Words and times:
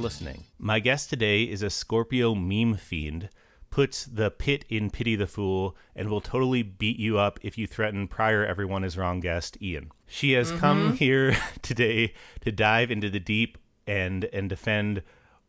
listening. 0.00 0.44
My 0.58 0.80
guest 0.80 1.10
today 1.10 1.44
is 1.44 1.62
a 1.62 1.70
Scorpio 1.70 2.34
meme 2.34 2.74
fiend, 2.76 3.28
puts 3.70 4.04
the 4.04 4.30
pit 4.30 4.64
in 4.68 4.90
Pity 4.90 5.14
the 5.14 5.26
Fool, 5.26 5.76
and 5.94 6.08
will 6.08 6.20
totally 6.20 6.62
beat 6.62 6.98
you 6.98 7.18
up 7.18 7.38
if 7.42 7.56
you 7.56 7.66
threaten 7.66 8.08
prior 8.08 8.44
Everyone 8.44 8.82
is 8.82 8.96
Wrong 8.96 9.20
guest, 9.20 9.56
Ian. 9.62 9.90
She 10.06 10.32
has 10.32 10.50
mm-hmm. 10.50 10.60
come 10.60 10.96
here 10.96 11.36
today 11.62 12.14
to 12.40 12.50
dive 12.50 12.90
into 12.90 13.10
the 13.10 13.20
deep 13.20 13.58
and 13.86 14.24
and 14.26 14.48
defend 14.48 15.02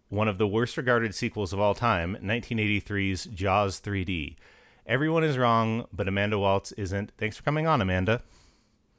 one 0.10 0.28
of 0.28 0.38
the 0.38 0.48
worst 0.48 0.76
regarded 0.76 1.16
sequels 1.16 1.54
of 1.54 1.60
all 1.60 1.74
time, 1.74 2.18
1983's 2.22 3.26
Jaws 3.26 3.80
3D. 3.80 4.36
Everyone 4.86 5.24
is 5.24 5.38
wrong, 5.38 5.88
but 5.94 6.08
Amanda 6.08 6.38
Waltz 6.38 6.74
isn't. 6.74 7.14
Thanks 7.18 7.38
for 7.38 7.44
coming 7.44 7.66
on, 7.66 7.82
Amanda. 7.82 8.22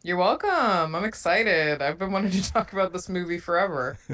You're 0.04 0.16
welcome. 0.16 0.96
I'm 0.96 1.04
excited. 1.04 1.80
I've 1.80 1.98
been 1.98 2.10
wanting 2.10 2.32
to 2.32 2.52
talk 2.52 2.72
about 2.72 2.92
this 2.92 3.08
movie 3.08 3.38
forever. 3.38 3.98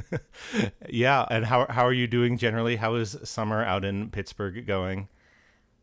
Yeah, 0.90 1.26
and 1.30 1.44
how 1.44 1.66
how 1.68 1.84
are 1.84 1.92
you 1.92 2.06
doing 2.06 2.38
generally? 2.38 2.76
How 2.76 2.94
is 2.94 3.16
summer 3.24 3.62
out 3.62 3.84
in 3.84 4.10
Pittsburgh 4.10 4.66
going? 4.66 5.08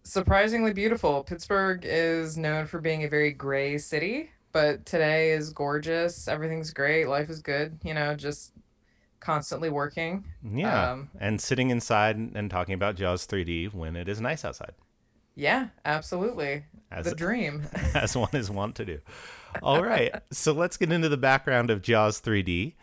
Surprisingly 0.03 0.73
beautiful. 0.73 1.23
Pittsburgh 1.23 1.81
is 1.83 2.38
known 2.38 2.66
for 2.66 2.80
being 2.80 3.03
a 3.03 3.08
very 3.08 3.31
gray 3.31 3.78
city, 3.78 4.31
but 4.52 4.86
today 4.86 5.31
is 5.31 5.52
gorgeous. 5.53 6.28
Everything's 6.28 6.72
great. 6.73 7.08
Life 7.08 7.30
is 7.30 7.42
good. 7.42 7.78
You 7.83 7.94
know, 7.94 8.16
just 8.16 8.53
constantly 9.20 9.70
working. 9.70 10.26
Yeah, 10.44 10.92
Um, 10.94 11.09
and 11.20 11.39
sitting 11.39 11.70
inside 11.70 12.17
and 12.17 12.50
talking 12.50 12.73
about 12.73 12.95
Jaws 12.95 13.28
3D 13.28 13.72
when 13.73 13.95
it 13.95 14.09
is 14.09 14.20
nice 14.22 14.44
outside, 14.44 14.73
Yeah, 15.36 15.67
absolutely. 15.86 16.66
As- 16.92 17.06
the 17.06 17.16
dream. 17.26 17.64
as 17.94 18.16
one 18.17 18.30
is 18.33 18.50
wont 18.50 18.76
to 18.78 18.86
do. 18.86 19.00
All 19.61 19.84
right, 19.84 20.14
so 20.31 20.52
let's 20.52 20.78
get 20.78 20.92
into 20.92 21.09
the 21.09 21.17
background 21.17 21.70
of 21.70 21.81
Jaws 21.81 22.22
3D. 22.22 22.73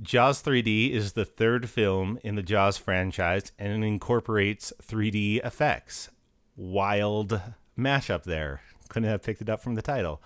Jaws 0.00 0.42
3D 0.42 0.92
is 0.92 1.12
the 1.12 1.24
third 1.24 1.68
film 1.68 2.18
in 2.22 2.34
the 2.34 2.42
Jaws 2.42 2.76
franchise 2.76 3.52
and 3.58 3.82
it 3.82 3.86
incorporates 3.86 4.72
3D 4.82 5.44
effects. 5.44 6.10
Wild 6.56 7.40
mashup 7.78 8.24
there. 8.24 8.60
Couldn't 8.88 9.08
have 9.08 9.22
picked 9.22 9.42
it 9.42 9.48
up 9.48 9.62
from 9.62 9.74
the 9.74 9.82
title. 9.82 10.22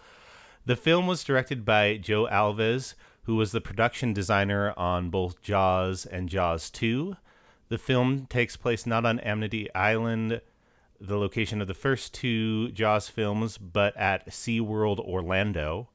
The 0.65 0.77
film 0.77 1.07
was 1.07 1.25
directed 1.25 1.65
by 1.65 1.97
Joe 1.97 2.29
Alves, 2.31 2.95
who 3.25 3.37
was 3.37 3.53
the 3.53 3.61
production 3.61 4.13
designer 4.13 4.73
on 4.77 5.11
both 5.11 5.43
Jaws 5.43 6.07
and 6.07 6.29
Jaws 6.29 6.71
2. 6.71 7.17
The 7.69 7.79
film 7.79 8.27
takes 8.27 8.57
place 8.57 8.87
not 8.87 9.07
on 9.07 9.21
Amity 9.21 9.73
Island, 9.75 10.41
the 11.03 11.19
location 11.19 11.61
of 11.61 11.67
the 11.67 11.75
first 11.75 12.15
two 12.15 12.71
Jaws 12.71 13.09
films, 13.09 13.59
but 13.59 13.97
at 13.97 14.29
SeaWorld 14.29 15.01
Orlando. 15.01 15.89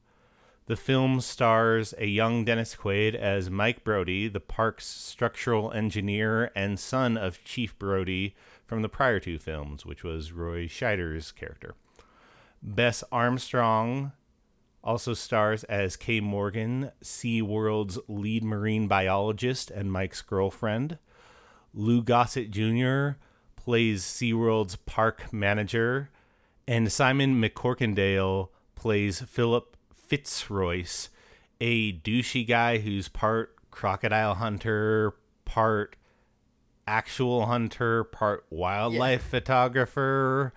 The 0.66 0.76
film 0.76 1.22
stars 1.22 1.94
a 1.96 2.06
young 2.06 2.44
Dennis 2.44 2.74
Quaid 2.74 3.14
as 3.14 3.48
Mike 3.48 3.84
Brody, 3.84 4.28
the 4.28 4.38
park's 4.38 4.86
structural 4.86 5.72
engineer 5.72 6.50
and 6.54 6.78
son 6.78 7.16
of 7.16 7.42
Chief 7.42 7.78
Brody 7.78 8.36
from 8.66 8.82
the 8.82 8.88
prior 8.90 9.18
two 9.18 9.38
films, 9.38 9.86
which 9.86 10.04
was 10.04 10.30
Roy 10.30 10.66
Scheider's 10.66 11.32
character. 11.32 11.74
Bess 12.62 13.02
Armstrong 13.10 14.12
also 14.84 15.14
stars 15.14 15.64
as 15.64 15.96
Kay 15.96 16.20
Morgan, 16.20 16.92
SeaWorld's 17.02 17.98
lead 18.08 18.44
marine 18.44 18.88
biologist 18.88 19.70
and 19.70 19.90
Mike's 19.90 20.20
girlfriend. 20.20 20.98
Lou 21.72 22.02
Gossett 22.02 22.50
Jr. 22.50 23.12
plays 23.68 24.02
SeaWorld's 24.02 24.76
park 24.76 25.30
manager, 25.30 26.08
and 26.66 26.90
Simon 26.90 27.38
MacCorkindale 27.38 28.48
plays 28.74 29.20
Philip 29.20 29.76
Fitzroyce, 29.92 31.10
a 31.60 31.92
douchey 31.92 32.48
guy 32.48 32.78
who's 32.78 33.08
part 33.08 33.54
crocodile 33.70 34.36
hunter, 34.36 35.12
part 35.44 35.96
actual 36.86 37.44
hunter, 37.44 38.04
part 38.04 38.46
wildlife 38.48 39.24
photographer 39.24 40.54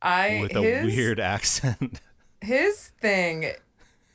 I 0.00 0.38
with 0.40 0.56
a 0.56 0.62
his, 0.62 0.86
weird 0.86 1.20
accent. 1.20 2.00
his 2.40 2.88
thing 3.02 3.52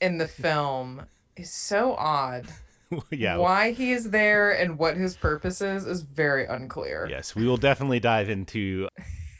in 0.02 0.18
the 0.18 0.28
film 0.28 1.04
is 1.38 1.52
so 1.52 1.94
odd. 1.94 2.48
yeah. 3.12 3.38
Why 3.38 3.72
he 3.72 3.92
is 3.92 4.10
there 4.12 4.52
and 4.52 4.78
what 4.78 4.98
his 4.98 5.16
purpose 5.16 5.62
is 5.62 5.86
is 5.86 6.02
very 6.02 6.46
unclear. 6.46 7.08
Yes, 7.10 7.36
we 7.36 7.46
will 7.46 7.58
definitely 7.58 8.00
dive 8.00 8.30
into 8.30 8.88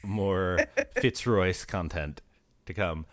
more 0.04 0.60
Fitzroyce 0.96 1.66
content 1.66 2.22
to 2.66 2.74
come. 2.74 3.06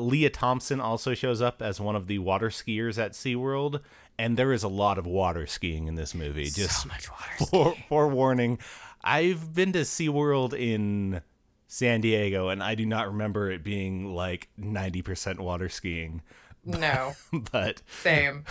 Lea 0.00 0.28
Thompson 0.28 0.80
also 0.80 1.14
shows 1.14 1.42
up 1.42 1.60
as 1.60 1.80
one 1.80 1.96
of 1.96 2.06
the 2.06 2.18
water 2.18 2.50
skiers 2.50 2.98
at 2.98 3.12
SeaWorld, 3.12 3.80
and 4.16 4.36
there 4.36 4.52
is 4.52 4.62
a 4.62 4.68
lot 4.68 4.96
of 4.96 5.06
water 5.06 5.46
skiing 5.46 5.88
in 5.88 5.96
this 5.96 6.14
movie. 6.14 6.50
Just 6.50 6.86
much 6.86 7.10
water. 7.10 7.44
fore, 7.50 7.74
forewarning, 7.88 8.58
I've 9.02 9.54
been 9.54 9.72
to 9.72 9.80
SeaWorld 9.80 10.54
in 10.54 11.20
San 11.66 12.00
Diego, 12.00 12.48
and 12.48 12.62
I 12.62 12.76
do 12.76 12.86
not 12.86 13.08
remember 13.08 13.50
it 13.50 13.64
being 13.64 14.14
like 14.14 14.48
90% 14.60 15.40
water 15.40 15.68
skiing. 15.68 16.22
No, 16.64 17.14
But 17.52 17.82
same. 18.02 18.44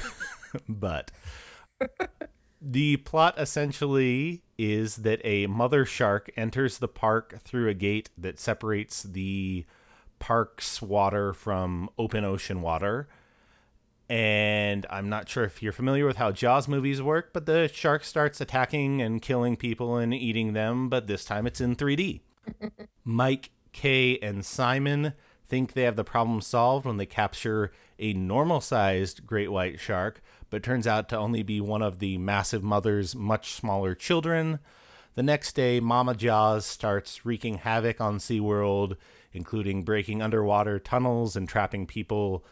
but 0.69 1.11
the 2.61 2.97
plot 2.97 3.35
essentially 3.37 4.43
is 4.57 4.97
that 4.97 5.21
a 5.23 5.47
mother 5.47 5.85
shark 5.85 6.31
enters 6.35 6.79
the 6.79 6.87
park 6.87 7.39
through 7.43 7.69
a 7.69 7.73
gate 7.73 8.09
that 8.17 8.39
separates 8.39 9.03
the 9.03 9.65
park's 10.19 10.81
water 10.81 11.33
from 11.33 11.89
open 11.97 12.23
ocean 12.25 12.61
water. 12.61 13.07
And 14.09 14.85
I'm 14.89 15.09
not 15.09 15.27
sure 15.27 15.43
if 15.43 15.61
you're 15.61 15.73
familiar 15.73 16.05
with 16.05 16.15
how 16.15 16.31
Jaws 16.31 16.67
movies 16.67 17.01
work, 17.01 17.31
but 17.33 17.45
the 17.45 17.69
shark 17.71 18.03
starts 18.03 18.39
attacking 18.39 19.01
and 19.01 19.21
killing 19.21 19.57
people 19.57 19.97
and 19.97 20.13
eating 20.13 20.53
them, 20.53 20.87
but 20.87 21.07
this 21.07 21.25
time 21.25 21.45
it's 21.45 21.59
in 21.59 21.75
3D. 21.75 22.21
Mike, 23.03 23.51
Kay, 23.73 24.17
and 24.19 24.45
Simon 24.45 25.13
think 25.45 25.73
they 25.73 25.83
have 25.83 25.95
the 25.95 26.03
problem 26.03 26.41
solved 26.41 26.85
when 26.85 26.97
they 26.97 27.05
capture 27.05 27.71
a 27.99 28.13
normal 28.13 28.61
sized 28.61 29.25
great 29.25 29.51
white 29.51 29.79
shark, 29.79 30.21
but 30.49 30.63
turns 30.63 30.87
out 30.87 31.09
to 31.09 31.17
only 31.17 31.43
be 31.43 31.59
one 31.61 31.81
of 31.81 31.99
the 31.99 32.17
massive 32.17 32.63
mother's 32.63 33.15
much 33.15 33.51
smaller 33.51 33.95
children. 33.95 34.59
The 35.15 35.23
next 35.23 35.53
day, 35.53 35.79
Mama 35.79 36.13
Jaws 36.13 36.65
starts 36.65 37.25
wreaking 37.25 37.59
havoc 37.59 37.99
on 37.99 38.19
SeaWorld, 38.19 38.97
including 39.33 39.83
breaking 39.83 40.21
underwater 40.21 40.79
tunnels 40.79 41.35
and 41.35 41.49
trapping 41.49 41.87
people 41.87 42.45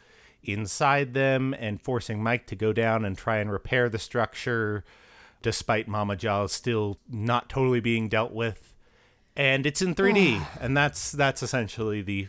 inside 0.43 1.13
them 1.13 1.53
and 1.53 1.81
forcing 1.81 2.21
Mike 2.21 2.47
to 2.47 2.55
go 2.55 2.73
down 2.73 3.05
and 3.05 3.17
try 3.17 3.37
and 3.37 3.51
repair 3.51 3.89
the 3.89 3.99
structure, 3.99 4.83
despite 5.41 5.87
Mama 5.87 6.15
Jaws 6.15 6.51
still 6.51 6.99
not 7.09 7.49
totally 7.49 7.79
being 7.79 8.09
dealt 8.09 8.31
with. 8.31 8.73
And 9.35 9.65
it's 9.65 9.81
in 9.81 9.95
3D, 9.95 10.45
and 10.61 10.75
that's 10.75 11.11
that's 11.11 11.43
essentially 11.43 12.01
the 12.01 12.27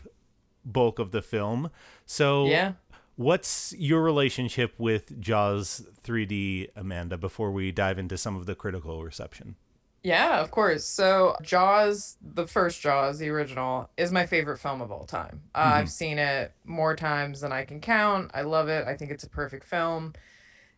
bulk 0.65 0.99
of 0.99 1.13
the 1.13 1.23
film. 1.23 1.71
So, 2.05 2.47
Yeah. 2.47 2.73
What's 3.17 3.75
your 3.77 4.03
relationship 4.03 4.75
with 4.79 5.21
Jaws 5.21 5.85
3D, 6.05 6.71
Amanda? 6.77 7.19
Before 7.19 7.51
we 7.51 7.73
dive 7.73 7.99
into 7.99 8.17
some 8.17 8.37
of 8.37 8.47
the 8.47 8.55
critical 8.55 9.03
reception. 9.03 9.57
Yeah, 10.03 10.41
of 10.41 10.53
course. 10.53 10.85
So, 10.85 11.35
Jaws, 11.43 12.17
the 12.23 12.47
first 12.47 12.81
Jaws, 12.81 13.19
the 13.19 13.29
original, 13.29 13.91
is 13.97 14.13
my 14.13 14.25
favorite 14.25 14.59
film 14.59 14.81
of 14.81 14.93
all 14.93 15.05
time. 15.05 15.43
Uh, 15.53 15.73
I've 15.75 15.91
seen 15.91 16.21
it 16.21 16.53
more 16.65 16.95
times 16.95 17.41
than 17.41 17.51
I 17.51 17.65
can 17.65 17.81
count. 17.81 18.31
I 18.33 18.43
love 18.43 18.69
it. 18.69 18.87
I 18.87 18.97
think 18.97 19.11
it's 19.11 19.25
a 19.25 19.29
perfect 19.29 19.65
film. 19.65 20.13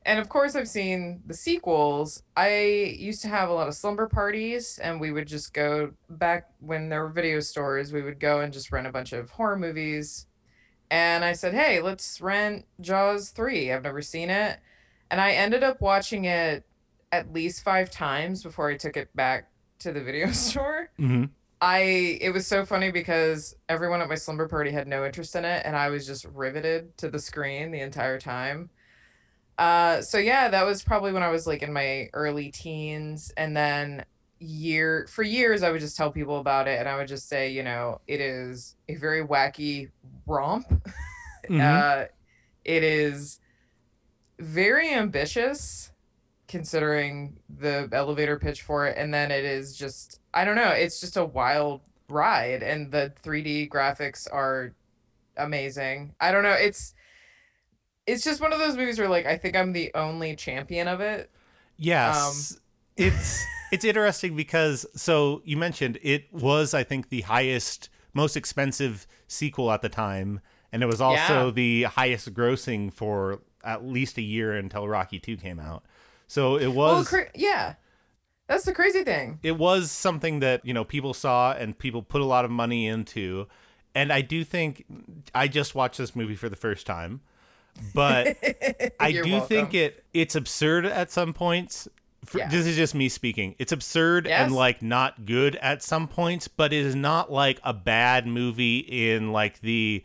And 0.07 0.19
of 0.19 0.31
course, 0.31 0.57
I've 0.57 0.69
seen 0.69 1.21
the 1.27 1.35
sequels. 1.35 2.23
I 2.39 2.97
used 2.99 3.21
to 3.21 3.29
have 3.29 3.51
a 3.51 3.53
lot 3.53 3.69
of 3.69 3.75
slumber 3.75 4.09
parties, 4.09 4.79
and 4.83 4.99
we 4.99 5.13
would 5.13 5.29
just 5.29 5.53
go 5.53 5.93
back 6.09 6.49
when 6.61 6.89
there 6.89 7.03
were 7.03 7.11
video 7.11 7.41
stores, 7.41 7.93
we 7.93 8.01
would 8.01 8.19
go 8.19 8.41
and 8.41 8.51
just 8.51 8.73
rent 8.73 8.87
a 8.87 8.93
bunch 8.93 9.13
of 9.13 9.29
horror 9.29 9.59
movies. 9.59 10.28
And 10.91 11.25
I 11.25 11.33
said, 11.33 11.55
hey, 11.55 11.81
let's 11.81 12.21
rent 12.21 12.65
Jaws 12.81 13.31
3. 13.31 13.73
I've 13.73 13.83
never 13.83 14.03
seen 14.03 14.31
it. 14.31 14.59
And 15.11 15.21
I 15.21 15.33
ended 15.33 15.63
up 15.63 15.81
watching 15.81 16.25
it 16.25 16.65
at 17.13 17.33
least 17.33 17.63
five 17.63 17.91
times 17.91 18.43
before 18.43 18.71
I 18.71 18.77
took 18.77 18.97
it 18.97 19.15
back 19.15 19.51
to 19.81 19.93
the 19.93 20.03
video 20.03 20.31
store. 20.33 20.91
Mm-hmm. 20.99 21.25
I 21.61 22.19
it 22.21 22.33
was 22.33 22.47
so 22.47 22.65
funny 22.65 22.93
because 22.93 23.57
everyone 23.69 24.01
at 24.01 24.09
my 24.09 24.15
slumber 24.15 24.47
party 24.47 24.71
had 24.71 24.87
no 24.87 25.05
interest 25.05 25.35
in 25.35 25.45
it 25.45 25.63
and 25.65 25.75
I 25.75 25.89
was 25.89 26.07
just 26.07 26.25
riveted 26.27 26.97
to 26.99 27.09
the 27.09 27.19
screen 27.19 27.73
the 27.73 27.81
entire 27.81 28.21
time. 28.21 28.71
Uh 29.57 30.01
so 30.01 30.19
yeah, 30.19 30.49
that 30.49 30.65
was 30.65 30.85
probably 30.85 31.13
when 31.13 31.25
I 31.25 31.31
was 31.31 31.49
like 31.49 31.63
in 31.63 31.73
my 31.73 32.11
early 32.13 32.53
teens 32.53 33.33
and 33.37 33.57
then 33.57 34.05
year 34.41 35.07
for 35.11 35.23
years 35.23 35.63
I 35.63 35.71
would 35.71 35.81
just 35.81 35.97
tell 35.97 36.11
people 36.13 36.39
about 36.39 36.69
it 36.69 36.79
and 36.79 36.89
I 36.89 36.97
would 36.97 37.09
just 37.09 37.29
say, 37.29 37.51
you 37.51 37.63
know, 37.63 38.01
it 38.07 38.21
is 38.21 38.77
a 38.89 38.95
very 38.95 39.25
wacky 39.25 39.91
romp. 40.27 40.67
Mhm. 41.49 41.61
Uh 41.61 42.07
it 42.65 42.83
is 42.83 43.41
very 44.39 44.93
ambitious 44.93 45.91
considering 46.47 47.39
the 47.49 47.89
elevator 47.93 48.39
pitch 48.39 48.61
for 48.63 48.87
it 48.87 48.97
and 48.99 49.15
then 49.15 49.31
it 49.31 49.45
is 49.45 49.75
just 49.77 50.21
i 50.35 50.45
don't 50.45 50.57
know 50.57 50.69
it's 50.71 51.01
just 51.01 51.17
a 51.17 51.25
wild 51.25 51.81
ride 52.11 52.63
and 52.63 52.91
the 52.93 53.13
3d 53.23 53.71
graphics 53.71 54.27
are 54.31 54.75
amazing 55.39 56.15
i 56.21 56.31
don't 56.33 56.43
know 56.43 56.53
it's 56.53 56.93
it's 58.07 58.25
just 58.25 58.41
one 58.41 58.53
of 58.53 58.59
those 58.59 58.77
movies 58.77 58.99
where 58.99 59.09
like 59.09 59.27
I 59.27 59.37
think 59.37 59.55
I'm 59.55 59.73
the 59.75 59.91
only 59.95 60.35
champion 60.35 60.89
of 60.89 61.01
it. 61.03 61.31
Yes. 61.77 62.53
Um, 62.53 62.59
it's 62.97 63.45
it's 63.73 63.85
interesting 63.85 64.35
because 64.37 64.87
so 64.95 65.43
you 65.45 65.57
mentioned 65.57 65.99
it 66.03 66.33
was 66.33 66.75
I 66.75 66.83
think 66.85 67.09
the 67.09 67.23
highest 67.23 67.89
most 68.15 68.37
expensive 68.37 69.07
sequel 69.27 69.71
at 69.71 69.83
the 69.83 69.89
time 69.89 70.41
and 70.73 70.83
it 70.83 70.87
was 70.87 71.01
also 71.01 71.47
Yeah. 71.47 71.51
the 71.53 71.83
highest 71.85 72.33
grossing 72.35 72.93
for 72.93 73.41
at 73.65 73.85
least 73.85 74.19
a 74.19 74.23
year 74.23 74.53
until 74.57 74.87
Rocky 74.89 75.19
2 75.19 75.37
came 75.37 75.59
out. 75.61 75.85
So 76.27 76.57
it 76.57 76.69
was 76.69 76.77
Well, 76.77 77.05
cra- 77.05 77.31
yeah, 77.35 77.75
that's 78.49 78.65
the 78.65 78.73
crazy 78.73 79.03
thing. 79.05 79.39
it 79.43 79.57
was 79.59 79.91
something 79.91 80.41
that 80.41 80.65
you 80.65 80.73
know 80.75 80.85
people 80.85 81.13
saw 81.15 81.53
and 81.53 81.79
people 81.79 82.03
put 82.03 82.21
a 82.21 82.25
lot 82.25 82.45
of 82.45 82.51
money 82.51 82.87
into 82.87 83.47
and 83.95 84.13
i 84.13 84.21
do 84.21 84.45
think 84.45 84.85
i 85.35 85.49
just 85.49 85.75
watched 85.75 85.99
this 85.99 86.15
movie 86.17 86.35
for 86.37 86.49
the 86.49 86.57
first 86.57 86.87
time 86.87 87.21
but 87.95 88.37
i 89.01 89.13
do 89.13 89.23
welcome. 89.33 89.49
think 89.49 89.75
it 89.75 90.05
it's 90.15 90.35
absurd 90.35 90.85
at 90.87 91.11
some 91.11 91.33
points 91.33 91.89
For, 92.25 92.39
Yeah. 92.39 92.49
this 92.49 92.67
is 92.67 92.77
just 92.77 92.95
me 92.95 93.09
speaking 93.09 93.55
it's 93.59 93.71
absurd 93.73 94.27
Yes. 94.27 94.43
and 94.43 94.55
like 94.55 94.83
not 94.83 95.25
good 95.25 95.55
at 95.57 95.83
some 95.83 96.09
points 96.09 96.49
but 96.49 96.73
it 96.73 96.85
is 96.85 96.95
not 96.97 97.31
like 97.31 97.61
a 97.63 97.73
bad 97.73 98.27
movie 98.27 98.79
in 98.79 99.33
like 99.33 99.61
the 99.61 100.05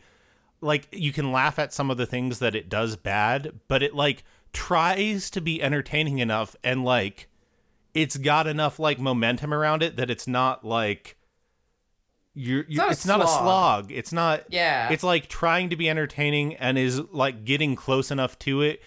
like 0.60 0.86
you 0.92 1.12
can 1.12 1.32
laugh 1.32 1.58
at 1.58 1.72
some 1.72 1.90
of 1.90 1.96
the 1.96 2.06
things 2.06 2.38
that 2.38 2.54
it 2.54 2.68
does 2.68 2.96
bad 2.96 3.52
but 3.68 3.82
it 3.82 3.94
like 3.94 4.22
tries 4.52 5.28
to 5.30 5.40
be 5.40 5.60
entertaining 5.60 6.18
enough 6.20 6.54
and 6.62 6.84
like 6.84 7.28
it's 7.94 8.16
got 8.16 8.46
enough 8.46 8.78
like 8.78 8.98
momentum 9.00 9.52
around 9.52 9.82
it 9.82 9.96
that 9.96 10.08
it's 10.08 10.26
not 10.28 10.64
like 10.64 11.16
you're, 12.36 12.64
you're 12.68 12.78
not 12.82 12.88
a 12.88 12.92
it's 12.92 13.06
not 13.06 13.22
a 13.22 13.28
slog 13.28 13.92
it's 13.92 14.12
not 14.12 14.44
Yeah. 14.50 14.88
it's 14.90 15.02
like 15.04 15.28
trying 15.28 15.70
to 15.70 15.76
be 15.76 15.88
entertaining 15.90 16.54
and 16.56 16.76
is 16.78 17.00
like 17.12 17.44
getting 17.44 17.76
close 17.76 18.10
enough 18.10 18.38
to 18.40 18.62
it 18.62 18.80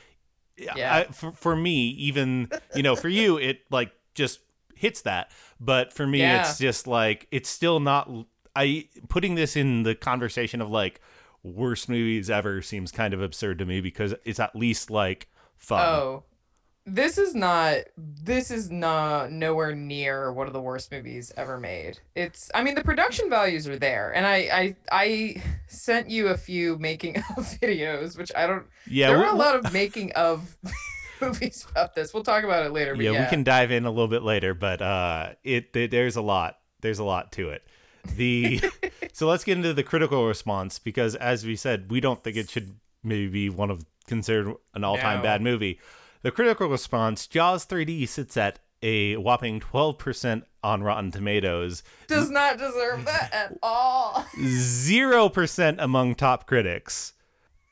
Yeah. 0.57 0.95
I, 0.95 1.03
for, 1.11 1.31
for 1.33 1.55
me 1.55 1.89
even 1.89 2.49
you 2.75 2.83
know 2.83 2.95
for 2.95 3.09
you 3.09 3.37
it 3.37 3.59
like 3.69 3.91
just 4.15 4.39
hits 4.75 5.01
that 5.03 5.31
but 5.59 5.93
for 5.93 6.05
me 6.07 6.19
Yeah. 6.19 6.41
it's 6.41 6.57
just 6.57 6.87
like 6.87 7.27
it's 7.31 7.49
still 7.49 7.79
not 7.79 8.09
i 8.55 8.87
putting 9.07 9.35
this 9.35 9.55
in 9.55 9.83
the 9.83 9.93
conversation 9.95 10.61
of 10.61 10.69
like 10.69 10.99
worst 11.43 11.89
movies 11.89 12.29
ever 12.29 12.61
seems 12.61 12.91
kind 12.91 13.13
of 13.13 13.21
absurd 13.21 13.59
to 13.59 13.65
me 13.65 13.81
because 13.81 14.13
it's 14.25 14.39
at 14.39 14.55
least 14.55 14.89
like 14.89 15.27
fun 15.55 15.79
Oh, 15.81 16.23
this 16.89 17.17
is 17.17 17.35
not. 17.35 17.79
This 17.97 18.49
is 18.49 18.71
not 18.71 19.31
nowhere 19.31 19.75
near 19.75 20.31
one 20.31 20.47
of 20.47 20.53
the 20.53 20.61
worst 20.61 20.91
movies 20.91 21.31
ever 21.35 21.59
made. 21.59 21.99
It's. 22.15 22.49
I 22.55 22.63
mean, 22.63 22.75
the 22.75 22.83
production 22.83 23.29
values 23.29 23.67
are 23.67 23.77
there, 23.77 24.11
and 24.15 24.25
I 24.25 24.35
I 24.51 24.75
I 24.91 25.43
sent 25.67 26.09
you 26.09 26.29
a 26.29 26.37
few 26.37 26.77
making 26.77 27.17
of 27.37 27.43
videos, 27.61 28.17
which 28.17 28.31
I 28.35 28.47
don't. 28.47 28.65
yeah 28.87 29.07
there 29.07 29.17
we- 29.17 29.23
were 29.25 29.29
a 29.31 29.35
lot 29.35 29.55
of 29.55 29.73
making 29.81 30.13
of 30.13 30.57
movies 31.21 31.67
about 31.71 31.93
this. 31.93 32.13
We'll 32.13 32.23
talk 32.23 32.43
about 32.45 32.65
it 32.65 32.71
later. 32.71 32.95
But 32.95 33.03
yeah, 33.03 33.11
yeah, 33.11 33.23
we 33.25 33.29
can 33.29 33.43
dive 33.43 33.71
in 33.71 33.85
a 33.85 33.89
little 33.91 34.07
bit 34.07 34.23
later, 34.23 34.53
but 34.53 34.81
uh, 34.81 35.33
it 35.43 35.73
th- 35.73 35.91
there's 35.91 36.15
a 36.15 36.21
lot. 36.21 36.57
There's 36.81 36.99
a 36.99 37.03
lot 37.03 37.31
to 37.33 37.49
it. 37.49 37.63
The 38.15 38.61
so 39.11 39.27
let's 39.27 39.43
get 39.43 39.57
into 39.57 39.73
the 39.73 39.83
critical 39.83 40.25
response 40.25 40.79
because, 40.79 41.15
as 41.15 41.45
we 41.45 41.57
said, 41.57 41.91
we 41.91 41.99
don't 41.99 42.23
think 42.23 42.37
it 42.37 42.49
should 42.49 42.75
maybe 43.03 43.27
be 43.27 43.49
one 43.49 43.69
of 43.69 43.85
considered 44.07 44.55
an 44.73 44.85
all-time 44.85 45.17
No. 45.17 45.23
bad 45.23 45.41
movie. 45.41 45.79
The 46.27 46.31
critical 46.31 46.67
response: 46.67 47.25
Jaws 47.25 47.65
3D 47.65 48.05
sits 48.05 48.35
at 48.35 48.59
a 48.83 49.15
whopping 49.15 49.61
12% 49.61 50.43
on 50.61 50.83
Rotten 50.83 51.09
Tomatoes, 51.09 51.83
Does 52.07 52.29
not 52.29 52.57
deserve 52.57 53.05
that 53.05 53.33
at 53.33 53.57
all. 53.63 54.25
0% 54.35 55.75
among 55.79 56.15
top 56.15 56.45
critics. 56.45 57.13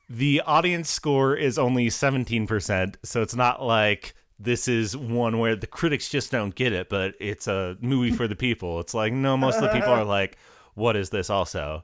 The 0.09 0.39
audience 0.45 0.89
score 0.89 1.35
is 1.35 1.57
only 1.57 1.87
17%, 1.87 2.95
so 3.03 3.21
it's 3.21 3.35
not 3.35 3.61
like 3.61 4.13
this 4.39 4.69
is 4.69 4.95
one 4.95 5.39
where 5.39 5.57
the 5.57 5.67
critics 5.67 6.07
just 6.07 6.31
don't 6.31 6.55
get 6.55 6.71
it, 6.71 6.87
but 6.87 7.15
it's 7.19 7.49
a 7.49 7.75
movie 7.81 8.11
for 8.11 8.25
the 8.25 8.37
people. 8.37 8.79
It's 8.79 8.93
like, 8.93 9.11
no, 9.11 9.35
most 9.35 9.57
of 9.57 9.63
the 9.63 9.73
people 9.73 9.91
are 9.91 10.05
like, 10.05 10.37
what 10.75 10.95
is 10.95 11.09
this 11.09 11.29
also? 11.29 11.83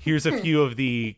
Here's 0.00 0.26
a 0.26 0.38
few 0.38 0.60
of 0.60 0.76
the 0.76 1.16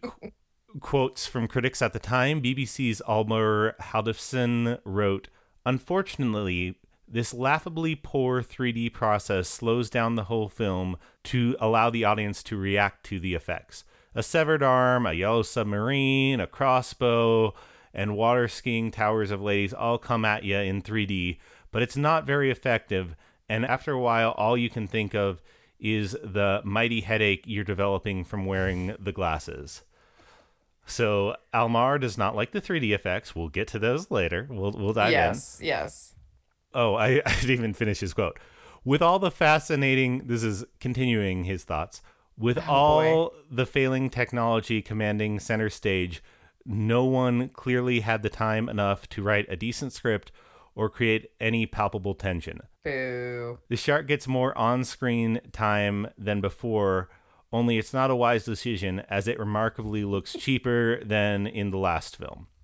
quotes 0.80 1.26
from 1.26 1.48
critics 1.48 1.82
at 1.82 1.92
the 1.92 1.98
time. 1.98 2.42
BBC's 2.42 3.00
Almar 3.02 3.74
Haflidason 3.80 4.80
wrote, 4.84 5.28
Unfortunately, 5.66 6.76
this 7.08 7.32
laughably 7.32 7.94
poor 7.94 8.42
3D 8.42 8.92
process 8.92 9.48
slows 9.48 9.88
down 9.88 10.14
the 10.14 10.24
whole 10.24 10.48
film 10.48 10.96
to 11.24 11.56
allow 11.60 11.90
the 11.90 12.04
audience 12.04 12.42
to 12.44 12.56
react 12.56 13.04
to 13.06 13.20
the 13.20 13.34
effects. 13.34 13.84
A 14.14 14.22
severed 14.22 14.62
arm, 14.62 15.06
a 15.06 15.12
yellow 15.12 15.42
submarine, 15.42 16.40
a 16.40 16.46
crossbow, 16.46 17.54
and 17.92 18.16
water 18.16 18.48
skiing 18.48 18.90
towers 18.90 19.30
of 19.30 19.40
ladies 19.40 19.72
all 19.72 19.98
come 19.98 20.24
at 20.24 20.44
you 20.44 20.56
in 20.58 20.82
3D, 20.82 21.38
but 21.70 21.82
it's 21.82 21.96
not 21.96 22.26
very 22.26 22.50
effective. 22.50 23.14
And 23.48 23.64
after 23.64 23.92
a 23.92 24.00
while, 24.00 24.32
all 24.32 24.56
you 24.56 24.70
can 24.70 24.86
think 24.86 25.14
of 25.14 25.42
is 25.78 26.16
the 26.22 26.62
mighty 26.64 27.02
headache 27.02 27.44
you're 27.46 27.64
developing 27.64 28.24
from 28.24 28.46
wearing 28.46 28.96
the 28.98 29.12
glasses. 29.12 29.82
So 30.86 31.36
Almar 31.54 31.98
does 31.98 32.19
not 32.19 32.36
like 32.36 32.52
the 32.52 32.60
3D 32.60 32.94
effects. 32.94 33.34
We'll 33.34 33.48
get 33.48 33.69
to 33.69 33.78
those 33.78 34.10
later. 34.10 34.46
We'll 34.50 34.72
we'll 34.72 34.92
dive 34.92 35.08
in. 35.08 35.12
yes, 35.12 35.58
yes. 35.62 36.14
Oh, 36.75 36.94
I, 36.94 37.22
I 37.26 37.34
didn't 37.40 37.50
even 37.50 37.75
finish 37.75 38.00
his 38.00 38.14
quote. 38.14 38.38
With 38.84 39.00
all 39.00 39.19
the 39.19 39.31
fascinating, 39.31 40.26
this 40.26 40.42
is 40.42 40.64
continuing 40.81 41.44
his 41.44 41.64
thoughts. 41.64 42.03
With 42.36 42.58
oh, 42.69 42.72
all 42.72 43.32
the 43.50 43.67
failing 43.67 44.10
technology 44.10 44.82
commanding 44.82 45.41
center 45.41 45.70
stage, 45.70 46.22
no 46.67 47.05
one 47.05 47.48
clearly 47.48 48.00
had 48.00 48.22
the 48.22 48.31
time 48.31 48.69
enough 48.69 49.08
to 49.10 49.22
write 49.22 49.46
a 49.48 49.56
decent 49.56 49.93
script 49.93 50.32
or 50.74 50.91
create 50.91 51.31
any 51.41 51.67
palpable 51.67 52.14
tension. 52.14 52.60
Boo. 52.82 53.58
The 53.69 53.76
shark 53.76 54.06
gets 54.06 54.26
more 54.26 54.56
on 54.58 54.84
screen 54.84 55.41
time 55.53 56.08
than 56.19 56.41
before, 56.41 57.08
only 57.55 57.79
it's 57.79 57.93
not 57.94 58.11
a 58.11 58.17
wise 58.17 58.44
decision 58.44 59.01
as 59.08 59.27
it 59.29 59.39
remarkably 59.39 60.05
looks 60.05 60.32
cheaper 60.34 61.03
than 61.05 61.46
in 61.46 61.70
the 61.70 61.79
last 61.79 62.17
film. 62.17 62.49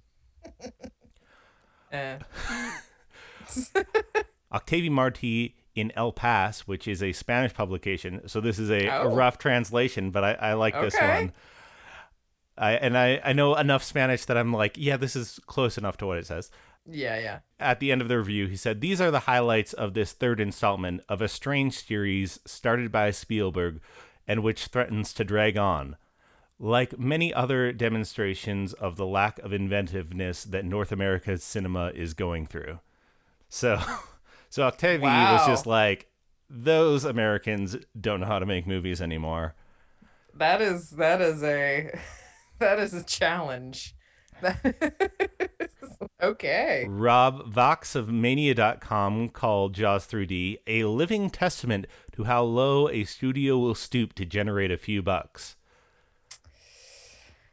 Eh. 1.93 2.19
Octavi 4.53 4.91
Martí 4.91 5.55
in 5.75 5.93
El 5.97 6.13
País, 6.13 6.61
which 6.61 6.87
is 6.87 7.03
a 7.03 7.13
Spanish 7.13 7.53
publication. 7.55 8.21
So 8.29 8.41
this 8.41 8.59
is 8.61 8.71
a, 8.71 8.87
a 8.87 9.01
Oh. 9.03 9.15
rough 9.15 9.39
translation, 9.39 10.11
but 10.11 10.23
I, 10.25 10.33
I 10.35 10.53
like 10.55 10.75
this 10.81 10.95
one. 11.01 11.33
I 12.59 12.73
and 12.75 12.97
I, 12.97 13.21
I 13.25 13.33
know 13.33 13.57
enough 13.57 13.83
Spanish 13.83 14.25
that 14.27 14.37
I'm 14.37 14.53
like, 14.53 14.77
yeah, 14.77 14.97
this 14.97 15.17
is 15.17 15.41
close 15.47 15.79
enough 15.79 15.97
to 15.99 16.07
what 16.07 16.19
it 16.19 16.27
says. 16.27 16.51
Yeah, 16.89 17.19
yeah. 17.19 17.39
At 17.59 17.81
the 17.81 17.91
end 17.93 18.03
of 18.03 18.09
the 18.09 18.19
review, 18.19 18.47
he 18.47 18.57
said, 18.57 18.81
These 18.81 19.01
are 19.01 19.11
the 19.11 19.21
highlights 19.21 19.73
of 19.73 19.95
this 19.95 20.13
third 20.13 20.41
installment 20.41 21.03
of 21.09 21.21
a 21.21 21.29
strange 21.29 21.79
series 21.79 22.39
started 22.45 22.93
by 22.93 23.11
Spielberg 23.11 23.81
and 24.31 24.45
which 24.45 24.67
threatens 24.67 25.13
to 25.13 25.25
drag 25.25 25.57
on. 25.57 25.97
Like 26.57 26.97
many 26.97 27.35
other 27.35 27.73
demonstrations 27.73 28.73
of 28.75 28.95
the 28.95 29.05
lack 29.05 29.41
of 29.41 29.53
inventiveness 29.53 30.45
that 30.45 30.65
North 30.65 30.93
America's 30.93 31.43
cinema 31.43 31.89
is 31.97 32.15
going 32.15 32.47
through. 32.47 32.79
So, 33.49 33.81
so 34.49 34.63
Octavi 34.71 35.03
was 35.03 35.47
just 35.49 35.67
like, 35.67 36.13
those 36.49 37.05
Americans 37.05 37.77
don't 38.01 38.21
know 38.21 38.27
how 38.27 38.39
to 38.39 38.47
make 38.47 38.69
movies 38.69 39.03
anymore. 39.03 39.57
That 40.33 40.63
is 40.63 40.91
that 40.91 41.21
is 41.21 41.43
a 41.43 41.91
that 42.61 42.79
is 42.79 42.95
a 42.95 43.03
challenge. 43.03 43.97
okay. 46.23 46.87
Rob 46.89 47.47
Vaux 47.53 47.95
of 47.95 48.09
Mania.com 48.11 49.29
called 49.31 49.75
Jaws 49.75 50.07
3D 50.07 50.59
a 50.67 50.85
living 50.85 51.31
testament 51.31 51.87
to 52.13 52.25
how 52.25 52.43
low 52.43 52.89
a 52.89 53.05
studio 53.05 53.59
will 53.59 53.75
stoop 53.75 54.13
to 54.15 54.25
generate 54.25 54.71
a 54.71 54.77
few 54.77 55.03
bucks. 55.03 55.57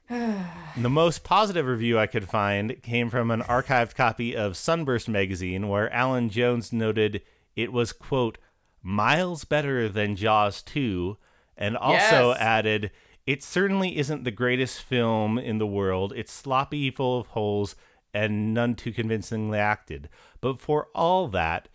the 0.09 0.89
most 0.89 1.23
positive 1.23 1.65
review 1.65 1.99
I 1.99 2.07
could 2.07 2.29
find 2.29 2.81
came 2.81 3.09
from 3.09 3.29
an 3.29 3.41
archived 3.41 3.95
copy 3.95 4.35
of 4.35 4.55
Sunburst 4.55 5.09
magazine 5.09 5.67
where 5.67 5.91
Alan 5.93 6.29
Jones 6.29 6.71
noted 6.71 7.21
it 7.55 7.73
was, 7.73 7.91
quote, 7.91 8.37
miles 8.81 9.43
better 9.43 9.89
than 9.89 10.15
Jaws 10.15 10.61
2, 10.61 11.17
and 11.57 11.75
also 11.75 12.29
Yes. 12.29 12.37
added, 12.39 12.91
it 13.27 13.43
certainly 13.43 13.97
isn't 13.97 14.23
the 14.23 14.31
greatest 14.31 14.81
film 14.81 15.37
in 15.37 15.57
the 15.57 15.67
world. 15.67 16.13
It's 16.15 16.31
sloppy, 16.31 16.89
full 16.89 17.19
of 17.19 17.27
holes, 17.27 17.75
and 18.13 18.53
none 18.53 18.73
too 18.73 18.93
convincingly 18.93 19.59
acted. 19.59 20.07
But 20.39 20.59
for 20.59 20.87
all 20.95 21.27
that, 21.27 21.67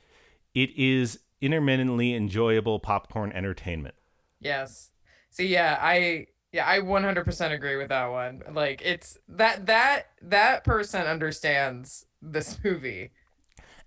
it 0.55 0.71
is 0.77 1.21
intermittently 1.43 2.15
enjoyable 2.15 2.81
popcorn 2.81 3.33
entertainment. 3.33 3.95
Yes. 4.41 4.91
See, 5.31 5.47
yeah, 5.47 5.79
I 5.81 6.29
yeah, 6.53 6.69
I 6.69 6.81
100% 6.81 7.53
agree 7.53 7.77
with 7.77 7.89
that 7.89 8.07
one. 8.07 8.43
Like 8.53 8.81
it's 8.83 9.19
that 9.29 9.67
that 9.67 10.07
that 10.23 10.65
person 10.65 11.07
understands 11.07 12.07
this 12.23 12.59
movie. 12.65 13.11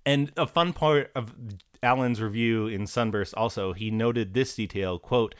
And 0.05 0.31
a 0.37 0.45
fun 0.45 0.71
part 0.71 1.11
of 1.15 1.33
Alan's 1.81 2.21
review 2.21 2.67
in 2.67 2.85
Sunburst 2.85 3.33
also, 3.33 3.73
he 3.73 3.89
noted 3.89 4.35
this 4.35 4.55
detail, 4.55 4.99
quote, 4.99 5.33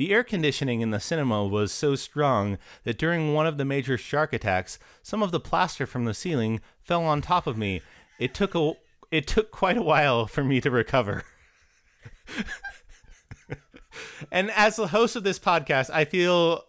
The 0.00 0.14
air 0.14 0.24
conditioning 0.24 0.80
in 0.80 0.92
the 0.92 0.98
cinema 0.98 1.44
was 1.44 1.72
so 1.72 1.94
strong 1.94 2.56
that 2.84 2.96
during 2.96 3.34
one 3.34 3.46
of 3.46 3.58
the 3.58 3.66
major 3.66 3.98
shark 3.98 4.32
attacks, 4.32 4.78
some 5.02 5.22
of 5.22 5.30
the 5.30 5.38
plaster 5.38 5.86
from 5.86 6.06
the 6.06 6.14
ceiling 6.14 6.62
fell 6.80 7.04
on 7.04 7.20
top 7.20 7.46
of 7.46 7.58
me. 7.58 7.82
It 8.18 8.32
took 8.32 8.54
a 8.54 8.72
it 9.10 9.26
took 9.26 9.50
quite 9.50 9.76
a 9.76 9.82
while 9.82 10.26
for 10.26 10.42
me 10.42 10.58
to 10.62 10.70
recover. 10.70 11.24
and 14.32 14.50
as 14.52 14.76
the 14.76 14.86
host 14.86 15.16
of 15.16 15.22
this 15.22 15.38
podcast, 15.38 15.90
I 15.92 16.06
feel 16.06 16.64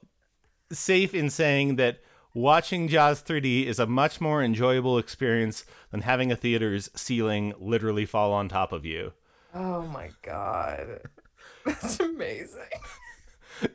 safe 0.70 1.14
in 1.14 1.30
saying 1.30 1.78
that 1.78 2.00
watching 2.34 2.90
Jaws 2.90 3.24
3D 3.24 3.66
is 3.66 3.80
a 3.80 3.88
much 3.88 4.20
more 4.20 4.44
enjoyable 4.44 4.98
experience 4.98 5.64
than 5.92 6.02
having 6.02 6.34
a 6.34 6.36
theater's 6.36 6.90
ceiling 6.98 7.54
literally 7.58 8.06
fall 8.06 8.34
on 8.34 8.50
top 8.50 8.74
of 8.74 8.84
you. 8.84 9.14
Oh 9.54 9.84
my 9.84 10.10
god. 10.22 11.00
That's 11.66 11.98
amazing. 12.02 12.68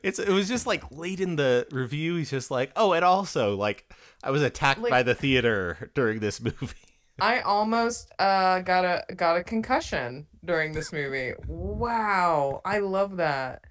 It's 0.03 0.19
it 0.19 0.29
was 0.31 0.49
just 0.49 0.67
like 0.67 0.83
late 0.91 1.21
in 1.21 1.37
the 1.37 1.67
review 1.71 2.17
he's 2.17 2.31
just 2.31 2.51
like, 2.51 2.73
"Oh, 2.77 2.93
and 2.93 3.05
also 3.05 3.57
like 3.57 3.93
I 4.23 4.31
was 4.31 4.43
attacked 4.43 4.81
Like- 4.81 4.91
by 4.91 5.03
the 5.03 5.15
theater 5.15 5.91
during 5.95 6.21
this 6.21 6.41
movie." 6.41 6.75
I 7.21 7.41
almost 7.41 8.13
uh 8.19 8.61
got 8.61 8.85
a 8.85 9.15
got 9.15 9.37
a 9.37 9.45
concussion 9.45 10.27
during 10.45 10.73
this 10.73 10.93
movie. 10.93 11.33
Wow. 11.47 12.61
I 12.65 12.79
love 12.79 13.17
that. 13.17 13.65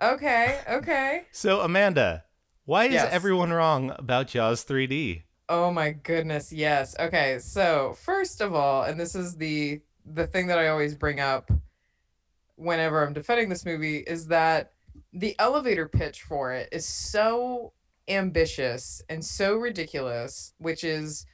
Okay, 0.00 0.58
okay. 0.68 1.26
So, 1.32 1.60
Amanda, 1.60 2.24
why 2.64 2.86
is 2.86 3.02
everyone 3.02 3.52
wrong 3.52 3.92
about 3.98 4.28
Jaws 4.28 4.64
3D? 4.64 5.22
Oh 5.48 5.70
my 5.70 5.90
goodness, 5.90 6.50
yes. 6.52 6.96
Okay, 6.98 7.38
so 7.40 7.94
first 8.02 8.40
of 8.40 8.54
all, 8.54 8.84
and 8.84 8.98
this 8.98 9.14
is 9.14 9.36
the 9.36 9.80
the 10.06 10.26
thing 10.26 10.46
that 10.46 10.58
I 10.58 10.68
always 10.68 10.94
bring 10.94 11.20
up 11.20 11.50
whenever 12.56 13.04
I'm 13.04 13.12
defending 13.12 13.48
this 13.48 13.64
movie 13.64 13.98
is 13.98 14.28
that 14.28 14.72
the 15.12 15.34
elevator 15.38 15.88
pitch 15.88 16.22
for 16.22 16.52
it 16.52 16.68
is 16.72 16.86
so 16.86 17.72
ambitious 18.08 19.02
and 19.08 19.24
so 19.24 19.54
ridiculous, 19.56 20.54
which 20.58 20.84
is 20.84 21.26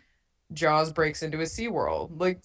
Jaws 0.52 0.92
breaks 0.92 1.22
into 1.22 1.38
a 1.40 1.44
SeaWorld. 1.44 2.20
Like 2.20 2.40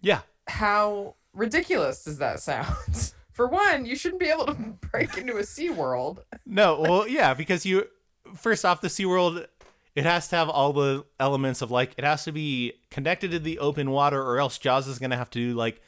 Yeah. 0.00 0.20
how 0.46 1.14
ridiculous 1.32 2.04
does 2.04 2.18
that 2.18 2.40
sound? 2.40 3.12
For 3.32 3.46
one, 3.48 3.84
you 3.84 3.96
shouldn't 3.96 4.20
be 4.20 4.28
able 4.30 4.46
to 4.46 4.54
break 4.54 5.18
into 5.18 5.36
a 5.36 5.42
SeaWorld. 5.42 6.20
No, 6.46 6.80
well, 6.80 7.06
yeah, 7.06 7.34
because 7.34 7.66
you 7.66 7.86
first 8.34 8.64
off 8.64 8.80
the 8.80 8.88
SeaWorld 8.88 9.46
it 9.94 10.04
has 10.04 10.28
to 10.28 10.36
have 10.36 10.48
all 10.48 10.72
the 10.72 11.04
elements 11.20 11.62
of 11.62 11.70
like 11.70 11.92
it 11.98 12.04
has 12.04 12.24
to 12.24 12.32
be 12.32 12.74
connected 12.90 13.30
to 13.32 13.38
the 13.38 13.58
open 13.58 13.90
water 13.90 14.22
or 14.22 14.38
else 14.38 14.58
Jaws 14.58 14.86
is 14.88 14.98
going 14.98 15.10
to 15.10 15.16
have 15.16 15.30
to 15.30 15.38
do 15.38 15.54
like 15.54 15.80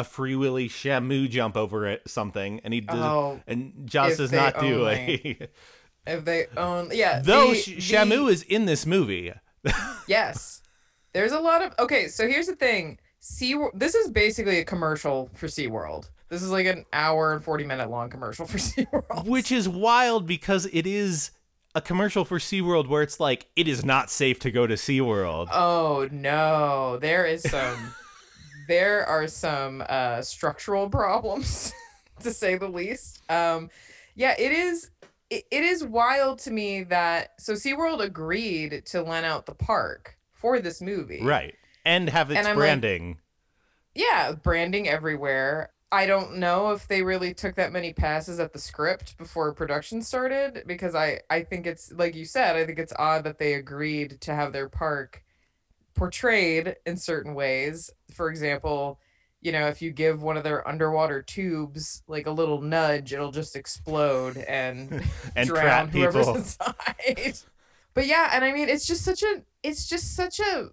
a 0.00 0.04
free 0.04 0.36
willy 0.36 0.68
Shamu 0.68 1.28
jump 1.28 1.56
over 1.56 1.86
it 1.86 2.02
something 2.06 2.60
and 2.64 2.72
he 2.74 2.80
does 2.80 2.96
Oh, 2.98 3.40
and 3.46 3.72
if 3.92 4.16
does 4.16 4.32
not 4.32 4.58
do 4.60 4.86
only- 4.86 5.38
it. 5.40 5.54
if 6.06 6.24
they 6.24 6.46
own 6.56 6.90
yeah. 6.92 7.20
Though 7.22 7.50
the- 7.50 7.56
Sh- 7.56 7.64
the- 7.66 7.76
Shamu 7.96 8.30
is 8.30 8.42
in 8.42 8.64
this 8.66 8.86
movie. 8.86 9.32
Yes. 10.08 10.62
There's 11.12 11.32
a 11.32 11.40
lot 11.40 11.62
of 11.62 11.72
okay, 11.78 12.08
so 12.08 12.28
here's 12.28 12.46
the 12.46 12.56
thing. 12.56 12.98
Sea 13.20 13.56
this 13.74 13.94
is 13.94 14.10
basically 14.10 14.58
a 14.60 14.64
commercial 14.64 15.30
for 15.34 15.46
SeaWorld. 15.46 16.10
This 16.28 16.42
is 16.42 16.50
like 16.50 16.66
an 16.66 16.84
hour 16.92 17.32
and 17.32 17.42
40 17.42 17.64
minute 17.64 17.90
long 17.90 18.10
commercial 18.10 18.46
for 18.52 18.58
SeaWorld. 18.58 19.26
Which 19.26 19.50
is 19.50 19.68
wild 19.68 20.26
because 20.26 20.66
it 20.72 20.86
is 20.86 21.30
a 21.74 21.80
commercial 21.80 22.24
for 22.24 22.38
SeaWorld 22.38 22.88
where 22.88 23.02
it's 23.02 23.18
like 23.18 23.46
it 23.56 23.66
is 23.66 23.84
not 23.84 24.10
safe 24.10 24.38
to 24.40 24.50
go 24.50 24.66
to 24.66 24.74
SeaWorld. 24.74 25.48
Oh 25.52 26.08
no, 26.12 26.98
there 27.00 27.26
is 27.26 27.42
some 27.42 27.92
there 28.68 29.06
are 29.06 29.26
some 29.28 29.82
uh 29.88 30.22
structural 30.22 30.88
problems 31.00 31.72
to 32.20 32.32
say 32.32 32.56
the 32.56 32.68
least. 32.68 33.22
Um 33.30 33.70
yeah, 34.14 34.34
it 34.38 34.52
is 34.52 34.90
it, 35.30 35.44
it 35.50 35.64
is 35.64 35.84
wild 35.84 36.38
to 36.40 36.50
me 36.50 36.84
that 36.84 37.32
so 37.40 37.52
SeaWorld 37.54 38.00
agreed 38.00 38.86
to 38.86 39.02
lend 39.02 39.26
out 39.26 39.46
the 39.46 39.54
park 39.54 40.16
for 40.32 40.60
this 40.60 40.80
movie. 40.80 41.20
right. 41.22 41.54
And 41.84 42.08
have 42.10 42.30
its 42.30 42.38
And 42.38 42.46
I'm 42.48 42.56
like- 42.56 42.62
branding. 42.64 43.18
yeah, 43.94 44.32
branding 44.32 44.88
everywhere. 44.88 45.70
I 45.92 46.06
don't 46.06 46.38
know 46.38 46.72
if 46.72 46.88
they 46.88 47.02
really 47.02 47.32
took 47.32 47.54
that 47.54 47.72
many 47.72 47.92
passes 47.92 48.40
at 48.40 48.52
the 48.52 48.58
script 48.58 49.16
before 49.18 49.52
production 49.54 50.02
started 50.02 50.64
because 50.66 50.94
I 50.96 51.20
I 51.30 51.42
think 51.42 51.64
it's 51.66 51.92
like 51.92 52.14
you 52.16 52.24
said, 52.24 52.56
I 52.56 52.66
think 52.66 52.78
it's 52.80 52.92
odd 52.98 53.22
that 53.24 53.38
they 53.38 53.54
agreed 53.54 54.20
to 54.22 54.34
have 54.34 54.52
their 54.52 54.68
park 54.68 55.22
portrayed 55.96 56.76
in 56.86 56.96
certain 56.96 57.34
ways. 57.34 57.90
For 58.14 58.30
example, 58.30 59.00
you 59.40 59.52
know, 59.52 59.66
if 59.68 59.82
you 59.82 59.90
give 59.90 60.22
one 60.22 60.36
of 60.36 60.44
their 60.44 60.66
underwater 60.66 61.22
tubes 61.22 62.02
like 62.06 62.26
a 62.26 62.30
little 62.30 62.60
nudge, 62.60 63.12
it'll 63.12 63.32
just 63.32 63.56
explode 63.56 64.36
and 64.36 65.02
and 65.36 65.48
drown 65.48 65.88
trap 65.88 65.88
whoever's 65.90 66.26
people. 66.26 66.36
inside. 66.36 67.38
but 67.94 68.06
yeah, 68.06 68.30
and 68.32 68.44
I 68.44 68.52
mean, 68.52 68.68
it's 68.68 68.86
just 68.86 69.04
such 69.04 69.22
a, 69.22 69.42
it's 69.62 69.88
just 69.88 70.14
such 70.14 70.40
a 70.40 70.68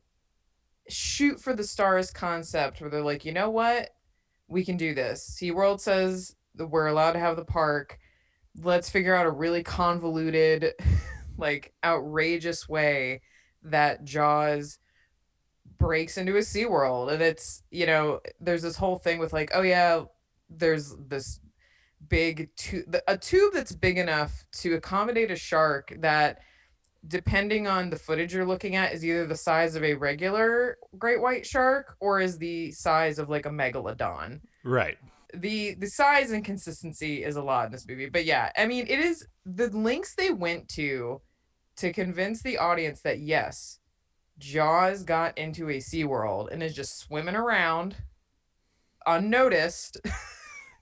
shoot 0.89 1.39
for 1.39 1.53
the 1.53 1.63
stars 1.63 2.11
concept 2.11 2.81
where 2.81 2.89
they're 2.89 3.01
like, 3.01 3.25
you 3.25 3.31
know 3.31 3.49
what, 3.49 3.89
we 4.47 4.65
can 4.65 4.77
do 4.77 4.93
this. 4.93 5.37
SeaWorld 5.39 5.79
says 5.79 6.35
that 6.55 6.67
we're 6.67 6.87
allowed 6.87 7.13
to 7.13 7.19
have 7.19 7.35
the 7.35 7.45
park. 7.45 7.97
Let's 8.61 8.89
figure 8.89 9.15
out 9.15 9.25
a 9.25 9.31
really 9.31 9.63
convoluted, 9.63 10.73
like 11.37 11.73
outrageous 11.83 12.69
way 12.69 13.21
that 13.63 14.03
Jaws 14.03 14.77
breaks 15.83 16.17
into 16.17 16.37
a 16.37 16.39
SeaWorld. 16.39 17.11
And 17.11 17.21
it's, 17.21 17.61
you 17.69 17.85
know, 17.85 18.21
there's 18.39 18.61
this 18.61 18.77
whole 18.77 18.97
thing 18.97 19.19
with 19.19 19.33
like, 19.33 19.51
oh 19.53 19.61
yeah, 19.63 20.03
there's 20.49 20.95
this 21.07 21.39
big 22.07 22.49
tube, 22.55 22.95
a 23.07 23.17
tube 23.17 23.53
that's 23.53 23.73
big 23.73 23.97
enough 23.97 24.45
to 24.61 24.75
accommodate 24.75 25.29
a 25.31 25.35
shark 25.35 25.93
that 25.99 26.39
depending 27.07 27.67
on 27.67 27.89
the 27.89 27.97
footage 27.97 28.33
you're 28.33 28.45
looking 28.45 28.77
at 28.77 28.93
is 28.93 29.03
either 29.03 29.27
the 29.27 29.35
size 29.35 29.75
of 29.75 29.83
a 29.83 29.93
regular 29.93 30.77
great 30.97 31.21
white 31.21 31.45
shark 31.45 31.97
or 31.99 32.21
is 32.21 32.37
the 32.37 32.71
size 32.71 33.19
of 33.19 33.29
like 33.29 33.45
a 33.45 33.49
megalodon 33.49 34.39
Right. 34.63 34.97
the 35.33 35.73
the 35.75 35.87
size 35.87 36.31
and 36.31 36.45
consistency 36.45 37.23
is 37.25 37.35
a 37.35 37.41
lot 37.43 37.65
in 37.65 37.71
this 37.73 37.85
movie 37.87 38.07
but 38.07 38.23
yeah 38.23 38.51
i 38.57 38.65
mean 38.65 38.85
it 38.87 38.99
is 38.99 39.27
the 39.45 39.67
links 39.67 40.15
they 40.15 40.29
went 40.31 40.69
to 40.69 41.19
to 41.75 41.91
convince 41.91 42.41
the 42.41 42.57
audience 42.57 43.01
that 43.01 43.19
yes 43.19 43.79
jaws 44.37 45.03
got 45.03 45.37
into 45.37 45.69
a 45.69 45.79
Sea 45.79 46.03
World 46.03 46.49
and 46.51 46.61
is 46.63 46.75
just 46.75 46.99
swimming 46.99 47.35
around 47.35 47.95
unnoticed 49.05 49.97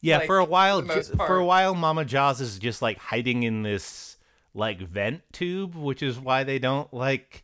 Yeah, 0.04 0.18
like, 0.18 0.26
for 0.26 0.40
a 0.40 0.46
while, 0.46 0.82
J- 0.82 1.04
for 1.04 1.38
a 1.38 1.46
while, 1.46 1.76
Mama 1.76 2.06
Jaws 2.06 2.42
is 2.42 2.58
just 2.58 2.82
like 2.82 2.98
hiding 2.98 3.44
in 3.44 3.62
this 3.62 4.18
like 4.56 4.82
vent 4.82 5.22
tube, 5.32 5.76
which 5.76 6.02
is 6.02 6.18
why 6.18 6.44
they 6.44 6.58
don't 6.58 6.92
like 6.92 7.44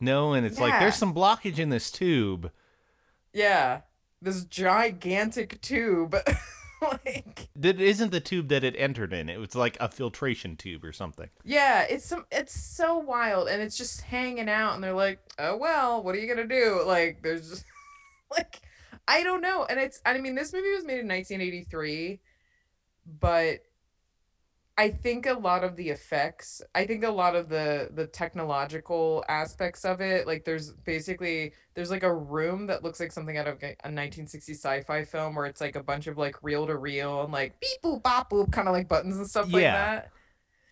know. 0.00 0.32
And 0.32 0.46
it's 0.46 0.58
like 0.58 0.80
there's 0.80 0.94
some 0.94 1.14
blockage 1.14 1.58
in 1.58 1.68
this 1.68 1.90
tube. 1.90 2.50
yeah 3.34 3.82
this 4.22 4.44
gigantic 4.44 5.60
tube 5.60 6.16
like 7.04 7.48
That 7.56 7.80
isn't 7.80 8.10
the 8.10 8.20
tube 8.20 8.48
that 8.48 8.64
it 8.64 8.74
entered 8.76 9.12
in. 9.12 9.28
It 9.28 9.38
was 9.38 9.54
like 9.54 9.76
a 9.80 9.88
filtration 9.88 10.56
tube 10.56 10.84
or 10.84 10.92
something. 10.92 11.28
Yeah, 11.44 11.82
it's 11.82 12.04
some 12.04 12.26
it's 12.30 12.58
so 12.58 12.98
wild 12.98 13.48
and 13.48 13.60
it's 13.62 13.76
just 13.76 14.02
hanging 14.02 14.48
out 14.48 14.74
and 14.74 14.82
they're 14.84 14.92
like, 14.92 15.18
"Oh 15.38 15.56
well, 15.56 16.02
what 16.02 16.14
are 16.14 16.18
you 16.18 16.32
going 16.32 16.48
to 16.48 16.54
do?" 16.54 16.82
Like 16.84 17.22
there's 17.22 17.48
just 17.50 17.64
like 18.30 18.60
I 19.06 19.22
don't 19.22 19.40
know. 19.40 19.66
And 19.68 19.78
it's 19.80 20.00
I 20.04 20.18
mean 20.18 20.34
this 20.34 20.52
movie 20.52 20.72
was 20.72 20.84
made 20.84 21.00
in 21.00 21.08
1983, 21.08 22.20
but 23.20 23.60
I 24.80 24.88
think 24.88 25.26
a 25.26 25.34
lot 25.34 25.62
of 25.62 25.76
the 25.76 25.90
effects, 25.90 26.62
I 26.74 26.86
think 26.86 27.04
a 27.04 27.10
lot 27.10 27.36
of 27.36 27.50
the 27.50 27.90
the 27.92 28.06
technological 28.06 29.22
aspects 29.28 29.84
of 29.84 30.00
it, 30.00 30.26
like 30.26 30.46
there's 30.46 30.72
basically 30.72 31.52
there's 31.74 31.90
like 31.90 32.02
a 32.02 32.14
room 32.14 32.66
that 32.68 32.82
looks 32.82 32.98
like 32.98 33.12
something 33.12 33.36
out 33.36 33.46
of 33.46 33.62
a 33.62 33.76
1960 33.84 34.54
sci-fi 34.54 35.04
film 35.04 35.34
where 35.34 35.44
it's 35.44 35.60
like 35.60 35.76
a 35.76 35.82
bunch 35.82 36.06
of 36.06 36.16
like 36.16 36.42
reel 36.42 36.66
to 36.66 36.78
reel 36.78 37.24
and 37.24 37.30
like 37.30 37.60
beep 37.60 37.82
boop 37.84 38.02
bop 38.02 38.30
boop 38.30 38.50
kind 38.52 38.68
of 38.68 38.72
like 38.72 38.88
buttons 38.88 39.18
and 39.18 39.28
stuff 39.28 39.52
like 39.52 39.64
that. 39.64 40.12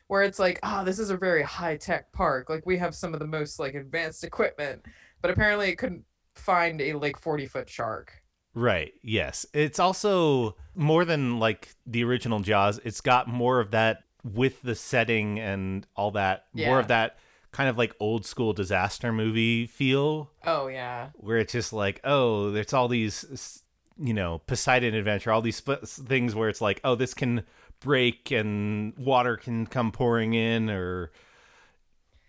Where 0.07 0.23
it's 0.23 0.39
like, 0.39 0.59
oh, 0.63 0.85
this 0.87 0.99
is 0.99 1.11
a 1.11 1.17
very 1.19 1.43
high 1.43 1.77
tech 1.77 2.11
park. 2.11 2.49
Like 2.49 2.65
we 2.65 2.79
have 2.79 2.95
some 2.95 3.13
of 3.13 3.21
the 3.21 3.27
most 3.27 3.59
like 3.59 3.75
advanced 3.75 4.25
equipment, 4.25 4.87
but 5.21 5.31
apparently 5.31 5.69
it 5.69 5.77
couldn't 5.77 6.05
find 6.35 6.81
a 6.81 6.95
like 6.95 7.19
40 7.19 7.45
foot 7.45 7.69
shark. 7.69 8.23
Right. 8.55 8.93
Yes. 9.03 9.47
It's 9.53 9.79
also 9.79 10.57
more 10.75 11.05
than 11.05 11.39
like 11.39 11.75
the 11.87 12.05
original 12.05 12.41
Jaws. 12.41 12.81
It's 12.85 13.01
got 13.01 13.29
more 13.29 13.61
of 13.61 13.71
that 13.73 14.05
with 14.25 14.63
the 14.63 14.75
setting 14.75 15.39
and 15.39 15.87
all 15.97 16.11
that. 16.13 16.47
More 16.55 16.81
of 16.81 16.89
that 16.89 17.19
kind 17.53 17.69
of 17.71 17.79
like 17.79 17.95
old 18.01 18.27
school 18.27 18.53
disaster 18.53 19.13
movie 19.13 19.67
feel 19.67 20.31
Oh 20.45 20.67
yeah. 20.67 21.11
where 21.15 21.39
it's 21.39 21.53
just 21.53 21.73
like, 21.73 22.01
oh, 22.05 22.51
there's 22.51 22.73
all 22.73 22.89
these, 22.89 23.63
you 23.99 24.13
know, 24.13 24.39
Poseidon 24.47 24.95
adventure, 24.95 25.33
all 25.33 25.41
these 25.41 25.57
sp- 25.65 25.83
things 25.87 26.35
where 26.35 26.49
it's 26.49 26.61
like, 26.61 26.81
oh, 26.85 26.95
this 26.95 27.15
can 27.15 27.45
break 27.81 28.31
and 28.31 28.93
water 28.99 29.37
can 29.37 29.67
come 29.67 29.93
pouring 29.93 30.35
in, 30.35 30.69
or 30.69 31.11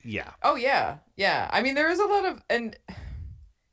yeah, 0.04 0.32
Oh 0.44 0.56
yeah, 0.56 0.98
yeah. 1.18 1.50
I 1.52 1.62
mean, 1.62 1.76
there 1.76 1.90
is 1.90 2.00
a 2.00 2.06
lot 2.06 2.24
of, 2.26 2.42
and 2.50 2.78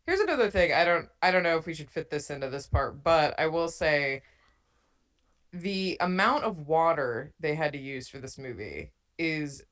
here's 0.07 0.21
another 0.21 0.51
thing. 0.51 0.73
I 0.73 0.85
don't, 0.85 1.09
I 1.23 1.31
don't 1.31 1.43
know 1.43 1.57
if 1.57 1.67
we 1.67 1.75
should 1.75 1.91
fit 1.91 2.11
this 2.11 2.31
into 2.31 2.49
this 2.49 2.67
part, 2.67 3.03
but 3.03 3.39
I 3.39 3.47
will 3.49 3.69
say, 3.69 4.23
the 5.53 5.97
amount 6.01 6.45
of 6.45 6.67
water 6.67 7.33
they 7.41 7.55
had 7.55 7.73
to 7.73 7.79
use 7.79 8.09
for 8.09 8.19
this 8.19 8.39
movie 8.39 8.93
is 9.19 9.63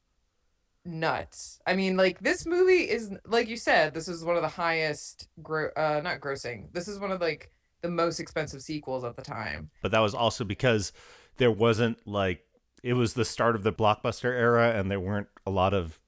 nuts. 0.85 1.59
I 1.67 1.75
mean, 1.75 1.97
like 1.97 2.21
this 2.21 2.47
movie 2.47 2.88
is 2.88 3.12
like 3.26 3.49
you 3.49 3.57
said, 3.57 3.95
this 3.95 4.09
is 4.09 4.25
one 4.25 4.37
of 4.37 4.43
the 4.43 4.49
highest 4.49 5.29
gro- 5.43 5.73
uh 5.76 6.00
not 6.03 6.21
grossing. 6.21 6.73
This 6.73 6.88
is 6.88 6.99
one 6.99 7.11
of 7.11 7.21
like 7.21 7.50
the 7.83 7.91
most 7.91 8.21
expensive 8.21 8.62
sequels 8.62 9.05
at 9.05 9.17
the 9.17 9.23
time. 9.23 9.71
But 9.83 9.93
that 9.93 10.00
was 10.00 10.14
also 10.14 10.45
because 10.45 10.93
there 11.37 11.50
wasn't 11.50 12.07
like 12.07 12.45
it 12.83 12.95
was 12.95 13.14
the 13.14 13.25
start 13.25 13.55
of 13.55 13.62
the 13.62 13.73
blockbuster 13.73 14.33
era 14.33 14.73
and 14.79 14.91
there 14.91 15.00
weren't 15.00 15.29
a 15.47 15.50
lot 15.50 15.75
of 15.75 15.99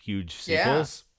huge 0.00 0.34
sequels. 0.34 1.04
Yeah, 1.04 1.09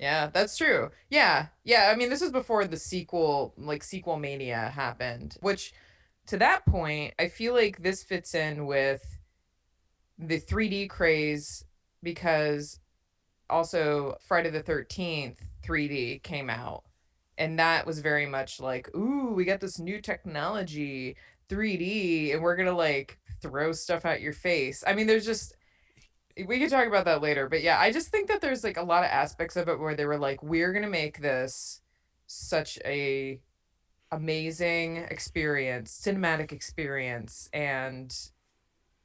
that's 0.00 0.56
true. 0.56 0.90
Yeah. 1.10 1.46
Yeah, 1.64 1.90
I 1.92 1.96
mean 1.96 2.10
this 2.10 2.22
was 2.22 2.32
before 2.32 2.66
the 2.66 2.78
sequel 2.78 3.54
like 3.56 3.82
sequel 3.82 4.16
mania 4.16 4.70
happened, 4.74 5.36
which 5.40 5.74
to 6.26 6.36
that 6.38 6.64
point, 6.66 7.14
I 7.18 7.28
feel 7.28 7.54
like 7.54 7.82
this 7.82 8.02
fits 8.02 8.34
in 8.34 8.66
with 8.66 9.18
the 10.18 10.40
3D 10.40 10.88
craze 10.88 11.64
because 12.02 12.78
also 13.48 14.16
Friday 14.26 14.50
the 14.50 14.62
13th 14.62 15.38
3D 15.66 16.22
came 16.22 16.48
out. 16.48 16.84
And 17.36 17.58
that 17.58 17.86
was 17.86 18.00
very 18.00 18.26
much 18.26 18.60
like, 18.60 18.94
ooh, 18.94 19.32
we 19.34 19.44
got 19.44 19.60
this 19.60 19.78
new 19.78 20.00
technology, 20.00 21.16
3D, 21.48 22.34
and 22.34 22.42
we're 22.42 22.56
going 22.56 22.68
to 22.68 22.74
like 22.74 23.18
throw 23.40 23.72
stuff 23.72 24.04
at 24.04 24.20
your 24.20 24.34
face. 24.34 24.84
I 24.86 24.92
mean, 24.92 25.06
there's 25.06 25.24
just, 25.24 25.56
we 26.46 26.58
can 26.58 26.70
talk 26.70 26.86
about 26.86 27.04
that 27.04 27.22
later. 27.22 27.48
But 27.48 27.62
yeah, 27.62 27.78
I 27.78 27.92
just 27.92 28.08
think 28.08 28.28
that 28.28 28.40
there's 28.40 28.64
like 28.64 28.76
a 28.76 28.82
lot 28.82 29.04
of 29.04 29.10
aspects 29.10 29.56
of 29.56 29.68
it 29.68 29.78
where 29.78 29.94
they 29.94 30.04
were 30.04 30.18
like, 30.18 30.42
we're 30.42 30.72
to 30.72 30.88
make 30.88 31.20
this 31.20 31.80
such 32.26 32.78
a 32.84 33.40
amazing 34.12 34.98
experience, 35.10 36.00
cinematic 36.04 36.52
experience, 36.52 37.48
and 37.52 38.14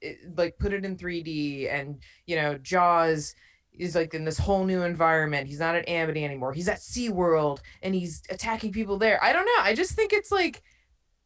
it, 0.01 0.17
like 0.37 0.57
put 0.59 0.73
it 0.73 0.85
in 0.85 0.97
3D 0.97 1.71
and 1.71 2.01
you 2.25 2.35
know 2.35 2.57
Jaws 2.57 3.35
is 3.73 3.95
like 3.95 4.13
in 4.13 4.25
this 4.25 4.37
whole 4.37 4.65
new 4.65 4.83
environment. 4.83 5.47
He's 5.47 5.59
not 5.59 5.75
at 5.75 5.87
Amity 5.89 6.23
anymore. 6.23 6.53
He's 6.53 6.69
at 6.69 6.77
SeaWorld 6.77 7.59
and 7.81 7.93
he's 7.93 8.23
attacking 8.29 8.71
people 8.71 8.97
there. 8.97 9.21
I 9.23 9.33
don't 9.33 9.45
know. 9.45 9.63
I 9.63 9.75
just 9.75 9.93
think 9.93 10.13
it's 10.13 10.31
like 10.31 10.63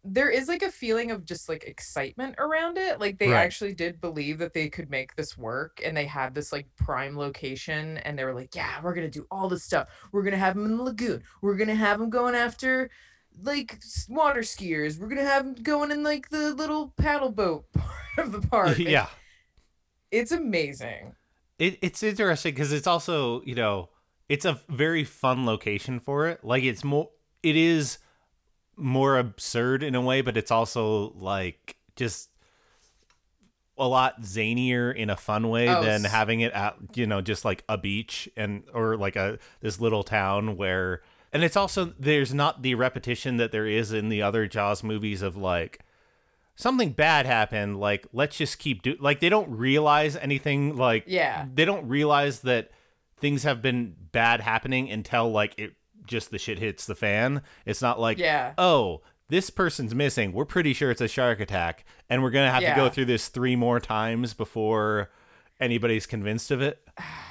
there 0.04 0.30
is 0.30 0.48
like 0.48 0.62
a 0.62 0.72
feeling 0.72 1.12
of 1.12 1.26
just 1.26 1.50
like 1.50 1.66
excitement 1.66 2.36
around 2.38 2.78
it. 2.78 3.00
Like 3.00 3.18
they 3.20 3.28
Right. 3.30 3.44
actually 3.44 3.74
did 3.74 4.00
believe 4.00 4.38
that 4.40 4.54
they 4.54 4.70
could 4.70 4.90
make 4.90 5.16
this 5.16 5.38
work 5.38 5.82
and 5.84 5.96
they 5.96 6.06
had 6.06 6.34
this 6.34 6.54
like 6.54 6.68
prime 6.78 7.18
location 7.18 7.98
and 8.00 8.18
they 8.18 8.24
were 8.24 8.34
like, 8.34 8.56
yeah, 8.56 8.80
we're 8.82 8.94
going 8.94 9.10
to 9.10 9.20
do 9.20 9.28
all 9.30 9.50
this 9.50 9.64
stuff. 9.64 9.90
We're 10.12 10.22
going 10.24 10.32
to 10.34 10.38
have 10.40 10.56
them 10.56 10.66
in 10.66 10.78
the 10.78 10.84
lagoon. 10.84 11.24
We're 11.42 11.58
going 11.58 11.68
to 11.68 11.76
have 11.76 12.00
them 12.00 12.10
going 12.10 12.34
after 12.34 12.90
like 13.44 13.80
water 14.08 14.42
skiers. 14.42 15.00
We're 15.00 15.08
going 15.08 15.18
to 15.18 15.26
have 15.26 15.44
them 15.44 15.56
going 15.56 15.92
in 15.92 16.02
like 16.04 16.30
the 16.30 16.54
little 16.54 16.94
paddle 16.98 17.32
boat 17.32 17.66
part 17.74 18.18
of 18.18 18.32
the 18.32 18.42
park. 18.48 18.78
And 18.78 18.88
yeah. 18.88 19.08
It's 20.12 20.32
amazing. 20.32 21.14
It, 21.60 21.78
it's 21.82 22.02
interesting 22.04 22.54
because 22.54 22.72
it's 22.72 22.88
also 22.88 23.42
you 23.42 23.54
know 23.54 23.90
it's 24.30 24.46
a 24.46 24.62
very 24.70 25.04
fun 25.04 25.46
location 25.46 26.00
for 26.00 26.28
it 26.28 26.44
like 26.44 26.64
it's 26.64 26.86
more 26.86 27.10
it 27.44 27.58
is 27.58 27.98
more 28.80 29.18
absurd 29.18 29.84
in 29.84 29.94
a 29.96 30.02
way 30.02 30.22
but 30.22 30.38
it's 30.38 30.52
also 30.52 31.12
like 31.14 31.76
just 31.96 32.30
a 33.78 33.88
lot 33.88 34.22
zanier 34.22 34.94
in 34.94 35.10
a 35.10 35.16
fun 35.16 35.50
way 35.50 35.70
Oh, 35.70 35.82
than 35.82 36.04
having 36.04 36.42
it 36.42 36.52
at 36.54 36.76
you 36.96 37.08
know 37.08 37.22
just 37.22 37.46
like 37.46 37.64
a 37.70 37.78
beach 37.78 38.28
and 38.36 38.64
or 38.74 38.98
like 38.98 39.16
a 39.16 39.40
this 39.62 39.80
little 39.80 40.04
town 40.04 40.58
where 40.58 41.02
and 41.32 41.44
it's 41.44 41.56
also 41.56 41.94
there's 41.98 42.34
not 42.34 42.62
the 42.62 42.76
repetition 42.76 43.38
that 43.38 43.52
there 43.52 43.68
is 43.68 43.94
in 43.94 44.10
the 44.10 44.22
other 44.22 44.48
jaws 44.48 44.84
movies 44.84 45.22
of 45.22 45.38
like 45.38 45.80
something 46.56 46.92
bad 46.92 47.26
happened 47.26 47.80
like 47.80 48.06
let's 48.12 48.38
just 48.38 48.60
keep 48.60 48.82
do 48.82 48.98
like 49.00 49.22
they 49.22 49.30
don't 49.30 49.50
realize 49.50 50.18
anything 50.18 50.76
like 50.76 51.06
Yeah. 51.08 51.46
they 51.54 51.64
don't 51.64 51.88
realize 51.88 52.42
that 52.42 52.72
things 53.16 53.44
have 53.44 53.62
been 53.62 53.96
bad 54.12 54.42
happening 54.42 54.90
until 54.92 55.32
like 55.32 55.54
it 55.58 55.74
just 56.10 56.32
the 56.32 56.38
shit 56.38 56.60
hits 56.60 56.86
the 56.86 56.96
fan. 56.96 57.42
It's 57.66 57.82
not 57.82 58.00
like 58.00 58.18
Yeah. 58.18 58.54
oh 58.58 59.02
this 59.30 59.50
person's 59.50 59.96
missing. 59.96 60.34
We're 60.34 60.44
pretty 60.46 60.74
sure 60.74 60.92
it's 60.92 61.02
a 61.02 61.08
shark 61.08 61.40
attack 61.40 61.86
and 62.10 62.22
we're 62.22 62.32
gonna 62.32 62.52
have 62.52 62.64
to 62.64 62.76
go 62.76 62.90
through 62.90 63.06
this 63.06 63.30
three 63.30 63.56
more 63.56 63.80
times 63.80 64.34
before 64.34 65.12
anybody's 65.62 66.06
convinced 66.06 66.52
of 66.52 66.62
it 66.62 66.86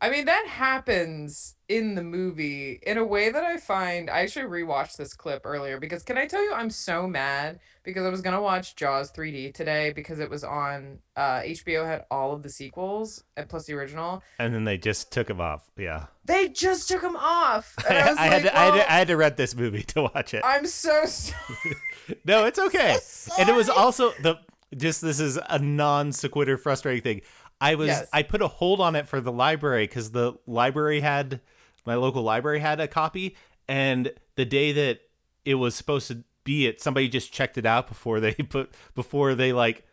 I 0.00 0.10
mean, 0.10 0.26
that 0.26 0.46
happens 0.46 1.56
in 1.68 1.96
the 1.96 2.04
movie 2.04 2.78
in 2.86 2.98
a 2.98 3.04
way 3.04 3.30
that 3.30 3.42
I 3.42 3.56
find. 3.56 4.08
I 4.08 4.20
actually 4.20 4.44
rewatched 4.44 4.96
this 4.96 5.12
clip 5.12 5.42
earlier 5.44 5.80
because 5.80 6.04
can 6.04 6.16
I 6.16 6.26
tell 6.26 6.42
you, 6.42 6.52
I'm 6.54 6.70
so 6.70 7.08
mad 7.08 7.58
because 7.82 8.06
I 8.06 8.08
was 8.08 8.20
gonna 8.20 8.40
watch 8.40 8.76
Jaws 8.76 9.10
3D 9.10 9.52
today 9.54 9.92
because 9.92 10.20
it 10.20 10.30
was 10.30 10.44
on 10.44 11.00
uh, 11.16 11.40
HBO 11.40 11.84
had 11.84 12.04
all 12.12 12.32
of 12.32 12.44
the 12.44 12.48
sequels 12.48 13.24
and 13.36 13.48
plus 13.48 13.64
the 13.66 13.72
original. 13.74 14.22
and 14.38 14.54
then 14.54 14.62
they 14.64 14.78
just 14.78 15.10
took 15.10 15.26
them 15.26 15.40
off 15.40 15.68
yeah 15.76 16.06
They 16.24 16.48
just 16.48 16.86
took 16.88 17.00
them 17.02 17.16
off. 17.16 17.74
I, 17.88 17.92
had 17.94 18.42
to, 18.42 18.56
I, 18.56 18.64
had 18.64 18.74
"Oh, 18.74 18.76
to, 18.76 18.92
I 18.92 18.94
had 18.98 19.08
to 19.08 19.16
rent 19.16 19.36
this 19.36 19.56
movie 19.56 19.82
to 19.94 20.02
watch 20.14 20.32
it 20.34 20.42
I'm 20.44 20.66
so 20.66 21.04
sorry. 21.06 21.76
no 22.24 22.44
it's 22.44 22.58
okay 22.58 22.98
and 23.38 23.48
it 23.48 23.54
was 23.54 23.68
also 23.68 24.12
the 24.22 24.36
just 24.76 25.00
this 25.00 25.18
is 25.18 25.38
a 25.48 25.58
non 25.58 26.12
sequitur 26.12 26.58
frustrating 26.58 27.02
thing 27.02 27.20
i 27.60 27.74
was 27.74 27.88
Yes. 27.88 28.08
i 28.12 28.22
put 28.22 28.42
a 28.42 28.48
hold 28.48 28.80
on 28.80 28.96
it 28.96 29.06
for 29.06 29.20
the 29.20 29.32
library 29.32 29.86
because 29.86 30.10
the 30.10 30.34
library 30.46 31.00
had 31.00 31.40
my 31.86 31.94
local 31.94 32.22
library 32.22 32.58
had 32.60 32.80
a 32.80 32.88
copy 32.88 33.36
and 33.68 34.12
the 34.36 34.44
day 34.44 34.72
that 34.72 35.00
it 35.44 35.54
was 35.54 35.74
supposed 35.74 36.08
to 36.08 36.22
be 36.44 36.66
it 36.66 36.80
somebody 36.80 37.08
just 37.08 37.32
checked 37.32 37.58
it 37.58 37.66
out 37.66 37.88
before 37.88 38.20
they 38.20 38.32
put 38.48 38.72
before 38.94 39.34
they 39.34 39.52
like 39.52 39.84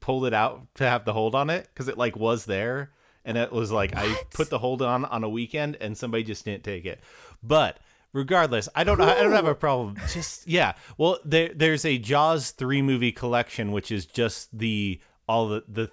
pulled 0.00 0.26
it 0.26 0.34
out 0.34 0.66
to 0.74 0.84
have 0.84 1.04
the 1.04 1.12
hold 1.12 1.34
on 1.34 1.48
it 1.50 1.66
because 1.72 1.88
it 1.88 1.96
like 1.96 2.16
was 2.16 2.44
there 2.44 2.92
and 3.24 3.38
it 3.38 3.50
was 3.52 3.70
like 3.72 3.94
i 3.96 4.14
put 4.34 4.50
the 4.50 4.58
hold 4.58 4.82
on 4.82 5.04
on 5.06 5.24
a 5.24 5.28
weekend 5.28 5.76
and 5.80 5.96
somebody 5.96 6.22
just 6.22 6.44
didn't 6.44 6.64
take 6.64 6.84
it. 6.84 7.00
But 7.42 7.78
regardless 8.12 8.68
i 8.74 8.84
don't 8.84 9.00
i 9.00 9.22
don't 9.22 9.32
have 9.32 9.46
a 9.46 9.54
problem. 9.54 9.96
Just 10.12 10.46
yeah. 10.46 10.74
Well 10.98 11.18
there 11.24 11.50
there's 11.54 11.84
a 11.86 11.96
jaws 11.98 12.50
3 12.50 12.82
movie 12.82 13.12
collection 13.12 13.72
which 13.72 13.90
is 13.90 14.04
just 14.04 14.56
the 14.56 15.00
all 15.26 15.48
the 15.48 15.64
the 15.66 15.90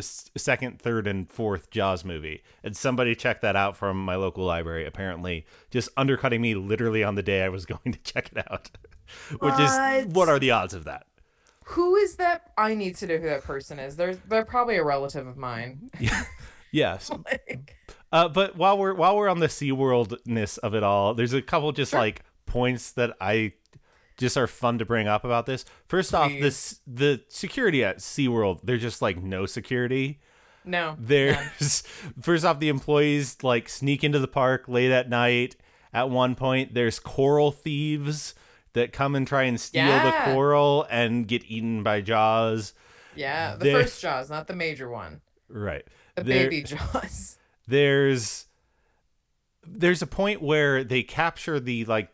second 0.00 0.80
third 0.80 1.06
and 1.06 1.30
fourth 1.30 1.70
jaws 1.70 2.04
movie 2.04 2.42
and 2.62 2.76
somebody 2.76 3.14
checked 3.14 3.42
that 3.42 3.56
out 3.56 3.76
from 3.76 4.02
my 4.04 4.16
local 4.16 4.44
library 4.44 4.84
apparently 4.86 5.46
just 5.70 5.88
undercutting 5.96 6.40
me 6.40 6.54
literally 6.54 7.02
on 7.04 7.14
the 7.14 7.22
day 7.22 7.42
i 7.42 7.48
was 7.48 7.64
going 7.72 7.92
to 7.92 7.98
check 8.00 8.30
it 8.34 8.38
out 8.50 8.70
which 9.40 9.54
is 9.54 9.70
What? 9.70 10.06
what 10.08 10.28
are 10.28 10.38
the 10.38 10.50
odds 10.50 10.74
of 10.74 10.84
that 10.84 11.06
Who 11.68 11.96
is 11.96 12.16
that? 12.16 12.52
I 12.58 12.74
need 12.74 12.96
to 12.96 13.06
know 13.06 13.16
who 13.18 13.26
that 13.26 13.42
person 13.44 13.78
is. 13.78 13.96
They're 13.96 14.16
they're 14.16 14.44
probably 14.44 14.76
a 14.76 14.84
relative 14.84 15.26
of 15.26 15.36
mine. 15.36 15.88
yes 16.72 17.10
like, 17.26 17.76
Uh, 18.12 18.28
but 18.28 18.56
while 18.56 18.76
we're 18.78 18.94
while 18.94 19.16
we're 19.16 19.28
on 19.28 19.40
the 19.40 19.46
SeaWorldness 19.48 20.58
of 20.58 20.74
it 20.74 20.82
all, 20.82 21.14
there's 21.14 21.32
a 21.32 21.42
couple 21.42 21.72
just 21.72 21.90
Sure. 21.92 22.00
like 22.00 22.22
points 22.46 22.92
that 22.92 23.14
I 23.20 23.52
just 24.16 24.36
are 24.36 24.46
fun 24.46 24.78
to 24.78 24.84
bring 24.84 25.08
up 25.08 25.24
about 25.24 25.46
this. 25.46 25.64
First 25.86 26.14
off, 26.14 26.30
this 26.30 26.80
the 26.86 27.22
security 27.28 27.82
at 27.84 27.98
SeaWorld, 27.98 28.60
there's 28.62 28.82
just 28.82 29.02
like 29.02 29.22
no 29.22 29.46
security. 29.46 30.20
no. 30.64 30.90
none. 30.90 30.96
There's 31.00 31.80
first 32.22 32.44
off 32.44 32.58
the 32.60 32.68
employees 32.68 33.42
like 33.42 33.68
sneak 33.68 34.04
into 34.04 34.18
the 34.18 34.28
park 34.28 34.68
late 34.68 34.90
at 34.90 35.08
night. 35.08 35.56
At 35.92 36.10
one 36.10 36.34
point, 36.34 36.74
there's 36.74 36.98
coral 36.98 37.52
thieves 37.52 38.34
that 38.72 38.92
come 38.92 39.14
and 39.14 39.26
try 39.28 39.44
and 39.44 39.60
steal 39.60 39.84
Yeah. 39.86 40.04
the 40.26 40.32
coral 40.32 40.86
and 40.90 41.28
get 41.28 41.44
eaten 41.48 41.82
by 41.84 42.00
Jaws. 42.00 42.74
Yeah, 43.14 43.54
the 43.54 43.64
There- 43.64 43.82
first 43.82 44.00
Jaws, 44.02 44.28
not 44.30 44.48
the 44.48 44.56
major 44.56 44.88
one. 44.88 45.20
Right. 45.48 45.84
The 46.16 46.24
There- 46.24 46.50
baby 46.50 46.62
Jaws. 46.64 47.38
there's 47.68 48.46
there's 49.66 50.02
a 50.02 50.06
point 50.06 50.42
where 50.42 50.84
they 50.84 51.02
capture 51.02 51.58
the 51.58 51.84
like 51.86 52.10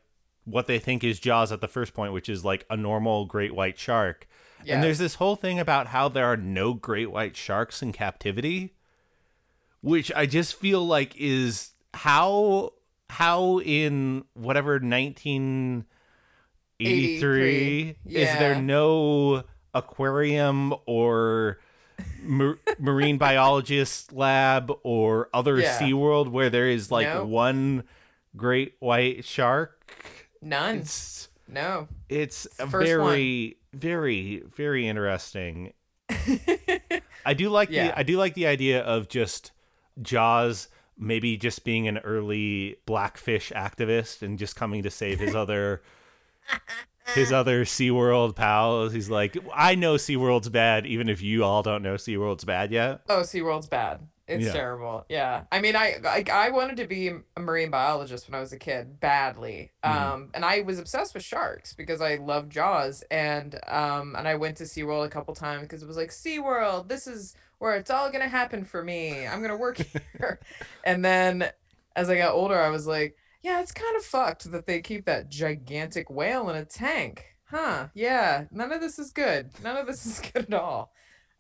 what 0.50 0.66
they 0.66 0.78
think 0.78 1.02
is 1.04 1.18
jaws 1.20 1.50
at 1.52 1.60
the 1.60 1.68
first 1.68 1.94
point 1.94 2.12
which 2.12 2.28
is 2.28 2.44
like 2.44 2.64
a 2.70 2.76
normal 2.76 3.24
great 3.26 3.54
white 3.54 3.78
shark 3.78 4.26
Yeah. 4.64 4.74
and 4.74 4.82
there's 4.84 4.98
this 4.98 5.14
whole 5.16 5.36
thing 5.36 5.58
about 5.58 5.88
how 5.88 6.08
there 6.08 6.26
are 6.26 6.36
no 6.36 6.74
great 6.74 7.10
white 7.10 7.36
sharks 7.36 7.82
in 7.82 7.92
captivity 7.92 8.74
which 9.80 10.10
i 10.14 10.26
just 10.26 10.54
feel 10.54 10.84
like 10.86 11.14
is 11.16 11.70
how 11.94 12.72
how 13.08 13.58
in 13.60 14.24
whatever 14.34 14.78
1983 16.78 17.96
is 18.06 18.38
there 18.38 18.60
no 18.60 19.42
aquarium 19.74 20.74
or 20.86 21.58
mar- 22.22 22.58
marine 22.78 23.18
biologist 23.18 24.12
lab 24.12 24.72
or 24.82 25.28
other 25.34 25.58
Yeah. 25.58 25.78
SeaWorld 25.78 26.28
where 26.30 26.50
there 26.50 26.68
is 26.68 26.90
like 26.90 27.24
one 27.24 27.84
great 28.36 28.74
white 28.78 29.24
shark. 29.24 29.76
None. 30.42 30.78
It's 30.78 31.28
No. 31.48 31.88
it's 32.08 32.46
very 32.64 33.56
very 33.72 34.42
very 34.56 34.88
interesting. 34.88 35.72
I 37.24 37.34
do 37.34 37.50
like 37.50 37.70
Yeah. 37.70 37.88
the 37.88 37.98
I 37.98 38.02
do 38.02 38.16
like 38.16 38.34
the 38.34 38.46
idea 38.46 38.82
of 38.82 39.08
just 39.08 39.52
Jaws 40.00 40.68
maybe 40.96 41.36
just 41.36 41.64
being 41.64 41.88
an 41.88 41.98
early 41.98 42.76
blackfish 42.86 43.52
activist 43.54 44.22
and 44.22 44.38
just 44.38 44.54
coming 44.56 44.82
to 44.82 44.90
save 44.90 45.18
his 45.18 45.34
other 45.34 45.82
his 47.14 47.32
other 47.40 47.64
SeaWorld 47.64 48.36
pals. 48.36 48.92
He's 48.92 49.08
like, 49.08 49.36
I 49.54 49.74
know 49.74 49.94
SeaWorld's 49.94 50.48
bad, 50.50 50.86
even 50.86 51.08
if 51.08 51.22
you 51.22 51.42
all 51.44 51.62
don't 51.62 51.82
know 51.82 51.94
SeaWorld's 51.94 52.44
bad 52.44 52.70
yet. 52.70 53.00
Oh, 53.08 53.20
SeaWorld's 53.20 53.66
bad. 53.68 54.06
It's 54.30 54.46
Yeah. 54.46 54.52
terrible. 54.52 55.04
Yeah. 55.08 55.42
I 55.50 55.60
mean, 55.60 55.74
I 55.76 55.96
like 56.02 56.30
I 56.30 56.50
wanted 56.50 56.76
to 56.78 56.86
be 56.86 57.08
a 57.08 57.40
marine 57.40 57.70
biologist 57.70 58.28
when 58.28 58.36
I 58.36 58.40
was 58.40 58.52
a 58.52 58.58
kid, 58.58 59.00
badly. 59.00 59.72
Mhm. 59.84 59.90
Um, 59.90 60.30
and 60.34 60.44
I 60.44 60.60
was 60.60 60.78
obsessed 60.78 61.14
with 61.14 61.24
sharks 61.24 61.72
because 61.74 62.00
I 62.00 62.14
love 62.16 62.48
Jaws, 62.48 63.02
and 63.10 63.58
um, 63.66 64.14
and 64.16 64.28
I 64.28 64.36
went 64.36 64.56
to 64.58 64.64
SeaWorld 64.64 65.04
a 65.06 65.10
couple 65.10 65.34
times 65.34 65.62
because 65.62 65.82
it 65.82 65.88
was 65.88 65.96
like 65.96 66.10
SeaWorld, 66.10 66.88
this 66.88 67.06
is 67.06 67.34
where 67.58 67.74
it's 67.76 67.90
all 67.90 68.10
gonna 68.10 68.28
happen 68.28 68.64
for 68.64 68.82
me. 68.82 69.26
I'm 69.26 69.42
gonna 69.42 69.56
work 69.56 69.76
here. 70.18 70.40
and 70.84 71.04
then 71.04 71.50
as 71.96 72.08
I 72.08 72.16
got 72.16 72.32
older, 72.34 72.58
I 72.58 72.70
was 72.70 72.86
like, 72.86 73.16
yeah, 73.42 73.60
it's 73.60 73.72
kind 73.72 73.96
of 73.96 74.04
fucked 74.04 74.50
that 74.52 74.66
they 74.66 74.80
keep 74.80 75.06
that 75.06 75.28
gigantic 75.28 76.08
whale 76.08 76.48
in 76.50 76.56
a 76.56 76.64
tank. 76.64 77.24
Huh? 77.46 77.88
Yeah. 77.94 78.44
None 78.52 78.70
of 78.70 78.80
this 78.80 78.98
is 78.98 79.10
good. 79.10 79.50
None 79.64 79.76
of 79.76 79.86
this 79.86 80.06
is 80.06 80.20
good 80.32 80.44
at 80.44 80.54
all. 80.54 80.92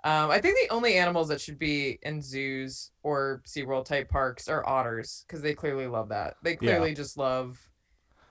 Um, 0.04 0.30
I 0.30 0.40
think 0.40 0.56
the 0.66 0.74
only 0.74 0.94
animals 0.94 1.28
that 1.28 1.40
should 1.40 1.58
be 1.58 1.98
in 2.02 2.22
zoos 2.22 2.90
or 3.02 3.42
SeaWorld 3.46 3.84
type 3.84 4.08
parks 4.08 4.48
are 4.48 4.66
otters 4.66 5.24
because 5.26 5.42
they 5.42 5.54
clearly 5.54 5.86
love 5.86 6.08
that. 6.08 6.34
They 6.42 6.56
clearly 6.56 6.94
just 6.94 7.16
love. 7.18 7.60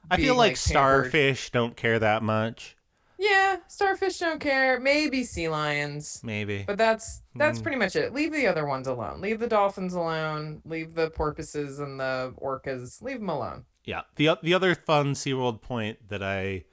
I 0.10 0.15
feel 0.17 0.25
being, 0.34 0.38
like, 0.38 0.58
starfish 0.58 1.51
don't 1.51 1.75
care 1.75 1.99
that 1.99 2.23
much. 2.23 2.75
Yeah, 3.19 3.58
starfish 3.67 4.17
don't 4.19 4.39
care. 4.39 4.79
Maybe 4.79 5.23
sea 5.25 5.49
lions, 5.49 6.21
Maybe. 6.23 6.63
but 6.65 6.77
that's 6.77 7.21
that's 7.36 7.60
Mm. 7.60 7.63
pretty 7.63 7.77
much 7.77 7.95
it. 7.97 8.13
Leave 8.13 8.32
the 8.32 8.47
other 8.47 8.65
ones 8.65 8.88
alone. 8.88 9.19
Leave 9.21 9.39
the 9.39 9.47
dolphins 9.47 9.93
alone. 9.93 10.62
Leave 10.65 10.95
the 10.95 11.10
porpoises 11.12 11.79
and 11.79 11.99
the 11.99 12.34
orcas. 12.41 13.01
Leave 13.01 13.19
them 13.19 13.29
alone. 13.29 13.65
Yeah. 13.84 14.01
The 14.15 14.38
the 14.41 14.53
other 14.53 14.73
fun 14.73 15.13
SeaWorld 15.13 15.62
point 15.62 16.08
that 16.08 16.23
I 16.23 16.63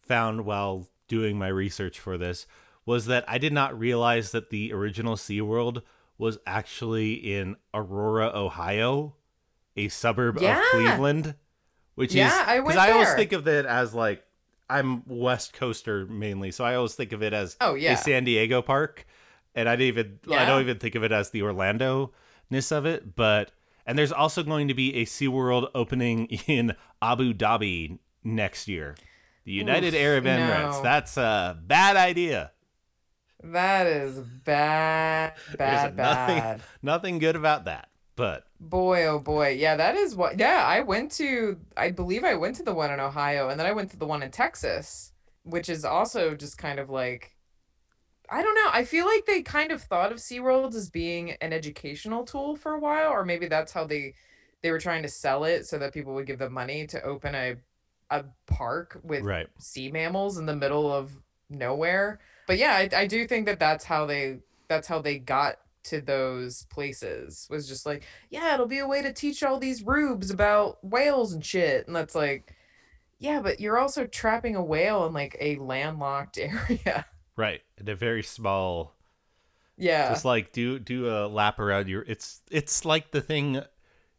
found 0.00 0.44
while 0.46 0.88
doing 1.06 1.38
my 1.38 1.48
research 1.48 2.00
for 2.00 2.16
this 2.16 2.46
was 2.90 3.06
that 3.06 3.24
I 3.28 3.38
did 3.38 3.52
not 3.52 3.78
realize 3.78 4.32
that 4.32 4.50
the 4.50 4.72
original 4.72 5.14
SeaWorld 5.16 5.82
was 6.18 6.38
actually 6.46 7.12
in 7.14 7.56
Aurora, 7.72 8.30
Ohio, 8.34 9.14
a 9.76 9.88
suburb 9.88 10.38
Yeah. 10.40 10.58
of 10.58 10.64
Cleveland, 10.72 11.34
which 11.94 12.14
Yeah, 12.14 12.26
is 12.26 12.32
I 12.48 12.54
I 12.88 12.90
always 12.90 13.14
think 13.14 13.32
of 13.32 13.46
it 13.46 13.64
as 13.66 13.94
like 13.94 14.24
I'm 14.68 15.02
West 15.06 15.52
Coaster 15.52 16.06
mainly, 16.06 16.50
so 16.50 16.64
I 16.64 16.74
always 16.74 16.94
think 16.94 17.12
of 17.12 17.22
it 17.22 17.32
as 17.32 17.56
Oh 17.60 17.74
yeah. 17.74 17.92
a 17.92 17.96
San 17.96 18.24
Diego 18.24 18.60
park, 18.62 19.06
and 19.54 19.68
I 19.68 19.76
didn't 19.76 19.88
even 19.88 20.18
I 20.36 20.44
don't 20.44 20.60
even 20.60 20.78
think 20.78 20.94
of 20.96 21.04
it 21.04 21.12
as 21.12 21.30
the 21.30 21.42
Orlando 21.42 22.12
ness 22.50 22.70
of 22.72 22.86
it. 22.86 23.14
But 23.16 23.52
and 23.86 23.96
there's 23.98 24.12
also 24.12 24.42
going 24.42 24.68
to 24.68 24.74
be 24.74 24.94
a 24.96 25.04
SeaWorld 25.06 25.70
opening 25.74 26.26
in 26.46 26.74
Abu 27.00 27.32
Dhabi 27.34 27.98
next 28.24 28.66
year, 28.68 28.96
the 29.44 29.52
United 29.52 29.94
Oof, 29.94 30.00
Arab 30.00 30.24
Emirates. 30.24 30.72
no. 30.78 30.82
That's 30.82 31.16
a 31.16 31.56
bad 31.64 31.96
idea. 31.96 32.50
That 33.42 33.86
is 33.86 34.18
bad, 34.18 35.34
bad, 35.56 35.96
nothing- 35.96 36.38
bad. 36.38 36.62
Nothing 36.82 37.18
good 37.18 37.36
about 37.36 37.64
that. 37.64 37.88
But 38.16 38.44
Boy, 38.58 39.06
oh 39.06 39.18
boy. 39.18 39.56
Yeah, 39.58 39.76
that 39.76 39.94
is 39.96 40.14
what. 40.14 40.38
Yeah, 40.38 40.62
I 40.66 40.80
went 40.80 41.10
to, 41.12 41.58
I 41.76 41.90
believe 41.90 42.22
I 42.22 42.34
went 42.34 42.56
to 42.56 42.62
the 42.62 42.74
one 42.74 42.90
in 42.90 43.00
Ohio 43.00 43.48
and 43.48 43.58
then 43.58 43.66
I 43.66 43.72
went 43.72 43.90
to 43.92 43.96
the 43.96 44.06
one 44.06 44.22
in 44.22 44.30
Texas, 44.30 45.12
which 45.44 45.70
is 45.70 45.86
also 45.86 46.34
just 46.34 46.58
kind 46.58 46.78
of 46.78 46.90
like, 46.90 47.34
I 48.28 48.42
don't 48.42 48.54
know. 48.54 48.68
I 48.72 48.84
feel 48.84 49.06
like 49.06 49.24
they 49.24 49.40
kind 49.40 49.72
of 49.72 49.82
thought 49.82 50.12
of 50.12 50.18
SeaWorld 50.18 50.74
as 50.74 50.90
being 50.90 51.32
an 51.40 51.54
educational 51.54 52.24
tool 52.24 52.56
for 52.56 52.74
a 52.74 52.78
while, 52.78 53.10
or 53.10 53.24
maybe 53.24 53.48
that's 53.48 53.72
how 53.72 53.86
they 53.86 54.14
they 54.62 54.70
were 54.70 54.78
trying 54.78 55.02
to 55.02 55.08
sell 55.08 55.44
it 55.44 55.66
so 55.66 55.78
that 55.78 55.94
people 55.94 56.12
would 56.14 56.26
give 56.26 56.38
them 56.38 56.52
money 56.52 56.86
to 56.88 57.02
open 57.02 57.34
a 57.34 57.56
a 58.10 58.24
park 58.46 59.00
with 59.02 59.22
right, 59.22 59.48
sea 59.58 59.90
mammals 59.90 60.36
in 60.36 60.44
the 60.44 60.54
middle 60.54 60.92
of 60.92 61.16
nowhere. 61.48 62.20
But 62.50 62.58
yeah, 62.58 62.72
I, 62.74 62.88
I 63.02 63.06
do 63.06 63.28
think 63.28 63.46
that 63.46 63.60
that's 63.60 63.84
how 63.84 64.06
they 64.06 64.40
that's 64.66 64.88
how 64.88 64.98
they 64.98 65.20
got 65.20 65.58
to 65.84 66.00
those 66.00 66.64
places 66.64 67.46
was 67.48 67.68
just 67.68 67.86
like, 67.86 68.02
yeah, 68.28 68.54
it'll 68.54 68.66
be 68.66 68.78
a 68.80 68.88
way 68.88 69.02
to 69.02 69.12
teach 69.12 69.44
all 69.44 69.60
these 69.60 69.84
rubes 69.84 70.32
about 70.32 70.82
whales 70.84 71.32
and 71.32 71.44
shit. 71.46 71.86
And 71.86 71.94
that's 71.94 72.16
like, 72.16 72.56
yeah, 73.20 73.40
but 73.40 73.60
you're 73.60 73.78
also 73.78 74.04
trapping 74.04 74.56
a 74.56 74.64
whale 74.64 75.06
in 75.06 75.12
like 75.12 75.36
a 75.40 75.58
landlocked 75.58 76.38
area. 76.40 77.06
right, 77.36 77.60
in 77.78 77.88
a 77.88 77.94
very 77.94 78.24
small. 78.24 78.96
yeah. 79.78 80.08
Just 80.08 80.24
like 80.24 80.50
do 80.50 80.80
do 80.80 81.08
a 81.08 81.28
lap 81.28 81.60
around 81.60 81.86
your. 81.88 82.02
It's 82.02 82.40
it's 82.50 82.84
like 82.84 83.12
the 83.12 83.20
thing. 83.20 83.62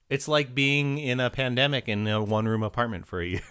It's 0.10 0.30
like 0.30 0.56
being 0.56 1.00
in 1.00 1.20
a 1.20 1.30
pandemic 1.30 1.90
in 1.90 2.08
a 2.08 2.24
one 2.24 2.48
room 2.48 2.64
apartment 2.64 3.08
for 3.08 3.20
a 3.20 3.28
year. 3.28 3.42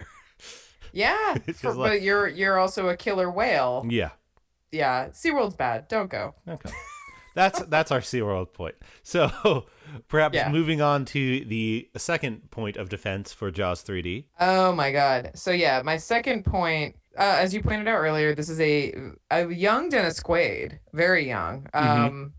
yeah. 0.95 1.35
For- 1.57 1.75
like- 1.75 1.91
but 1.91 2.01
you're 2.03 2.29
you're 2.29 2.59
also 2.59 2.89
a 2.89 2.97
killer 2.97 3.31
whale. 3.31 3.85
yeah. 3.87 4.13
Yeah. 4.73 5.09
SeaWorld's 5.09 5.57
bad. 5.57 5.89
Don't 5.89 6.11
go. 6.11 6.35
Okay. 6.49 6.71
That's 7.35 7.61
that's 7.67 7.93
our 7.93 8.01
SeaWorld 8.01 8.53
point. 8.53 8.75
So 9.05 9.67
perhaps 10.09 10.35
Yeah. 10.35 10.51
moving 10.51 10.81
on 10.81 11.05
to 11.07 11.45
the 11.45 11.89
second 11.97 12.51
point 12.51 12.77
of 12.77 12.89
defense 12.89 13.33
for 13.33 13.51
Jaws 13.53 13.83
3D. 13.85 14.25
Oh 14.41 14.73
my 14.73 14.91
god. 14.91 15.31
So 15.35 15.51
yeah, 15.53 15.81
my 15.85 15.97
second 15.97 16.45
point, 16.45 16.97
uh, 17.17 17.37
as 17.39 17.55
you 17.55 17.63
pointed 17.63 17.87
out 17.87 17.99
earlier, 17.99 18.35
this 18.35 18.49
is 18.49 18.61
a 18.61 18.95
a 19.31 19.47
young 19.49 19.89
Dennis 19.91 20.21
Quaid, 20.21 20.81
very 20.93 21.27
young. 21.29 21.67
Um, 21.73 22.33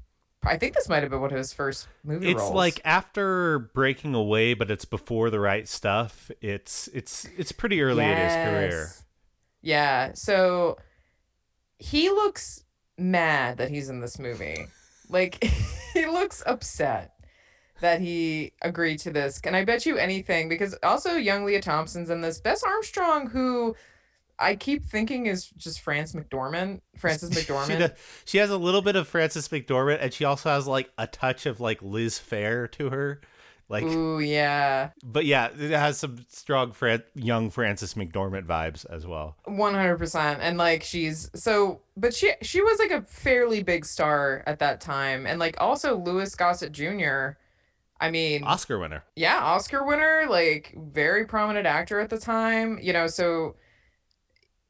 I 0.43 0.57
think 0.57 0.73
this 0.73 0.89
might 0.89 1.03
have 1.03 1.11
been 1.11 1.21
one 1.21 1.31
of 1.31 1.37
his 1.37 1.53
first 1.53 1.87
movie 2.03 2.25
Mm-hmm. 2.25 2.31
It's 2.33 2.41
roles. 2.41 2.53
like 2.55 2.81
after 2.83 3.59
breaking 3.73 4.13
away, 4.13 4.55
but 4.55 4.69
it's 4.71 4.85
before 4.85 5.29
the 5.29 5.39
right 5.39 5.67
stuff. 5.69 6.31
It's 6.41 6.89
it's 6.93 7.27
it's 7.37 7.51
pretty 7.53 7.81
early 7.81 8.03
in 8.03 8.17
his 8.17 8.33
career. 8.33 8.69
Yes. 8.81 9.03
Yeah. 9.61 10.11
So 10.15 10.77
he 11.81 12.09
looks 12.09 12.63
mad 12.97 13.57
that 13.57 13.69
he's 13.69 13.89
in 13.89 13.99
this 13.99 14.19
movie. 14.19 14.65
Like 15.09 15.43
he 15.93 16.05
looks 16.05 16.43
upset 16.45 17.13
that 17.81 17.99
he 17.99 18.53
agreed 18.61 18.99
to 18.99 19.11
this. 19.11 19.39
Can 19.39 19.55
I 19.55 19.65
bet 19.65 19.85
you 19.85 19.97
anything? 19.97 20.47
Because 20.47 20.75
also 20.83 21.15
young 21.15 21.43
Lea 21.45 21.59
Thompson's 21.59 22.09
in 22.11 22.21
this. 22.21 22.39
Bess 22.39 22.61
Armstrong, 22.63 23.27
who 23.27 23.75
I 24.37 24.55
keep 24.55 24.85
thinking 24.85 25.25
is 25.25 25.47
just 25.57 25.81
France 25.81 26.13
McDormand, 26.13 26.81
Frances 26.97 27.31
She, 27.33 27.41
McDormand. 27.41 27.79
does- 27.79 27.91
she 28.25 28.37
has 28.37 28.51
a 28.51 28.57
little 28.57 28.81
bit 28.83 28.95
of 28.95 29.07
Frances 29.07 29.47
McDormand, 29.49 29.97
and 30.01 30.13
she 30.13 30.23
also 30.25 30.49
has 30.49 30.67
like 30.67 30.91
a 30.99 31.07
touch 31.07 31.45
of 31.47 31.59
like 31.59 31.81
Liz 31.81 32.19
Phair 32.19 32.69
to 32.73 32.91
her. 32.91 33.21
Like, 33.71 33.85
Ooh, 33.85 34.19
yeah. 34.19 34.89
but 35.01 35.25
yeah, 35.25 35.47
it 35.57 35.71
has 35.71 35.97
some 35.97 36.25
strong 36.27 36.73
Fran- 36.73 37.03
young 37.15 37.49
Frances 37.49 37.93
McDormand 37.93 38.45
vibes 38.45 38.85
as 38.89 39.07
well. 39.07 39.37
One 39.45 39.73
hundred 39.73 39.97
percent, 39.97 40.41
and 40.41 40.57
like 40.57 40.83
she's 40.83 41.31
so, 41.33 41.79
but 41.95 42.13
she 42.13 42.33
she 42.41 42.61
was 42.61 42.79
like 42.79 42.91
a 42.91 43.01
fairly 43.03 43.63
big 43.63 43.85
star 43.85 44.43
at 44.45 44.59
that 44.59 44.81
time, 44.81 45.25
and 45.25 45.39
like 45.39 45.55
also 45.59 45.95
Louis 45.97 46.35
Gossett 46.35 46.73
Jr. 46.73 47.37
I 48.01 48.11
mean, 48.11 48.43
Oscar 48.43 48.77
winner. 48.77 49.03
yeah, 49.15 49.37
Oscar 49.41 49.85
winner, 49.85 50.25
like 50.29 50.75
very 50.75 51.25
prominent 51.25 51.65
actor 51.65 51.99
at 52.01 52.09
the 52.09 52.17
time, 52.17 52.77
you 52.81 52.91
know. 52.91 53.07
So, 53.07 53.55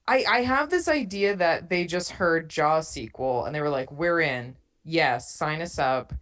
I 0.08 0.24
I 0.30 0.42
have 0.42 0.70
this 0.70 0.88
idea 0.88 1.36
that 1.38 1.70
they 1.70 1.86
just 1.86 2.12
heard 2.12 2.50
Jaws 2.50 2.88
sequel 2.88 3.46
and 3.46 3.56
they 3.56 3.62
were 3.62 3.70
like, 3.70 3.92
"We're 3.92 4.20
in, 4.20 4.58
yes, 4.84 5.34
sign 5.34 5.62
us 5.62 5.80
up." 5.80 6.14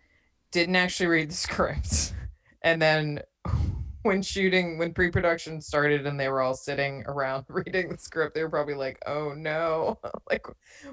Didn't 0.51 0.75
actually 0.77 1.07
read 1.07 1.29
the 1.31 1.35
script, 1.47 2.13
and 2.61 2.81
then 2.81 3.21
when 4.03 4.21
shooting 4.21 4.77
when 4.77 4.93
pre-production 4.93 5.59
started 5.59 6.07
and 6.07 6.19
they 6.19 6.29
were 6.29 6.41
all 6.41 6.53
sitting 6.53 7.03
around 7.07 7.45
reading 7.49 7.89
the 7.89 7.97
script 7.97 8.33
they 8.33 8.43
were 8.43 8.49
probably 8.49 8.75
like 8.75 8.97
oh 9.05 9.33
no. 9.33 9.99
Like 10.29 10.45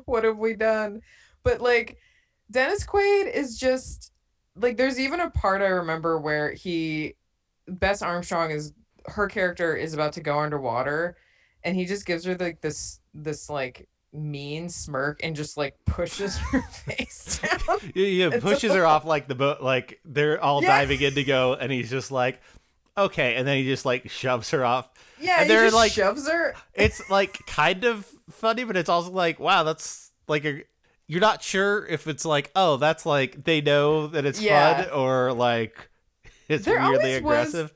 what 0.06 0.24
have 0.24 0.38
we 0.38 0.54
done? 0.54 1.02
But 1.42 1.60
like 1.60 1.98
dennis 2.50 2.86
quaid 2.86 3.32
is 3.32 3.58
just 3.58 4.12
like 4.54 4.76
there's 4.76 5.00
even 5.00 5.20
a 5.20 5.30
part 5.30 5.60
i 5.60 5.66
remember 5.66 6.18
where 6.18 6.52
he 6.52 7.14
bess 7.66 8.02
armstrong 8.02 8.50
is 8.50 8.72
her 9.06 9.26
character 9.26 9.74
is 9.76 9.94
about 9.94 10.12
to 10.12 10.20
go 10.20 10.38
underwater 10.38 11.16
and 11.64 11.76
he 11.76 11.84
just 11.84 12.06
gives 12.06 12.24
her 12.24 12.36
like 12.36 12.60
this 12.60 13.00
this 13.14 13.50
like 13.50 13.88
mean 14.12 14.68
smirk 14.68 15.20
and 15.22 15.36
just 15.36 15.56
like 15.56 15.74
pushes 15.84 16.36
her 16.52 16.62
face 16.62 17.38
down 17.40 17.78
Yeah, 17.94 18.28
yeah 18.30 18.40
pushes 18.40 18.72
her 18.72 18.86
off 18.86 19.04
like 19.04 19.28
the 19.28 19.34
boat, 19.34 19.60
like 19.60 20.00
they're 20.04 20.42
all 20.42 20.62
Yeah. 20.62 20.68
diving 20.78 21.00
in 21.02 21.14
to 21.14 21.24
go, 21.24 21.54
and 21.54 21.70
he's 21.70 21.90
just 21.90 22.10
like, 22.10 22.40
okay, 22.96 23.34
and 23.36 23.46
then 23.46 23.58
he 23.58 23.64
just 23.64 23.84
like 23.84 24.08
shoves 24.08 24.50
her 24.52 24.64
off. 24.64 24.88
yeah 25.20 25.40
And 25.40 25.50
he 25.50 25.54
they're, 25.54 25.70
like- 25.70 25.92
shoves 25.92 26.26
her 26.28 26.54
It's 26.74 27.08
like 27.10 27.38
kind 27.46 27.84
of 27.84 28.06
funny, 28.30 28.64
but 28.64 28.76
it's 28.76 28.88
also 28.88 29.10
like, 29.10 29.38
wow, 29.38 29.62
that's 29.64 30.10
like 30.28 30.44
a. 30.44 30.62
You're 31.08 31.20
not 31.20 31.40
sure 31.40 31.86
if 31.86 32.08
it's 32.08 32.24
like, 32.24 32.50
oh, 32.56 32.78
that's 32.78 33.06
like 33.06 33.44
they 33.44 33.60
know 33.60 34.08
that 34.08 34.24
it's 34.26 34.40
Yeah. 34.40 34.82
fun, 34.84 34.90
or 34.92 35.32
like 35.32 35.88
it's 36.48 36.64
There 36.64 36.78
weirdly 36.80 36.96
always 36.96 37.22
was- 37.22 37.54
aggressive. 37.54 37.74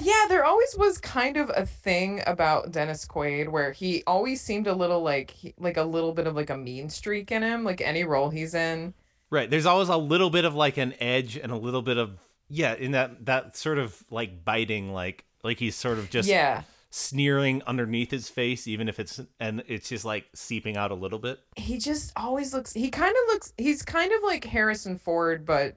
Yeah, 0.00 0.24
there 0.28 0.44
always 0.44 0.74
was 0.76 0.98
kind 0.98 1.36
of 1.36 1.50
a 1.54 1.66
thing 1.66 2.22
about 2.26 2.72
Dennis 2.72 3.04
Quaid 3.04 3.48
where 3.50 3.72
he 3.72 4.02
always 4.06 4.40
seemed 4.40 4.66
a 4.66 4.74
little 4.74 5.02
like 5.02 5.30
he, 5.30 5.54
like 5.58 5.76
a 5.76 5.82
little 5.82 6.12
bit 6.12 6.26
of 6.26 6.34
like 6.34 6.48
a 6.48 6.56
mean 6.56 6.88
streak 6.88 7.30
in 7.30 7.42
him, 7.42 7.62
like 7.62 7.82
any 7.82 8.04
role 8.04 8.30
he's 8.30 8.54
in. 8.54 8.94
Right. 9.28 9.50
There's 9.50 9.66
always 9.66 9.90
a 9.90 9.96
little 9.96 10.30
bit 10.30 10.46
of 10.46 10.54
like 10.54 10.78
an 10.78 10.94
edge 10.98 11.36
and 11.36 11.52
a 11.52 11.56
little 11.56 11.82
bit 11.82 11.98
of 11.98 12.18
yeah, 12.48 12.74
in 12.74 12.92
that 12.92 13.26
that 13.26 13.56
sort 13.56 13.78
of 13.78 14.02
like 14.10 14.44
biting, 14.44 14.92
like 14.92 15.24
like 15.42 15.58
he's 15.58 15.74
sort 15.74 15.98
of 15.98 16.08
just 16.08 16.28
yeah. 16.28 16.62
sneering 16.90 17.62
underneath 17.66 18.10
his 18.10 18.28
face, 18.28 18.66
even 18.66 18.88
if 18.88 18.98
it's 18.98 19.20
and 19.40 19.62
it's 19.68 19.88
just 19.88 20.04
like 20.04 20.26
seeping 20.34 20.76
out 20.76 20.90
a 20.90 20.94
little 20.94 21.18
bit. 21.18 21.38
He 21.56 21.78
just 21.78 22.12
always 22.16 22.54
looks. 22.54 22.72
He 22.72 22.90
kind 22.90 23.10
of 23.10 23.34
looks. 23.34 23.52
He's 23.58 23.82
kind 23.82 24.12
of 24.12 24.22
like 24.22 24.44
Harrison 24.44 24.98
Ford, 24.98 25.44
but 25.44 25.76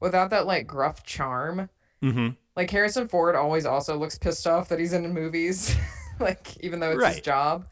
without 0.00 0.30
that 0.30 0.46
like 0.46 0.66
gruff 0.66 1.02
charm. 1.02 1.70
Mm-hmm. 2.02 2.28
Like 2.56 2.70
Harrison 2.70 3.08
Ford 3.08 3.34
always 3.34 3.66
also 3.66 3.96
looks 3.96 4.18
pissed 4.18 4.46
off 4.46 4.68
that 4.68 4.78
he's 4.78 4.92
in 4.92 5.12
movies, 5.12 5.74
like 6.20 6.56
even 6.60 6.80
though 6.80 6.92
it's 6.92 7.06
his 7.06 7.20
job. 7.20 7.66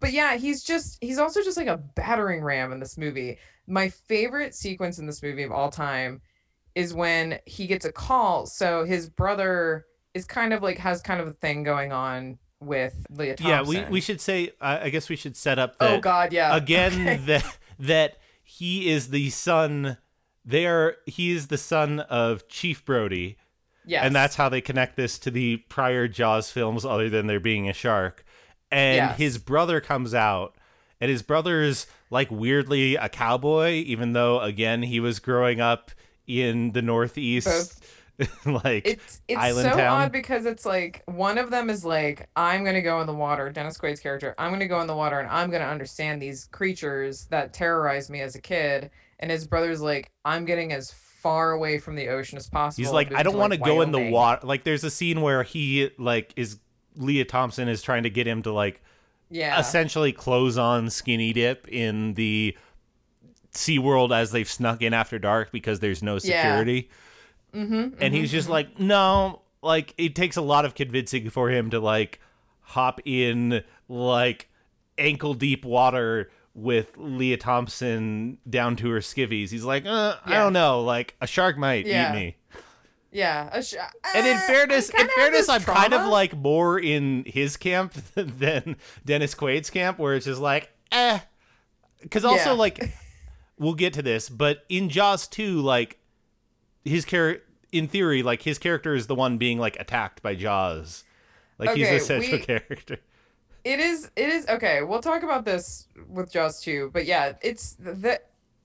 But 0.00 0.12
yeah, 0.12 0.36
he's 0.36 0.62
just 0.62 0.98
he's 1.00 1.18
also 1.18 1.42
just 1.42 1.56
like 1.56 1.66
a 1.66 1.76
battering 1.76 2.42
ram 2.42 2.72
in 2.72 2.80
this 2.80 2.98
movie. 2.98 3.38
My 3.66 3.88
favorite 3.88 4.54
sequence 4.54 4.98
in 4.98 5.06
this 5.06 5.22
movie 5.22 5.42
of 5.42 5.52
all 5.52 5.70
time 5.70 6.20
is 6.74 6.92
when 6.92 7.38
he 7.46 7.66
gets 7.66 7.84
a 7.84 7.92
call. 7.92 8.46
So 8.46 8.84
his 8.84 9.08
brother 9.08 9.86
is 10.14 10.24
kind 10.24 10.52
of 10.52 10.62
like 10.62 10.78
has 10.78 11.00
kind 11.02 11.20
of 11.20 11.28
a 11.28 11.32
thing 11.32 11.62
going 11.62 11.92
on 11.92 12.38
with 12.60 13.06
Lea 13.10 13.34
Thompson. 13.34 13.46
Yeah, 13.46 13.62
we, 13.62 13.84
we 13.90 14.00
should 14.00 14.20
say. 14.20 14.52
I 14.60 14.86
I 14.86 14.90
guess 14.90 15.08
we 15.08 15.16
should 15.16 15.36
set 15.36 15.58
up 15.58 15.76
oh, 15.80 15.86
that 15.86 15.98
Oh 15.98 16.00
God, 16.00 16.32
yeah. 16.32 16.56
again 16.56 16.92
Okay. 16.92 17.16
that 17.26 17.58
that 17.78 18.16
he 18.42 18.90
is 18.90 19.10
the 19.10 19.30
son. 19.30 19.98
They 20.44 20.66
are. 20.66 20.96
He 21.06 21.30
is 21.30 21.48
the 21.48 21.58
son 21.58 22.00
of 22.00 22.48
Chief 22.48 22.84
Brody, 22.84 23.38
yes. 23.86 24.04
and 24.04 24.14
that's 24.14 24.36
how 24.36 24.48
they 24.48 24.60
connect 24.60 24.96
this 24.96 25.18
to 25.20 25.30
the 25.30 25.58
prior 25.68 26.08
Jaws 26.08 26.50
films, 26.50 26.84
other 26.84 27.08
than 27.08 27.26
there 27.26 27.40
being 27.40 27.68
a 27.68 27.72
shark. 27.72 28.24
And 28.70 28.96
Yes. 28.96 29.18
his 29.18 29.38
brother 29.38 29.80
comes 29.80 30.14
out, 30.14 30.56
and 31.00 31.10
his 31.10 31.22
brother's 31.22 31.86
like 32.10 32.30
weirdly 32.30 32.96
a 32.96 33.08
cowboy, 33.08 33.70
even 33.72 34.12
though 34.12 34.40
again 34.40 34.82
he 34.82 35.00
was 35.00 35.20
growing 35.20 35.60
up 35.60 35.90
in 36.26 36.72
the 36.72 36.82
Northeast, 36.82 37.84
like 38.46 38.86
it's 38.86 39.20
it's 39.28 39.38
Island 39.38 39.70
so 39.70 39.76
Town. 39.76 40.02
odd 40.02 40.12
because 40.12 40.46
it's 40.46 40.64
like 40.64 41.02
one 41.06 41.36
of 41.36 41.50
them 41.50 41.68
is 41.68 41.84
like 41.84 42.28
I'm 42.36 42.64
gonna 42.64 42.80
go 42.82 43.00
in 43.00 43.06
the 43.06 43.14
water. 43.14 43.50
Dennis 43.50 43.76
Quaid's 43.76 44.00
character, 44.00 44.34
I'm 44.38 44.50
gonna 44.52 44.68
go 44.68 44.80
in 44.80 44.86
the 44.86 44.96
water 44.96 45.18
and 45.18 45.28
I'm 45.28 45.50
gonna 45.50 45.64
understand 45.64 46.22
these 46.22 46.46
creatures 46.46 47.26
that 47.26 47.52
terrorized 47.52 48.10
me 48.10 48.20
as 48.20 48.34
a 48.34 48.40
kid. 48.40 48.90
And 49.20 49.30
his 49.30 49.46
brother's 49.46 49.80
like, 49.80 50.10
I'm 50.24 50.44
getting 50.44 50.72
as 50.72 50.90
far 51.24 51.52
away 51.52 51.78
from 51.78 51.96
the 51.96 52.08
ocean 52.08 52.36
as 52.38 52.48
possible. 52.48 52.84
He's 52.84 52.92
like, 52.92 53.12
I 53.14 53.22
don't 53.24 53.36
want 53.38 53.54
to 53.54 53.58
like, 53.58 53.66
go 53.66 53.80
in 53.80 53.90
the 53.92 54.10
water. 54.10 54.46
Like, 54.46 54.62
there's 54.62 54.84
a 54.84 54.90
scene 54.90 55.22
where 55.22 55.42
he 55.42 55.90
like 55.98 56.32
is 56.36 56.58
Lea 56.96 57.24
Thompson 57.24 57.66
is 57.66 57.80
trying 57.82 58.02
to 58.04 58.10
get 58.10 58.26
him 58.28 58.42
to 58.42 58.52
like 58.52 58.82
Yeah, 59.30 59.58
essentially 59.58 60.12
close 60.12 60.56
on 60.58 60.90
skinny 60.90 61.32
dip 61.32 61.66
in 61.66 62.12
the 62.14 62.56
SeaWorld 63.52 64.14
as 64.14 64.32
they've 64.32 64.48
snuck 64.48 64.82
in 64.82 64.92
after 64.92 65.18
dark 65.18 65.50
because 65.50 65.80
there's 65.80 66.02
no 66.02 66.14
Yeah. 66.14 66.18
security. 66.20 66.90
mm-hmm, 67.54 67.94
And 68.00 68.14
he's 68.14 68.30
just 68.30 68.48
like, 68.48 68.78
no, 68.78 69.40
like 69.62 69.94
it 69.96 70.14
takes 70.14 70.36
a 70.36 70.42
lot 70.42 70.64
of 70.64 70.74
convincing 70.74 71.30
for 71.30 71.48
him 71.50 71.70
to 71.70 71.80
like 71.80 72.20
hop 72.60 73.00
in 73.04 73.62
like 73.88 74.48
ankle 74.98 75.34
deep 75.34 75.64
water 75.64 76.30
with 76.54 76.96
Lea 76.96 77.36
Thompson 77.36 78.38
down 78.48 78.76
to 78.76 78.90
her 78.90 79.00
skivvies. 79.00 79.50
He's 79.50 79.64
like, 79.64 79.84
uh, 79.86 80.16
I 80.24 80.34
don't 80.38 80.52
know, 80.52 80.80
like 80.82 81.16
a 81.20 81.26
shark 81.26 81.58
might 81.58 81.84
Yeah. 81.86 82.12
eat 82.12 82.16
me. 82.16 82.36
yeah. 83.10 83.48
a 83.52 83.62
sh- 83.62 83.74
And 84.14 84.26
in 84.26 84.36
uh, 84.36 84.40
fairness, 84.40 84.88
in 84.90 85.08
fairness, 85.08 85.48
I'm 85.48 85.62
kind 85.62 85.92
of 85.92 86.06
like 86.06 86.36
more 86.36 86.78
in 86.78 87.24
his 87.26 87.56
camp 87.56 87.92
than 88.14 88.76
Dennis 89.04 89.34
Quaid's 89.34 89.68
camp, 89.70 89.98
where 89.98 90.14
it's 90.14 90.26
just 90.26 90.40
like, 90.40 90.70
eh. 90.92 91.18
Because 92.00 92.24
also, 92.24 92.50
Yeah. 92.50 92.56
like, 92.58 92.92
we'll 93.58 93.74
get 93.74 93.94
to 93.94 94.02
this, 94.02 94.28
but 94.28 94.64
in 94.68 94.88
Jaws 94.90 95.26
2, 95.26 95.60
like, 95.60 95.98
his 96.84 97.04
character, 97.04 97.42
in 97.72 97.88
theory, 97.88 98.22
like, 98.22 98.42
his 98.42 98.58
character 98.58 98.94
is 98.94 99.06
the 99.06 99.14
one 99.14 99.38
being, 99.38 99.58
like, 99.58 99.76
attacked 99.80 100.22
by 100.22 100.34
Jaws. 100.34 101.02
Like, 101.58 101.70
he's 101.76 101.86
Okay, 101.86 101.98
the 101.98 102.04
central 102.04 102.32
we- 102.38 102.38
character. 102.46 102.98
It 103.64 103.80
is. 103.80 104.10
It 104.14 104.28
is 104.28 104.46
okay. 104.48 104.82
We'll 104.82 105.00
talk 105.00 105.22
about 105.22 105.44
this 105.44 105.88
with 106.08 106.30
Jaws 106.30 106.60
2. 106.60 106.90
But 106.92 107.06
yeah, 107.06 107.32
it's 107.42 107.74
the 107.74 108.20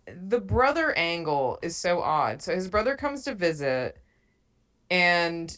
the 0.06 0.40
brother 0.40 0.92
angle 0.98 1.60
is 1.62 1.76
so 1.76 2.02
odd. 2.02 2.42
So 2.42 2.54
his 2.54 2.68
brother 2.68 2.96
comes 2.96 3.24
to 3.24 3.34
visit, 3.34 3.98
and 4.92 5.58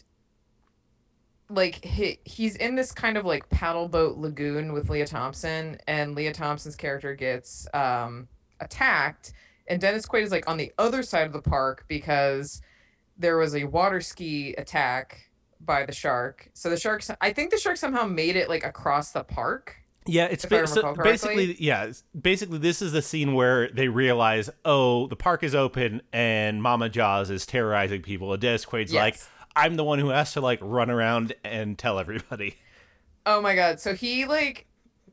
like 1.50 1.84
he 1.84 2.20
he's 2.24 2.56
in 2.56 2.76
this 2.76 2.92
kind 2.92 3.16
of 3.16 3.24
like 3.24 3.48
paddle 3.50 3.88
boat 3.88 4.16
lagoon 4.16 4.72
with 4.72 4.88
Lea 4.90 5.04
Thompson, 5.04 5.78
and 5.86 6.14
Lea 6.14 6.32
Thompson's 6.32 6.76
character 6.76 7.14
gets 7.14 7.66
um 7.74 8.28
attacked, 8.60 9.32
and 9.66 9.80
Dennis 9.80 10.06
Quaid 10.06 10.22
is 10.22 10.30
like 10.30 10.48
on 10.48 10.56
the 10.56 10.72
other 10.78 11.02
side 11.02 11.26
of 11.26 11.32
the 11.32 11.42
park 11.42 11.84
because 11.88 12.62
there 13.18 13.36
was 13.38 13.54
a 13.54 13.64
water 13.64 14.00
ski 14.00 14.54
attack 14.54 15.31
by 15.64 15.86
the 15.86 15.92
shark. 15.92 16.50
So 16.54 16.70
the 16.70 16.76
shark, 16.76 17.04
I 17.20 17.32
think 17.32 17.50
the 17.50 17.58
shark 17.58 17.76
somehow 17.76 18.04
made 18.06 18.36
it 18.36 18.48
like 18.48 18.64
across 18.64 19.12
the 19.12 19.24
park. 19.24 19.76
Yeah, 20.04 20.24
it's 20.24 20.44
ba- 20.44 20.66
so 20.66 20.94
basically 20.94 21.56
yeah, 21.60 21.92
basically 22.20 22.58
this 22.58 22.82
is 22.82 22.90
the 22.92 23.02
scene 23.02 23.34
where 23.34 23.68
they 23.68 23.88
realize, 23.88 24.50
oh, 24.64 25.06
the 25.06 25.16
park 25.16 25.44
is 25.44 25.54
open 25.54 26.02
and 26.12 26.60
Mama 26.60 26.88
Jaws 26.88 27.30
is 27.30 27.46
terrorizing 27.46 28.02
people. 28.02 28.36
Dennis 28.36 28.64
Quaid's 28.64 28.92
like, 28.92 29.16
I'm 29.54 29.76
the 29.76 29.84
one 29.84 30.00
who 30.00 30.08
has 30.08 30.32
to 30.32 30.40
like 30.40 30.58
run 30.60 30.90
around 30.90 31.34
and 31.44 31.78
tell 31.78 31.98
everybody. 31.98 32.56
Oh 33.24 33.40
my 33.40 33.54
god! 33.54 33.78
So 33.78 33.94
he 33.94 34.24
like 34.24 34.66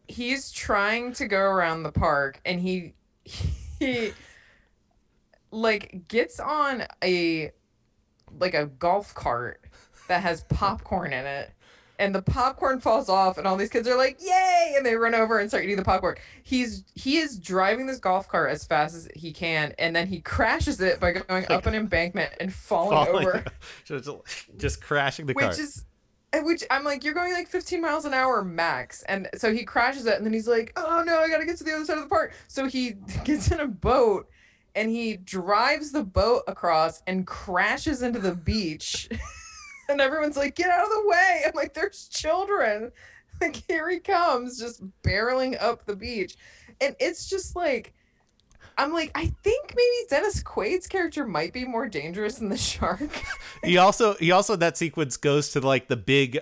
he's 0.07 0.51
trying 0.51 1.13
to 1.13 1.27
go 1.27 1.39
around 1.39 1.83
the 1.83 1.91
park, 1.91 2.41
and 2.43 2.59
he 2.59 2.95
he 3.23 4.13
like 5.51 6.07
gets 6.07 6.39
on 6.39 6.83
a 7.03 7.51
like 8.39 8.53
a 8.55 8.65
golf 8.65 9.13
cart 9.13 9.61
that 10.09 10.21
has 10.21 10.43
popcorn 10.49 11.13
in 11.13 11.25
it. 11.25 11.51
And 11.97 12.15
the 12.15 12.21
popcorn 12.21 12.79
falls 12.79 13.09
off, 13.09 13.37
and 13.37 13.45
all 13.45 13.57
these 13.57 13.69
kids 13.69 13.85
are 13.85 13.97
like, 13.97 14.21
"Yay!" 14.21 14.73
and 14.77 14.85
they 14.85 14.95
run 14.95 15.13
over 15.13 15.39
and 15.39 15.49
start 15.49 15.65
eating 15.65 15.75
the 15.75 15.83
popcorn. 15.83 16.15
He's 16.43 16.85
he 16.95 17.17
is 17.17 17.37
driving 17.37 17.87
this 17.87 17.99
golf 17.99 18.29
cart 18.29 18.51
as 18.51 18.63
fast 18.65 18.95
as 18.95 19.09
he 19.15 19.33
can, 19.33 19.73
and 19.77 19.93
then 19.93 20.07
he 20.07 20.21
crashes 20.21 20.79
it 20.79 21.01
by 21.01 21.11
going 21.11 21.45
up 21.49 21.65
an 21.65 21.73
embankment 21.75 22.31
and 22.39 22.53
falling, 22.53 23.05
Falling- 23.05 23.27
over. 23.27 23.43
just, 23.83 24.09
just 24.57 24.81
crashing 24.81 25.25
the 25.25 25.33
which 25.33 25.43
car. 25.43 25.51
is 25.51 25.83
which 26.35 26.63
I'm 26.71 26.85
like, 26.85 27.03
you're 27.03 27.13
going 27.13 27.33
like 27.33 27.49
15 27.49 27.81
miles 27.81 28.05
an 28.05 28.13
hour 28.13 28.45
max, 28.45 29.03
and 29.03 29.27
so 29.35 29.51
he 29.53 29.65
crashes 29.65 30.05
it, 30.05 30.15
and 30.15 30.25
then 30.25 30.31
he's 30.31 30.47
like, 30.47 30.71
oh 30.77 31.03
no, 31.05 31.19
I 31.19 31.27
gotta 31.27 31.45
get 31.45 31.57
to 31.57 31.65
the 31.65 31.73
other 31.73 31.83
side 31.83 31.97
of 31.97 32.03
the 32.03 32.09
park. 32.09 32.31
So 32.47 32.65
he 32.65 32.91
gets 33.25 33.51
in 33.51 33.59
a 33.59 33.67
boat, 33.67 34.29
and 34.73 34.89
he 34.89 35.17
drives 35.17 35.91
the 35.91 36.03
boat 36.03 36.43
across 36.47 37.01
and 37.07 37.27
crashes 37.27 38.03
into 38.03 38.19
the 38.19 38.35
beach, 38.35 39.09
and 39.89 40.01
everyone's 40.01 40.37
like, 40.37 40.55
get 40.55 40.69
out 40.69 40.83
of 40.83 40.89
the 40.89 41.03
way! 41.07 41.41
I'm 41.47 41.53
like, 41.55 41.73
there's 41.73 42.07
children, 42.07 42.91
like 43.41 43.63
here 43.67 43.89
he 43.89 43.99
comes, 43.99 44.59
just 44.59 44.81
barreling 45.03 45.61
up 45.61 45.85
the 45.85 45.95
beach, 45.95 46.37
and 46.81 46.95
it's 46.99 47.27
just 47.29 47.55
like. 47.55 47.93
I'm 48.77 48.93
like, 48.93 49.11
I 49.13 49.25
think 49.43 49.73
maybe 49.75 50.07
Dennis 50.09 50.41
Quaid's 50.41 50.87
character 50.87 51.27
might 51.27 51.51
be 51.51 51.65
more 51.65 51.89
dangerous 51.89 52.35
than 52.35 52.47
the 52.47 52.55
shark. 52.55 53.09
he 53.61 53.75
also 53.75 54.13
he 54.13 54.31
also 54.31 54.55
that 54.55 54.77
sequence 54.77 55.17
goes 55.17 55.49
to 55.49 55.59
like 55.59 55.89
the 55.89 55.97
big 55.97 56.39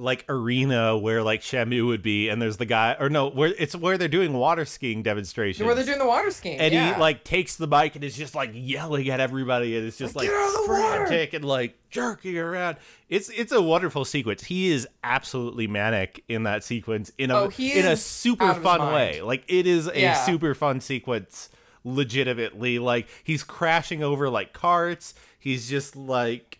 like 0.00 0.24
arena 0.28 0.96
where 0.96 1.24
like 1.24 1.40
Shamu 1.42 1.84
would 1.88 2.02
be 2.02 2.28
and 2.28 2.40
there's 2.40 2.56
the 2.56 2.64
guy 2.64 2.94
or 3.00 3.10
no 3.10 3.30
where 3.30 3.52
it's 3.58 3.74
where 3.74 3.98
they're 3.98 4.06
doing 4.06 4.32
water 4.32 4.64
skiing 4.64 5.02
demonstrations. 5.02 5.66
Where 5.66 5.74
they're 5.74 5.84
doing 5.84 5.98
the 5.98 6.06
water 6.06 6.30
skiing. 6.30 6.60
and 6.60 6.72
yeah. 6.72 6.94
he 6.94 7.00
like 7.00 7.24
takes 7.24 7.56
the 7.56 7.66
bike 7.66 7.96
and 7.96 8.04
is 8.04 8.16
just 8.16 8.32
like 8.34 8.50
yelling 8.54 9.10
at 9.10 9.18
everybody 9.18 9.76
and 9.76 9.84
it's 9.84 9.98
just 9.98 10.14
Like, 10.14 10.28
like, 10.28 10.36
"Get 10.36 10.40
out 10.40 10.48
of 10.60 10.66
the 10.66 10.72
water!" 10.72 11.06
frantic 11.08 11.32
and 11.34 11.44
like 11.44 11.76
jerking 11.90 12.38
around. 12.38 12.76
It's 13.08 13.28
it's 13.30 13.50
a 13.50 13.60
wonderful 13.60 14.04
sequence. 14.04 14.44
He 14.44 14.70
is 14.70 14.86
absolutely 15.02 15.66
manic 15.66 16.22
in 16.28 16.44
that 16.44 16.62
sequence 16.62 17.10
in 17.18 17.32
a 17.32 17.36
Oh, 17.36 17.50
in 17.58 17.84
a 17.84 17.96
super 17.96 18.44
out 18.44 18.50
of 18.50 18.56
his 18.58 18.62
fun 18.64 18.92
way. 18.92 19.20
Like 19.20 19.42
it 19.48 19.66
is 19.66 19.88
a 19.88 20.00
Yeah. 20.00 20.14
super 20.14 20.54
fun 20.54 20.80
sequence 20.80 21.48
legitimately. 21.82 22.78
Like 22.78 23.08
he's 23.24 23.42
crashing 23.42 24.02
over 24.04 24.30
like 24.30 24.52
carts. 24.52 25.14
He's 25.40 25.68
just 25.68 25.96
like 25.96 26.58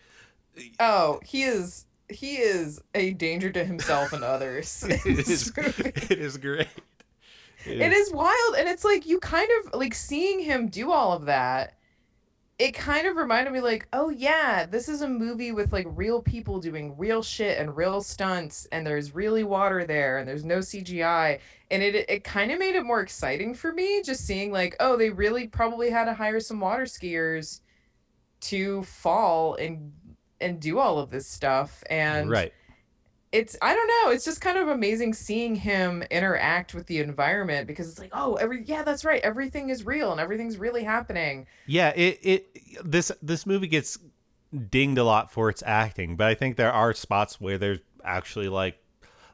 Oh, 0.80 1.20
he 1.24 1.44
is 1.44 1.84
he 2.10 2.36
is 2.36 2.80
a 2.94 3.12
danger 3.12 3.50
to 3.50 3.64
himself 3.64 4.12
and 4.12 4.24
others. 4.24 4.84
it 4.88 5.06
is 5.06 5.52
it 5.56 6.18
is 6.18 6.36
great. 6.36 6.68
it 7.64 7.92
is 7.92 8.12
wild 8.12 8.54
and 8.56 8.68
it's 8.68 8.84
like 8.84 9.06
you 9.06 9.18
kind 9.20 9.48
of 9.64 9.74
like 9.74 9.94
seeing 9.94 10.40
him 10.40 10.68
do 10.68 10.90
all 10.92 11.12
of 11.12 11.26
that 11.26 11.74
it 12.58 12.72
kind 12.72 13.06
of 13.06 13.16
reminded 13.16 13.52
me 13.52 13.60
like 13.60 13.86
oh 13.92 14.10
yeah 14.10 14.64
this 14.64 14.88
is 14.88 15.02
a 15.02 15.08
movie 15.08 15.52
with 15.52 15.72
like 15.72 15.86
real 15.90 16.22
people 16.22 16.60
doing 16.60 16.96
real 16.96 17.22
shit 17.22 17.58
and 17.58 17.76
real 17.76 18.00
stunts 18.00 18.66
and 18.72 18.86
there's 18.86 19.14
really 19.14 19.44
water 19.44 19.84
there 19.84 20.18
and 20.18 20.26
there's 20.28 20.44
no 20.44 20.58
cgi 20.58 21.38
and 21.70 21.82
it 21.82 21.94
it 22.08 22.24
kind 22.24 22.50
of 22.50 22.58
made 22.58 22.74
it 22.74 22.84
more 22.84 23.00
exciting 23.00 23.54
for 23.54 23.72
me 23.72 24.02
just 24.02 24.24
seeing 24.24 24.50
like 24.50 24.74
oh 24.80 24.96
they 24.96 25.10
really 25.10 25.46
probably 25.46 25.90
had 25.90 26.04
to 26.04 26.14
hire 26.14 26.40
some 26.40 26.60
water 26.60 26.84
skiers 26.84 27.60
to 28.40 28.82
fall 28.84 29.54
and 29.56 29.92
and 30.40 30.60
do 30.60 30.78
all 30.78 30.98
of 30.98 31.10
this 31.10 31.26
stuff 31.26 31.82
and 31.90 32.30
right. 32.30 32.52
it's 33.32 33.56
I 33.60 33.74
don't 33.74 33.88
know, 33.88 34.12
it's 34.12 34.24
just 34.24 34.40
kind 34.40 34.58
of 34.58 34.68
amazing 34.68 35.14
seeing 35.14 35.54
him 35.54 36.02
interact 36.10 36.74
with 36.74 36.86
the 36.86 36.98
environment 37.00 37.66
because 37.66 37.88
it's 37.88 37.98
like, 37.98 38.10
oh, 38.12 38.34
every 38.34 38.64
yeah, 38.64 38.82
that's 38.82 39.04
right, 39.04 39.22
everything 39.22 39.70
is 39.70 39.84
real 39.84 40.12
and 40.12 40.20
everything's 40.20 40.56
really 40.56 40.84
happening. 40.84 41.46
Yeah, 41.66 41.90
it, 41.90 42.18
it 42.22 42.58
this 42.84 43.12
this 43.22 43.46
movie 43.46 43.68
gets 43.68 43.98
dinged 44.70 44.98
a 44.98 45.04
lot 45.04 45.30
for 45.30 45.48
its 45.48 45.62
acting, 45.66 46.16
but 46.16 46.26
I 46.26 46.34
think 46.34 46.56
there 46.56 46.72
are 46.72 46.94
spots 46.94 47.40
where 47.40 47.58
there's 47.58 47.80
actually 48.04 48.48
like 48.48 48.78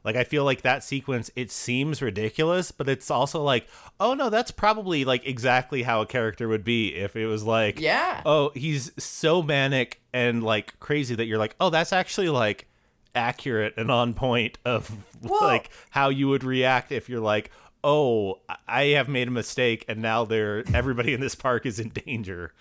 Like 0.05 0.15
I 0.15 0.23
feel 0.23 0.45
like 0.45 0.61
that 0.61 0.83
sequence 0.83 1.31
it 1.35 1.51
seems 1.51 2.01
ridiculous, 2.01 2.71
but 2.71 2.87
it's 2.87 3.09
also 3.09 3.41
like, 3.43 3.67
oh 3.99 4.13
no, 4.13 4.29
that's 4.29 4.51
probably 4.51 5.03
like 5.03 5.25
exactly 5.27 5.81
how 5.83 6.01
a 6.01 6.05
character 6.05 6.47
would 6.47 6.63
be 6.63 6.95
if 6.95 7.15
it 7.15 7.25
was 7.25 7.43
like, 7.43 7.79
Yeah. 7.81 8.21
oh, 8.25 8.51
he's 8.53 8.91
so 9.03 9.41
manic 9.41 9.99
and 10.13 10.43
like 10.43 10.79
crazy 10.79 11.15
that 11.15 11.25
you're 11.25 11.39
like, 11.39 11.55
oh, 11.59 11.71
that's 11.71 11.91
actually 11.91 12.29
like 12.29 12.67
accurate 13.15 13.73
and 13.77 13.89
on 13.89 14.13
point 14.13 14.57
of 14.63 14.91
like 15.23 15.71
how 15.89 16.09
you 16.09 16.27
would 16.27 16.43
react 16.43 16.91
if 16.91 17.09
you're 17.09 17.19
like, 17.19 17.49
oh, 17.83 18.39
I 18.67 18.83
have 18.89 19.07
made 19.09 19.27
a 19.27 19.31
mistake 19.31 19.85
and 19.87 20.01
now 20.03 20.23
they're 20.23 20.63
everybody 20.73 21.13
in 21.13 21.19
this 21.19 21.33
park 21.35 21.65
is 21.65 21.79
in 21.79 21.89
danger. 21.89 22.53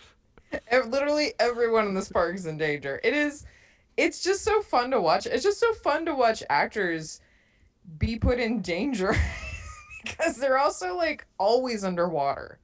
Literally 0.87 1.35
everyone 1.39 1.89
in 1.89 1.95
this 1.95 2.09
park 2.09 2.37
is 2.37 2.47
in 2.47 2.57
danger. 2.57 3.01
It 3.05 3.13
is 3.13 3.45
it's 3.97 4.23
just 4.23 4.43
so 4.43 4.61
fun 4.63 4.91
to 4.93 5.01
watch. 5.01 5.27
It's 5.27 5.43
just 5.43 5.61
so 5.61 5.73
fun 5.75 6.05
to 6.07 6.15
watch 6.15 6.43
actors 6.49 7.21
be 7.99 8.19
put 8.19 8.39
in 8.39 8.61
danger 8.61 9.15
because 10.05 10.37
they're 10.37 10.59
also 10.59 10.97
like 10.97 11.27
always 11.39 11.85
underwater. 11.85 12.59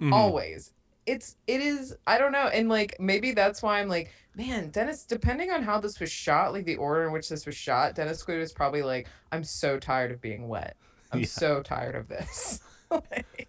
Mhm. 0.00 0.12
Always. 0.12 0.72
It's 1.06 1.36
it 1.46 1.60
is 1.60 1.94
I 2.06 2.16
don't 2.18 2.32
know 2.32 2.46
and 2.48 2.68
like 2.68 2.96
maybe 2.98 3.32
that's 3.32 3.62
why 3.62 3.80
I'm 3.80 3.88
like 3.88 4.10
man 4.34 4.70
Dennis 4.70 5.04
depending 5.04 5.50
on 5.50 5.62
how 5.62 5.78
this 5.78 6.00
was 6.00 6.10
shot 6.10 6.52
like 6.52 6.64
the 6.64 6.76
order 6.76 7.04
in 7.06 7.12
which 7.12 7.28
this 7.28 7.44
was 7.46 7.54
shot 7.54 7.94
Dennis 7.94 8.24
Quaid 8.24 8.38
was 8.38 8.52
probably 8.52 8.82
like 8.82 9.06
I'm 9.30 9.44
so 9.44 9.78
tired 9.78 10.10
of 10.12 10.20
being 10.20 10.48
wet. 10.48 10.76
I'm 11.12 11.20
Yeah. 11.20 11.26
so 11.26 11.62
tired 11.62 11.94
of 11.94 12.08
this. 12.08 12.60
Like, 12.90 13.48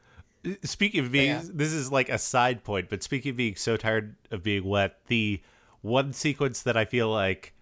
Speaking 0.63 1.03
of 1.05 1.11
being, 1.11 1.27
yeah. 1.27 1.41
this 1.53 1.71
is 1.73 1.91
like 1.91 2.07
a 2.09 2.17
side 2.17 2.63
point, 2.63 2.87
but 2.89 3.01
speaking 3.03 3.31
of 3.31 3.37
being 3.37 3.55
so 3.55 3.77
tired 3.77 4.15
of 4.31 4.43
being 4.43 4.63
wet, 4.63 4.97
the 5.07 5.41
one 5.81 6.13
sequence 6.13 6.61
that 6.63 6.77
I 6.77 6.85
feel 6.85 7.09
like 7.09 7.53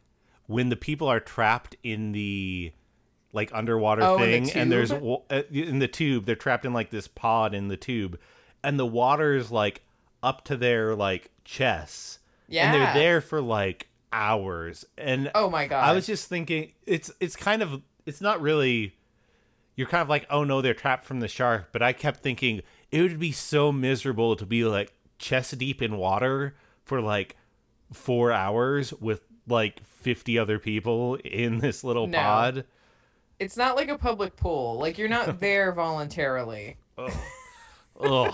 when 0.48 0.70
the 0.70 0.76
people 0.76 1.08
are 1.08 1.20
trapped 1.20 1.76
in 1.84 2.12
the 2.14 2.72
like 3.34 3.52
underwater 3.54 4.02
Oh, 4.04 4.16
in 4.16 4.44
the 4.44 4.50
thing, 4.50 4.58
and 4.62 4.72
there's 4.72 4.92
uh, 4.92 5.18
in 5.52 5.80
the 5.80 5.88
tube, 5.88 6.26
they're 6.26 6.36
trapped 6.36 6.64
in 6.66 6.72
like 6.74 6.90
this 6.92 7.08
pod 7.08 7.54
in 7.54 7.68
the 7.68 7.76
tube, 7.78 8.18
and 8.64 8.80
the 8.80 8.86
water's 8.86 9.52
like 9.52 9.82
up 10.22 10.46
to 10.46 10.56
their 10.56 10.96
like 10.96 11.32
chests, 11.44 12.20
yeah. 12.48 12.72
and 12.72 12.74
they're 12.82 12.94
there 12.94 13.20
for 13.22 13.42
like 13.42 13.88
hours, 14.12 14.86
and 14.98 15.32
Oh 15.36 15.50
my 15.50 15.68
god. 15.68 15.84
I 15.84 15.94
was 15.94 16.06
just 16.06 16.30
thinking 16.30 16.72
it's 16.86 17.12
it's 17.20 17.36
kind 17.36 17.62
of 17.62 17.82
it's 18.06 18.22
not 18.22 18.40
really 18.42 18.96
you're 19.76 19.88
kind 19.88 20.04
of 20.04 20.10
like 20.10 20.28
oh 20.30 20.44
no 20.44 20.62
they're 20.62 20.76
trapped 20.76 21.04
from 21.04 21.20
the 21.20 21.28
shark 21.28 21.70
but 21.72 21.82
I 21.82 21.94
kept 21.94 22.20
thinking 22.20 22.62
it 22.92 23.02
would 23.02 23.20
be 23.20 23.32
so 23.32 23.72
miserable 23.72 24.36
to 24.36 24.46
be 24.46 24.64
like 24.66 24.94
chest 25.18 25.58
deep 25.58 25.82
in 25.82 25.98
water 25.98 26.54
for 26.86 27.02
like 27.02 27.36
4 27.92 28.32
hours 28.32 28.94
with 28.94 29.22
like 29.48 29.84
50 29.86 30.38
other 30.38 30.60
people 30.60 31.16
in 31.16 31.58
this 31.60 31.84
little 31.84 32.06
No. 32.08 32.20
pod. 32.20 32.66
It's 33.44 33.58
not 33.58 33.76
like 33.76 33.90
a 33.90 33.98
public 33.98 34.36
pool. 34.36 34.78
Like 34.80 34.98
you're 34.98 35.10
not 35.10 35.40
there 35.42 35.72
voluntarily. 35.72 36.78
Oh. 36.98 37.24
Ugh. 38.00 38.34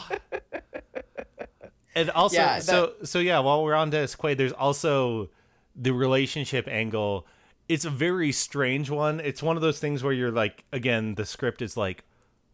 and 1.95 2.09
also 2.11 2.37
Yeah, 2.37 2.59
so 2.59 2.93
so 3.03 3.19
yeah 3.19 3.39
while 3.39 3.63
we're 3.63 3.75
on 3.75 3.89
Dennis 3.89 4.15
Quaid 4.15 4.37
there's 4.37 4.53
also 4.53 5.29
the 5.75 5.91
relationship 5.91 6.67
angle 6.67 7.27
it's 7.67 7.83
a 7.83 7.89
very 7.89 8.31
strange 8.31 8.89
one 8.89 9.19
it's 9.19 9.43
one 9.43 9.57
of 9.57 9.61
those 9.61 9.77
things 9.79 10.01
where 10.01 10.13
you're 10.13 10.31
like 10.31 10.63
again 10.71 11.15
the 11.15 11.25
script 11.25 11.61
is 11.61 11.75
like 11.75 12.03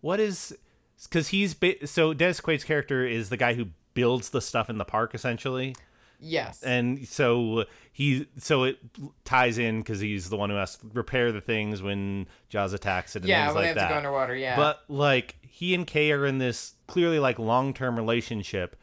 what 0.02 0.20
is 0.20 0.58
because 1.04 1.28
he's 1.28 1.54
ba- 1.54 1.86
so 1.86 2.14
Dennis 2.14 2.42
Quaid's 2.42 2.64
character 2.64 3.06
is 3.06 3.30
the 3.30 3.38
guy 3.38 3.54
who 3.54 3.68
builds 3.94 4.32
the 4.32 4.42
stuff 4.42 4.70
in 4.70 4.78
the 4.80 4.86
park 4.86 5.14
essentially 5.14 5.76
Yes. 6.20 6.64
and 6.64 7.08
so 7.08 7.66
he 7.92 8.28
so 8.38 8.64
it 8.64 8.80
ties 9.24 9.58
in 9.58 9.80
because 9.80 10.00
he's 10.00 10.30
the 10.30 10.38
one 10.38 10.50
who 10.50 10.56
has 10.56 10.78
to 10.78 10.88
repair 10.94 11.32
the 11.32 11.42
things 11.42 11.82
when 11.82 12.28
Jaws 12.50 12.74
attacks 12.74 13.16
it 13.16 13.24
and 13.24 13.30
yeah, 13.30 13.46
things 13.46 13.56
when 13.56 13.64
like 13.64 13.64
they 13.64 13.68
have 13.68 13.76
that 13.76 13.88
to 13.88 13.94
go 13.94 13.98
underwater. 13.98 14.36
Yeah. 14.36 14.56
but 14.56 14.84
like 14.88 15.36
he 15.42 15.74
and 15.74 15.88
Kay 15.88 16.12
are 16.12 16.26
in 16.26 16.38
this 16.40 16.76
clearly 16.88 17.20
like 17.20 17.40
long 17.40 17.74
term 17.74 17.96
relationship, 17.96 18.76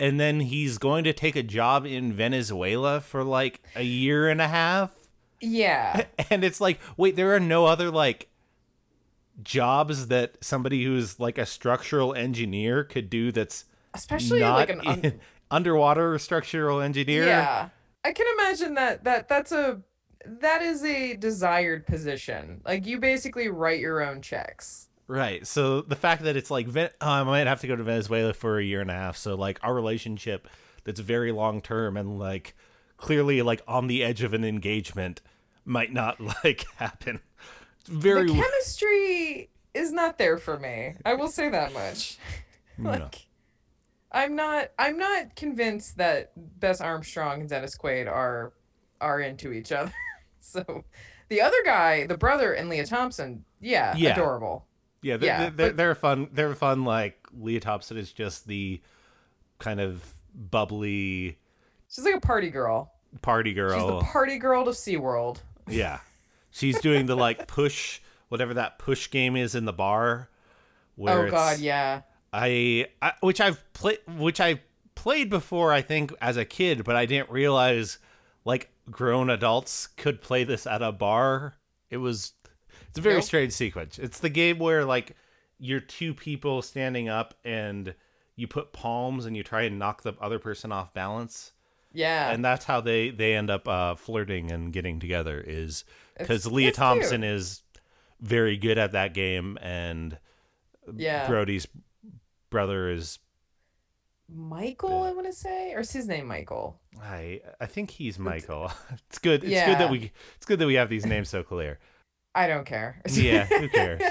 and 0.00 0.18
then 0.18 0.40
he's 0.40 0.78
going 0.78 1.04
to 1.04 1.12
take 1.12 1.36
a 1.36 1.42
job 1.42 1.86
in 1.86 2.12
Venezuela 2.12 3.00
for 3.00 3.22
like 3.22 3.62
a 3.76 3.82
year 3.82 4.28
and 4.28 4.40
a 4.40 4.48
half, 4.48 4.92
yeah. 5.40 6.04
and 6.30 6.42
it's 6.44 6.60
like, 6.60 6.80
wait, 6.96 7.16
there 7.16 7.34
are 7.34 7.40
no 7.40 7.66
other 7.66 7.90
like 7.90 8.28
jobs 9.42 10.08
that 10.08 10.36
somebody 10.40 10.84
who's 10.84 11.20
like 11.20 11.38
a 11.38 11.46
structural 11.46 12.14
engineer 12.14 12.82
could 12.84 13.08
do 13.08 13.30
that's 13.30 13.64
Especially 13.94 14.40
not 14.40 14.54
like 14.54 14.70
an 14.70 14.80
un- 14.86 15.00
in- 15.04 15.20
underwater 15.50 16.18
structural 16.18 16.80
engineer. 16.80 17.26
Yeah. 17.26 17.68
I 18.04 18.12
can 18.12 18.26
imagine 18.38 18.74
that 18.74 19.04
that 19.04 19.28
that's 19.28 19.52
a 19.52 19.82
that 20.24 20.62
is 20.62 20.84
a 20.84 21.16
desired 21.16 21.86
position. 21.86 22.60
Like 22.64 22.86
you 22.86 22.98
basically 22.98 23.48
write 23.48 23.80
your 23.80 24.02
own 24.02 24.22
checks. 24.22 24.88
Right. 25.06 25.46
So 25.46 25.80
the 25.80 25.96
fact 25.96 26.22
that 26.24 26.36
it's 26.36 26.50
like 26.50 26.68
oh, 26.76 26.88
I 27.00 27.22
might 27.24 27.46
have 27.46 27.60
to 27.62 27.66
go 27.66 27.76
to 27.76 27.82
Venezuela 27.82 28.34
for 28.34 28.58
a 28.58 28.64
year 28.64 28.80
and 28.80 28.90
a 28.90 28.94
half. 28.94 29.16
So 29.16 29.34
like 29.34 29.58
our 29.62 29.74
relationship 29.74 30.48
that's 30.84 31.00
very 31.00 31.32
long 31.32 31.60
term 31.60 31.96
and 31.96 32.18
like 32.18 32.54
clearly 32.96 33.42
like 33.42 33.62
on 33.66 33.86
the 33.86 34.02
edge 34.04 34.22
of 34.22 34.34
an 34.34 34.44
engagement 34.44 35.22
might 35.64 35.92
not 35.92 36.20
like 36.44 36.66
happen. 36.76 37.20
Very 37.86 38.26
the 38.26 38.34
chemistry 38.34 39.50
is 39.74 39.92
not 39.92 40.18
there 40.18 40.36
for 40.36 40.58
me. 40.58 40.94
I 41.04 41.14
will 41.14 41.28
say 41.28 41.48
that 41.48 41.72
much. 41.72 42.18
No. 42.80 43.10
I'm 44.10 44.34
not 44.36 44.70
I'm 44.78 44.96
not 44.98 45.36
convinced 45.36 45.98
that 45.98 46.32
Bess 46.60 46.80
Armstrong 46.80 47.40
and 47.40 47.48
Dennis 47.48 47.76
Quaid 47.76 48.06
are 48.10 48.52
are 49.00 49.20
into 49.20 49.52
each 49.52 49.70
other. 49.72 49.92
so 50.40 50.84
the 51.28 51.40
other 51.42 51.58
guy, 51.64 52.06
the 52.06 52.16
brother 52.16 52.52
and 52.54 52.68
Lea 52.68 52.84
Thompson, 52.84 53.44
yeah, 53.60 53.94
Yeah. 53.96 54.12
adorable. 54.12 54.66
yeah, 55.02 55.16
they're, 55.18 55.26
yeah, 55.28 55.50
they're, 55.50 55.68
but- 55.68 55.76
they're 55.76 55.94
fun. 55.94 56.28
They're 56.32 56.54
fun. 56.54 56.84
Like 56.84 57.18
Lea 57.38 57.60
Thompson 57.60 57.96
is 57.98 58.12
just 58.12 58.46
the 58.46 58.80
kind 59.58 59.80
of 59.80 60.02
bubbly 60.34 61.36
She's 61.90 62.04
like 62.04 62.14
a 62.16 62.20
party 62.20 62.50
girl. 62.50 62.92
party 63.22 63.52
girl. 63.54 63.78
She's 63.78 63.86
the 64.06 64.10
party 64.12 64.38
girl 64.38 64.64
to 64.64 64.70
SeaWorld. 64.70 65.38
yeah, 65.68 66.00
she's 66.50 66.80
doing 66.80 67.06
the 67.06 67.16
like 67.16 67.46
push 67.46 68.00
whatever 68.28 68.54
that 68.54 68.78
push 68.78 69.10
game 69.10 69.36
is 69.36 69.54
in 69.54 69.64
the 69.66 69.72
bar. 69.72 70.28
Oh 71.00 71.02
where 71.04 71.26
Oh 71.28 71.30
god, 71.30 71.60
yeah. 71.60 72.00
I, 72.32 72.86
I 73.00 73.12
which 73.20 73.40
I've 73.40 73.70
played 73.72 73.98
which 74.06 74.40
I 74.40 74.60
played 74.94 75.30
before 75.30 75.72
I 75.72 75.80
think 75.82 76.12
as 76.20 76.36
a 76.36 76.44
kid, 76.44 76.84
but 76.84 76.96
I 76.96 77.06
didn't 77.06 77.30
realize 77.30 77.98
like 78.44 78.70
grown 78.90 79.30
adults 79.30 79.86
could 79.86 80.20
play 80.20 80.44
this 80.44 80.66
at 80.66 80.82
a 80.82 80.92
bar. 80.92 81.56
It 81.90 81.98
was 81.98 82.32
it's 82.88 82.98
a 82.98 83.02
very 83.02 83.16
Nope. 83.16 83.24
strange 83.24 83.52
sequence. 83.52 83.98
It's 83.98 84.20
the 84.20 84.28
game 84.28 84.58
where 84.58 84.84
like 84.84 85.16
you're 85.58 85.80
two 85.80 86.14
people 86.14 86.62
standing 86.62 87.08
up 87.08 87.34
and 87.44 87.94
you 88.36 88.46
put 88.46 88.72
palms 88.72 89.26
and 89.26 89.36
you 89.36 89.42
try 89.42 89.62
and 89.62 89.78
knock 89.78 90.02
the 90.02 90.14
other 90.20 90.38
person 90.38 90.70
off 90.70 90.94
balance. 90.94 91.52
Yeah. 91.92 92.30
And 92.30 92.44
that's 92.44 92.64
how 92.66 92.80
they 92.80 93.10
they 93.10 93.34
end 93.34 93.50
up 93.50 93.66
uh 93.66 93.94
flirting 93.94 94.50
and 94.52 94.72
getting 94.72 95.00
together 95.00 95.42
is 95.44 95.84
cuz 96.24 96.46
Lea 96.46 96.70
Thompson 96.70 97.22
cute. 97.22 97.32
is 97.32 97.62
very 98.20 98.56
good 98.56 98.78
at 98.78 98.92
that 98.92 99.14
game 99.14 99.58
and 99.62 100.18
yeah. 100.94 101.26
Brody's 101.26 101.66
brother 102.50 102.90
is 102.90 103.18
Michael, 104.30 105.04
I 105.04 105.12
want 105.12 105.26
to 105.26 105.32
say, 105.32 105.72
or 105.74 105.80
is 105.80 105.90
his 105.90 106.06
name 106.06 106.26
Michael? 106.26 106.78
I 107.02 107.40
I 107.60 107.66
think 107.66 107.90
he's 107.90 108.18
Michael. 108.18 108.70
It's 109.08 109.18
good. 109.18 109.42
It's 109.42 109.64
good 109.64 109.78
that 109.78 109.90
we 109.90 110.12
it's 110.36 110.46
good 110.46 110.58
that 110.58 110.66
we 110.66 110.74
have 110.74 110.90
these 110.90 111.06
names 111.06 111.28
so 111.30 111.42
clear. 111.42 111.78
I 112.34 112.46
don't 112.46 112.66
care. 112.66 113.00
Yeah, 113.10 113.46
who 113.46 113.68
cares? 113.68 114.02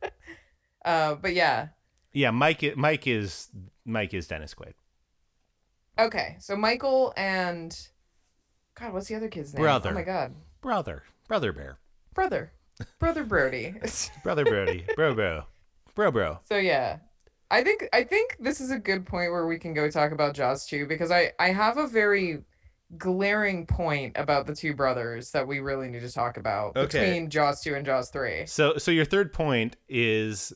uh, 0.84 1.14
but 1.14 1.34
yeah. 1.34 1.68
Yeah, 2.12 2.30
Mike 2.32 2.76
Mike 2.76 3.06
is 3.06 3.48
Mike 3.84 4.12
is 4.12 4.26
Dennis 4.26 4.54
Quaid. 4.54 4.74
Okay, 5.98 6.36
so 6.40 6.56
Michael 6.56 7.12
and 7.16 7.76
God, 8.74 8.92
what's 8.92 9.06
the 9.08 9.14
other 9.14 9.28
kid's 9.28 9.54
name? 9.54 9.62
Brother. 9.62 9.90
Oh 9.90 9.94
my 9.94 10.02
God, 10.02 10.34
Brother. 10.60 11.04
Brother 11.28 11.52
Bear. 11.52 11.78
brother, 12.14 12.52
brother 12.98 13.22
Brody. 13.22 13.74
Brother 14.24 14.44
Brody. 14.44 14.84
bro 14.96 15.14
bro. 15.14 15.44
Bro 15.94 16.10
bro. 16.12 16.38
so 16.44 16.56
yeah, 16.56 16.98
I 17.50 17.62
think 17.62 17.88
I 17.92 18.02
think 18.04 18.36
this 18.38 18.60
is 18.60 18.70
a 18.70 18.78
good 18.78 19.06
point 19.06 19.32
where 19.32 19.46
we 19.46 19.58
can 19.58 19.74
go 19.74 19.90
talk 19.90 20.12
about 20.12 20.34
Jaws 20.34 20.66
2 20.66 20.86
because 20.86 21.10
I 21.10 21.32
I 21.38 21.48
have 21.50 21.78
a 21.78 21.86
very 21.86 22.42
glaring 22.96 23.66
point 23.66 24.16
about 24.16 24.46
the 24.46 24.54
two 24.54 24.74
brothers 24.74 25.30
that 25.32 25.46
we 25.46 25.60
really 25.60 25.88
need 25.88 26.00
to 26.00 26.12
talk 26.12 26.36
about 26.38 26.76
Okay. 26.76 26.98
between 26.98 27.30
Jaws 27.30 27.60
2 27.62 27.74
and 27.74 27.84
Jaws 27.84 28.10
3. 28.10 28.46
So 28.46 28.76
so 28.78 28.90
your 28.90 29.04
third 29.04 29.32
point 29.32 29.76
is 29.88 30.52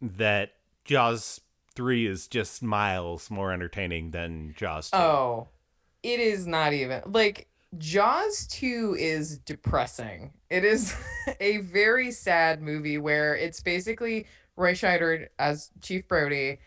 that 0.00 0.52
Jaws 0.84 1.40
3 1.74 2.06
is 2.06 2.26
just 2.28 2.62
miles 2.62 3.30
more 3.30 3.52
entertaining 3.52 4.10
than 4.10 4.54
Jaws 4.56 4.90
2. 4.90 4.96
Oh, 4.96 5.48
it 6.02 6.20
is 6.20 6.46
not 6.46 6.72
even 6.72 7.02
like 7.06 7.48
Jaws 7.78 8.46
2 8.48 8.96
is 8.98 9.38
depressing. 9.38 10.32
It 10.50 10.64
is 10.64 10.94
a 11.40 11.58
very 11.58 12.10
sad 12.10 12.62
movie 12.62 12.98
where 12.98 13.34
it's 13.34 13.60
basically 13.60 14.26
Roy 14.56 14.72
Scheider 14.72 15.28
as 15.38 15.70
Chief 15.82 16.06
Brody 16.08 16.58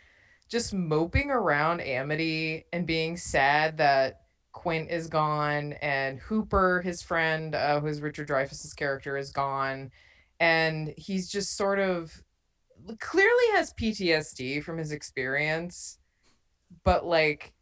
just 0.48 0.74
moping 0.74 1.30
around 1.30 1.82
Amity 1.82 2.66
and 2.74 2.88
being 2.88 3.18
sad 3.18 3.78
that 3.78 4.22
Quint 4.52 4.90
is 4.90 5.08
gone 5.08 5.74
and 5.74 6.20
Hooper, 6.20 6.82
his 6.82 7.02
friend, 7.04 7.54
uh, 7.54 7.80
who's 7.80 8.02
Richard 8.02 8.28
Dreyfuss's 8.28 8.74
character, 8.74 9.16
is 9.16 9.32
gone. 9.32 9.92
and 10.40 10.94
he's 10.98 11.30
just 11.30 11.58
sort 11.58 11.80
of 11.80 12.24
clearly 13.00 13.44
has 13.54 13.74
PTSD 13.74 14.64
from 14.64 14.78
his 14.78 14.92
experience, 14.92 16.00
but 16.84 17.06
like 17.06 17.54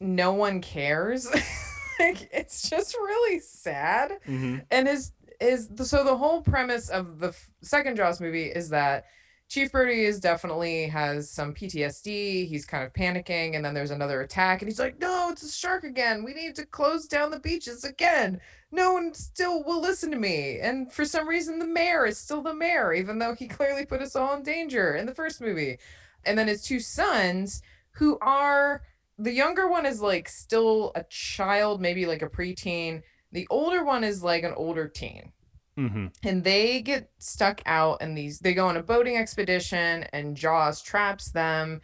no 0.00 0.32
one 0.32 0.60
cares. 0.60 1.26
like 2.00 2.28
it's 2.32 2.68
just 2.68 2.94
really 2.94 3.40
sad. 3.40 4.12
Mm-hmm. 4.26 4.58
And 4.70 4.88
his 4.88 5.12
is 5.40 5.68
so 5.84 6.04
the 6.04 6.16
whole 6.16 6.40
premise 6.40 6.88
of 6.88 7.18
the 7.18 7.28
f- 7.28 7.50
second 7.62 7.96
Jaws 7.96 8.20
movie 8.20 8.46
is 8.46 8.68
that 8.70 9.04
Chief 9.52 9.70
Brody 9.70 10.06
is 10.06 10.18
definitely 10.18 10.86
has 10.86 11.30
some 11.30 11.52
PTSD. 11.52 12.48
He's 12.48 12.64
kind 12.64 12.84
of 12.84 12.94
panicking, 12.94 13.54
and 13.54 13.62
then 13.62 13.74
there's 13.74 13.90
another 13.90 14.22
attack, 14.22 14.62
and 14.62 14.70
he's 14.70 14.78
like, 14.78 14.98
"No, 14.98 15.28
it's 15.30 15.42
a 15.42 15.50
shark 15.50 15.84
again. 15.84 16.24
We 16.24 16.32
need 16.32 16.54
to 16.54 16.64
close 16.64 17.06
down 17.06 17.30
the 17.30 17.38
beaches 17.38 17.84
again. 17.84 18.40
No 18.70 18.94
one 18.94 19.12
still 19.12 19.62
will 19.62 19.82
listen 19.82 20.10
to 20.10 20.16
me." 20.16 20.58
And 20.58 20.90
for 20.90 21.04
some 21.04 21.28
reason, 21.28 21.58
the 21.58 21.66
mayor 21.66 22.06
is 22.06 22.16
still 22.16 22.40
the 22.40 22.54
mayor, 22.54 22.94
even 22.94 23.18
though 23.18 23.34
he 23.34 23.46
clearly 23.46 23.84
put 23.84 24.00
us 24.00 24.16
all 24.16 24.34
in 24.34 24.42
danger 24.42 24.94
in 24.96 25.04
the 25.04 25.14
first 25.14 25.38
movie. 25.38 25.76
And 26.24 26.38
then 26.38 26.48
his 26.48 26.62
two 26.62 26.80
sons, 26.80 27.60
who 27.90 28.16
are 28.22 28.80
the 29.18 29.32
younger 29.32 29.68
one, 29.68 29.84
is 29.84 30.00
like 30.00 30.30
still 30.30 30.92
a 30.94 31.04
child, 31.10 31.78
maybe 31.78 32.06
like 32.06 32.22
a 32.22 32.30
preteen. 32.30 33.02
The 33.32 33.46
older 33.50 33.84
one 33.84 34.02
is 34.02 34.22
like 34.22 34.44
an 34.44 34.54
older 34.54 34.88
teen 34.88 35.30
Mm-hmm. 35.78 36.08
and 36.22 36.44
they 36.44 36.82
get 36.82 37.10
stuck 37.16 37.62
out 37.64 38.02
and 38.02 38.16
these 38.16 38.38
they 38.40 38.52
go 38.52 38.66
on 38.66 38.76
a 38.76 38.82
boating 38.82 39.16
expedition 39.16 40.04
and 40.12 40.36
jaws 40.36 40.82
traps 40.82 41.30
them. 41.30 41.80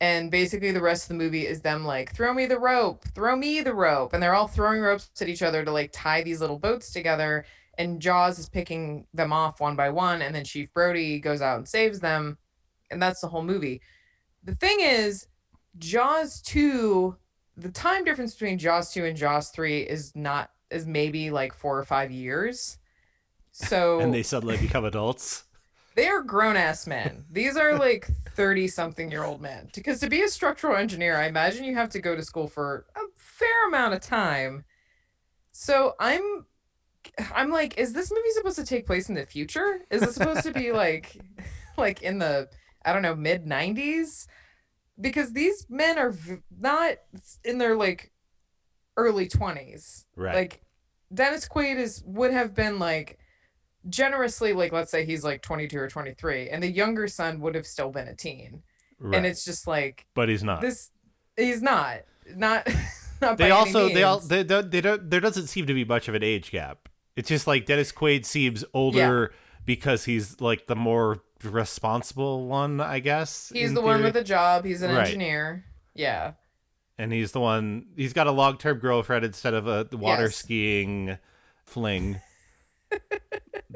And 0.00 0.30
basically 0.30 0.70
the 0.70 0.80
rest 0.80 1.04
of 1.04 1.08
the 1.08 1.24
movie 1.24 1.46
is 1.46 1.60
them 1.60 1.84
like 1.84 2.14
throw 2.14 2.32
me 2.32 2.46
the 2.46 2.58
rope 2.58 3.04
throw 3.14 3.34
me 3.34 3.60
the 3.60 3.74
rope. 3.74 4.12
And 4.12 4.22
they're 4.22 4.34
all 4.34 4.46
throwing 4.46 4.80
ropes 4.80 5.10
at 5.20 5.28
each 5.28 5.42
other 5.42 5.64
to 5.64 5.72
like 5.72 5.90
tie 5.92 6.22
these 6.22 6.40
little 6.40 6.58
boats 6.58 6.92
together. 6.92 7.44
And 7.78 8.00
jaws 8.00 8.38
is 8.38 8.48
picking 8.48 9.06
them 9.12 9.32
off 9.32 9.60
one 9.60 9.74
by 9.74 9.90
one. 9.90 10.22
And 10.22 10.34
then 10.34 10.44
chief 10.44 10.72
brody 10.72 11.18
goes 11.18 11.42
out 11.42 11.58
and 11.58 11.68
saves 11.68 11.98
them. 11.98 12.38
And 12.92 13.02
that's 13.02 13.20
the 13.20 13.28
whole 13.28 13.42
movie. 13.42 13.80
The 14.44 14.54
thing 14.54 14.78
is 14.80 15.26
jaws 15.78 16.40
2 16.42 17.16
the 17.56 17.70
time 17.70 18.04
difference 18.04 18.34
between 18.34 18.58
jaws 18.58 18.92
2 18.92 19.04
and 19.04 19.16
jaws 19.16 19.50
3 19.50 19.80
is 19.80 20.14
not 20.14 20.50
is 20.70 20.86
maybe 20.86 21.30
like 21.30 21.52
four 21.54 21.78
or 21.78 21.84
five 21.84 22.10
years 22.10 22.78
so 23.52 24.00
And 24.00 24.12
they 24.12 24.22
suddenly 24.22 24.56
become 24.56 24.84
adults. 24.84 25.44
they 25.94 26.08
are 26.08 26.22
grown 26.22 26.56
ass 26.56 26.86
men. 26.86 27.24
These 27.30 27.56
are 27.56 27.78
like 27.78 28.08
30 28.34 28.66
something 28.68 29.10
year 29.10 29.24
old 29.24 29.40
men. 29.40 29.68
Because 29.74 30.00
to 30.00 30.08
be 30.08 30.22
a 30.22 30.28
structural 30.28 30.76
engineer, 30.76 31.16
I 31.18 31.26
imagine 31.26 31.64
you 31.64 31.74
have 31.74 31.90
to 31.90 32.00
go 32.00 32.16
to 32.16 32.22
school 32.22 32.48
for 32.48 32.86
a 32.96 33.00
fair 33.14 33.68
amount 33.68 33.94
of 33.94 34.00
time. 34.00 34.64
So 35.52 35.94
I'm 36.00 36.46
I'm 37.34 37.50
like, 37.50 37.76
is 37.78 37.92
this 37.92 38.10
movie 38.10 38.30
supposed 38.30 38.58
to 38.58 38.64
take 38.64 38.86
place 38.86 39.08
in 39.08 39.14
the 39.14 39.26
future? 39.26 39.80
Is 39.90 40.02
it 40.02 40.14
supposed 40.14 40.44
to 40.44 40.52
be 40.52 40.72
like 40.84 41.20
like 41.76 42.02
in 42.02 42.18
the 42.18 42.48
I 42.84 42.92
don't 42.92 43.02
know, 43.02 43.14
mid 43.14 43.44
90s? 43.44 44.26
Because 45.00 45.32
these 45.32 45.66
men 45.68 45.98
are 45.98 46.10
v- 46.10 46.42
not 46.58 46.94
in 47.44 47.58
their 47.58 47.76
like 47.76 48.12
early 48.96 49.28
20s. 49.28 50.04
Right. 50.16 50.34
Like 50.34 50.62
Dennis 51.12 51.48
Quaid 51.48 51.76
is 51.76 52.02
would 52.06 52.32
have 52.32 52.54
been 52.54 52.78
like 52.78 53.18
generously 53.88 54.52
like 54.52 54.72
let's 54.72 54.90
say 54.90 55.04
he's 55.04 55.24
like 55.24 55.42
22 55.42 55.78
or 55.78 55.88
23 55.88 56.48
and 56.50 56.62
the 56.62 56.70
younger 56.70 57.08
son 57.08 57.40
would 57.40 57.54
have 57.54 57.66
still 57.66 57.90
been 57.90 58.06
a 58.08 58.14
teen 58.14 58.62
right. 58.98 59.16
and 59.16 59.26
it's 59.26 59.44
just 59.44 59.66
like 59.66 60.06
but 60.14 60.28
he's 60.28 60.44
not. 60.44 60.60
this 60.60 60.90
he's 61.36 61.62
not 61.62 62.00
not 62.36 62.66
not 63.20 63.38
they 63.38 63.50
also 63.50 63.88
they 63.88 64.02
all 64.04 64.20
they 64.20 64.44
don't 64.44 64.70
they 64.70 64.80
don't 64.80 65.10
there 65.10 65.20
doesn't 65.20 65.48
seem 65.48 65.66
to 65.66 65.74
be 65.74 65.84
much 65.84 66.08
of 66.08 66.14
an 66.14 66.22
age 66.22 66.50
gap. 66.50 66.88
It's 67.16 67.28
just 67.28 67.46
like 67.46 67.66
Dennis 67.66 67.92
Quaid 67.92 68.24
seems 68.24 68.64
older 68.72 69.34
because 69.66 70.04
he's 70.06 70.40
like 70.40 70.66
the 70.66 70.76
more 70.76 71.20
responsible 71.44 72.46
one, 72.46 72.80
I 72.80 73.00
guess. 73.00 73.50
he's 73.52 73.74
the 73.74 73.80
one 73.82 74.02
with 74.02 74.16
a 74.16 74.24
job 74.24 74.64
he's 74.64 74.82
an 74.82 74.90
Right. 74.94 75.06
engineer 75.06 75.64
yeah 75.94 76.32
and 76.98 77.12
he's 77.12 77.32
the 77.32 77.40
one 77.40 77.86
he's 77.96 78.12
got 78.12 78.26
a 78.28 78.30
long 78.32 78.56
term 78.58 78.78
girlfriend 78.78 79.24
instead 79.24 79.54
of 79.54 79.66
a 79.66 79.88
water 79.96 80.24
Yes. 80.24 80.36
skiing 80.36 81.18
fling. 81.64 82.20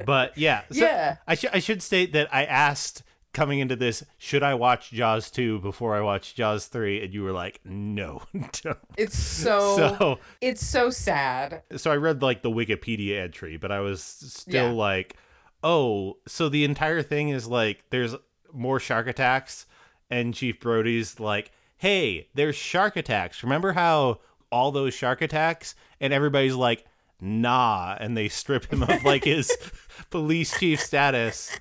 But 0.05 0.37
yeah, 0.37 0.62
so 0.71 0.85
yeah 0.85 1.17
I 1.27 1.35
should 1.35 1.51
I 1.53 1.59
should 1.59 1.83
state 1.83 2.12
that 2.12 2.33
I 2.35 2.45
asked 2.45 3.03
coming 3.33 3.59
into 3.59 3.77
this, 3.77 4.03
should 4.17 4.43
I 4.43 4.55
watch 4.55 4.91
Jaws 4.91 5.31
two 5.31 5.59
before 5.61 5.95
I 5.95 6.01
watch 6.01 6.35
Jaws 6.35 6.67
three, 6.69 7.03
and 7.05 7.12
you 7.12 7.23
were 7.23 7.33
like, 7.33 7.61
no, 7.64 8.23
don't. 8.62 8.79
it's 8.97 9.19
so, 9.19 9.77
So 9.77 10.19
it's 10.41 10.64
so 10.64 10.89
sad 10.91 11.62
so 11.77 11.91
I 11.91 11.97
read 11.97 12.23
like 12.23 12.41
the 12.43 12.51
Wikipedia 12.51 13.23
entry, 13.23 13.57
but 13.59 13.71
I 13.71 13.81
was 13.81 14.03
still 14.03 14.69
Yeah. 14.69 14.73
like, 14.73 15.17
oh, 15.62 16.17
so 16.27 16.49
the 16.49 16.64
entire 16.64 17.03
thing 17.03 17.29
is 17.29 17.47
like 17.47 17.85
there's 17.91 18.14
more 18.53 18.81
shark 18.81 19.07
attacks, 19.07 19.67
and 20.11 20.33
Chief 20.35 20.59
Brody's 20.61 21.21
like, 21.21 21.53
hey, 21.77 22.29
there's 22.35 22.57
shark 22.57 22.97
attacks. 22.97 23.43
Remember 23.43 23.73
how 23.73 24.21
all 24.51 24.71
those 24.71 24.95
shark 24.95 25.21
attacks, 25.21 25.75
and 26.01 26.12
everybody's 26.12 26.55
like, 26.55 26.87
nah, 27.21 27.97
and 27.99 28.17
they 28.17 28.29
strip 28.29 28.73
him 28.73 28.83
of 28.83 29.05
like 29.05 29.25
his 29.25 29.55
police 30.11 30.59
chief 30.59 30.81
status. 30.81 31.59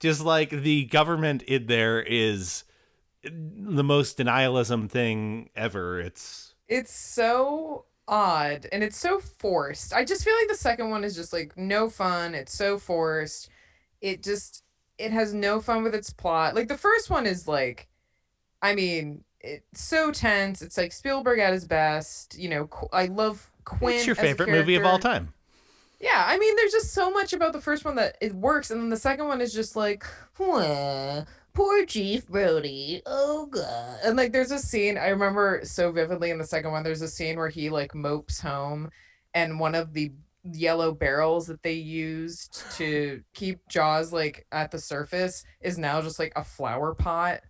Just 0.00 0.24
like 0.24 0.50
the 0.50 0.84
government 0.86 1.42
in 1.42 1.66
there 1.66 2.02
is 2.02 2.64
the 3.22 3.84
most 3.84 4.18
denialism 4.18 4.90
thing 4.90 5.50
ever. 5.56 6.00
It's 6.00 6.54
it's 6.68 6.92
so 6.92 7.84
odd 8.08 8.66
and 8.72 8.82
it's 8.82 8.98
so 8.98 9.18
forced. 9.18 9.92
I 9.92 10.04
just 10.04 10.24
feel 10.24 10.34
like 10.36 10.48
the 10.48 10.54
second 10.54 10.90
one 10.90 11.04
is 11.04 11.14
just 11.14 11.32
like 11.32 11.56
no 11.56 11.88
fun. 11.88 12.34
It's 12.34 12.52
so 12.52 12.78
forced. 12.78 13.48
It 14.00 14.22
just 14.22 14.62
it 14.98 15.12
has 15.12 15.34
no 15.34 15.60
fun 15.60 15.82
with 15.82 15.94
its 15.94 16.12
plot. 16.12 16.54
Like 16.54 16.68
the 16.68 16.78
first 16.78 17.10
one 17.10 17.26
is 17.26 17.48
like 17.48 17.88
I 18.62 18.74
mean, 18.74 19.24
it's 19.40 19.82
so 19.82 20.10
tense. 20.10 20.62
It's 20.62 20.76
like 20.76 20.92
Spielberg 20.92 21.38
at 21.38 21.52
his 21.52 21.66
best. 21.66 22.38
You 22.38 22.48
know, 22.48 22.70
I 22.92 23.06
love 23.06 23.50
Quint. 23.66 23.96
it's 23.96 24.06
your 24.06 24.14
favorite 24.14 24.48
movie 24.48 24.76
of 24.76 24.86
all 24.86 24.98
time. 24.98 25.34
Yeah, 26.00 26.24
I 26.26 26.38
mean, 26.38 26.54
there's 26.56 26.72
just 26.72 26.92
so 26.94 27.10
much 27.10 27.32
about 27.32 27.52
the 27.52 27.60
first 27.60 27.84
one 27.84 27.96
that 27.96 28.16
it 28.20 28.34
works, 28.34 28.70
and 28.70 28.80
then 28.80 28.90
the 28.90 28.96
second 28.96 29.28
one 29.28 29.40
is 29.40 29.52
just 29.52 29.76
like, 29.76 30.04
"Wah, 30.38 31.24
poor 31.52 31.84
Chief 31.86 32.28
Brody. 32.28 33.02
Oh 33.06 33.46
god. 33.46 33.98
And 34.04 34.16
like, 34.16 34.32
there's 34.32 34.50
a 34.50 34.58
scene 34.58 34.96
I 34.96 35.08
remember 35.08 35.60
so 35.64 35.90
vividly 35.90 36.30
in 36.30 36.38
the 36.38 36.46
second 36.46 36.70
one. 36.70 36.82
There's 36.82 37.02
a 37.02 37.08
scene 37.08 37.36
where 37.36 37.48
he 37.48 37.70
like 37.70 37.94
mopes 37.94 38.40
home, 38.40 38.90
and 39.34 39.58
one 39.58 39.74
of 39.74 39.92
the 39.92 40.12
yellow 40.44 40.92
barrels 40.92 41.48
that 41.48 41.62
they 41.62 41.72
used 41.72 42.62
to 42.72 43.22
keep 43.34 43.66
Jaws 43.68 44.12
like 44.12 44.46
at 44.52 44.70
the 44.70 44.78
surface 44.78 45.44
is 45.60 45.76
now 45.76 46.00
just 46.00 46.18
like 46.20 46.32
a 46.36 46.44
flower 46.44 46.94
pot, 46.94 47.40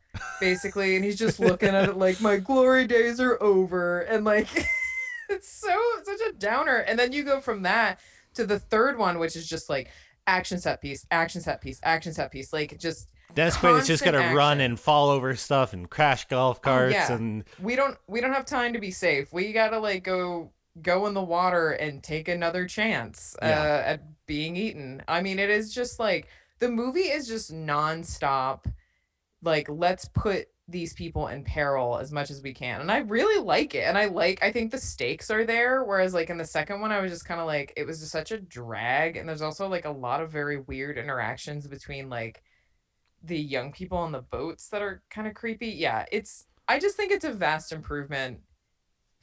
basically, 0.41 0.97
and 0.97 1.05
he's 1.05 1.19
just 1.19 1.41
looking 1.41 1.71
at 1.71 1.89
it 1.89 1.99
like, 1.99 2.21
"My 2.21 2.37
glory 2.39 2.87
days 2.87 3.21
are 3.21 3.43
over," 3.43 4.01
and 4.01 4.25
like. 4.25 4.49
It's 5.31 5.49
so 5.49 5.77
such 6.05 6.21
a 6.29 6.33
downer. 6.33 6.79
And 6.79 6.99
then 6.99 7.13
you 7.13 7.25
go 7.25 7.41
from 7.41 7.63
that 7.63 8.01
to 8.35 8.47
the 8.47 8.59
third 8.59 8.97
one, 8.97 9.19
which 9.19 9.37
is 9.37 9.49
just 9.49 9.69
like 9.69 9.91
action 10.27 10.59
set 10.61 10.81
piece, 10.81 11.07
action 11.11 11.41
set 11.41 11.61
piece, 11.61 11.81
action 11.83 12.13
set 12.13 12.31
piece. 12.31 12.53
Like 12.53 12.79
just 12.79 13.11
Dennis 13.35 13.57
Quaid 13.57 13.81
is 13.81 13.87
just 13.87 14.05
gonna 14.05 14.35
run 14.35 14.61
and 14.61 14.79
fall 14.79 15.11
over 15.11 15.35
stuff 15.35 15.73
and 15.73 15.91
crash 15.91 16.27
golf 16.29 16.63
carts 16.63 16.95
yeah. 16.95 17.13
and 17.13 17.45
we 17.61 17.77
don't 17.77 17.99
we 18.07 18.21
don't 18.21 18.33
have 18.33 18.47
time 18.47 18.73
to 18.73 18.79
be 18.79 18.91
safe. 18.91 19.33
We 19.33 19.53
gotta 19.53 19.79
like 19.79 20.05
go 20.05 20.53
go 20.83 21.07
in 21.07 21.15
the 21.15 21.23
water 21.23 21.71
and 21.71 22.03
take 22.03 22.29
another 22.29 22.67
chance 22.67 23.37
uh, 23.43 23.45
at 23.85 24.27
being 24.27 24.57
eaten. 24.57 25.03
I 25.09 25.23
mean, 25.23 25.39
it 25.39 25.51
is 25.51 25.73
just 25.73 25.99
like 25.99 26.29
the 26.59 26.69
movie 26.71 27.01
is 27.01 27.27
just 27.27 27.53
nonstop. 27.53 28.65
Like, 29.43 29.69
let's 29.69 30.07
put 30.07 30.49
these 30.69 30.93
people 30.95 31.29
in 31.29 31.45
peril 31.45 31.99
as 31.99 32.11
much 32.11 32.31
as 32.31 32.43
we 32.43 32.53
can, 32.53 32.81
and 32.81 32.91
I 32.91 32.99
really 32.99 33.43
like 33.43 33.75
it. 33.75 33.85
And 33.85 33.97
I 33.97 34.07
like, 34.07 34.43
I 34.43 34.51
think 34.51 34.73
the 34.73 34.79
stakes 34.79 35.31
are 35.31 35.45
there. 35.45 35.85
Whereas, 35.85 36.13
like 36.13 36.31
in 36.31 36.39
the 36.39 36.45
second 36.45 36.81
one, 36.81 36.93
I 36.93 37.01
was 37.01 37.13
just 37.13 37.25
kind 37.25 37.41
of 37.41 37.47
like, 37.47 37.73
it 37.77 37.87
was 37.87 38.01
just 38.01 38.13
such 38.13 38.33
a 38.33 38.41
drag, 38.41 39.17
and 39.17 39.29
there's 39.29 39.43
also 39.43 39.69
like 39.69 39.85
a 39.85 39.91
lot 39.91 40.21
of 40.21 40.31
very 40.31 40.59
weird 40.59 40.99
interactions 40.99 41.67
between 41.67 42.09
like 42.09 42.43
the 43.23 43.39
young 43.39 43.73
people 43.73 43.99
on 43.99 44.13
the 44.13 44.23
boats 44.23 44.69
that 44.69 44.83
are 44.83 45.03
kind 45.11 45.27
of 45.27 45.35
creepy. 45.35 45.69
Yeah, 45.69 46.05
it's 46.11 46.47
I 46.69 46.79
just 46.79 46.97
think 46.97 47.13
it's 47.13 47.25
a 47.25 47.33
vast 47.33 47.73
improvement 47.73 48.41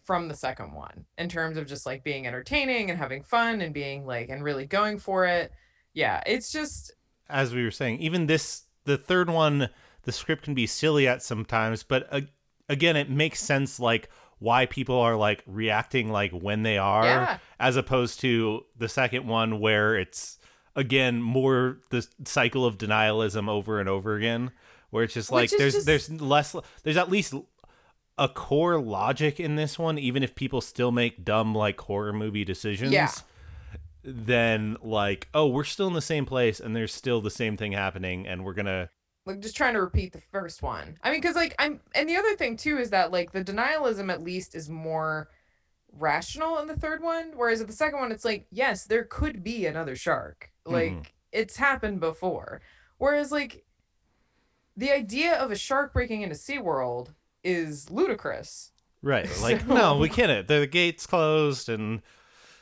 from 0.03 0.27
the 0.27 0.35
second 0.35 0.73
one 0.73 1.05
in 1.17 1.29
terms 1.29 1.57
of 1.57 1.65
just 1.65 1.85
like 1.85 2.03
being 2.03 2.27
entertaining 2.27 2.89
and 2.89 2.99
having 2.99 3.23
fun 3.23 3.61
and 3.61 3.73
being 3.73 4.05
like 4.05 4.29
and 4.29 4.43
really 4.43 4.65
going 4.65 4.99
for 4.99 5.25
it. 5.25 5.51
Yeah, 5.93 6.21
it's 6.25 6.51
just 6.51 6.93
as 7.29 7.53
we 7.53 7.63
were 7.63 7.71
saying, 7.71 7.99
even 7.99 8.27
this 8.27 8.63
the 8.85 8.97
third 8.97 9.29
one, 9.29 9.69
the 10.03 10.11
script 10.11 10.43
can 10.43 10.53
be 10.53 10.67
silly 10.67 11.07
at 11.07 11.21
sometimes, 11.23 11.83
but 11.83 12.07
uh, 12.11 12.21
again, 12.69 12.95
it 12.95 13.09
makes 13.09 13.39
sense 13.41 13.79
like 13.79 14.09
why 14.39 14.65
people 14.65 14.95
are 14.99 15.15
like 15.15 15.43
reacting 15.47 16.09
like 16.11 16.31
when 16.31 16.63
they 16.63 16.77
are, 16.77 17.05
Yeah. 17.05 17.37
as 17.59 17.75
opposed 17.77 18.19
to 18.21 18.65
the 18.77 18.89
second 18.89 19.25
one 19.27 19.59
where 19.59 19.95
it's 19.95 20.37
again 20.75 21.21
more 21.21 21.77
the 21.91 22.05
cycle 22.25 22.65
of 22.65 22.77
denialism 22.77 23.47
over 23.47 23.79
and 23.79 23.87
over 23.87 24.15
again, 24.15 24.51
where 24.89 25.03
it's 25.03 25.13
just 25.13 25.31
like 25.31 25.49
there's 25.51 25.73
just- 25.73 25.85
there's 25.85 26.09
less 26.09 26.55
there's 26.83 26.97
at 26.97 27.09
least 27.09 27.33
a 28.17 28.27
core 28.29 28.79
logic 28.79 29.39
in 29.39 29.55
this 29.55 29.79
one, 29.79 29.97
even 29.97 30.21
if 30.23 30.35
people 30.35 30.61
still 30.61 30.91
make 30.91 31.23
dumb 31.25 31.55
like 31.55 31.79
horror 31.81 32.13
movie 32.13 32.43
decisions. 32.45 32.91
Yeah. 32.91 33.09
than 34.03 34.75
like, 34.81 35.29
oh, 35.33 35.47
we're 35.47 35.63
still 35.63 35.87
in 35.87 35.93
the 35.93 36.01
same 36.01 36.25
place 36.25 36.59
and 36.59 36.75
there's 36.75 36.93
still 36.93 37.21
the 37.21 37.29
same 37.29 37.55
thing 37.55 37.71
happening 37.71 38.27
and 38.27 38.43
we're 38.43 38.53
gonna 38.53 38.89
like 39.25 39.39
just 39.39 39.55
trying 39.55 39.73
to 39.73 39.81
repeat 39.81 40.11
the 40.13 40.21
first 40.31 40.61
one. 40.61 40.97
I 41.01 41.11
mean, 41.11 41.21
because 41.21 41.35
like 41.35 41.55
I'm, 41.59 41.79
and 41.95 42.07
the 42.09 42.15
other 42.17 42.35
thing 42.35 42.57
too 42.57 42.77
is 42.77 42.89
that 42.89 43.11
like 43.11 43.31
the 43.31 43.43
denialism 43.43 44.11
at 44.11 44.21
least 44.23 44.53
is 44.55 44.69
more 44.69 45.29
rational 45.91 46.57
in 46.59 46.67
the 46.67 46.75
third 46.77 47.01
one, 47.01 47.31
whereas 47.35 47.61
at 47.61 47.67
the 47.67 47.73
second 47.73 47.99
one 47.99 48.11
it's 48.11 48.25
like 48.25 48.45
yes, 48.51 48.83
there 48.85 49.03
could 49.03 49.43
be 49.43 49.65
another 49.65 49.95
shark. 49.95 50.51
Like 50.65 50.91
Mhm. 50.93 51.05
it's 51.31 51.57
happened 51.57 51.99
before. 51.99 52.61
Whereas 52.97 53.31
like 53.31 53.63
the 54.75 54.91
idea 54.91 55.35
of 55.35 55.51
a 55.51 55.55
shark 55.55 55.93
breaking 55.93 56.21
into 56.23 56.35
SeaWorld 56.35 57.13
is 57.43 57.89
ludicrous. 57.91 58.71
Right. 59.01 59.29
Like, 59.41 59.61
So- 59.61 59.67
no, 59.73 59.97
we 59.97 60.09
can't. 60.09 60.47
The 60.47 60.65
gates 60.67 61.05
closed 61.05 61.69
and 61.69 62.01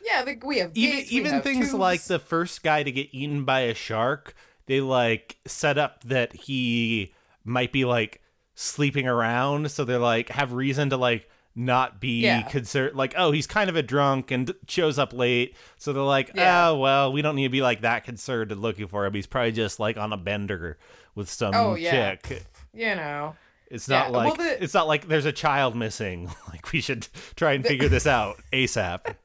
Yeah, 0.03 0.23
like 0.25 0.43
we 0.43 0.57
have 0.59 0.71
even 0.75 0.97
we 0.97 1.03
even 1.05 1.41
things 1.41 1.73
like 1.73 2.03
the 2.03 2.19
first 2.19 2.63
guy 2.63 2.83
to 2.83 2.91
get 2.91 3.09
eaten 3.11 3.45
by 3.45 3.61
a 3.61 3.73
shark, 3.73 4.33
they 4.71 4.79
like 4.81 5.35
set 5.45 5.77
up 5.77 6.01
that 6.05 6.33
he 6.33 7.13
might 7.43 7.73
be 7.73 7.83
like 7.83 8.21
sleeping 8.55 9.05
around, 9.07 9.69
so 9.69 9.83
they're 9.83 9.99
like 9.99 10.29
have 10.29 10.53
reason 10.53 10.89
to 10.91 10.97
like 10.97 11.27
not 11.53 11.99
be 11.99 12.21
Yeah. 12.21 12.43
concerned 12.43 12.95
like 12.95 13.13
oh 13.17 13.31
he's 13.33 13.45
kind 13.45 13.69
of 13.69 13.75
a 13.75 13.83
drunk 13.83 14.31
and 14.31 14.53
shows 14.69 14.97
up 14.97 15.11
late 15.11 15.53
so 15.77 15.91
they're 15.91 16.01
like 16.01 16.31
Yeah. 16.33 16.69
oh 16.69 16.77
well 16.77 17.11
we 17.11 17.21
don't 17.21 17.35
need 17.35 17.43
to 17.43 17.49
be 17.49 17.61
like 17.61 17.81
that 17.81 18.05
concerned 18.05 18.53
and 18.53 18.61
looking 18.61 18.87
for 18.87 19.05
him 19.05 19.13
he's 19.13 19.27
probably 19.27 19.51
just 19.51 19.77
like 19.77 19.97
on 19.97 20.13
a 20.13 20.17
bender 20.17 20.77
with 21.13 21.29
some 21.29 21.53
Oh, 21.53 21.75
yeah. 21.75 22.15
chick 22.15 22.45
you 22.73 22.95
know. 22.95 23.35
it's 23.69 23.89
Yeah, 23.89 24.03
not 24.03 24.11
well, 24.13 24.29
like 24.29 24.37
the- 24.37 24.63
it's 24.63 24.73
not 24.73 24.87
like 24.87 25.09
there's 25.09 25.25
a 25.25 25.33
child 25.33 25.75
missing. 25.75 26.29
Like 26.47 26.71
we 26.71 26.79
should 26.79 27.09
try 27.35 27.51
and 27.51 27.65
figure 27.65 27.89
this 27.89 28.07
out 28.07 28.39
ASAP. 28.53 29.15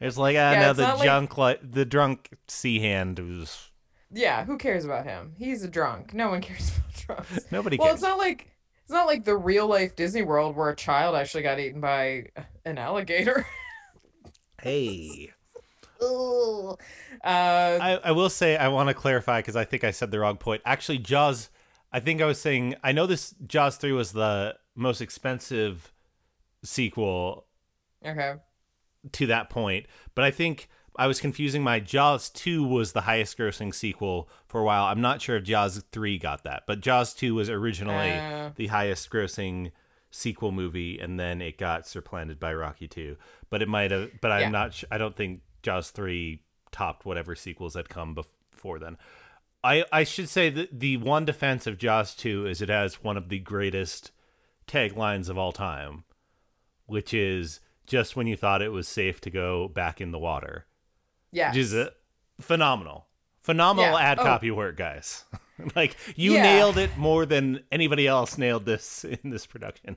It's 0.00 0.16
like 0.16 0.36
ah 0.36 0.52
Yeah, 0.52 0.60
no 0.66 0.72
the 0.74 0.82
not 0.82 0.98
like- 0.98 1.04
junk 1.06 1.36
like 1.38 1.72
the 1.72 1.84
drunk 1.84 2.30
sea 2.46 2.78
hand 2.78 3.18
was 3.18 3.68
Yeah, 4.12 4.44
who 4.44 4.58
cares 4.58 4.84
about 4.84 5.06
him? 5.06 5.34
He's 5.38 5.64
a 5.64 5.68
drunk. 5.68 6.14
No 6.14 6.28
one 6.30 6.40
cares 6.42 6.70
about 6.76 6.92
drunks. 7.26 7.46
nobody 7.50 7.78
Well, 7.78 7.88
cares. 7.88 7.94
it's 7.94 8.02
not 8.02 8.18
like 8.18 8.48
it's 8.82 8.92
not 8.92 9.06
like 9.06 9.24
the 9.24 9.36
real 9.36 9.66
life 9.66 9.96
Disney 9.96 10.22
World 10.22 10.56
where 10.56 10.70
a 10.70 10.76
child 10.76 11.16
actually 11.16 11.42
got 11.42 11.58
eaten 11.58 11.80
by 11.80 12.26
an 12.64 12.78
alligator. 12.78 13.46
hey, 14.62 15.32
Ooh. 16.02 16.76
Uh, 17.24 17.78
I, 17.80 18.00
I 18.04 18.12
will 18.12 18.30
say 18.30 18.56
I 18.56 18.68
want 18.68 18.88
to 18.88 18.94
clarify 18.94 19.38
because 19.38 19.56
I 19.56 19.64
think 19.64 19.84
I 19.84 19.92
said 19.92 20.10
the 20.10 20.18
wrong 20.18 20.36
point. 20.36 20.62
Actually, 20.64 20.98
Jaws. 20.98 21.48
I 21.92 22.00
think 22.00 22.20
I 22.22 22.26
was 22.26 22.40
saying 22.40 22.74
I 22.82 22.92
know 22.92 23.06
this 23.06 23.34
Jaws 23.46 23.76
three 23.76 23.92
was 23.92 24.12
the 24.12 24.56
most 24.74 25.00
expensive 25.00 25.92
sequel 26.64 27.46
okay. 28.04 28.34
to 29.12 29.26
that 29.26 29.50
point, 29.50 29.86
but 30.14 30.24
I 30.24 30.30
think 30.30 30.68
I 30.96 31.06
was 31.06 31.20
confusing 31.20 31.62
my 31.62 31.80
Jaws 31.80 32.28
2 32.30 32.64
was 32.66 32.92
the 32.92 33.02
highest 33.02 33.38
grossing 33.38 33.74
sequel 33.74 34.28
for 34.46 34.60
a 34.60 34.64
while. 34.64 34.84
I'm 34.84 35.00
not 35.00 35.22
sure 35.22 35.36
if 35.36 35.44
Jaws 35.44 35.82
3 35.90 36.18
got 36.18 36.44
that, 36.44 36.64
but 36.66 36.80
Jaws 36.80 37.14
2 37.14 37.34
was 37.34 37.48
originally 37.48 38.10
Uh. 38.12 38.50
the 38.56 38.66
highest 38.66 39.08
grossing 39.10 39.72
sequel 40.10 40.52
movie 40.52 40.98
and 40.98 41.18
then 41.18 41.40
it 41.40 41.56
got 41.56 41.86
supplanted 41.86 42.38
by 42.38 42.52
Rocky 42.52 42.86
2. 42.86 43.16
But 43.48 43.62
it 43.62 43.68
might 43.68 43.90
have 43.90 44.10
but 44.20 44.30
I'm 44.32 44.40
Yeah. 44.42 44.48
not 44.50 44.74
sh- 44.74 44.84
I 44.90 44.98
don't 44.98 45.16
think 45.16 45.40
Jaws 45.62 45.90
3 45.90 46.42
topped 46.70 47.06
whatever 47.06 47.34
sequels 47.34 47.74
had 47.74 47.88
come 47.88 48.14
before 48.14 48.78
then. 48.78 48.98
I 49.64 49.84
I 49.90 50.04
should 50.04 50.28
say 50.28 50.50
that 50.50 50.80
the 50.80 50.98
one 50.98 51.24
defense 51.24 51.66
of 51.66 51.78
Jaws 51.78 52.14
2 52.14 52.46
is 52.46 52.60
it 52.60 52.68
has 52.68 53.02
one 53.02 53.16
of 53.16 53.30
the 53.30 53.38
greatest 53.38 54.10
taglines 54.66 55.28
of 55.30 55.38
all 55.38 55.52
time, 55.52 56.04
which 56.86 57.14
is 57.14 57.60
just 57.86 58.14
when 58.14 58.26
you 58.26 58.36
thought 58.36 58.60
it 58.62 58.68
was 58.72 58.86
safe 58.88 59.20
to 59.22 59.30
go 59.30 59.68
back 59.68 59.98
in 60.00 60.10
the 60.10 60.18
water. 60.18 60.66
Yeah. 61.32 61.50
Which 61.50 61.58
is 61.58 61.74
uh, 61.74 61.90
phenomenal. 62.40 63.06
Phenomenal 63.40 63.92
Yeah. 63.98 64.04
ad 64.10 64.18
Oh. 64.20 64.22
copy 64.22 64.50
work, 64.50 64.76
guys. 64.76 65.24
like 65.76 65.96
you 66.16 66.34
Yeah. 66.34 66.42
nailed 66.42 66.78
it 66.78 66.96
more 66.96 67.26
than 67.26 67.64
anybody 67.72 68.06
else 68.06 68.38
nailed 68.38 68.64
this 68.66 69.04
in 69.22 69.30
this 69.30 69.46
production. 69.46 69.96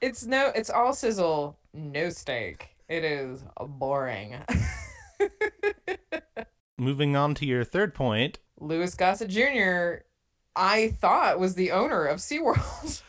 It's 0.00 0.24
no. 0.24 0.50
It's 0.54 0.70
all 0.70 0.92
sizzle, 0.94 1.58
no 1.74 2.08
steak. 2.10 2.68
It 2.88 3.04
is 3.04 3.44
boring. 3.60 4.36
Moving 6.78 7.14
on 7.14 7.34
to 7.36 7.46
your 7.46 7.62
third 7.62 7.94
point, 7.94 8.38
Louis 8.58 8.94
Gossett 8.94 9.28
Jr. 9.28 10.02
I 10.56 10.88
thought 11.00 11.38
was 11.38 11.54
the 11.54 11.72
owner 11.72 12.06
of 12.06 12.18
SeaWorld. 12.18 13.02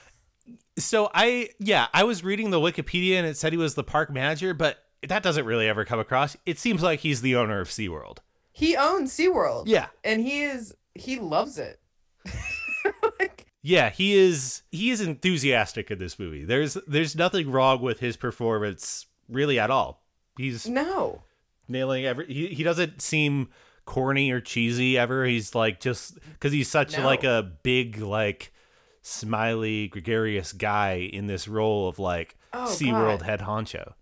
so 0.77 1.09
I 1.13 1.49
yeah, 1.57 1.87
I 1.93 2.03
was 2.03 2.21
reading 2.23 2.49
the 2.49 2.59
Wikipedia 2.59 3.15
and 3.15 3.25
it 3.25 3.37
said 3.37 3.53
he 3.53 3.57
was 3.57 3.75
the 3.75 3.83
park 3.83 4.11
manager, 4.11 4.53
but 4.53 4.77
that 5.07 5.23
doesn't 5.23 5.45
really 5.45 5.67
ever 5.67 5.83
come 5.85 5.99
across. 5.99 6.37
It 6.45 6.59
seems 6.59 6.81
like 6.83 6.99
he's 6.99 7.21
the 7.21 7.35
owner 7.35 7.59
of 7.59 7.67
SeaWorld. 7.69 8.19
he 8.51 8.75
owns 8.75 9.11
SeaWorld. 9.15 9.63
Yeah. 9.67 9.87
And 10.03 10.21
he 10.21 10.43
is 10.43 10.75
he 10.95 11.19
loves 11.19 11.57
it. 11.57 11.79
like, 13.19 13.45
Yeah, 13.61 13.89
he 13.89 14.13
is 14.13 14.63
he 14.71 14.89
is 14.91 15.01
enthusiastic 15.01 15.89
in 15.91 15.97
this 15.99 16.19
movie. 16.19 16.43
There's 16.45 16.75
there's 16.87 17.15
nothing 17.15 17.51
wrong 17.51 17.81
with 17.81 17.99
his 17.99 18.17
performance 18.17 19.05
really 19.29 19.57
at 19.59 19.71
all. 19.71 20.03
He's 20.37 20.67
no. 20.67 21.23
nailing 21.67 22.05
every 22.05 22.25
he, 22.27 22.47
he 22.47 22.63
doesn't 22.63 23.01
seem 23.01 23.49
corny 23.85 24.31
or 24.31 24.39
cheesy 24.41 24.97
ever. 24.97 25.25
He's 25.25 25.55
like 25.55 25.79
just 25.79 26.17
cuz 26.39 26.51
he's 26.51 26.69
such 26.69 26.97
No. 26.97 27.03
like 27.05 27.23
a 27.23 27.51
big 27.63 27.97
like 27.99 28.53
smiley 29.01 29.87
gregarious 29.87 30.53
guy 30.53 31.09
in 31.11 31.27
this 31.27 31.47
role 31.47 31.87
of 31.87 31.97
like 31.99 32.37
Oh, 32.53 32.65
SeaWorld 32.69 33.21
head 33.21 33.39
honcho. 33.41 33.93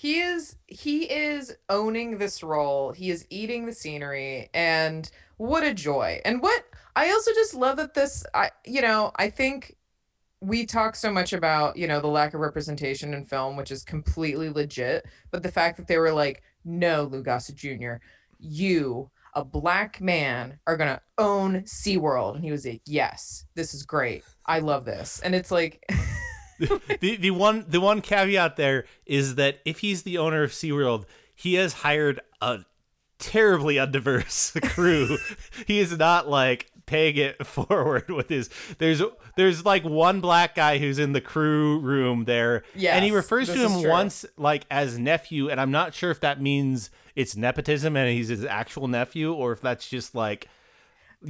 He 0.00 0.20
is 0.20 0.56
he 0.66 1.02
is 1.02 1.54
owning 1.68 2.16
this 2.16 2.42
role. 2.42 2.90
He 2.90 3.10
is 3.10 3.26
eating 3.28 3.66
the 3.66 3.74
scenery 3.74 4.48
and 4.54 5.10
what 5.36 5.62
a 5.62 5.74
joy. 5.74 6.22
And 6.24 6.40
what 6.40 6.64
I 6.96 7.10
also 7.10 7.32
just 7.34 7.52
love 7.52 7.76
that 7.76 7.92
this 7.92 8.24
I 8.32 8.50
you 8.64 8.80
know, 8.80 9.12
I 9.16 9.28
think 9.28 9.76
we 10.40 10.64
talk 10.64 10.96
so 10.96 11.12
much 11.12 11.34
about, 11.34 11.76
you 11.76 11.86
know, 11.86 12.00
the 12.00 12.06
lack 12.06 12.32
of 12.32 12.40
representation 12.40 13.12
in 13.12 13.26
film, 13.26 13.58
which 13.58 13.70
is 13.70 13.84
completely 13.84 14.48
legit, 14.48 15.04
but 15.30 15.42
the 15.42 15.52
fact 15.52 15.76
that 15.76 15.86
they 15.86 15.98
were 15.98 16.12
like, 16.12 16.42
"No, 16.64 17.02
Lou 17.02 17.22
Gossett 17.22 17.56
Jr., 17.56 17.96
you, 18.38 19.10
a 19.34 19.44
black 19.44 20.00
man, 20.00 20.60
are 20.66 20.78
to 20.78 21.02
own 21.18 21.64
SeaWorld." 21.64 22.36
And 22.36 22.44
he 22.44 22.52
was 22.52 22.64
like, 22.64 22.80
"Yes, 22.86 23.44
this 23.54 23.74
is 23.74 23.82
great. 23.82 24.24
I 24.46 24.60
love 24.60 24.86
this." 24.86 25.20
And 25.22 25.34
it's 25.34 25.50
like 25.50 25.84
the 27.00 27.16
the 27.16 27.30
one 27.30 27.64
the 27.68 27.80
one 27.80 28.00
caveat 28.00 28.56
there 28.56 28.84
is 29.06 29.34
that 29.36 29.60
if 29.64 29.80
he's 29.80 30.02
the 30.02 30.18
owner 30.18 30.42
of 30.42 30.50
SeaWorld, 30.52 31.04
he 31.34 31.54
has 31.54 31.72
hired 31.72 32.20
a 32.40 32.60
terribly 33.18 33.74
undiverse 33.76 34.60
crew. 34.70 35.18
he 35.66 35.78
is 35.78 35.96
not 35.98 36.28
like 36.28 36.70
paying 36.86 37.16
it 37.16 37.46
forward 37.46 38.08
with 38.10 38.28
his 38.28 38.48
there's 38.78 39.00
there's 39.36 39.64
like 39.64 39.84
one 39.84 40.20
black 40.20 40.54
guy 40.54 40.78
who's 40.78 40.98
in 40.98 41.12
the 41.12 41.20
crew 41.20 41.78
room 41.80 42.24
there 42.24 42.64
and 42.96 43.04
he 43.04 43.10
refers 43.12 43.46
to 43.48 43.54
him 43.54 43.88
once 43.88 44.24
like 44.36 44.64
as 44.70 44.98
nephew 44.98 45.48
and 45.50 45.60
I'm 45.60 45.70
not 45.70 45.94
sure 45.94 46.10
if 46.10 46.20
that 46.20 46.40
means 46.40 46.90
it's 47.14 47.36
nepotism 47.36 47.96
and 47.96 48.08
he's 48.10 48.28
his 48.28 48.44
actual 48.44 48.88
nephew 48.88 49.32
or 49.32 49.52
if 49.52 49.60
that's 49.60 49.88
just 49.88 50.14
like 50.16 50.48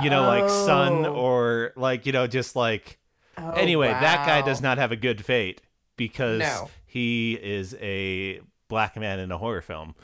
you 0.00 0.08
know 0.08 0.22
like 0.28 0.48
son 0.48 1.04
Oh. 1.04 1.14
or 1.14 1.72
like 1.76 2.06
you 2.06 2.12
know 2.12 2.26
just 2.28 2.54
like 2.56 2.98
oh, 3.38 3.50
anyway, 3.52 3.88
that 3.88 4.26
guy 4.26 4.42
does 4.42 4.60
not 4.60 4.78
have 4.78 4.92
a 4.92 4.96
good 4.96 5.24
fate 5.24 5.60
because 5.96 6.38
No. 6.40 6.70
he 6.86 7.34
is 7.34 7.74
a 7.80 8.40
black 8.68 8.96
man 8.96 9.18
in 9.18 9.30
a 9.32 9.38
horror 9.38 9.62
film. 9.62 9.94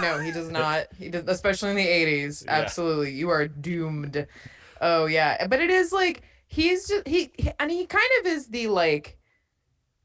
No, 0.00 0.18
he 0.20 0.30
does 0.30 0.50
not. 0.50 0.86
He 0.98 1.08
does, 1.08 1.24
especially 1.28 1.70
in 1.70 1.76
the 1.76 1.86
eighties. 1.88 2.42
Yeah. 2.46 2.52
Absolutely, 2.60 3.12
you 3.12 3.28
are 3.30 3.46
doomed. 3.48 4.26
Oh 4.80 5.06
yeah, 5.06 5.46
but 5.46 5.60
it 5.60 5.70
is 5.70 5.92
like 5.92 6.22
he's 6.46 6.88
just 6.88 7.06
he, 7.08 7.32
he 7.38 7.50
and 7.58 7.70
he 7.70 7.86
kind 7.86 8.04
of 8.20 8.26
is 8.26 8.46
the 8.48 8.68
like 8.68 9.18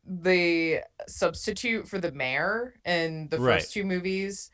the 0.06 0.80
substitute 1.08 1.88
for 1.88 2.00
the 2.00 2.12
mayor 2.12 2.74
in 2.86 3.28
the 3.30 3.40
Right. 3.40 3.62
first 3.62 3.74
two 3.74 3.84
movies. 3.84 4.50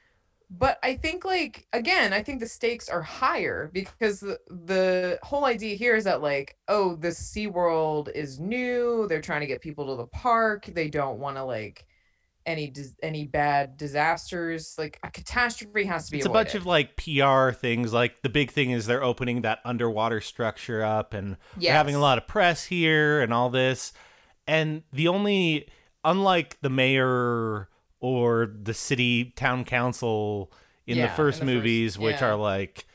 But 0.49 0.79
I 0.81 0.95
think 0.95 1.25
like 1.25 1.67
again, 1.73 2.13
I 2.13 2.23
think 2.23 2.39
the 2.39 2.47
stakes 2.47 2.87
are 2.87 3.01
higher 3.01 3.69
because 3.73 4.21
the, 4.21 4.39
the 4.49 5.19
whole 5.21 5.45
idea 5.45 5.75
here 5.75 5.95
is 5.95 6.05
that 6.05 6.21
like, 6.21 6.55
oh, 6.69 6.95
the 6.95 7.09
SeaWorld 7.09 8.09
is 8.13 8.39
new. 8.39 9.07
They're 9.09 9.21
trying 9.21 9.41
to 9.41 9.47
get 9.47 9.61
people 9.61 9.87
to 9.87 9.95
the 9.95 10.07
park. 10.07 10.65
They 10.65 10.89
don't 10.89 11.19
want 11.19 11.35
to 11.35 11.43
like 11.43 11.85
any 12.45 12.73
any 13.03 13.25
bad 13.25 13.75
disasters. 13.75 14.75
Like 14.77 14.99
a 15.03 15.11
catastrophe 15.11 15.83
has 15.83 16.05
to 16.05 16.11
be 16.13 16.17
It's 16.19 16.25
a 16.25 16.29
bunch 16.29 16.55
of 16.55 16.65
like 16.65 16.95
PR 16.95 17.51
things. 17.51 17.91
Like 17.91 18.21
the 18.21 18.29
big 18.29 18.51
thing 18.51 18.71
is 18.71 18.85
they're 18.85 19.03
opening 19.03 19.41
that 19.41 19.59
underwater 19.65 20.21
structure 20.21 20.81
up 20.81 21.13
and 21.13 21.35
they're 21.57 21.73
having 21.73 21.95
a 21.95 21.99
lot 21.99 22.17
of 22.17 22.25
press 22.25 22.63
here 22.63 23.21
and 23.21 23.33
all 23.33 23.49
this. 23.49 23.91
And 24.47 24.83
the 24.93 25.09
only, 25.09 25.67
unlike 26.05 26.57
the 26.61 26.69
mayor 26.69 27.67
or 27.99 28.45
the 28.61 28.73
city 28.73 29.33
town 29.35 29.63
council 29.65 30.51
in 30.85 30.97
Yeah, 30.97 31.05
the 31.05 31.11
in 31.11 31.15
first 31.15 31.39
the 31.39 31.45
first- 31.45 31.53
movies, 31.55 31.97
which 31.99 32.21
are 32.21 32.35
like 32.35 32.85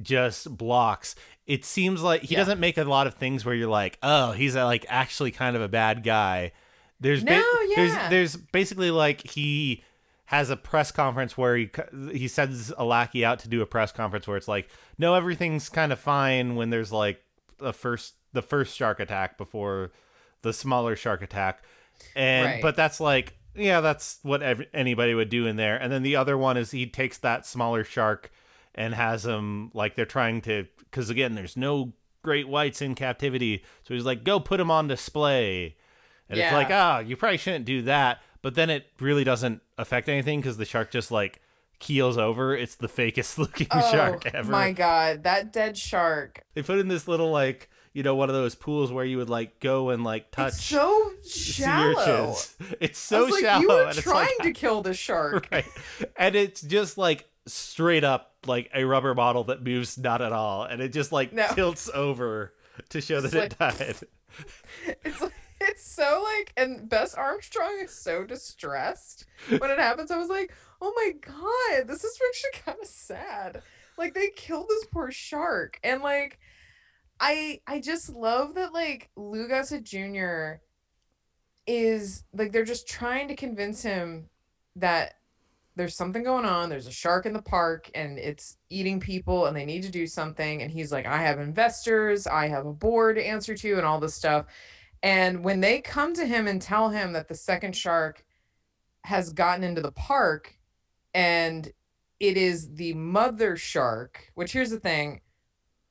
just 0.00 0.56
blocks, 0.56 1.14
it 1.46 1.64
seems 1.64 2.02
like 2.02 2.22
he 2.22 2.34
Yeah. 2.34 2.40
doesn't 2.40 2.60
make 2.60 2.78
a 2.78 2.84
lot 2.84 3.06
of 3.06 3.14
things 3.14 3.44
where 3.44 3.54
you're 3.54 3.68
like, 3.68 3.98
oh, 4.02 4.32
he's 4.32 4.56
uh, 4.56 4.64
like 4.64 4.86
actually 4.88 5.30
kind 5.30 5.56
of 5.56 5.62
a 5.62 5.68
bad 5.68 6.02
guy. 6.02 6.52
There's 7.00 7.22
No, 7.24 7.42
there's 7.74 7.92
yeah. 7.92 8.08
there's 8.08 8.36
basically 8.36 8.90
like 8.90 9.26
he 9.26 9.82
has 10.26 10.48
a 10.50 10.56
press 10.56 10.90
conference 10.92 11.36
where 11.36 11.56
he 11.56 11.68
he 12.12 12.28
sends 12.28 12.72
a 12.78 12.84
lackey 12.84 13.24
out 13.24 13.38
to 13.40 13.48
do 13.48 13.60
a 13.60 13.66
press 13.66 13.92
conference 13.92 14.26
where 14.26 14.36
it's 14.36 14.48
like, 14.48 14.70
no, 14.98 15.14
everything's 15.14 15.68
kind 15.68 15.92
of 15.92 15.98
fine 15.98 16.54
when 16.56 16.70
there's 16.70 16.92
like 16.92 17.22
the 17.58 17.72
first 17.72 18.14
the 18.32 18.40
first 18.42 18.76
shark 18.76 18.98
attack 19.00 19.36
before 19.36 19.90
the 20.42 20.52
smaller 20.52 20.96
shark 20.96 21.22
attack, 21.22 21.62
and 22.16 22.46
Right. 22.46 22.62
but 22.62 22.76
that's 22.76 22.98
like 23.00 23.34
yeah, 23.54 23.80
that's 23.80 24.18
what 24.22 24.42
ev- 24.42 24.66
anybody 24.72 25.14
would 25.14 25.28
do 25.28 25.46
in 25.46 25.56
there. 25.56 25.76
And 25.76 25.92
then 25.92 26.02
the 26.02 26.16
other 26.16 26.36
one 26.38 26.56
is 26.56 26.70
he 26.70 26.86
takes 26.86 27.18
that 27.18 27.46
smaller 27.46 27.84
shark 27.84 28.30
and 28.74 28.94
has 28.94 29.26
him 29.26 29.70
like 29.74 29.94
they're 29.94 30.06
trying 30.06 30.40
to 30.42 30.66
because 30.78 31.10
again, 31.10 31.34
there's 31.34 31.56
no 31.56 31.92
great 32.22 32.48
whites 32.48 32.80
in 32.80 32.94
captivity, 32.94 33.64
so 33.82 33.94
he's 33.94 34.04
like, 34.04 34.24
go 34.24 34.38
put 34.40 34.60
him 34.60 34.70
on 34.70 34.88
display. 34.88 35.76
And 36.28 36.38
it's 36.38 36.52
like, 36.52 36.70
ah, 36.70 37.00
you 37.00 37.16
probably 37.16 37.36
shouldn't 37.36 37.66
do 37.66 37.82
that. 37.82 38.20
But 38.40 38.54
then 38.54 38.70
it 38.70 38.86
really 39.00 39.24
doesn't 39.24 39.60
affect 39.76 40.08
anything 40.08 40.40
because 40.40 40.56
the 40.56 40.64
shark 40.64 40.90
just 40.90 41.10
like 41.10 41.40
keels 41.78 42.16
over. 42.16 42.56
It's 42.56 42.76
the 42.76 42.88
fakest 42.88 43.38
looking 43.38 43.68
shark 43.68 44.26
ever. 44.34 44.48
Oh 44.48 44.52
my 44.52 44.72
god, 44.72 45.24
that 45.24 45.52
dead 45.52 45.76
shark. 45.76 46.42
They 46.54 46.62
put 46.62 46.78
in 46.78 46.88
this 46.88 47.06
little 47.06 47.30
like 47.30 47.68
you 47.92 48.02
know 48.02 48.14
one 48.14 48.28
of 48.28 48.34
those 48.34 48.54
pools 48.54 48.90
where 48.92 49.04
you 49.04 49.18
would 49.18 49.30
like 49.30 49.60
go 49.60 49.90
and 49.90 50.04
like 50.04 50.30
touch 50.30 50.52
It's 50.54 50.64
so 50.64 51.12
shallow. 51.26 52.36
It's 52.80 52.98
so 52.98 53.24
like, 53.24 53.42
shallow. 53.44 53.60
you 53.62 53.68
were 53.68 53.82
and 53.82 53.90
it's 53.90 54.02
trying 54.02 54.28
like, 54.38 54.46
to 54.48 54.52
kill 54.52 54.82
the 54.82 54.94
shark. 54.94 55.48
right, 55.52 55.64
and 56.16 56.34
it's 56.34 56.60
just 56.60 56.98
like 56.98 57.28
straight 57.46 58.04
up 58.04 58.34
like 58.46 58.70
a 58.74 58.84
rubber 58.84 59.14
bottle 59.14 59.44
that 59.44 59.62
moves 59.62 59.98
not 59.98 60.22
at 60.22 60.32
all, 60.32 60.64
and 60.64 60.80
it 60.80 60.92
just 60.92 61.12
like 61.12 61.32
No. 61.32 61.46
tilts 61.54 61.88
over 61.92 62.52
to 62.90 63.00
show 63.00 63.20
that 63.20 63.34
It's 63.34 63.54
it 63.54 63.58
died. 63.58 63.96
It's 65.04 65.20
like, 65.20 65.32
it's 65.60 65.84
so 65.84 66.24
like, 66.24 66.52
and 66.56 66.88
Bess 66.88 67.14
Armstrong 67.14 67.78
is 67.82 67.92
so 67.94 68.24
distressed 68.24 69.26
when 69.58 69.70
it 69.70 69.78
happens. 69.78 70.10
I 70.10 70.16
was 70.16 70.30
like, 70.30 70.52
oh 70.80 70.92
my 70.96 71.12
god, 71.20 71.86
this 71.86 72.02
is 72.02 72.18
actually 72.28 72.62
kind 72.64 72.78
of 72.80 72.88
sad. 72.88 73.62
Like 73.98 74.14
they 74.14 74.30
killed 74.30 74.68
this 74.68 74.86
poor 74.90 75.10
shark, 75.10 75.78
and 75.84 76.02
like, 76.02 76.38
I 77.22 77.60
I 77.68 77.78
just 77.78 78.10
love 78.10 78.56
that 78.56 78.74
like 78.74 79.10
Lou 79.16 79.48
Gossett 79.48 79.84
Jr. 79.84 80.54
is 81.68 82.24
like 82.34 82.50
they're 82.50 82.64
just 82.64 82.88
trying 82.88 83.28
to 83.28 83.36
convince 83.36 83.80
him 83.80 84.28
that 84.74 85.14
there's 85.76 85.94
something 85.94 86.24
going 86.24 86.44
on. 86.44 86.68
There's 86.68 86.88
a 86.88 86.92
shark 86.92 87.24
in 87.24 87.32
the 87.32 87.40
park 87.40 87.90
and 87.94 88.18
it's 88.18 88.58
eating 88.70 88.98
people 88.98 89.46
and 89.46 89.56
they 89.56 89.64
need 89.64 89.84
to 89.84 89.90
do 89.90 90.06
something. 90.06 90.62
And 90.62 90.70
he's 90.70 90.92
like, 90.92 91.06
I 91.06 91.18
have 91.22 91.38
investors, 91.38 92.26
I 92.26 92.48
have 92.48 92.66
a 92.66 92.72
board 92.72 93.16
to 93.16 93.26
answer 93.26 93.54
to, 93.54 93.76
and 93.76 93.86
all 93.86 94.00
this 94.00 94.14
stuff. 94.14 94.46
And 95.02 95.44
when 95.44 95.60
they 95.60 95.80
come 95.80 96.14
to 96.14 96.26
him 96.26 96.48
and 96.48 96.60
tell 96.60 96.90
him 96.90 97.12
that 97.12 97.28
the 97.28 97.34
second 97.34 97.76
shark 97.76 98.24
has 99.04 99.32
gotten 99.32 99.64
into 99.64 99.80
the 99.80 99.92
park 99.92 100.58
and 101.14 101.72
it 102.20 102.36
is 102.36 102.74
the 102.74 102.94
mother 102.94 103.56
shark, 103.56 104.30
which 104.34 104.52
here's 104.52 104.70
the 104.70 104.80
thing 104.80 105.21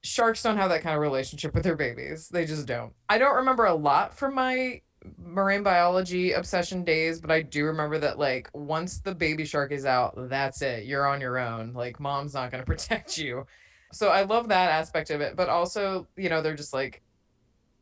sharks 0.03 0.43
don't 0.43 0.57
have 0.57 0.69
that 0.69 0.81
kind 0.81 0.95
of 0.95 1.01
relationship 1.01 1.53
with 1.53 1.63
their 1.63 1.75
babies. 1.75 2.27
They 2.29 2.45
just 2.45 2.65
don't. 2.65 2.93
I 3.09 3.17
don't 3.17 3.35
remember 3.35 3.65
a 3.65 3.73
lot 3.73 4.17
from 4.17 4.35
my 4.35 4.81
marine 5.17 5.63
biology 5.63 6.33
obsession 6.33 6.83
days, 6.83 7.19
but 7.19 7.31
I 7.31 7.41
do 7.41 7.65
remember 7.65 7.97
that 7.99 8.19
like 8.19 8.49
once 8.53 8.99
the 8.99 9.15
baby 9.15 9.45
shark 9.45 9.71
is 9.71 9.85
out, 9.85 10.13
that's 10.29 10.61
it. 10.61 10.85
You're 10.85 11.07
on 11.07 11.21
your 11.21 11.39
own. 11.39 11.73
Like 11.73 11.99
mom's 11.99 12.33
not 12.33 12.51
going 12.51 12.61
to 12.63 12.65
protect 12.65 13.17
you. 13.17 13.45
So 13.93 14.09
I 14.09 14.23
love 14.23 14.47
that 14.49 14.71
aspect 14.71 15.09
of 15.09 15.21
it, 15.21 15.35
but 15.35 15.49
also, 15.49 16.07
you 16.15 16.29
know, 16.29 16.41
they're 16.41 16.55
just 16.55 16.73
like 16.73 17.01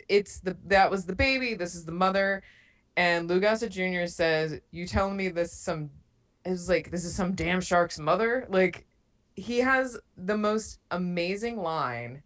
it's 0.07 0.39
the 0.39 0.57
that 0.65 0.89
was 0.89 1.05
the 1.05 1.15
baby, 1.15 1.53
this 1.53 1.75
is 1.75 1.85
the 1.85 1.91
mother. 1.91 2.43
And 2.97 3.29
Lou 3.29 3.39
Gossett 3.39 3.71
Jr. 3.71 4.07
says, 4.07 4.59
"You 4.71 4.85
telling 4.87 5.15
me 5.15 5.29
this 5.29 5.53
some 5.53 5.89
is 6.45 6.67
like 6.67 6.91
this 6.91 7.05
is 7.05 7.15
some 7.15 7.33
damn 7.33 7.61
shark's 7.61 7.99
mother?" 7.99 8.45
Like 8.49 8.87
he 9.39 9.59
has 9.59 9.97
the 10.17 10.37
most 10.37 10.79
amazing 10.91 11.57
line 11.57 12.21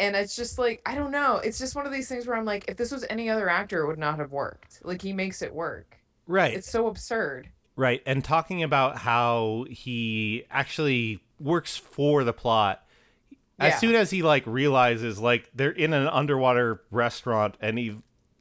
and 0.00 0.16
it's 0.16 0.34
just 0.36 0.58
like 0.58 0.80
i 0.86 0.94
don't 0.94 1.10
know 1.10 1.36
it's 1.36 1.58
just 1.58 1.74
one 1.76 1.86
of 1.86 1.92
these 1.92 2.08
things 2.08 2.26
where 2.26 2.36
i'm 2.36 2.44
like 2.44 2.64
if 2.68 2.76
this 2.76 2.90
was 2.90 3.04
any 3.10 3.28
other 3.30 3.48
actor 3.48 3.82
it 3.82 3.86
would 3.86 3.98
not 3.98 4.18
have 4.18 4.32
worked 4.32 4.80
like 4.84 5.02
he 5.02 5.12
makes 5.12 5.42
it 5.42 5.52
work 5.54 5.98
Right. 6.26 6.54
it's 6.54 6.70
so 6.70 6.86
absurd 6.86 7.50
Right. 7.76 8.02
And 8.06 8.22
talking 8.22 8.62
about 8.62 8.98
how 8.98 9.66
he 9.68 10.44
actually 10.48 11.18
works 11.40 11.76
for 11.76 12.22
the 12.22 12.32
plot. 12.32 12.86
As 13.58 13.80
soon 13.80 13.96
as 13.96 14.10
he 14.10 14.22
like 14.22 14.46
realizes 14.46 15.18
like 15.18 15.50
they're 15.54 15.72
in 15.72 15.92
an 15.92 16.06
underwater 16.06 16.82
restaurant 16.92 17.56
and 17.60 17.76
he 17.76 17.96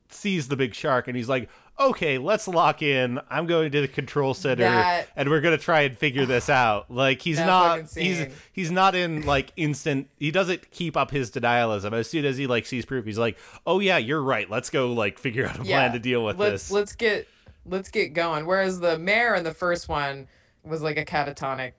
sees 0.10 0.50
the 0.50 0.56
big 0.56 0.76
shark 0.76 1.08
and 1.08 1.18
he's 1.18 1.30
like, 1.30 1.50
"Okay, 1.80 2.17
let's 2.17 2.47
lock 2.47 2.82
in. 2.82 3.19
I'm 3.30 3.45
going 3.45 3.71
to 3.71 3.82
the 3.82 3.88
control 3.88 4.34
center 4.34 4.63
That- 4.63 5.07
and 5.15 5.30
we're 5.30 5.41
going 5.41 5.57
to 5.57 5.63
try 5.63 5.82
and 5.82 5.97
figure 5.97 6.26
this 6.26 6.49
out." 6.49 6.91
Like 6.91 7.21
he's 7.21 7.39
not 7.39 7.89
he's 7.93 8.28
he's 8.51 8.71
not 8.71 8.95
in 8.95 9.26
like 9.26 9.51
instant 9.57 10.09
he 10.17 10.32
doesn't 10.32 10.71
keep 10.71 10.95
up 10.97 11.11
his 11.11 11.32
denialism. 11.32 11.93
As 11.93 12.09
soon 12.09 12.26
as 12.26 12.38
he 12.38 12.47
like 12.47 12.65
sees 12.65 12.86
proof, 12.86 13.05
he's 13.05 13.17
like, 13.19 13.38
"Oh 13.65 13.80
yeah, 13.80 13.97
you're 13.97 14.24
right. 14.24 14.49
Let's 14.49 14.69
go 14.69 14.93
like 14.93 15.17
figure 15.19 15.45
out 15.47 15.59
a 15.59 15.63
plan 15.63 15.91
to 15.93 15.99
deal 15.99 16.24
with 16.24 16.38
let's 16.38 16.63
this." 16.63 16.71
let's 16.71 16.95
get 16.95 17.28
let's 17.65 17.89
get 17.89 18.13
going 18.13 18.45
whereas 18.45 18.80
the 18.82 18.99
mayor 18.99 19.36
in 19.36 19.43
the 19.45 19.53
first 19.53 19.88
one 19.88 20.28
was 20.63 20.82
like 20.82 20.97
a 20.97 21.05
catatonic 21.05 21.71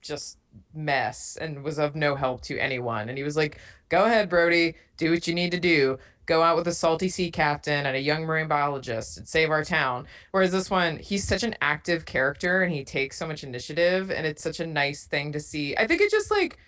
just 0.00 0.38
mess 0.72 1.36
and 1.38 1.62
was 1.62 1.78
of 1.78 1.94
no 1.94 2.14
help 2.14 2.40
to 2.40 2.58
anyone 2.58 3.10
and 3.10 3.18
he 3.18 3.24
was 3.24 3.36
like 3.36 3.58
go 3.90 4.04
ahead 4.06 4.30
brody 4.30 4.74
do 4.96 5.10
what 5.10 5.26
you 5.28 5.34
need 5.34 5.50
to 5.50 5.60
do 5.60 5.98
go 6.26 6.42
out 6.42 6.56
with 6.56 6.68
a 6.68 6.74
salty 6.74 7.08
sea 7.08 7.30
captain 7.30 7.86
and 7.86 7.96
a 7.96 8.00
young 8.00 8.24
marine 8.24 8.48
biologist 8.48 9.16
and 9.16 9.26
save 9.28 9.50
our 9.50 9.64
town 9.64 10.06
whereas 10.32 10.52
this 10.52 10.70
one 10.70 10.98
he's 10.98 11.26
such 11.26 11.42
an 11.42 11.54
active 11.62 12.04
character 12.04 12.62
and 12.62 12.72
he 12.72 12.84
takes 12.84 13.16
so 13.16 13.26
much 13.26 13.44
initiative 13.44 14.10
and 14.10 14.26
it's 14.26 14.42
such 14.42 14.60
a 14.60 14.66
nice 14.66 15.04
thing 15.04 15.32
to 15.32 15.40
see 15.40 15.76
i 15.76 15.86
think 15.86 16.00
it 16.00 16.10
just 16.10 16.30
like 16.30 16.58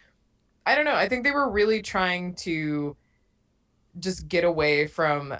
i 0.66 0.74
don't 0.74 0.84
know 0.84 0.94
i 0.94 1.08
think 1.08 1.24
they 1.24 1.30
were 1.30 1.50
really 1.50 1.82
trying 1.82 2.34
to 2.34 2.96
just 3.98 4.28
get 4.28 4.44
away 4.44 4.86
from 4.86 5.34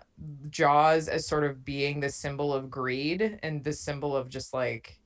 Jaws 0.51 1.09
as 1.09 1.27
sort 1.27 1.45
of 1.45 1.65
being 1.65 2.01
the 2.01 2.09
symbol 2.09 2.53
of 2.53 2.71
greed 2.71 3.39
and 3.43 3.63
the 3.63 3.73
symbol 3.73 4.17
of 4.17 4.29
just 4.29 4.53
like 4.53 4.99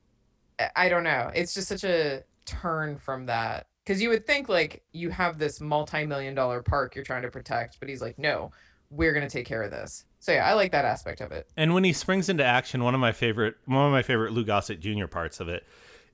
I- 0.76 0.88
don't 0.88 1.02
know. 1.02 1.30
It's 1.34 1.54
just 1.54 1.68
such 1.68 1.84
a 1.84 2.22
turn 2.44 2.96
from 2.96 3.26
that. 3.26 3.66
Cuz 3.84 4.00
you 4.00 4.10
would 4.10 4.26
think 4.26 4.48
like 4.48 4.84
you 4.92 5.10
have 5.10 5.38
this 5.38 5.60
multi-million 5.60 6.34
dollar 6.34 6.62
park 6.62 6.94
you're 6.94 7.04
trying 7.04 7.22
to 7.22 7.30
protect, 7.30 7.80
but 7.80 7.88
he's 7.88 8.00
like, 8.00 8.18
"No, 8.18 8.52
we're 8.92 9.12
going 9.12 9.26
to 9.26 9.32
take 9.32 9.46
care 9.46 9.62
of 9.62 9.70
this." 9.70 10.04
So 10.20 10.30
yeah, 10.32 10.46
I 10.46 10.52
like 10.52 10.70
that 10.72 10.84
aspect 10.84 11.20
of 11.20 11.32
it. 11.32 11.48
And 11.56 11.74
when 11.74 11.82
he 11.82 11.92
springs 11.92 12.28
into 12.28 12.44
action, 12.44 12.84
one 12.84 12.94
of 12.94 13.00
my 13.00 13.10
favorite 13.12 13.56
one 13.64 13.86
of 13.86 13.92
my 13.92 14.02
favorite 14.02 14.32
Lou 14.32 14.44
Gossett 14.44 14.78
Jr. 14.80 15.06
parts 15.06 15.40
of 15.40 15.48
it 15.48 15.66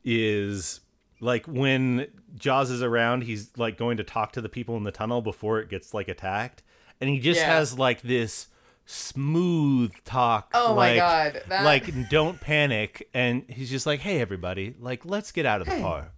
is 0.05 0.81
like 1.21 1.45
when 1.47 2.07
Jaws 2.37 2.71
is 2.71 2.83
around, 2.83 3.23
he's 3.25 3.51
like 3.59 3.77
going 3.77 3.97
to 3.99 4.05
talk 4.05 4.33
to 4.33 4.41
the 4.41 4.49
people 4.49 4.77
in 4.77 4.85
the 4.85 4.93
tunnel 4.93 5.21
before 5.21 5.59
it 5.61 5.69
gets 5.69 5.93
like 5.93 6.09
attacked, 6.09 6.63
and 7.01 7.11
he 7.11 7.19
just 7.21 7.41
Yeah. 7.41 7.55
has 7.57 7.79
like 7.79 8.01
this 8.03 8.47
smooth 8.87 9.93
talk. 10.05 10.51
Oh 10.55 10.75
my 10.75 10.97
God, 10.97 11.43
that- 11.49 11.65
Like 11.65 12.09
don't 12.09 12.41
panic, 12.41 13.09
and 13.13 13.45
he's 13.49 13.69
just 13.71 13.85
like, 13.87 14.01
"Hey 14.01 14.21
everybody, 14.21 14.75
like 14.81 15.05
let's 15.05 15.33
get 15.33 15.45
out 15.45 15.61
of 15.61 15.67
the 15.67 15.75
Hey. 15.75 15.83
park." 15.83 16.18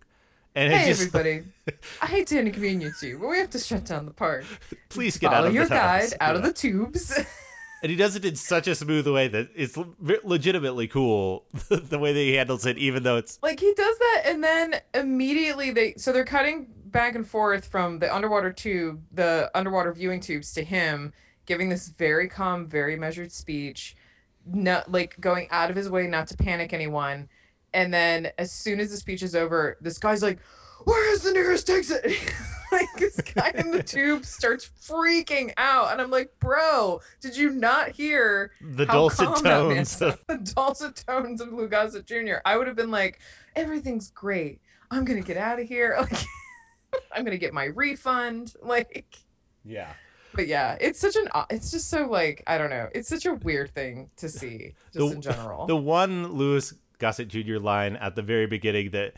And 0.54 0.72
Hey 0.72 0.88
just 0.88 1.14
everybody. 1.14 1.44
I 2.02 2.06
hate 2.06 2.26
to 2.28 2.38
inconvenience 2.40 3.02
you, 3.02 3.18
but 3.18 3.28
we 3.28 3.38
have 3.38 3.50
to 3.50 3.58
shut 3.58 3.84
down 3.84 4.04
the 4.04 4.12
park. 4.12 4.44
please 4.88 5.16
get 5.16 5.30
Follow 5.30 5.42
out 5.44 5.48
of 5.48 5.54
your 5.54 5.64
the 5.64 5.74
tunnels." 5.76 6.10
guide 6.10 6.18
out 6.20 6.36
of 6.36 6.42
the 6.42 6.52
tubes. 6.52 7.18
And 7.82 7.88
he 7.88 7.96
does 7.96 8.14
it 8.14 8.26
in 8.26 8.36
such 8.36 8.68
a 8.68 8.74
smooth 8.74 9.08
way 9.08 9.26
that 9.28 9.48
it's 9.54 9.78
legitimately 10.22 10.86
cool 10.86 11.46
the 11.70 11.98
way 11.98 12.12
that 12.12 12.18
he 12.18 12.34
handles 12.34 12.66
it, 12.66 12.76
even 12.76 13.04
though 13.04 13.16
it's 13.16 13.38
like 13.42 13.58
he 13.58 13.72
does 13.72 13.98
that 13.98 14.22
and 14.26 14.44
then 14.44 14.74
immediately 14.92 15.70
they 15.70 15.94
so 15.96 16.12
they're 16.12 16.26
cutting 16.26 16.66
back 16.84 17.14
and 17.14 17.26
forth 17.26 17.64
from 17.64 17.98
the 17.98 18.14
underwater 18.14 18.52
tube 18.52 19.02
the 19.12 19.50
underwater 19.54 19.94
viewing 19.94 20.20
tubes 20.20 20.52
to 20.52 20.62
him 20.62 21.14
giving 21.46 21.70
this 21.70 21.88
very 21.88 22.28
calm 22.28 22.66
very 22.66 22.96
measured 22.96 23.32
speech 23.32 23.96
not 24.44 24.92
like 24.92 25.18
going 25.18 25.48
out 25.50 25.70
of 25.70 25.76
his 25.76 25.88
way 25.88 26.06
not 26.06 26.26
to 26.26 26.36
panic 26.36 26.74
anyone 26.74 27.30
and 27.74 27.92
then 27.92 28.30
as 28.38 28.52
soon 28.52 28.80
as 28.80 28.90
the 28.90 28.96
speech 28.96 29.22
is 29.22 29.34
over 29.34 29.76
this 29.80 29.98
guy's 29.98 30.22
like 30.22 30.38
where 30.84 31.12
is 31.12 31.22
the 31.22 31.32
nearest 31.32 31.68
exit 31.68 32.04
like 32.72 32.88
this 32.98 33.20
guy 33.20 33.52
in 33.54 33.70
the 33.70 33.82
tube 33.82 34.24
starts 34.24 34.70
freaking 34.82 35.52
out 35.56 35.92
and 35.92 36.00
i'm 36.00 36.10
like 36.10 36.30
bro 36.40 37.00
did 37.20 37.36
you 37.36 37.50
not 37.50 37.90
hear 37.90 38.50
the 38.60 38.86
dulcet 38.86 39.26
calm 39.26 39.42
that 39.42 39.66
man 39.66 39.76
tones 39.84 39.98
the 40.28 40.52
dulcet 40.54 41.04
tones 41.06 41.40
of 41.40 41.52
Lou 41.52 41.68
Gossett 41.68 42.06
Jr. 42.06 42.36
I 42.44 42.56
would 42.56 42.66
have 42.66 42.76
been 42.76 42.90
like, 42.90 43.20
everything's 43.56 44.10
great. 44.10 44.60
I'm 44.90 45.04
gonna 45.04 45.20
get 45.20 45.36
out 45.36 45.60
of 45.60 45.66
here. 45.68 45.96
Like, 46.92 47.02
I'm 47.14 47.24
gonna 47.24 47.38
get 47.38 47.52
my 47.54 47.66
refund. 47.66 48.54
Like, 48.62 49.18
yeah. 49.64 49.92
but 50.34 50.46
yeah, 50.48 50.76
it's 50.80 50.98
such 50.98 51.14
an. 51.16 51.28
It's 51.50 51.70
just 51.70 51.88
so 51.88 52.06
like 52.06 52.42
I 52.46 52.58
don't 52.58 52.70
know. 52.70 52.88
It's 52.94 53.08
such 53.08 53.26
a 53.26 53.34
weird 53.34 53.72
thing 53.74 54.10
to 54.16 54.28
see 54.28 54.74
just 54.92 54.98
The- 54.98 55.14
in 55.14 55.20
general. 55.20 55.66
The 55.66 55.76
one 55.76 56.32
Louis 56.32 56.72
Gossett 57.00 57.26
Jr. 57.28 57.56
line 57.58 57.96
at 57.96 58.14
the 58.14 58.22
very 58.22 58.46
beginning 58.46 58.90
that 58.90 59.14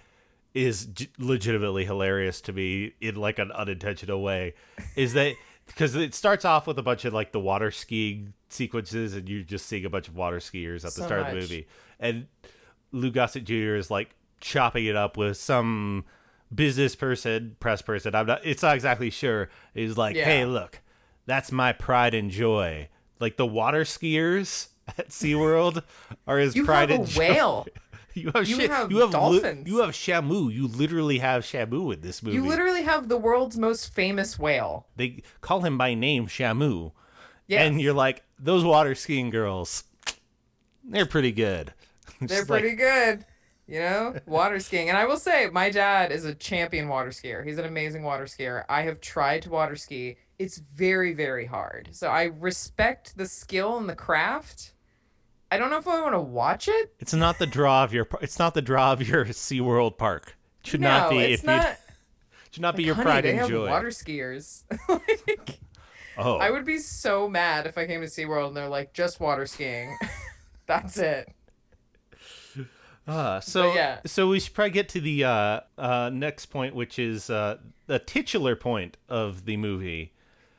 is 0.54 0.86
j- 0.86 1.08
legitimately 1.18 1.84
hilarious 1.84 2.40
to 2.42 2.52
me 2.52 2.92
in 3.00 3.16
like 3.16 3.38
an 3.38 3.50
unintentional 3.52 4.22
way 4.22 4.54
is 4.96 5.12
that 5.14 5.34
because 5.66 5.94
it 5.94 6.14
starts 6.14 6.44
off 6.44 6.66
with 6.66 6.78
a 6.78 6.82
bunch 6.82 7.04
of 7.04 7.12
like 7.14 7.32
the 7.32 7.40
water 7.40 7.70
skiing 7.70 8.32
sequences 8.50 9.14
and 9.14 9.28
you're 9.28 9.42
just 9.42 9.66
seeing 9.66 9.84
a 9.84 9.90
bunch 9.90 10.08
of 10.08 10.16
water 10.16 10.38
skiers 10.38 10.76
at 10.84 10.92
the 10.94 11.00
So 11.00 11.06
start 11.06 11.20
of 11.20 11.26
the 11.28 11.34
movie 11.34 11.66
and 12.00 12.26
Lou 12.92 13.10
Gossett 13.10 13.44
Jr. 13.44 13.74
is 13.76 13.90
like 13.90 14.14
chopping 14.40 14.84
it 14.86 14.96
up 14.96 15.16
with 15.16 15.36
some 15.38 16.04
business 16.54 16.94
person, 16.94 17.56
press 17.60 17.80
person. 17.80 18.14
I'm 18.14 18.26
not. 18.26 18.40
It's 18.44 18.62
not 18.62 18.74
exactly 18.74 19.08
sure. 19.08 19.48
He's 19.72 19.96
like, 19.96 20.14
Yeah. 20.16 20.24
hey, 20.26 20.44
look, 20.44 20.80
that's 21.24 21.50
my 21.50 21.72
pride 21.72 22.12
and 22.12 22.30
joy. 22.30 22.88
Like 23.20 23.38
the 23.38 23.46
water 23.46 23.84
skiers 23.84 24.66
at 24.98 25.08
SeaWorld 25.10 25.82
are 26.26 26.38
his 26.38 26.54
You 26.56 26.64
pride 26.64 26.90
have 26.90 26.98
a 26.98 27.02
and 27.02 27.10
joy. 27.10 27.18
whale. 27.20 27.66
You 28.14 28.30
have 28.34 28.46
You 28.46 28.68
have 28.68 28.90
you 28.90 28.98
have 28.98 29.08
li- 29.08 29.12
dolphins. 29.12 29.66
you 29.66 29.78
have 29.78 29.92
Shamu. 29.92 30.52
You 30.52 30.66
literally 30.68 31.18
have 31.20 31.44
Shamu 31.44 31.94
in 31.94 32.02
this 32.02 32.22
movie. 32.22 32.36
You 32.36 32.44
literally 32.46 32.82
have 32.82 33.08
the 33.08 33.16
world's 33.16 33.56
most 33.56 33.94
famous 33.94 34.38
whale. 34.38 34.86
they 34.96 35.22
call 35.40 35.62
him 35.62 35.78
by 35.78 35.94
name 35.94 36.26
Shamu, 36.26 36.92
Yes. 37.46 37.62
and 37.66 37.80
you're 37.80 37.94
like, 37.94 38.22
those 38.38 38.64
water 38.64 38.94
skiing 38.94 39.30
girls, 39.30 39.84
they're 40.84 41.06
pretty 41.06 41.32
good. 41.32 41.72
They're 42.20 42.28
Just 42.28 42.50
like- 42.50 42.60
pretty 42.60 42.76
good. 42.76 43.24
You 43.66 43.78
know, 43.80 44.16
water 44.26 44.60
skiing. 44.60 44.90
And 44.90 44.98
I 44.98 45.06
will 45.06 45.16
say, 45.16 45.48
my 45.50 45.70
dad 45.70 46.12
is 46.12 46.26
a 46.26 46.34
champion 46.34 46.88
water 46.88 47.08
skier. 47.10 47.46
He's 47.46 47.56
an 47.56 47.64
amazing 47.64 48.02
water 48.02 48.24
skier. 48.24 48.64
I 48.68 48.82
have 48.82 49.00
tried 49.00 49.40
to 49.42 49.50
water 49.50 49.76
ski. 49.76 50.18
It's 50.38 50.58
very, 50.58 51.12
very 51.12 51.46
hard. 51.46 51.90
So 51.92 52.08
I 52.08 52.24
respect 52.24 53.16
the 53.16 53.26
skill 53.26 53.78
and 53.78 53.88
the 53.88 53.94
craft. 53.94 54.72
I 55.50 55.58
don't 55.58 55.70
know 55.70 55.76
if 55.76 55.86
I 55.86 56.00
want 56.00 56.14
to 56.14 56.20
watch 56.20 56.68
it. 56.68 56.94
It's 56.98 57.12
not 57.12 57.38
the 57.38 57.46
draw 57.46 57.84
of 57.84 57.92
your. 57.92 58.08
It's 58.20 58.38
not 58.38 58.54
the 58.54 58.62
draw 58.62 58.92
of 58.92 59.06
your 59.06 59.24
SeaWorld 59.26 59.98
park. 59.98 60.36
It 60.60 60.66
should 60.66 60.80
no, 60.80 60.88
not 60.88 61.10
be. 61.10 61.18
it's 61.18 61.42
if 61.42 61.46
not. 61.46 61.76
should 62.50 62.62
not 62.62 62.76
be 62.76 62.84
your 62.84 62.94
Honey, 62.94 63.04
pride 63.04 63.24
and 63.26 63.48
joy. 63.48 63.68
water 63.68 63.88
skiers. 63.88 64.62
like, 64.88 65.58
oh, 66.18 66.36
I 66.36 66.50
would 66.50 66.64
be 66.64 66.78
so 66.78 67.28
mad 67.28 67.66
if 67.66 67.76
I 67.78 67.86
came 67.86 68.00
to 68.00 68.06
SeaWorld 68.06 68.48
and 68.48 68.56
they're 68.56 68.68
like, 68.68 68.92
just 68.92 69.20
water 69.20 69.46
skiing. 69.46 69.96
That's 70.66 70.98
it. 70.98 71.28
Uh, 73.06 73.40
so 73.40 73.74
yeah. 73.74 73.98
so 74.06 74.28
we 74.28 74.38
should 74.38 74.54
probably 74.54 74.70
get 74.70 74.88
to 74.90 75.00
the 75.00 75.24
uh, 75.24 75.60
uh, 75.76 76.10
next 76.12 76.46
point, 76.46 76.74
which 76.74 76.98
is 76.98 77.30
uh, 77.30 77.58
the 77.86 77.98
titular 77.98 78.54
point 78.54 78.96
of 79.08 79.44
the 79.44 79.56
movie, 79.56 80.12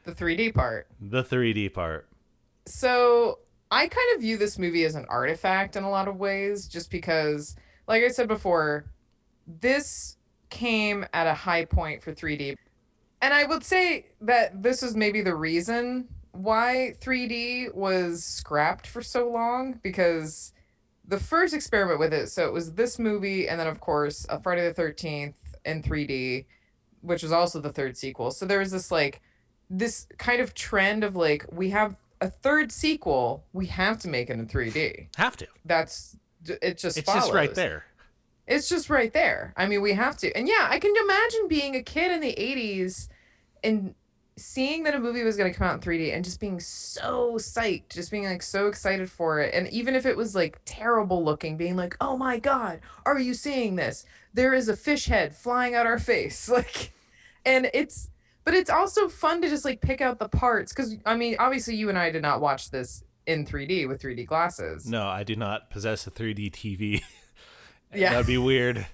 The 0.03 0.11
3D 0.11 0.53
part. 0.53 0.87
the 0.99 1.23
3D 1.23 1.73
part. 1.73 2.09
So 2.65 3.39
I 3.71 3.87
kind 3.87 4.15
of 4.15 4.21
view 4.21 4.37
this 4.37 4.59
movie 4.59 4.85
as 4.85 4.95
an 4.95 5.05
artifact 5.09 5.75
in 5.75 5.83
a 5.83 5.89
lot 5.89 6.07
of 6.07 6.17
ways, 6.17 6.67
just 6.67 6.91
because, 6.91 7.55
like 7.87 8.03
I 8.03 8.09
said 8.09 8.27
before, 8.27 8.85
this 9.47 10.17
came 10.49 11.05
at 11.13 11.27
a 11.27 11.33
high 11.33 11.65
point 11.65 12.03
for 12.03 12.13
3D. 12.13 12.55
And 13.21 13.33
I 13.33 13.45
would 13.45 13.63
say 13.63 14.07
that 14.21 14.61
this 14.61 14.83
is 14.83 14.95
maybe 14.95 15.21
the 15.21 15.35
reason 15.35 16.07
why 16.33 16.95
3D 17.01 17.73
was 17.73 18.23
scrapped 18.23 18.87
for 18.87 19.01
so 19.01 19.29
long, 19.29 19.79
because 19.83 20.53
the 21.07 21.19
first 21.19 21.53
experiment 21.53 21.99
with 21.99 22.13
it, 22.13 22.27
so 22.29 22.45
it 22.45 22.53
was 22.53 22.73
this 22.73 22.99
movie, 22.99 23.47
and 23.47 23.59
then, 23.59 23.67
of 23.67 23.79
course, 23.79 24.25
a 24.29 24.39
Friday 24.41 24.67
the 24.67 24.81
13th 24.81 25.35
in 25.65 25.81
3D, 25.81 26.45
which 27.01 27.23
was 27.23 27.31
also 27.31 27.59
the 27.59 27.71
third 27.71 27.97
sequel. 27.97 28.31
So 28.31 28.45
there 28.45 28.59
was 28.59 28.71
this, 28.71 28.91
like, 28.91 29.21
this 29.79 30.07
kind 30.17 30.39
of 30.39 30.53
trend 30.53 31.03
of 31.03 31.15
like 31.15 31.45
we 31.51 31.71
have 31.71 31.95
a 32.21 32.29
third 32.29 32.71
sequel 32.71 33.43
we 33.53 33.65
have 33.65 33.97
to 33.99 34.07
make 34.07 34.29
it 34.29 34.33
in 34.33 34.47
3d 34.47 35.07
Have 35.17 35.35
to. 35.37 35.47
that's 35.65 36.15
it 36.45 36.77
just 36.77 36.97
It's 36.97 37.11
just 37.11 37.33
right 37.33 37.53
there. 37.55 37.85
it's 38.47 38.69
just 38.69 38.89
right 38.89 39.11
there. 39.13 39.53
I 39.57 39.65
mean 39.65 39.81
we 39.81 39.93
have 39.93 40.15
to. 40.17 40.31
And 40.37 40.47
yeah 40.47 40.67
i 40.69 40.77
can 40.79 40.93
imagine 41.03 41.47
being 41.47 41.75
a 41.75 41.81
kid 41.81 42.11
in 42.11 42.19
the 42.21 42.33
80s 42.37 43.07
and 43.63 43.95
seeing 44.35 44.83
that 44.83 44.95
a 44.95 44.99
movie 44.99 45.23
was 45.23 45.37
going 45.37 45.51
to 45.51 45.57
come 45.57 45.67
out 45.67 45.75
in 45.75 45.79
3d 45.79 46.13
and 46.13 46.23
just 46.25 46.39
being 46.39 46.59
so 46.59 47.33
psyched 47.35 47.89
just 47.89 48.09
being 48.11 48.25
like 48.25 48.41
so 48.41 48.67
excited 48.67 49.09
for 49.09 49.39
it. 49.39 49.53
And 49.53 49.67
even 49.69 49.93
if 49.95 50.05
it 50.05 50.15
was 50.17 50.33
like 50.35 50.59
terrible 50.65 51.23
looking 51.23 51.57
being 51.57 51.75
like 51.75 51.95
oh 51.99 52.15
my 52.17 52.37
god 52.39 52.79
are 53.05 53.19
you 53.19 53.33
seeing 53.33 53.75
this? 53.75 54.05
There 54.33 54.53
is 54.53 54.69
a 54.69 54.75
fish 54.77 55.05
head 55.07 55.35
flying 55.35 55.73
out 55.75 55.85
our 55.87 55.99
face. 55.99 56.47
Like 56.53 56.93
and 57.45 57.69
it's 57.73 58.09
but 58.45 58.53
it's 58.53 58.69
also 58.69 59.07
fun 59.07 59.41
to 59.41 59.49
just 59.49 59.65
like 59.65 59.81
pick 59.81 60.01
out 60.01 60.19
the 60.19 60.29
parts 60.29 60.73
because 60.73 60.95
i 61.05 61.15
mean 61.15 61.35
obviously 61.39 61.75
you 61.75 61.89
and 61.89 61.97
i 61.97 62.09
did 62.09 62.21
not 62.21 62.41
watch 62.41 62.71
this 62.71 63.03
in 63.25 63.45
3d 63.45 63.87
with 63.87 64.01
3d 64.01 64.25
glasses 64.25 64.85
No, 64.85 65.07
I 65.07 65.23
do 65.23 65.35
not 65.35 65.69
possess 65.69 66.05
a 66.07 66.11
3D 66.11 66.51
TV. 66.51 67.01
Yeah. 67.95 68.09
that'd 68.09 68.25
be 68.25 68.39
weird. 68.39 68.87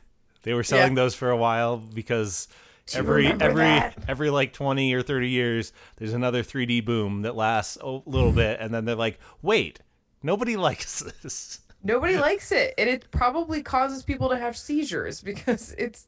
They 0.43 0.54
were 0.54 0.64
selling 0.64 0.93
those 0.93 1.16
for 1.16 1.30
a 1.30 1.38
while 1.38 1.78
because 1.78 2.47
every 2.93 3.28
every 3.28 3.64
that? 3.64 3.95
every 4.10 4.30
like 4.30 4.52
20 4.52 4.93
or 4.93 5.02
30 5.02 5.30
years 5.30 5.72
there's 5.95 6.12
another 6.14 6.43
3D 6.43 6.84
boom 6.84 7.22
that 7.22 7.34
lasts 7.36 7.78
a 7.82 7.88
little 8.06 8.34
bit 8.34 8.60
and 8.60 8.74
then 8.74 8.84
they're 8.86 8.95
like, 8.95 9.18
"Wait, 9.41 9.80
nobody 10.22 10.58
likes 10.58 11.00
this." 11.24 11.62
Nobody 11.82 12.18
likes 12.18 12.52
it, 12.52 12.74
and 12.78 12.89
it 12.89 13.10
probably 13.10 13.64
causes 13.64 14.04
people 14.04 14.28
to 14.30 14.38
have 14.38 14.58
seizures 14.58 15.22
because 15.32 15.74
it's 15.78 16.06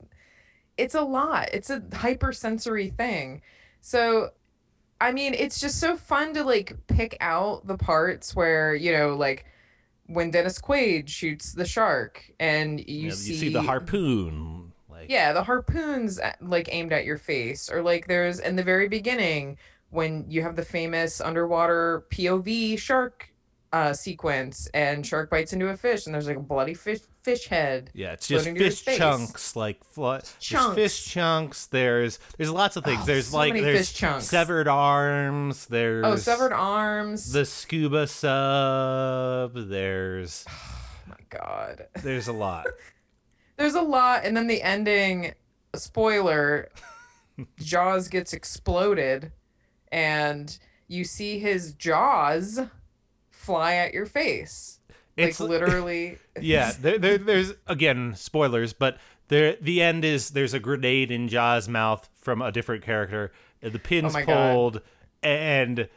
it's 0.77 0.95
a 0.95 1.01
lot. 1.01 1.49
It's 1.53 1.69
a 1.69 1.81
hypersensory 1.93 2.89
thing. 2.89 3.41
So, 3.81 4.29
I 4.99 5.11
mean, 5.11 5.33
it's 5.33 5.59
just 5.59 5.79
so 5.79 5.95
fun 5.95 6.33
to 6.33 6.43
like 6.43 6.75
pick 6.87 7.17
out 7.21 7.67
the 7.67 7.77
parts 7.77 8.35
where 8.35 8.75
you 8.75 8.91
know, 8.91 9.15
like 9.15 9.45
when 10.07 10.31
Dennis 10.31 10.59
Quaid 10.59 11.07
shoots 11.07 11.53
the 11.53 11.65
shark, 11.65 12.23
and 12.39 12.85
you, 12.87 13.09
know, 13.09 13.15
see, 13.15 13.33
you 13.33 13.39
see 13.39 13.49
the 13.49 13.61
harpoon 13.61 14.71
like 15.01 15.09
yeah, 15.09 15.33
the 15.33 15.43
harpoons 15.43 16.19
uh, 16.19 16.33
like 16.41 16.69
aimed 16.71 16.93
at 16.93 17.05
your 17.05 17.17
face, 17.17 17.71
or 17.71 17.81
like 17.81 18.07
there's 18.07 18.39
in 18.39 18.55
the 18.55 18.63
very 18.63 18.87
beginning 18.87 19.57
when 19.89 20.25
you 20.29 20.41
have 20.41 20.55
the 20.55 20.65
famous 20.65 21.19
underwater 21.19 22.05
POV 22.11 22.77
shark 22.77 23.30
uh, 23.73 23.93
sequence, 23.93 24.67
and 24.73 25.05
shark 25.05 25.29
bites 25.29 25.53
into 25.53 25.69
a 25.69 25.77
fish, 25.77 26.05
and 26.05 26.13
there's 26.13 26.27
like 26.27 26.37
a 26.37 26.41
bloody 26.41 26.73
fish 26.73 26.99
fish 27.23 27.47
head. 27.47 27.89
Yeah, 27.93 28.13
it's 28.13 28.27
just 28.27 28.43
floating 28.45 28.59
to 28.59 28.65
his 28.65 28.79
fish 28.81 28.97
chunks, 28.97 29.55
like 29.55 29.79
there's 29.95 30.35
Chunks. 30.39 30.75
fish 30.75 31.05
chunks. 31.05 31.67
There's 31.67 32.19
there's 32.37 32.51
lots 32.51 32.75
of 32.75 32.83
things. 32.83 33.01
Oh, 33.03 33.05
there's 33.05 33.27
so 33.27 33.37
like 33.37 33.53
there's 33.53 33.89
fish 33.89 33.97
chunks. 33.97 34.25
severed 34.25 34.67
arms. 34.67 35.67
There's 35.67 36.05
Oh, 36.05 36.15
severed 36.15 36.51
arms. 36.53 37.31
the 37.31 37.45
scuba 37.45 38.07
sub. 38.07 39.53
There's 39.69 40.45
oh 40.49 40.53
my 41.07 41.15
god. 41.29 41.87
there's 42.03 42.27
a 42.27 42.33
lot. 42.33 42.65
There's 43.57 43.75
a 43.75 43.81
lot, 43.81 44.25
and 44.25 44.35
then 44.35 44.47
the 44.47 44.63
ending. 44.63 45.33
Spoiler: 45.75 46.69
Jaws 47.59 48.07
gets 48.07 48.33
exploded, 48.33 49.31
and 49.91 50.57
you 50.87 51.03
see 51.03 51.37
his 51.37 51.73
jaws 51.73 52.59
fly 53.41 53.75
at 53.75 53.93
your 53.93 54.05
face. 54.05 54.79
It's 55.17 55.39
like 55.39 55.49
literally. 55.49 56.17
yeah. 56.41 56.71
There, 56.79 56.97
there 56.97 57.17
there's 57.17 57.53
again 57.67 58.13
spoilers, 58.15 58.73
but 58.73 58.97
there 59.27 59.55
the 59.61 59.81
end 59.81 60.05
is 60.05 60.31
there's 60.31 60.53
a 60.53 60.59
grenade 60.59 61.11
in 61.11 61.27
Jaws' 61.27 61.67
mouth 61.67 62.09
from 62.21 62.41
a 62.41 62.51
different 62.51 62.83
character. 62.83 63.31
The 63.61 63.79
pin's 63.79 64.13
Oh 64.15 64.19
my 64.19 64.25
God. 64.25 64.53
pulled 64.53 64.81
and 65.21 65.87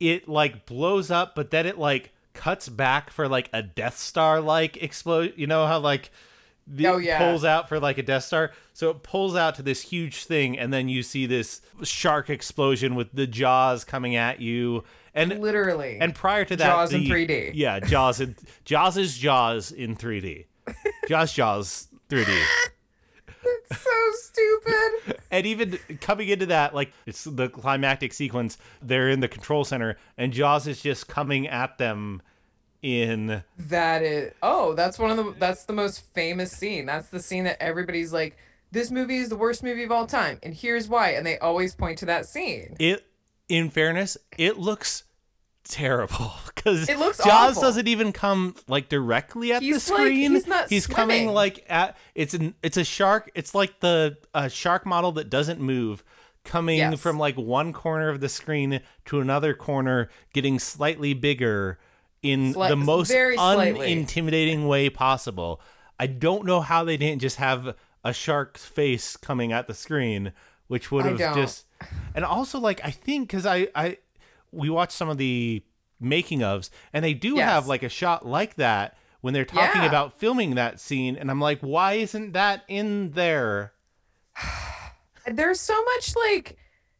it 0.00 0.28
like 0.28 0.66
blows 0.66 1.10
up, 1.10 1.34
but 1.34 1.50
then 1.50 1.66
it 1.66 1.78
like 1.78 2.12
cuts 2.32 2.68
back 2.68 3.10
for 3.10 3.28
like 3.28 3.50
a 3.52 3.62
Death 3.62 3.98
Star 3.98 4.40
like 4.40 4.82
explode. 4.82 5.34
You 5.36 5.46
know 5.46 5.66
how 5.66 5.78
like 5.78 6.10
the, 6.66 6.86
Oh, 6.86 6.96
yeah. 6.98 7.18
pulls 7.18 7.44
out 7.44 7.68
for 7.68 7.78
like 7.80 7.98
a 7.98 8.02
Death 8.02 8.24
Star. 8.24 8.52
So 8.72 8.90
it 8.90 9.02
pulls 9.02 9.36
out 9.36 9.56
to 9.56 9.62
this 9.62 9.82
huge 9.82 10.24
thing, 10.24 10.58
and 10.58 10.72
then 10.72 10.88
you 10.88 11.02
see 11.02 11.26
this 11.26 11.60
shark 11.82 12.30
explosion 12.30 12.94
with 12.94 13.12
the 13.12 13.26
jaws 13.26 13.84
coming 13.84 14.16
at 14.16 14.40
you. 14.40 14.84
And 15.14 15.40
literally. 15.40 15.98
and 16.00 16.14
prior 16.14 16.44
to 16.44 16.56
that, 16.56 16.66
Jaws 16.66 16.92
in 16.92 17.02
3D. 17.02 17.52
Yeah, 17.54 17.80
Jaws 17.80 18.20
in 18.20 18.36
Jaws 18.64 18.96
is 18.96 19.16
Jaws 19.16 19.72
in 19.72 19.96
3D. 19.96 20.46
Jaws 21.08 21.32
Jaws 21.32 21.88
3D. 22.08 22.42
It's 23.42 23.82
so 23.82 23.90
stupid. 24.14 25.20
And 25.30 25.46
even 25.46 25.78
coming 26.00 26.28
into 26.28 26.46
that, 26.46 26.74
like 26.74 26.92
it's 27.06 27.24
the 27.24 27.48
climactic 27.48 28.12
sequence, 28.12 28.58
they're 28.82 29.08
in 29.08 29.20
the 29.20 29.28
control 29.28 29.64
center, 29.64 29.96
and 30.18 30.32
Jaws 30.32 30.66
is 30.66 30.82
just 30.82 31.08
coming 31.08 31.48
at 31.48 31.78
them 31.78 32.22
in 32.82 33.42
That 33.58 34.02
is 34.02 34.32
oh, 34.42 34.74
that's 34.74 34.98
one 34.98 35.10
of 35.10 35.16
the 35.16 35.34
that's 35.38 35.64
the 35.64 35.72
most 35.72 36.04
famous 36.14 36.52
scene. 36.52 36.86
That's 36.86 37.08
the 37.08 37.20
scene 37.20 37.44
that 37.44 37.62
everybody's 37.62 38.12
like, 38.12 38.36
this 38.72 38.90
movie 38.90 39.18
is 39.18 39.28
the 39.28 39.36
worst 39.36 39.62
movie 39.62 39.84
of 39.84 39.92
all 39.92 40.06
time, 40.06 40.38
and 40.42 40.54
here's 40.54 40.88
why. 40.88 41.10
And 41.10 41.26
they 41.26 41.38
always 41.38 41.74
point 41.74 41.98
to 41.98 42.06
that 42.06 42.26
scene. 42.26 42.76
it. 42.78 43.06
In 43.50 43.68
fairness, 43.70 44.16
it 44.38 44.58
looks 44.58 45.04
terrible 45.64 46.32
because 46.54 46.88
It 46.88 46.98
looks 46.98 47.18
Jaws 47.18 47.50
awful. 47.56 47.62
doesn't 47.62 47.86
even 47.88 48.12
come 48.12 48.54
like 48.68 48.88
directly 48.88 49.52
at 49.52 49.62
He's 49.62 49.86
the 49.86 49.92
like- 49.94 50.00
screen. 50.02 50.32
he's 50.32 50.46
not 50.46 50.70
coming 50.90 51.28
like 51.28 51.64
at 51.68 51.96
it's 52.14 52.32
an 52.34 52.54
it's 52.62 52.76
a 52.76 52.84
shark. 52.84 53.30
It's 53.34 53.54
like 53.54 53.80
the 53.80 54.16
a 54.34 54.48
shark 54.48 54.86
model 54.86 55.12
that 55.12 55.28
doesn't 55.30 55.60
move, 55.60 56.02
coming 56.44 56.78
Yes. 56.78 56.98
from 57.00 57.18
like 57.18 57.36
one 57.36 57.72
corner 57.72 58.08
of 58.08 58.20
the 58.20 58.28
screen 58.28 58.80
to 59.06 59.20
another 59.20 59.52
corner, 59.54 60.08
getting 60.32 60.58
slightly 60.58 61.12
bigger 61.14 61.78
in 62.22 62.52
Slight- 62.54 62.68
the 62.70 62.76
most 62.76 63.10
unintimidating 63.10 64.66
way 64.66 64.90
possible. 64.90 65.60
I 65.98 66.06
don't 66.06 66.44
know 66.46 66.60
how 66.60 66.84
they 66.84 66.96
didn't 66.96 67.20
just 67.20 67.36
have 67.36 67.74
a 68.04 68.12
shark's 68.12 68.64
face 68.64 69.16
coming 69.16 69.52
at 69.52 69.66
the 69.66 69.74
screen, 69.74 70.32
which 70.68 70.90
would 70.90 71.04
have 71.04 71.18
just 71.34 71.66
and 72.14 72.24
also 72.24 72.58
like 72.58 72.80
I 72.84 72.90
think 72.90 73.28
because 73.28 73.46
I 73.46 73.68
I 73.74 73.98
we 74.52 74.68
watched 74.70 74.92
some 74.92 75.08
of 75.08 75.18
the 75.18 75.62
making 76.00 76.40
ofs 76.40 76.70
and 76.92 77.04
they 77.04 77.14
do 77.14 77.36
Yes. 77.36 77.48
have 77.48 77.66
like 77.66 77.82
a 77.82 77.88
shot 77.88 78.26
like 78.26 78.54
that 78.56 78.96
when 79.20 79.34
they're 79.34 79.44
talking 79.44 79.82
Yeah. 79.82 79.88
about 79.88 80.18
filming 80.18 80.54
that 80.54 80.80
scene 80.80 81.16
and 81.16 81.30
I'm 81.30 81.40
like, 81.40 81.60
why 81.60 81.94
isn't 81.94 82.32
that 82.32 82.64
in 82.68 83.10
there? 83.12 83.72
there's 85.26 85.60
so 85.60 85.82
much 85.84 86.14
like 86.16 86.56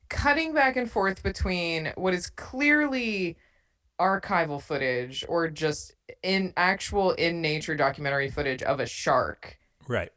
cutting 0.08 0.52
back 0.52 0.76
and 0.76 0.90
forth 0.90 1.22
between 1.22 1.92
what 1.96 2.12
is 2.14 2.28
clearly 2.30 3.36
archival 4.00 4.60
footage 4.60 5.24
or 5.28 5.48
just 5.48 5.94
in 6.22 6.52
actual 6.56 7.12
in 7.12 7.40
nature 7.42 7.74
documentary 7.74 8.30
footage 8.30 8.62
of 8.62 8.80
a 8.80 8.86
shark 8.86 9.58
Right. 9.88 10.10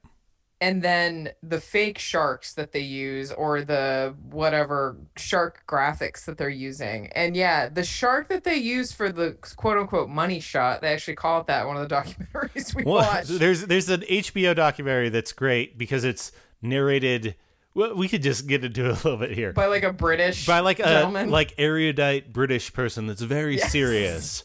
And 0.64 0.82
then 0.82 1.30
the 1.51 1.59
fake 1.59 1.99
sharks 1.99 2.53
that 2.53 2.72
they 2.72 2.80
use 3.07 3.32
or 3.34 3.61
the 3.64 4.16
whatever 4.30 4.95
shark 5.18 5.64
graphics 5.68 6.24
that 6.26 6.38
they're 6.38 6.49
using. 6.70 7.07
And 7.14 7.36
yeah 7.36 7.68
the 7.70 7.84
shark 7.84 8.30
that 8.30 8.43
they 8.43 8.55
use 8.55 8.91
for 8.93 9.11
the 9.11 9.34
quote 9.57 9.78
unquote 9.78 10.09
money 10.09 10.39
shot 10.39 10.82
they 10.82 10.93
actually 10.93 11.16
call 11.16 11.41
it 11.41 11.47
that 11.47 11.68
one 11.68 11.76
of 11.78 11.88
the 11.88 11.93
documentaries 11.99 12.74
we 12.76 12.84
Well, 12.84 12.95
watched. 13.05 13.28
there's 13.43 13.66
there's 13.66 13.89
an 13.89 14.01
HBO 14.01 14.55
documentary 14.55 15.09
that's 15.09 15.34
great 15.34 15.78
because 15.78 16.03
it's 16.03 16.32
narrated. 16.61 17.36
Well, 17.76 17.95
we 17.95 18.07
could 18.07 18.24
just 18.24 18.47
get 18.47 18.64
into 18.64 18.86
it 18.86 18.91
a 19.03 19.03
little 19.03 19.18
bit 19.18 19.32
here. 19.32 19.51
By 19.51 19.66
like 19.66 19.84
a 19.84 19.91
british 19.91 20.45
by 20.45 20.59
like 20.61 20.80
a 20.80 20.84
gentleman? 20.84 21.30
like 21.30 21.53
erudite 21.57 22.32
British 22.32 22.72
person 22.72 23.07
that's 23.07 23.22
very 23.22 23.57
Yes. 23.57 23.72
serious, 23.72 24.43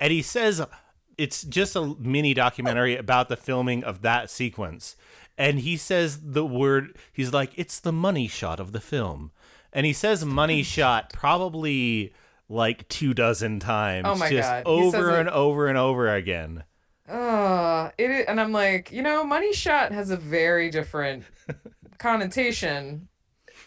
and 0.00 0.10
he 0.12 0.22
says 0.22 0.62
it's 1.18 1.42
just 1.42 1.76
a 1.76 1.94
mini 1.98 2.32
documentary 2.32 2.96
about 2.96 3.28
the 3.28 3.36
filming 3.36 3.84
of 3.84 4.00
that 4.00 4.30
sequence, 4.30 4.96
and 5.40 5.58
he 5.60 5.76
says 5.76 6.20
the 6.22 6.44
word 6.44 6.96
he's 7.12 7.32
like 7.32 7.52
it's 7.56 7.80
the 7.80 7.92
money 7.92 8.28
shot 8.28 8.60
of 8.60 8.72
the 8.72 8.80
film, 8.80 9.32
and 9.72 9.86
he 9.86 9.92
says 9.92 10.24
money 10.24 10.62
shot 10.76 11.12
probably 11.12 12.12
like 12.48 12.86
two 12.88 13.14
dozen 13.14 13.58
times, 13.60 14.06
Oh 14.08 14.14
my 14.16 14.28
just 14.28 14.48
God. 14.48 14.62
Over 14.66 15.10
it- 15.16 15.20
and 15.20 15.28
over 15.30 15.66
and 15.66 15.78
over 15.78 16.14
again. 16.14 16.64
Uh, 17.08 17.90
it 17.98 18.26
and 18.28 18.40
I'm 18.40 18.52
like, 18.52 18.92
you 18.92 19.02
know, 19.02 19.24
money 19.24 19.52
shot 19.52 19.90
has 19.92 20.10
a 20.10 20.16
very 20.16 20.70
different 20.70 21.24
connotation 21.98 23.08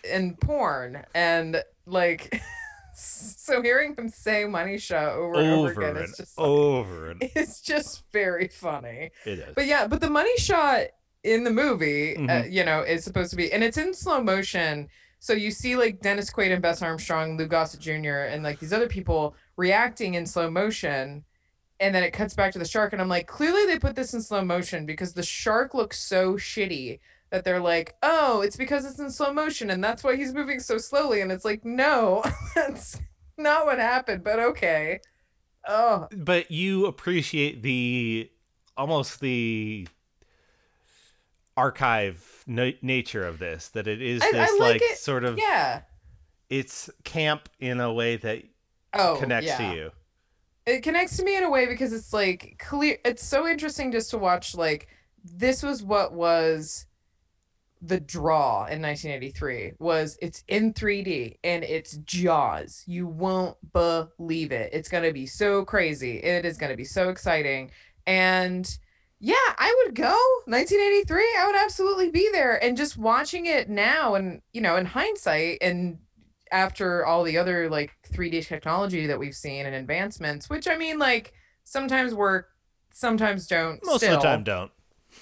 in 0.10 0.36
porn, 0.36 1.04
and 1.14 1.62
like, 1.86 2.42
so 2.96 3.62
hearing 3.62 3.96
him 3.98 4.08
say 4.10 4.46
money 4.46 4.78
shot 4.78 5.10
over 5.14 5.40
and 5.40 5.52
over, 5.52 5.72
over 5.72 5.82
again 5.82 5.96
and 5.98 6.06
is 6.06 6.18
just 6.18 6.38
like, 6.38 6.48
over 6.48 7.10
and 7.12 7.24
it's 7.36 7.62
just 7.62 8.04
very 8.12 8.48
funny. 8.48 9.12
it 9.26 9.40
is. 9.40 9.56
But 9.56 9.66
yeah, 9.66 9.88
but 9.88 10.00
the 10.02 10.10
money 10.10 10.36
shot 10.38 10.88
in 11.24 11.44
the 11.44 11.52
movie, 11.52 12.16
uh, 12.18 12.20
Mhm. 12.20 12.52
you 12.52 12.64
know, 12.66 12.82
is 12.82 13.04
supposed 13.04 13.30
to 13.32 13.36
be, 13.38 13.52
and 13.52 13.64
it's 13.64 13.78
in 13.78 13.94
slow 13.94 14.22
motion. 14.22 14.90
So 15.20 15.32
you 15.34 15.52
see 15.52 15.76
like 15.78 16.02
Dennis 16.02 16.30
Quaid 16.30 16.52
and 16.52 16.62
Bess 16.62 16.82
Armstrong, 16.82 17.38
Lou 17.38 17.48
Gossett 17.48 17.80
Jr., 17.80 18.24
and 18.30 18.44
like 18.44 18.60
these 18.60 18.74
other 18.74 18.90
people 18.90 19.36
reacting 19.56 20.16
in 20.16 20.26
slow 20.26 20.50
motion. 20.52 21.24
And 21.80 21.94
then 21.96 22.04
it 22.04 22.12
cuts 22.12 22.34
back 22.34 22.52
to 22.54 22.60
the 22.60 22.66
shark, 22.66 22.94
and 22.94 23.02
I'm 23.02 23.10
like, 23.10 23.28
clearly 23.28 23.66
they 23.66 23.80
put 23.80 23.96
this 23.96 24.14
in 24.14 24.22
slow 24.22 24.44
motion 24.44 24.86
because 24.86 25.14
the 25.14 25.24
shark 25.24 25.74
looks 25.74 26.00
so 26.00 26.34
shitty 26.36 27.00
that 27.30 27.44
they're 27.44 27.60
like, 27.60 27.96
oh, 28.04 28.42
it's 28.42 28.56
because 28.56 28.86
it's 28.86 29.00
in 29.00 29.10
slow 29.10 29.34
motion, 29.34 29.70
and 29.72 29.84
that's 29.84 30.04
why 30.04 30.16
he's 30.16 30.34
moving 30.34 30.60
so 30.60 30.78
slowly. 30.78 31.22
And 31.22 31.32
it's 31.32 31.44
like, 31.46 31.66
no, 31.66 32.22
that's 32.56 33.00
not 33.38 33.66
what 33.66 33.80
happened, 33.80 34.24
but 34.24 34.40
okay. 34.40 35.00
Oh, 35.68 36.08
but 36.16 36.52
you 36.52 36.86
appreciate 36.86 37.64
the 37.64 38.30
almost 38.78 39.20
the 39.22 39.88
archive 41.56 42.44
na- 42.48 42.72
nature 42.82 43.26
of 43.26 43.40
this 43.40 43.70
that 43.70 43.88
it 43.88 44.02
is 44.02 44.22
I- 44.22 44.28
I 44.28 44.32
this 44.32 44.52
like 44.52 44.60
like 44.60 44.82
it. 44.82 44.98
sort 44.98 45.24
of 45.24 45.38
yeah. 45.38 45.82
it's 46.50 46.90
camp 47.04 47.50
in 47.60 47.80
a 47.80 47.92
way 47.94 48.16
that 48.18 48.44
Oh, 48.94 49.18
connects 49.20 49.48
yeah. 49.48 49.58
to 49.72 49.76
you 49.76 49.92
it 50.66 50.82
connects 50.84 51.18
to 51.18 51.24
me 51.24 51.36
in 51.36 51.44
a 51.44 51.50
way 51.50 51.66
because 51.66 51.92
it's 51.94 52.14
like 52.14 52.56
clear 52.60 52.98
it's 53.04 53.24
so 53.24 53.48
interesting 53.48 53.92
just 53.92 54.10
to 54.12 54.18
watch 54.18 54.56
like 54.56 54.88
this 55.24 55.62
was 55.64 55.84
what 55.84 56.14
was 56.14 56.86
the 57.82 58.00
draw 58.00 58.66
in 58.68 58.82
1983 58.82 59.74
was 59.80 60.18
it's 60.22 60.44
in 60.48 60.74
3D 60.74 61.38
and 61.44 61.66
it's 61.66 61.98
Jaws. 61.98 62.82
You 62.88 63.08
won't 63.08 63.58
believe 63.74 64.54
it. 64.54 64.70
It's 64.72 64.88
going 64.88 65.04
to 65.04 65.12
be 65.12 65.26
so 65.26 65.66
crazy. 65.66 66.18
It 66.20 66.46
is 66.46 66.58
going 66.58 66.70
to 66.72 66.78
be 66.78 66.86
so 66.86 67.10
exciting. 67.10 67.72
And 68.08 68.66
yeah, 69.26 69.36
I 69.58 69.74
would 69.86 69.96
go 69.96 70.14
1983. 70.48 71.24
I 71.40 71.48
would 71.48 71.56
absolutely 71.56 72.10
be 72.10 72.28
there 72.34 72.62
and 72.62 72.76
just 72.76 72.98
watching 72.98 73.46
it 73.46 73.70
now 73.70 74.16
and 74.16 74.42
you 74.52 74.60
know, 74.60 74.76
in 74.76 74.86
hindsight 74.86 75.60
and 75.62 76.00
after 76.52 77.06
all 77.06 77.24
the 77.24 77.38
other 77.38 77.70
like 77.70 77.94
3D 78.12 78.46
technology 78.46 79.08
that 79.08 79.18
we've 79.18 79.34
seen 79.34 79.66
and 79.66 79.76
advancements, 79.76 80.50
which 80.50 80.68
I 80.68 80.76
mean 80.76 81.00
like 81.00 81.32
sometimes 81.64 82.14
work, 82.14 82.50
sometimes 82.92 83.48
don't. 83.48 83.80
most 83.86 84.02
still 84.04 84.16
of 84.16 84.22
the 84.22 84.28
time 84.28 84.44
don't 84.44 84.72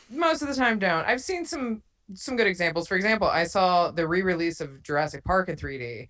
most 0.09 0.41
of 0.41 0.47
the 0.47 0.55
time 0.55 0.79
don't. 0.79 1.05
I've 1.05 1.21
seen 1.21 1.45
some 1.45 1.83
some 2.15 2.35
good 2.35 2.47
examples. 2.47 2.87
For 2.87 2.95
example, 2.95 3.27
I 3.27 3.43
saw 3.43 3.91
the 3.91 4.07
re-release 4.07 4.61
of 4.61 4.81
Jurassic 4.81 5.23
Park 5.23 5.47
in 5.47 5.55
3D. 5.55 6.07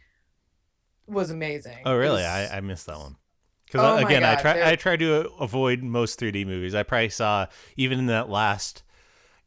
Was 1.08 1.30
amazing. 1.30 1.80
oh 1.86 1.96
really 1.96 2.22
was- 2.22 2.52
i, 2.52 2.58
I 2.58 2.62
missed 2.62 2.86
that 2.86 2.98
one 2.98 3.18
because 3.72 4.02
Oh 4.02 4.06
again 4.06 4.24
i 4.24 4.36
God, 4.36 4.42
try 4.42 4.54
they're- 4.54 4.64
i 4.66 4.76
try 4.76 4.96
to 4.98 5.30
avoid 5.40 5.82
most 5.82 6.20
3d 6.20 6.46
movies 6.46 6.76
i 6.76 6.84
probably 6.84 7.10
saw 7.10 7.48
even 7.76 8.00
in 8.00 8.06
that 8.08 8.30
last 8.30 8.84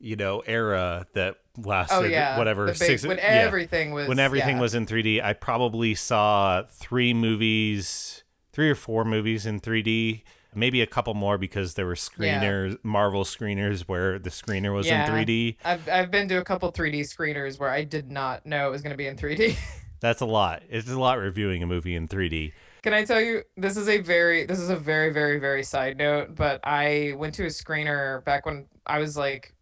you 0.01 0.17
know 0.17 0.41
era 0.47 1.07
that 1.15 1.37
lasted 1.57 1.95
oh 1.97 2.03
yeah, 2.03 2.37
whatever 2.39 2.67
big- 2.67 2.77
six 2.77 3.07
when 3.07 3.17
yeah. 3.19 3.25
everything 3.25 3.93
was 3.93 4.09
when 4.09 4.19
everything 4.19 4.57
yeah. 4.57 4.63
was 4.63 4.75
in 4.75 4.87
3D, 4.87 5.23
I 5.23 5.33
probably 5.33 5.95
saw 5.95 6.63
three 6.69 7.15
movies, 7.15 8.25
three 8.53 8.71
or 8.71 8.75
four 8.75 9.05
movies 9.05 9.47
in 9.47 9.61
3D, 9.61 10.23
maybe 10.55 10.81
a 10.83 10.87
couple 10.87 11.15
more 11.15 11.39
because 11.39 11.75
there 11.75 11.87
were 11.87 11.95
screeners, 11.95 12.77
Marvel 12.83 13.25
screeners 13.25 13.83
where 13.83 14.19
the 14.19 14.31
screener 14.31 14.75
was 14.75 14.87
in 14.87 15.01
3D. 15.01 15.57
I've 15.65 15.89
I've 15.89 16.11
been 16.11 16.29
to 16.29 16.37
a 16.37 16.45
couple 16.45 16.73
3D 16.73 17.01
screeners 17.03 17.59
where 17.59 17.71
I 17.71 17.85
did 17.85 18.11
not 18.11 18.45
know 18.45 18.69
it 18.69 18.71
was 18.71 18.83
going 18.83 18.93
to 18.93 18.97
be 18.99 19.07
in 19.07 19.17
3D. 19.17 19.57
That's 20.01 20.21
a 20.21 20.27
lot. 20.27 20.63
It's 20.69 20.91
a 20.91 20.99
lot 20.99 21.19
reviewing 21.19 21.63
a 21.63 21.67
movie 21.67 21.95
in 21.95 22.09
3D. 22.09 22.53
Can 22.85 22.93
I 22.93 23.03
tell 23.03 23.19
you 23.19 23.43
this 23.57 23.79
is 23.79 23.89
a 23.89 23.97
very 23.97 24.45
this 24.45 24.59
is 24.59 24.69
a 24.69 24.77
very 24.77 25.11
very 25.11 25.39
very 25.39 25.63
side 25.63 25.97
note, 25.97 26.35
but 26.35 26.61
I 26.65 27.15
went 27.17 27.33
to 27.37 27.45
a 27.45 27.47
screener 27.47 28.23
back 28.27 28.45
when 28.45 28.67
I 28.85 28.99
was 28.99 29.17
like 29.17 29.55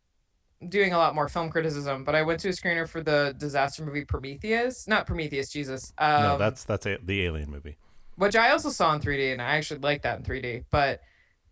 doing 0.68 0.92
a 0.92 0.98
lot 0.98 1.14
more 1.14 1.28
film 1.28 1.48
criticism, 1.48 2.02
but 2.02 2.16
I 2.16 2.22
went 2.22 2.40
to 2.40 2.48
a 2.48 2.50
screener 2.50 2.88
for 2.88 3.00
the 3.00 3.32
disaster 3.38 3.84
movie 3.84 4.04
Prometheus, 4.04 4.88
not 4.88 5.06
Prometheus, 5.06 5.50
Jesus. 5.50 5.92
Um, 5.98 6.22
no, 6.24 6.36
that's 6.36 6.64
that's 6.64 6.84
a, 6.84 6.98
the 7.00 7.22
Alien 7.22 7.48
movie. 7.48 7.76
which 8.16 8.34
I 8.34 8.50
also 8.50 8.70
saw 8.70 8.92
in 8.92 9.00
3D, 9.00 9.34
and 9.34 9.40
I 9.40 9.54
actually 9.56 9.78
like 9.78 10.02
that 10.02 10.18
in 10.18 10.24
3D. 10.24 10.64
But, 10.72 11.00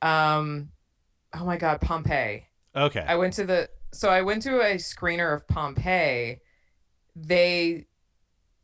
um, 0.02 0.70
oh 1.32 1.44
my 1.44 1.56
God, 1.56 1.80
Pompeii. 1.80 2.48
Okay. 2.74 3.04
I 3.06 3.14
went 3.14 3.34
to 3.34 3.44
the 3.44 3.70
so 3.92 4.08
I 4.08 4.22
went 4.22 4.42
to 4.42 4.60
a 4.60 4.74
screener 4.74 5.32
of 5.32 5.46
Pompeii. 5.46 6.40
They 7.14 7.86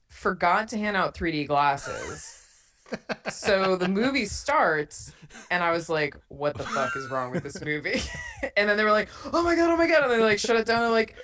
forgot 0.08 0.66
to 0.70 0.76
hand 0.76 0.96
out 0.96 1.14
3D 1.14 1.46
glasses. 1.46 2.35
So 3.30 3.76
the 3.76 3.88
movie 3.88 4.26
starts 4.26 5.12
and 5.50 5.62
I 5.62 5.70
was 5.72 5.88
like, 5.88 6.16
what 6.28 6.56
the 6.56 6.64
fuck 6.64 6.96
is 6.96 7.10
wrong 7.10 7.30
with 7.30 7.42
this 7.42 7.60
movie? 7.62 8.00
and 8.56 8.68
then 8.68 8.76
they 8.76 8.84
were 8.84 8.92
like, 8.92 9.08
oh 9.32 9.42
my 9.42 9.54
god, 9.54 9.70
oh 9.70 9.76
my 9.76 9.86
god, 9.86 10.04
and 10.04 10.12
they 10.12 10.18
like 10.18 10.38
shut 10.38 10.56
it 10.56 10.66
down. 10.66 10.82
They're 10.82 10.90
like 10.90 11.16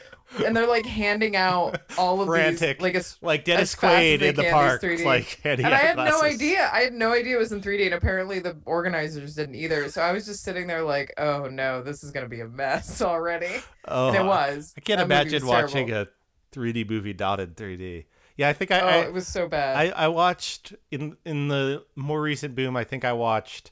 and 0.44 0.56
they're 0.56 0.66
like 0.66 0.86
handing 0.86 1.36
out 1.36 1.80
all 1.98 2.20
of 2.20 2.28
Frantic. 2.28 2.78
these 2.78 2.82
like 2.82 2.94
it's 2.94 3.18
like 3.22 3.44
Dennis 3.44 3.74
as 3.74 3.80
Quaid 3.80 4.22
in 4.22 4.34
the 4.34 4.50
park, 4.50 4.82
like 5.04 5.40
handing 5.42 5.66
and 5.66 5.74
I 5.74 5.78
had 5.78 5.96
no 5.96 6.22
idea. 6.22 6.70
I 6.72 6.80
had 6.80 6.92
no 6.92 7.12
idea 7.12 7.36
it 7.36 7.38
was 7.38 7.52
in 7.52 7.60
3D, 7.60 7.86
and 7.86 7.94
apparently 7.94 8.38
the 8.38 8.56
organizers 8.64 9.34
didn't 9.34 9.54
either. 9.54 9.88
So 9.88 10.00
I 10.00 10.12
was 10.12 10.26
just 10.26 10.42
sitting 10.42 10.66
there 10.66 10.82
like, 10.82 11.12
"Oh 11.18 11.46
no, 11.46 11.82
this 11.82 12.02
is 12.02 12.10
gonna 12.10 12.28
be 12.28 12.40
a 12.40 12.48
mess 12.48 13.02
already." 13.02 13.62
Oh, 13.86 14.08
and 14.08 14.16
it 14.16 14.22
oh, 14.22 14.26
was. 14.26 14.74
I 14.76 14.80
can't 14.80 14.98
That 14.98 15.04
imagine 15.04 15.46
watching 15.46 15.88
terrible. 15.88 16.10
a 16.10 16.56
3D 16.56 16.88
movie 16.88 17.10
in 17.10 17.16
3D. 17.16 18.04
Yeah, 18.42 18.48
I 18.48 18.52
think 18.52 18.70
I, 18.70 18.80
Oh, 18.80 18.86
I 18.86 18.96
it 19.06 19.12
was 19.12 19.26
so 19.26 19.48
bad. 19.48 19.76
I, 19.76 20.04
I 20.04 20.08
watched 20.08 20.74
in 20.90 21.16
in 21.24 21.48
the 21.48 21.84
more 21.96 22.20
recent 22.20 22.54
boom. 22.54 22.76
I 22.76 22.84
think 22.84 23.04
I 23.04 23.12
watched 23.12 23.70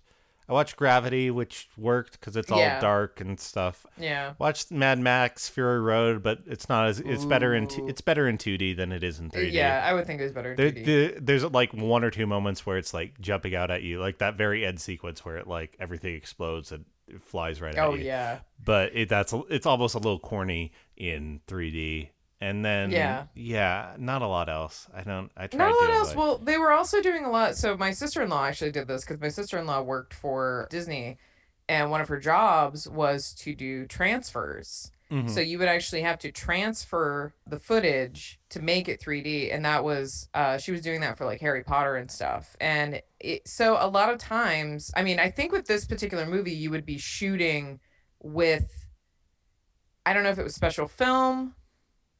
I 0.49 0.53
watched 0.53 0.75
Gravity, 0.77 1.31
which 1.31 1.69
worked 1.79 2.19
because 2.19 2.37
it's 2.37 2.51
all 2.51 2.59
Yeah. 2.59 2.81
dark 2.81 3.21
and 3.21 3.39
stuff. 3.39 3.87
yeah. 3.97 4.33
Watched 4.41 4.73
Mad 4.73 4.99
Max 4.99 5.49
Fury 5.49 5.81
Road, 5.81 6.25
but 6.25 6.41
it's 6.47 6.69
not 6.69 6.89
as 6.89 6.99
it's 6.99 7.25
better 7.25 7.55
in 7.55 7.69
t- 7.69 7.83
it's 7.87 8.01
better 8.01 8.27
in 8.29 8.37
2D 8.37 8.77
than 8.77 8.91
it 8.91 9.05
is 9.05 9.21
in 9.21 9.31
3D. 9.31 9.53
Yeah, 9.53 9.81
I 9.89 9.95
would 9.95 10.07
think 10.09 10.21
it 10.21 10.25
was 10.25 10.33
better 10.33 10.51
in 10.53 10.57
There, 10.57 10.73
2D. 10.73 10.85
there- 10.87 11.21
there's 11.21 11.45
like 11.45 11.73
one 11.73 12.03
or 12.03 12.11
two 12.11 12.27
moments 12.27 12.67
where 12.67 12.79
it's 12.79 12.93
like 12.93 13.21
jumping 13.21 13.55
out 13.55 13.71
at 13.71 13.83
you, 13.85 14.01
like 14.01 14.19
that 14.19 14.35
very 14.37 14.67
end 14.67 14.81
sequence 14.81 15.25
where 15.25 15.37
it 15.37 15.47
like 15.47 15.77
everything 15.79 16.17
explodes 16.17 16.73
and 16.73 16.85
it 17.07 17.23
flies 17.23 17.61
right 17.61 17.79
oh 17.79 17.93
at 17.93 18.01
you. 18.01 18.07
yeah. 18.07 18.41
But 18.65 18.91
it 18.95 19.09
that's 19.09 19.33
it's 19.51 19.67
almost 19.67 19.95
a 19.95 19.99
little 19.99 20.19
corny 20.19 20.73
in 20.97 21.43
3D. 21.47 22.09
And 22.43 22.65
then 22.65 22.91
Yeah. 22.91 23.25
yeah, 23.35 23.95
not 23.99 24.23
a 24.23 24.27
lot 24.27 24.49
else. 24.49 24.89
I 24.95 25.03
don't. 25.03 25.31
I 25.37 25.47
tried 25.47 25.59
Not 25.59 25.73
a 25.73 25.75
lot 25.85 25.91
else. 25.91 26.13
avoid- 26.13 26.17
Well, 26.23 26.39
they 26.39 26.57
were 26.57 26.73
also 26.73 27.03
doing 27.03 27.25
a 27.27 27.31
lot. 27.31 27.57
So 27.57 27.77
my 27.77 27.91
sister 27.93 28.23
in 28.23 28.31
law 28.31 28.47
actually 28.47 28.73
did 28.73 28.89
this 28.89 29.05
because 29.05 29.21
my 29.21 29.29
sister 29.29 29.59
in 29.59 29.67
law 29.67 29.83
worked 29.83 30.15
for 30.15 30.67
Disney, 30.71 31.19
and 31.69 31.91
one 31.91 32.01
of 32.01 32.09
her 32.09 32.19
jobs 32.19 32.89
was 32.89 33.35
to 33.35 33.55
do 33.55 33.87
transfers. 33.87 34.91
Mhm. 35.11 35.29
So 35.29 35.41
you 35.41 35.59
would 35.59 35.69
actually 35.69 36.03
have 36.03 36.19
to 36.21 36.31
transfer 36.33 37.35
the 37.47 37.59
footage 37.59 38.39
to 38.51 38.63
make 38.63 38.89
it 38.89 39.01
3D, 39.01 39.51
and 39.53 39.65
that 39.65 39.83
was 39.85 40.29
uh, 40.33 40.57
she 40.57 40.73
was 40.73 40.81
doing 40.81 41.01
that 41.03 41.19
for 41.19 41.27
like 41.27 41.41
Harry 41.41 41.63
Potter 41.65 41.97
and 41.97 42.11
stuff. 42.11 42.57
And 42.61 43.03
it, 43.19 43.47
so 43.47 43.77
a 43.79 43.89
lot 43.89 44.09
of 44.11 44.19
times, 44.19 44.91
I 44.97 45.03
mean, 45.03 45.19
I 45.21 45.29
think 45.31 45.53
with 45.53 45.67
this 45.67 45.85
particular 45.85 46.25
movie, 46.25 46.53
you 46.55 46.71
would 46.71 46.87
be 46.87 46.97
shooting 46.97 47.81
with, 48.23 48.89
I 50.07 50.15
don't 50.15 50.23
know 50.23 50.31
if 50.31 50.39
it 50.39 50.45
was 50.45 50.55
special 50.55 50.87
film 50.89 51.55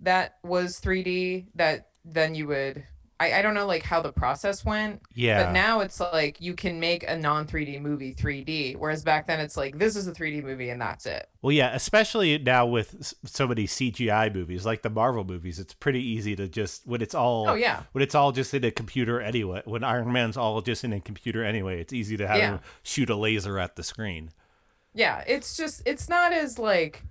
that 0.01 0.39
was 0.43 0.81
3D 0.81 1.47
that 1.55 1.89
then 2.05 2.35
you 2.35 2.47
would. 2.49 2.85
I, 3.19 3.35
I 3.35 3.43
don't 3.43 3.53
know 3.53 3.67
like 3.67 3.83
how 3.83 4.01
the 4.01 4.13
process 4.13 4.65
went, 4.65 5.03
yeah. 5.13 5.45
but 5.45 5.53
now 5.53 5.81
it's 5.81 6.01
like 6.01 6.41
you 6.41 6.55
can 6.55 6.81
make 6.81 7.05
a 7.07 7.15
non 7.15 7.47
3D 7.47 7.79
movie 7.79 8.15
3D, 8.15 8.77
whereas 8.79 9.05
back 9.05 9.27
then 9.27 9.41
it's 9.41 9.59
like 9.59 9.79
this 9.79 9.95
is 9.95 10.09
a 10.09 10.13
3D 10.13 10.43
movie 10.43 10.71
and 10.71 10.81
that's 10.81 11.05
it. 11.05 11.29
Well, 11.43 11.53
yeah, 11.53 11.75
especially 11.75 12.39
now 12.39 12.65
with 12.65 13.13
so 13.27 13.47
many 13.47 13.67
CGI 13.67 14.35
movies, 14.35 14.65
like 14.65 14.81
the 14.81 14.89
Marvel 14.89 15.23
movies, 15.25 15.59
it's 15.59 15.75
pretty 15.75 16.03
easy 16.03 16.35
to 16.37 16.49
just 16.49 16.87
when 16.87 17.03
it's 17.03 17.15
all 17.15 17.47
Oh 17.51 17.55
yeah. 17.55 17.83
when 17.93 18.01
it's 18.01 18.15
all 18.15 18.33
just 18.33 18.55
in 18.55 18.65
a 18.65 18.71
computer 18.71 19.21
anyway. 19.21 19.61
When 19.67 19.85
Iron 19.85 20.11
Man's 20.11 20.39
all 20.39 20.63
just 20.63 20.83
in 20.83 20.95
a 20.95 21.01
computer 21.01 21.45
anyway, 21.45 21.79
it's 21.79 21.93
easy 21.93 22.17
to 22.17 22.27
have 22.27 22.39
Yeah. 22.39 22.51
him 22.53 22.61
shoot 22.83 23.11
a 23.11 23.17
laser 23.17 23.59
at 23.59 23.77
the 23.77 23.83
screen. 23.83 24.31
Yeah, 24.95 25.23
it's 25.27 25.59
just 25.59 25.83
it's 25.85 26.09
not 26.09 26.33
as 26.33 26.59
like 26.59 27.05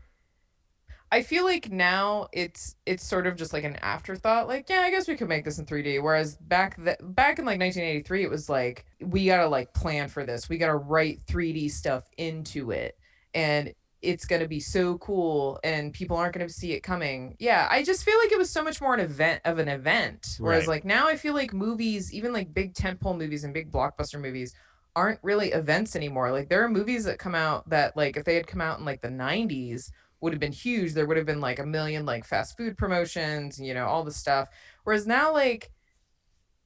I 1.12 1.24
feel 1.24 1.44
like 1.44 1.72
now 1.72 2.28
it's 2.34 2.76
it's 2.86 3.04
sort 3.04 3.26
of 3.26 3.36
just 3.36 3.52
like 3.52 3.64
an 3.64 3.78
afterthought 3.78 4.48
like 4.48 4.70
yeah, 4.70 4.82
I 4.82 4.92
guess 4.92 5.08
we 5.08 5.16
could 5.16 5.28
make 5.30 5.44
this 5.44 5.58
in 5.58 5.66
3D 5.66 6.02
whereas 6.04 6.36
back 6.38 6.76
the, 6.78 6.98
back 7.02 7.40
in 7.40 7.46
like 7.46 7.60
1983 7.60 8.24
it 8.24 8.30
was 8.30 8.48
like 8.50 8.86
we 9.02 9.26
got 9.26 9.38
to 9.38 9.48
like 9.48 9.74
plan 9.74 10.08
for 10.08 10.26
this. 10.26 10.50
We 10.50 10.58
got 10.58 10.68
to 10.68 10.76
write 10.76 11.26
3D 11.26 11.72
stuff 11.72 12.04
into 12.18 12.72
it 12.72 12.98
and 13.34 13.74
it's 14.02 14.26
going 14.26 14.42
to 14.42 14.48
be 14.48 14.62
so 14.62 14.98
cool 15.00 15.60
and 15.64 15.92
people 15.94 16.16
aren't 16.16 16.34
going 16.34 16.48
to 16.48 16.54
see 16.54 16.72
it 16.74 16.82
coming. 16.82 17.36
Yeah, 17.40 17.68
I 17.70 17.84
just 17.84 18.06
feel 18.06 18.18
like 18.20 18.32
it 18.32 18.38
was 18.38 18.50
so 18.50 18.64
much 18.64 18.80
more 18.80 18.94
an 18.94 19.02
event 19.02 19.42
of 19.46 19.58
an 19.60 19.68
event 19.68 20.38
whereas 20.40 20.68
Right. 20.68 20.76
like 20.76 20.86
now 20.86 21.08
I 21.08 21.18
feel 21.18 21.34
like 21.34 21.54
movies, 21.54 22.14
even 22.14 22.32
like 22.34 22.54
big 22.54 22.74
tentpole 22.76 23.18
movies 23.18 23.44
and 23.44 23.54
big 23.54 23.72
blockbuster 23.72 24.22
movies 24.22 24.54
aren't 24.96 25.20
really 25.24 25.52
events 25.52 25.96
anymore. 25.96 26.32
Like 26.32 26.50
there 26.50 26.64
are 26.64 26.70
movies 26.70 27.04
that 27.06 27.20
come 27.20 27.36
out 27.36 27.68
that 27.70 27.98
like 27.98 28.16
if 28.16 28.26
they 28.26 28.36
had 28.36 28.48
come 28.48 28.62
out 28.62 28.80
in 28.80 28.86
like 28.86 29.02
the 29.02 29.10
90s 29.10 29.92
would 30.22 30.34
have 30.34 30.40
been 30.40 30.52
huge. 30.52 30.94
There 30.94 31.06
would 31.06 31.18
have 31.18 31.26
been 31.26 31.42
like 31.42 31.60
a 31.60 31.66
million 31.66 32.06
like 32.06 32.26
fast 32.26 32.58
food 32.58 32.78
promotions, 32.78 33.60
you 33.60 33.74
know, 33.74 33.86
all 33.86 34.04
the 34.04 34.12
stuff. 34.12 34.50
Whereas 34.84 35.08
now 35.08 35.34
like 35.34 35.72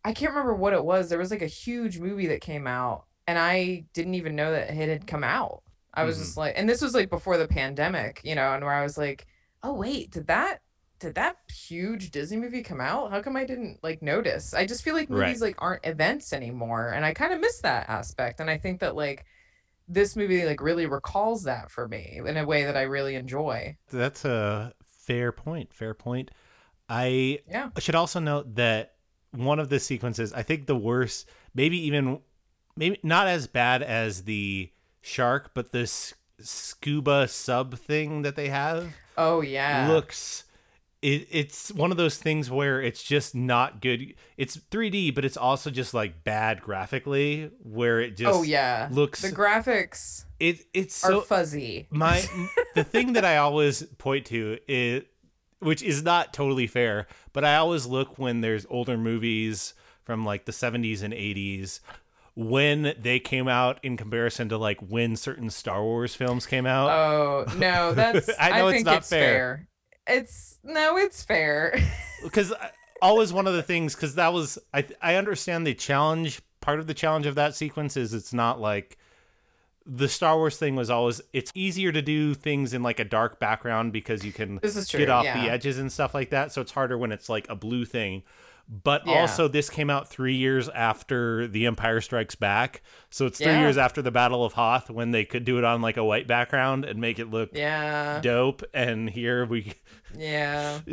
I 0.04 0.14
can't 0.14 0.32
remember 0.32 0.56
what 0.56 0.74
it 0.74 0.84
was. 0.84 1.10
There 1.10 1.20
was 1.20 1.32
like 1.32 1.42
a 1.42 1.48
huge 1.48 2.00
movie 2.00 2.28
that 2.28 2.42
came 2.42 2.68
out 2.68 3.06
and 3.28 3.38
I 3.40 3.86
didn't 3.94 4.16
even 4.16 4.36
know 4.36 4.52
that 4.52 4.70
it 4.70 4.90
had 4.90 5.08
come 5.08 5.24
out. 5.24 5.64
I 5.94 6.04
was 6.04 6.18
Mhm. 6.18 6.20
just 6.20 6.38
like 6.38 6.54
and 6.58 6.68
this 6.70 6.82
was 6.82 6.94
like 6.94 7.10
before 7.10 7.38
the 7.38 7.48
pandemic, 7.48 8.22
you 8.24 8.36
know, 8.36 8.54
and 8.54 8.64
where 8.64 8.74
I 8.74 8.84
was 8.84 8.98
like, 8.98 9.28
"Oh 9.62 9.74
wait, 9.74 10.12
did 10.12 10.28
that 10.28 10.62
did 11.00 11.16
that 11.16 11.38
huge 11.50 12.12
Disney 12.12 12.38
movie 12.38 12.64
come 12.64 12.82
out? 12.82 13.12
How 13.12 13.22
come 13.22 13.36
I 13.36 13.46
didn't 13.46 13.80
like 13.84 14.02
notice? 14.02 14.54
I 14.54 14.66
just 14.66 14.84
feel 14.84 14.96
like 14.96 15.10
Right. 15.10 15.20
movies 15.20 15.42
like 15.42 15.56
aren't 15.60 15.86
events 15.86 16.34
anymore, 16.34 16.90
and 16.90 17.06
I 17.06 17.14
kind 17.14 17.34
of 17.34 17.40
miss 17.42 17.60
that 17.62 17.90
aspect. 17.90 18.40
And 18.40 18.50
I 18.50 18.58
think 18.58 18.80
that 18.82 18.96
like 18.96 19.26
this 19.88 20.16
movie 20.16 20.46
like 20.46 20.62
really 20.62 20.86
recalls 20.86 21.44
that 21.44 21.70
for 21.72 21.88
me 21.88 22.22
in 22.26 22.38
a 22.38 22.46
way 22.46 22.64
that 22.64 22.78
I 22.78 22.84
really 22.84 23.16
enjoy. 23.16 23.78
That's 23.92 24.26
a 24.26 24.74
fair 24.86 25.32
point. 25.32 25.74
Fair 25.74 25.94
point. 25.94 26.32
I 26.90 27.40
Yeah. 27.48 27.70
should 27.80 27.96
also 27.96 28.20
note 28.20 28.56
that 28.56 28.96
one 29.32 29.60
of 29.60 29.70
the 29.70 29.80
sequences, 29.80 30.32
I 30.34 30.44
think 30.44 30.68
the 30.68 30.76
worst, 30.76 31.28
maybe 31.56 31.78
even, 31.86 32.20
maybe 32.76 33.00
not 33.04 33.28
as 33.28 33.48
bad 33.48 33.82
as 33.84 34.24
the 34.24 34.72
shark, 35.02 35.52
but 35.54 35.72
this 35.72 36.14
scuba 36.40 37.28
sub 37.28 37.78
thing 37.78 38.22
that 38.24 38.36
they 38.36 38.50
have 38.50 38.94
Oh 39.18 39.42
yeah. 39.42 39.88
looks. 39.90 40.46
It, 41.04 41.28
it's 41.32 41.70
one 41.74 41.92
of 41.92 41.98
those 41.98 42.18
things 42.18 42.50
where 42.50 42.82
it's 42.82 43.04
just 43.04 43.36
not 43.36 43.82
good. 43.82 44.14
It's 44.38 44.56
3D, 44.56 45.14
but 45.14 45.26
it's 45.26 45.36
also 45.36 45.70
just 45.70 45.94
like 45.94 46.24
bad 46.24 46.62
graphically, 46.62 47.52
where 47.62 48.00
it 48.00 48.16
just 48.16 48.34
oh 48.34 48.44
yeah. 48.44 48.88
looks. 48.90 49.22
The 49.22 49.32
graphics 49.32 50.24
it 50.40 50.66
it's 50.74 51.04
are 51.04 51.12
so 51.12 51.22
fuzzy. 51.22 51.88
my 51.90 52.24
the 52.76 52.84
thing 52.84 53.14
that 53.14 53.26
I 53.26 53.38
always 53.38 53.84
point 53.84 54.26
to 54.28 54.58
is 54.68 55.04
which 55.60 55.82
is 55.82 56.04
not 56.04 56.34
totally 56.34 56.68
fair, 56.68 57.08
but 57.32 57.46
I 57.46 57.56
always 57.56 57.86
look 57.86 58.18
when 58.20 58.42
there's 58.42 58.66
older 58.70 58.98
movies 58.98 59.74
from 60.04 60.26
like 60.26 60.46
the 60.46 60.52
70s 60.52 61.02
and 61.02 61.14
80s 61.14 61.80
when 62.36 62.94
they 63.00 63.20
came 63.20 63.48
out 63.48 63.80
in 63.84 63.96
comparison 63.96 64.50
to 64.50 64.58
like 64.58 64.80
when 64.82 65.16
certain 65.16 65.50
Star 65.50 65.84
Wars 65.84 66.16
films 66.16 66.46
came 66.46 66.66
out. 66.66 66.90
Oh 66.90 67.46
no, 67.58 67.94
that's 67.96 68.30
I 68.40 68.52
I, 68.52 68.58
know 68.58 68.68
it's 68.68 68.76
think 68.76 68.86
not 68.86 68.98
it's 69.00 69.10
fair. 69.10 69.20
fair. 69.20 69.68
It's 70.08 70.60
no, 70.64 70.98
it's 70.98 71.24
fair. 71.24 71.80
because 72.24 72.54
always 73.02 73.34
one 73.34 73.48
of 73.48 73.54
the 73.54 73.64
things 73.64 73.96
because 73.96 74.16
that 74.16 74.34
was 74.34 74.58
I 74.74 74.86
I 75.02 75.16
understand 75.16 75.68
the 75.68 75.74
challenge 75.74 76.42
part 76.62 76.80
of 76.80 76.88
the 76.88 76.94
challenge 76.94 77.26
of 77.26 77.36
that 77.36 77.56
sequence 77.56 77.98
is 77.98 78.14
it's 78.14 78.34
not 78.34 78.60
like 78.62 78.98
the 79.86 80.08
Star 80.08 80.38
Wars 80.38 80.58
thing 80.58 80.76
was 80.78 80.90
always 80.90 81.22
it's 81.34 81.52
easier 81.54 81.92
to 81.92 82.02
do 82.02 82.34
things 82.34 82.74
in 82.74 82.82
like 82.82 83.00
a 83.00 83.04
dark 83.04 83.40
background 83.40 83.92
because 83.92 84.24
you 84.24 84.32
can 84.32 84.60
This 84.62 84.78
is 84.78 84.88
true. 84.88 85.00
get 85.00 85.10
off 85.10 85.26
yeah. 85.26 85.44
the 85.44 85.52
edges 85.52 85.78
and 85.78 85.92
stuff 85.92 86.14
like 86.14 86.30
that 86.30 86.54
so 86.54 86.62
it's 86.62 86.72
harder 86.72 86.98
when 86.98 87.12
it's 87.12 87.28
like 87.28 87.48
a 87.50 87.56
blue 87.56 87.84
thing 87.84 88.24
but 88.70 89.06
Yeah. 89.06 89.20
also 89.22 89.48
this 89.48 89.70
came 89.70 89.90
out 89.90 90.08
three 90.10 90.36
years 90.36 90.70
after 90.70 91.48
the 91.48 91.66
empire 91.66 92.00
strikes 92.02 92.36
back 92.36 92.82
so 93.10 93.26
it's 93.26 93.38
three 93.38 93.48
Yeah. 93.48 93.60
years 93.62 93.78
after 93.78 94.02
the 94.02 94.12
battle 94.12 94.44
of 94.46 94.54
hoth 94.54 94.90
when 94.90 95.12
they 95.12 95.26
could 95.26 95.44
do 95.46 95.58
it 95.58 95.64
on 95.64 95.82
like 95.82 95.98
a 95.98 96.04
white 96.04 96.28
background 96.28 96.86
and 96.86 97.00
make 97.02 97.20
it 97.20 97.30
look 97.30 97.50
Yeah. 97.54 98.20
dope 98.22 98.64
and 98.74 99.10
here 99.10 99.46
we 99.46 99.74
Yeah. 100.18 100.80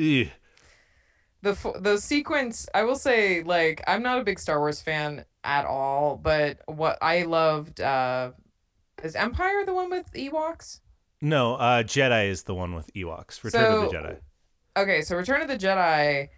The 1.42 1.50
f- 1.52 1.80
the 1.80 1.96
sequence 1.96 2.68
i 2.74 2.82
will 2.82 2.96
say 2.96 3.42
like 3.42 3.82
i'm 3.86 4.02
not 4.02 4.20
a 4.20 4.24
big 4.24 4.38
star 4.38 4.58
wars 4.58 4.82
fan 4.82 5.24
at 5.42 5.64
all 5.64 6.16
but 6.16 6.58
what 6.66 6.98
i 7.00 7.22
loved 7.22 7.80
uh 7.80 8.32
is 9.02 9.14
empire 9.16 9.64
the 9.64 9.72
one 9.72 9.88
with 9.88 10.12
ewoks 10.12 10.80
No, 11.22 11.54
uh, 11.54 11.82
Jedi 11.82 12.28
is 12.28 12.42
the 12.42 12.54
one 12.54 12.74
with 12.74 12.92
Ewoks. 12.94 13.42
Return 13.44 13.84
of 13.84 13.90
the 13.90 13.96
Jedi. 13.96 14.16
okay 14.76 15.00
so 15.02 15.16
return 15.16 15.40
of 15.40 15.48
the 15.48 15.56
jedi 15.56 16.28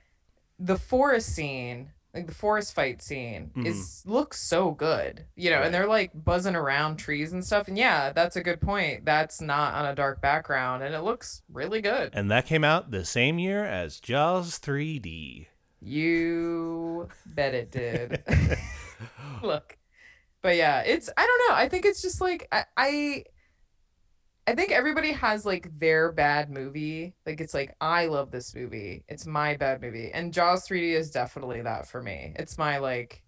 the 0.59 0.77
forest 0.77 1.35
scene 1.35 1.91
like 2.15 2.27
the 2.27 2.35
forest 2.35 2.75
fight 2.75 3.01
scene 3.01 3.51
mm-hmm. 3.57 3.67
is 3.67 4.03
looks 4.05 4.39
so 4.41 4.71
good 4.73 5.25
you 5.35 5.49
know 5.51 5.57
Right. 5.57 5.67
and 5.67 5.75
they're 5.75 5.87
like 5.87 6.11
buzzing 6.15 6.55
around 6.55 6.97
trees 6.97 7.33
and 7.33 7.43
stuff 7.45 7.69
and 7.69 7.79
yeah 7.79 8.13
that's 8.13 8.37
a 8.37 8.43
good 8.43 8.61
point 8.61 9.05
that's 9.07 9.41
not 9.41 9.73
on 9.75 9.87
a 9.87 9.95
dark 9.95 10.21
background 10.21 10.83
and 10.83 10.95
it 10.95 11.01
looks 11.01 11.43
really 11.51 11.81
good 11.81 12.11
And 12.13 12.31
that 12.31 12.47
came 12.47 12.65
out 12.65 12.91
the 12.91 13.05
same 13.07 13.39
year 13.39 13.65
as 13.65 13.99
Jaws 13.99 14.59
3D. 14.59 15.47
You 15.81 17.09
bet 17.27 17.55
it 17.55 17.71
did. 17.73 18.23
Look. 19.43 19.77
But 20.43 20.57
yeah, 20.57 20.81
it's 20.83 21.09
I 21.17 21.27
don't 21.27 21.49
know. 21.49 21.57
I 21.57 21.69
think 21.69 21.85
it's 21.85 22.03
just 22.03 22.21
like 22.21 22.47
I, 22.53 22.65
I 22.77 23.25
I 24.47 24.55
think 24.55 24.73
everybody 24.73 25.13
has 25.13 25.47
like 25.47 25.69
their 25.79 26.11
bad 26.11 26.51
movie. 26.51 27.15
Like 27.27 27.41
it's 27.41 27.55
like 27.55 27.75
I 27.81 28.07
love 28.07 28.31
this 28.31 28.55
movie. 28.55 29.05
It's 29.09 29.27
my 29.27 29.57
bad 29.57 29.81
movie. 29.81 30.11
And 30.13 30.33
Jaws 30.33 30.67
3D 30.67 30.95
is 30.95 31.11
definitely 31.11 31.63
that 31.63 31.87
for 31.87 32.03
me. 32.03 32.33
It's 32.37 32.59
my 32.59 32.79
like 32.79 33.23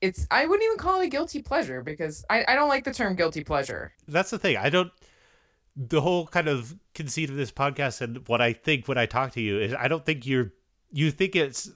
it's 0.00 0.26
I 0.30 0.46
wouldn't 0.46 0.64
even 0.64 0.78
call 0.78 1.00
it 1.00 1.04
a 1.06 1.08
guilty 1.08 1.42
pleasure 1.42 1.82
because 1.82 2.24
I, 2.30 2.44
I 2.48 2.54
don't 2.54 2.68
like 2.68 2.84
the 2.84 2.92
term 2.94 3.14
guilty 3.14 3.44
pleasure. 3.44 3.92
That's 4.08 4.30
the 4.30 4.38
thing. 4.38 4.56
I 4.56 4.70
don't. 4.70 4.90
The 5.76 6.00
whole 6.00 6.26
kind 6.26 6.48
of 6.48 6.74
conceit 6.94 7.30
of 7.30 7.36
this 7.36 7.52
podcast 7.52 8.00
and 8.00 8.26
what 8.26 8.40
I 8.40 8.52
think 8.52 8.88
when 8.88 8.98
I 8.98 9.06
talk 9.06 9.32
to 9.32 9.40
you 9.40 9.60
is 9.60 9.74
I 9.74 9.88
don't 9.88 10.04
think 10.04 10.26
you're. 10.26 10.52
You 10.90 11.12
think 11.12 11.36
it's 11.36 11.70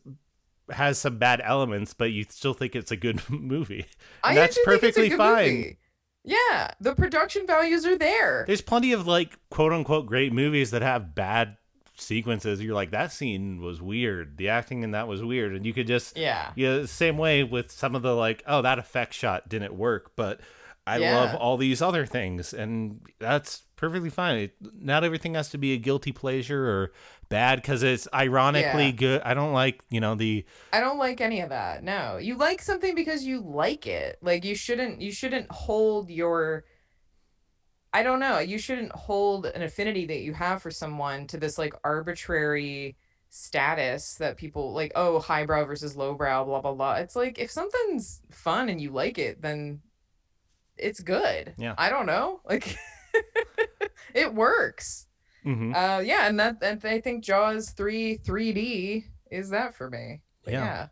has 0.70 0.98
some 0.98 1.18
bad 1.18 1.40
elements, 1.44 1.94
but 1.94 2.10
you 2.10 2.24
still 2.28 2.54
think 2.54 2.74
it's 2.74 2.90
a 2.90 2.96
good 2.96 3.22
movie. 3.30 3.86
I 4.24 4.30
And 4.30 4.38
that's 4.38 4.56
it's 4.56 4.66
a 4.66 4.70
perfectly 4.70 5.08
good 5.10 5.18
fine. 5.18 5.54
movie. 5.54 5.78
Yeah, 6.24 6.70
the 6.80 6.94
production 6.94 7.46
values 7.46 7.84
are 7.84 7.98
there. 7.98 8.44
There's 8.46 8.62
plenty 8.62 8.92
of 8.92 9.06
like 9.06 9.38
quote 9.50 9.72
unquote 9.72 10.06
great 10.06 10.32
movies 10.32 10.70
that 10.70 10.82
have 10.82 11.14
bad 11.14 11.56
sequences. 11.96 12.62
You're 12.62 12.74
like 12.74 12.90
that 12.92 13.12
scene 13.12 13.60
was 13.60 13.80
weird. 13.82 14.36
The 14.38 14.48
acting 14.48 14.82
in 14.82 14.92
that 14.92 15.06
was 15.06 15.22
weird, 15.22 15.54
and 15.54 15.64
you 15.66 15.72
could 15.74 15.86
just 15.86 16.16
Yeah. 16.16 16.50
Yeah, 16.56 16.86
same 16.86 17.18
way 17.18 17.44
with 17.44 17.70
some 17.70 17.94
of 17.94 18.02
the 18.02 18.14
like, 18.14 18.42
oh, 18.46 18.62
that 18.62 18.78
effect 18.78 19.14
shot 19.14 19.48
didn't 19.48 19.74
work, 19.74 20.12
but 20.16 20.40
I 20.86 20.98
Yeah. 20.98 21.16
love 21.16 21.34
all 21.34 21.56
these 21.56 21.80
other 21.80 22.04
things, 22.06 22.52
and 22.52 23.00
that's 23.18 23.62
perfectly 23.76 24.10
fine. 24.10 24.36
It, 24.36 24.54
not 24.74 25.04
everything 25.04 25.34
has 25.34 25.48
to 25.50 25.58
be 25.58 25.72
a 25.72 25.76
guilty 25.78 26.12
pleasure 26.12 26.68
or 26.68 26.92
bad 27.34 27.56
because 27.60 27.82
it's 27.82 28.06
ironically 28.14 28.86
Yeah. 28.86 28.90
good. 28.92 29.22
I 29.24 29.34
don't 29.34 29.52
like, 29.52 29.82
you 29.90 30.00
know, 30.00 30.14
the 30.14 30.44
I 30.72 30.78
don't 30.80 30.98
like 30.98 31.20
any 31.20 31.40
of 31.40 31.48
that. 31.48 31.82
No. 31.82 32.16
You 32.16 32.36
like 32.36 32.62
something 32.62 32.94
because 32.94 33.24
you 33.24 33.40
like 33.40 33.88
it. 33.88 34.18
Like 34.22 34.44
you 34.44 34.54
shouldn't 34.54 35.00
you 35.00 35.10
shouldn't 35.10 35.50
hold 35.50 36.10
your 36.10 36.64
I 37.92 38.02
don't 38.04 38.20
know. 38.20 38.38
You 38.38 38.58
shouldn't 38.58 38.92
hold 38.92 39.46
an 39.46 39.62
affinity 39.62 40.06
that 40.06 40.20
you 40.20 40.32
have 40.32 40.62
for 40.62 40.70
someone 40.70 41.26
to 41.28 41.36
this 41.36 41.58
like 41.58 41.74
arbitrary 41.82 42.96
status 43.30 44.14
that 44.14 44.36
people 44.36 44.72
like, 44.72 44.92
oh, 44.94 45.18
highbrow 45.18 45.64
versus 45.64 45.96
lowbrow, 45.96 46.44
blah 46.44 46.60
blah 46.60 46.74
blah. 46.74 46.94
It's 46.94 47.16
like 47.16 47.38
if 47.40 47.50
something's 47.50 48.20
fun 48.30 48.68
and 48.68 48.80
you 48.80 48.90
like 48.90 49.18
it, 49.18 49.42
then 49.42 49.80
it's 50.76 51.00
good. 51.00 51.54
Yeah. 51.58 51.74
I 51.78 51.90
don't 51.90 52.06
know. 52.06 52.40
Like 52.44 52.76
it 54.14 54.32
works. 54.34 55.06
Mhm. 55.44 55.74
Uh, 55.74 56.00
yeah, 56.00 56.26
and 56.26 56.38
that 56.40 56.56
and 56.62 56.84
I 56.84 57.00
think 57.00 57.22
Jaws 57.24 57.70
three 57.70 58.18
3D 58.18 59.04
is 59.30 59.50
that 59.50 59.74
for 59.74 59.90
me. 59.90 60.20
But 60.44 60.52
Yeah. 60.54 60.64
yeah. 60.64 60.86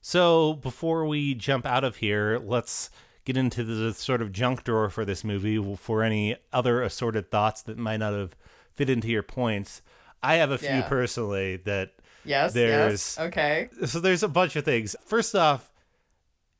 So 0.00 0.54
before 0.54 1.06
we 1.06 1.34
jump 1.34 1.66
out 1.66 1.84
of 1.84 1.96
here, 1.96 2.38
let's 2.38 2.90
get 3.24 3.36
into 3.36 3.62
the 3.64 3.92
sort 3.92 4.22
of 4.22 4.32
junk 4.32 4.64
drawer 4.64 4.88
for 4.88 5.04
this 5.04 5.22
movie 5.24 5.76
for 5.76 6.02
any 6.02 6.36
other 6.52 6.82
assorted 6.82 7.30
thoughts 7.30 7.60
that 7.62 7.76
might 7.76 7.98
not 7.98 8.14
have 8.14 8.34
fit 8.74 8.88
into 8.88 9.08
your 9.08 9.22
points. 9.22 9.82
I 10.22 10.36
have 10.36 10.50
a 10.50 10.58
few 10.58 10.68
Yeah. 10.68 10.88
personally 10.88 11.56
that 11.58 11.94
Yes. 12.24 12.52
There's- 12.54 13.16
yes. 13.18 13.26
Okay. 13.28 13.68
so 13.86 14.00
there's 14.00 14.22
a 14.22 14.28
bunch 14.28 14.56
of 14.56 14.64
things. 14.64 14.94
First 15.04 15.34
off, 15.34 15.70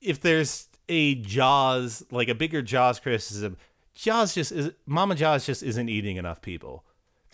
if 0.00 0.20
there's 0.20 0.68
a 0.88 1.16
Jaws, 1.16 2.04
like 2.10 2.28
a 2.28 2.34
bigger 2.34 2.62
Jaws 2.62 3.00
criticism, 3.00 3.56
Jaws 3.94 4.34
just 4.34 4.52
is 4.52 4.70
Mama 4.86 5.14
Jaws 5.14 5.44
just 5.46 5.62
isn't 5.62 5.88
eating 5.88 6.16
enough 6.16 6.40
people. 6.40 6.84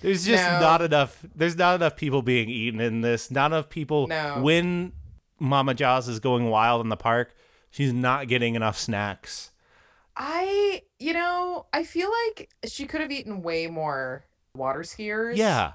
There's 0.05 0.27
just 0.27 0.45
No. 0.45 0.61
not 0.61 0.83
enough 0.83 1.25
there's 1.35 1.57
not 1.57 1.77
enough 1.77 1.97
people 1.97 2.21
being 2.23 2.49
eaten 2.51 2.79
in 2.81 3.01
this. 3.01 3.31
Not 3.31 3.53
enough 3.53 3.71
people 3.71 4.07
No. 4.07 4.41
when 4.43 4.93
Mama 5.39 5.75
Jaws 5.75 6.09
is 6.09 6.21
going 6.21 6.51
wild 6.51 6.83
in 6.83 6.91
the 6.91 6.97
park, 6.97 7.35
she's 7.71 7.93
not 7.93 8.29
getting 8.29 8.55
enough 8.55 8.79
snacks. 8.79 9.51
I, 10.17 10.83
you 10.99 11.13
know, 11.13 11.67
I 11.73 11.83
feel 11.85 12.09
like 12.27 12.51
she 12.67 12.87
could 12.87 13.01
have 13.01 13.11
eaten 13.11 13.43
way 13.43 13.67
more 13.67 14.25
water 14.55 14.81
skiers. 14.81 15.37
Yeah. 15.37 15.73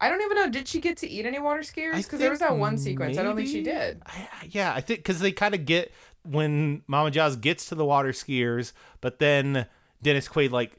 I 0.00 0.08
don't 0.08 0.22
even 0.22 0.36
know. 0.36 0.48
Did 0.48 0.68
she 0.68 0.80
get 0.80 0.96
to 0.98 1.08
eat 1.08 1.26
any 1.26 1.38
water 1.40 1.60
skiers? 1.62 1.96
Because 1.96 2.20
there 2.20 2.30
was 2.30 2.38
that 2.38 2.56
one 2.56 2.78
sequence. 2.78 3.18
I 3.18 3.22
don't 3.24 3.34
think 3.36 3.48
she 3.48 3.62
did. 3.62 4.00
I, 4.06 4.28
yeah, 4.48 4.72
I 4.72 4.80
think 4.80 5.00
because 5.00 5.18
they 5.18 5.32
kind 5.32 5.54
of 5.54 5.64
get 5.66 5.92
when 6.22 6.82
Mama 6.86 7.10
Jaws 7.10 7.36
gets 7.36 7.66
to 7.66 7.74
the 7.74 7.84
water 7.84 8.10
skiers, 8.12 8.72
but 9.00 9.18
then 9.18 9.66
Dennis 10.00 10.28
Quaid 10.28 10.52
like 10.52 10.78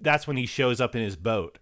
that's 0.00 0.26
when 0.26 0.36
he 0.36 0.46
shows 0.46 0.80
up 0.80 0.96
in 0.96 1.02
his 1.02 1.14
boat 1.14 1.58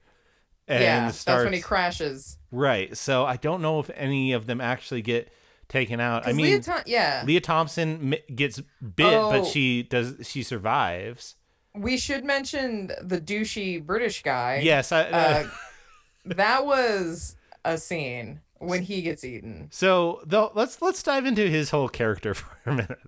and 0.71 0.83
yeah, 0.83 1.09
starts 1.09 1.25
that's 1.25 1.45
when 1.45 1.53
he 1.53 1.61
crashes. 1.61 2.39
right. 2.51 2.97
So 2.97 3.25
I 3.25 3.37
don't 3.37 3.61
know 3.63 3.81
if 3.81 3.91
any 3.95 4.33
of 4.33 4.47
them 4.47 4.61
actually 4.61 5.03
get 5.03 5.33
taken 5.69 6.01
out. 6.01 6.27
I 6.27 6.33
mean, 6.33 6.47
Lea 6.47 6.55
Lea, 6.57 6.61
Thom- 6.61 6.83
yeah, 6.87 7.39
Thompson 7.41 8.15
gets 8.35 8.59
bit, 8.61 8.97
but 8.97 9.41
Oh. 9.41 9.45
she 9.45 9.83
does 9.83 10.15
she 10.23 10.43
survives. 10.43 11.37
we 11.75 11.97
should 11.97 12.25
mention 12.25 12.91
the 13.03 13.21
douchey 13.21 13.85
British 13.85 14.23
guy. 14.23 14.61
Yes, 14.63 14.91
I, 14.93 15.03
Uh, 15.05 15.51
that 16.25 16.67
was 16.67 17.37
a 17.65 17.79
scene 17.79 18.41
when 18.59 18.83
he 18.83 19.03
gets 19.03 19.25
eaten. 19.25 19.69
So 19.71 20.21
though, 20.27 20.51
let's 20.55 20.83
let's 20.83 21.03
dive 21.03 21.27
into 21.27 21.49
his 21.49 21.71
whole 21.71 21.89
character 21.89 22.35
for 22.41 22.57
a 22.67 22.75
minute. 22.75 22.99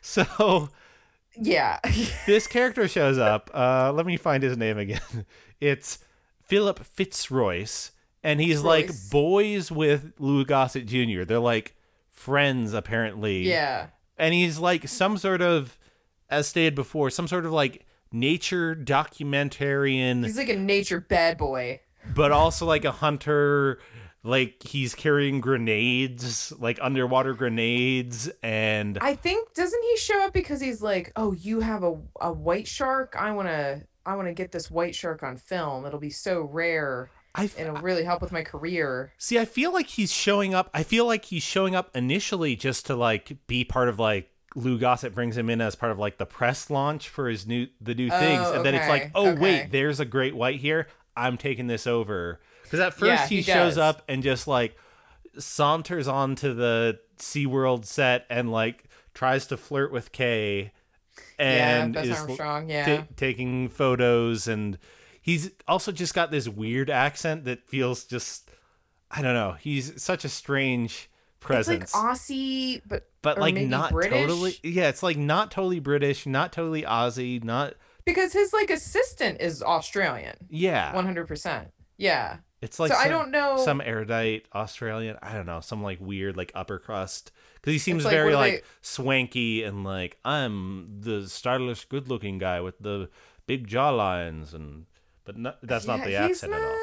So 0.00 0.68
Yeah. 1.36 1.78
this 2.26 2.46
character 2.48 2.88
shows 2.88 3.18
up. 3.18 3.50
Uh, 3.54 3.92
let 3.92 4.06
me 4.06 4.16
find 4.16 4.42
his 4.42 4.56
name 4.56 4.78
again. 4.78 5.24
It's 5.60 5.98
Philip 6.48 6.80
Fitzroyce, 6.84 7.92
and 8.22 8.40
he's 8.40 8.62
like 8.62 8.90
boys 9.10 9.70
with 9.70 10.12
Lou 10.18 10.44
Gossett 10.44 10.86
Jr. 10.86 11.22
They're 11.24 11.38
like 11.38 11.76
friends 12.10 12.72
apparently. 12.74 13.48
yeah. 13.48 13.88
and 14.18 14.34
he's 14.34 14.58
like 14.58 14.88
some 14.88 15.16
sort 15.18 15.40
of, 15.40 15.78
as 16.28 16.48
stated 16.48 16.74
before, 16.74 17.10
some 17.10 17.28
sort 17.28 17.46
of 17.46 17.52
like 17.52 17.86
nature 18.10 18.74
documentarian, 18.74 20.24
He's 20.24 20.36
like 20.36 20.48
a 20.48 20.56
nature 20.56 21.00
bad 21.00 21.38
boy. 21.38 21.80
but 22.14 22.32
also 22.32 22.66
like 22.66 22.84
a 22.84 22.92
hunter. 22.92 23.78
Like 24.24 24.64
he's 24.64 24.96
carrying 24.96 25.40
grenades, 25.40 26.52
like 26.58 26.78
underwater 26.82 27.34
grenades, 27.34 28.28
and 28.42 28.98
I 29.00 29.14
think 29.14 29.54
doesn't 29.54 29.82
he 29.82 29.96
show 29.96 30.20
up 30.24 30.32
because 30.32 30.60
he's 30.60 30.82
like, 30.82 31.12
"Oh, 31.14 31.32
you 31.32 31.60
have 31.60 31.84
a 31.84 31.96
a 32.20 32.32
white 32.32 32.66
shark. 32.66 33.14
I 33.16 33.30
want 33.30 33.46
to 33.48 33.82
I 34.08 34.16
want 34.16 34.28
to 34.28 34.34
get 34.34 34.52
this 34.52 34.70
white 34.70 34.94
shark 34.94 35.22
on 35.22 35.36
film. 35.36 35.84
It'll 35.84 35.98
be 36.00 36.10
so 36.10 36.42
rare 36.42 37.10
I 37.34 37.42
and 37.58 37.68
it'll 37.68 37.82
really 37.82 38.04
help 38.04 38.22
with 38.22 38.32
my 38.32 38.42
career." 38.42 39.12
See, 39.18 39.38
I 39.38 39.44
feel 39.44 39.72
like 39.72 39.86
he's 39.86 40.12
showing 40.12 40.54
up. 40.54 40.70
I 40.72 40.82
feel 40.82 41.06
like 41.06 41.26
he's 41.26 41.42
showing 41.42 41.74
up 41.74 41.94
initially 41.94 42.56
just 42.56 42.86
to 42.86 42.96
like 42.96 43.36
be 43.46 43.64
part 43.64 43.88
of 43.88 43.98
like 43.98 44.30
Lou 44.54 44.78
Gossett 44.78 45.14
brings 45.14 45.36
him 45.36 45.50
in 45.50 45.60
as 45.60 45.74
part 45.76 45.92
of 45.92 45.98
like 45.98 46.16
the 46.16 46.26
press 46.26 46.70
launch 46.70 47.08
for 47.08 47.28
his 47.28 47.46
new 47.46 47.66
the 47.80 47.94
new 47.94 48.08
things, 48.08 48.42
Oh, 48.46 48.54
and 48.54 48.64
then 48.64 48.74
it's 48.74 48.88
like, 48.88 49.10
oh 49.14 49.28
okay. 49.28 49.40
wait, 49.40 49.68
there's 49.70 50.00
a 50.00 50.04
great 50.06 50.34
white 50.34 50.58
here. 50.60 50.88
I'm 51.16 51.36
taking 51.36 51.66
this 51.66 51.86
over 51.86 52.40
because 52.62 52.80
at 52.80 52.94
first 52.94 53.04
Yeah, 53.08 53.26
he, 53.26 53.36
he 53.36 53.42
shows 53.42 53.76
up 53.76 54.02
and 54.08 54.22
just 54.22 54.48
like 54.48 54.76
saunters 55.38 56.08
onto 56.08 56.54
the 56.54 56.98
SeaWorld 57.18 57.84
set 57.84 58.24
and 58.30 58.50
like 58.50 58.84
tries 59.14 59.46
to 59.48 59.56
flirt 59.56 59.92
with 59.92 60.12
Kay 60.12 60.72
and 61.38 61.94
yeah, 61.94 62.02
is 62.02 62.20
Armstrong. 62.20 62.70
Yeah. 62.70 62.96
ta- 62.98 63.06
taking 63.16 63.68
photos 63.68 64.48
and 64.48 64.78
he's 65.20 65.50
also 65.66 65.92
just 65.92 66.14
got 66.14 66.30
this 66.30 66.48
weird 66.48 66.90
accent 66.90 67.44
that 67.44 67.66
feels 67.68 68.04
just 68.04 68.50
I 69.10 69.22
don't 69.22 69.34
know. 69.34 69.56
He's 69.58 70.02
such 70.02 70.24
a 70.24 70.28
strange 70.28 71.10
presence. 71.40 71.84
It's 71.84 71.94
like 71.94 72.04
Aussie, 72.04 72.82
but 72.86 73.08
but 73.22 73.38
like 73.38 73.54
not 73.56 73.92
British? 73.92 74.12
totally 74.12 74.56
Yeah, 74.62 74.88
it's 74.88 75.02
like 75.02 75.16
not 75.16 75.50
totally 75.50 75.80
British, 75.80 76.26
not 76.26 76.52
totally 76.52 76.82
Aussie, 76.82 77.42
not 77.42 77.74
because 78.04 78.32
his 78.32 78.52
like 78.52 78.70
assistant 78.70 79.40
is 79.40 79.62
Australian, 79.62 80.36
yeah. 80.48 80.94
one 80.94 81.04
hundred 81.04 81.28
percent. 81.28 81.68
Yeah. 81.96 82.38
It's 82.60 82.80
like 82.80 82.90
so 82.90 82.96
some, 82.96 83.06
I 83.06 83.08
don't 83.08 83.30
know. 83.30 83.56
some 83.58 83.80
erudite 83.80 84.46
Australian, 84.52 85.16
I 85.22 85.34
don't 85.34 85.46
know, 85.46 85.60
some 85.60 85.82
like 85.82 86.00
weird 86.00 86.36
like 86.36 86.50
upper 86.54 86.78
crust 86.78 87.30
cuz 87.62 87.72
he 87.72 87.78
seems 87.78 88.04
like, 88.04 88.12
very 88.12 88.34
like 88.34 88.52
they- 88.62 88.62
swanky 88.82 89.62
and 89.62 89.84
like 89.84 90.18
I'm 90.24 91.00
the 91.00 91.28
stylish 91.28 91.84
good-looking 91.86 92.38
guy 92.38 92.60
with 92.60 92.78
the 92.80 93.08
big 93.46 93.66
jawlines 93.68 94.54
and 94.54 94.86
but 95.24 95.36
no, 95.36 95.52
that's 95.62 95.86
not 95.86 96.04
the 96.04 96.12
Yeah, 96.12 96.24
accent 96.26 96.52
at 96.54 96.62
all. 96.62 96.78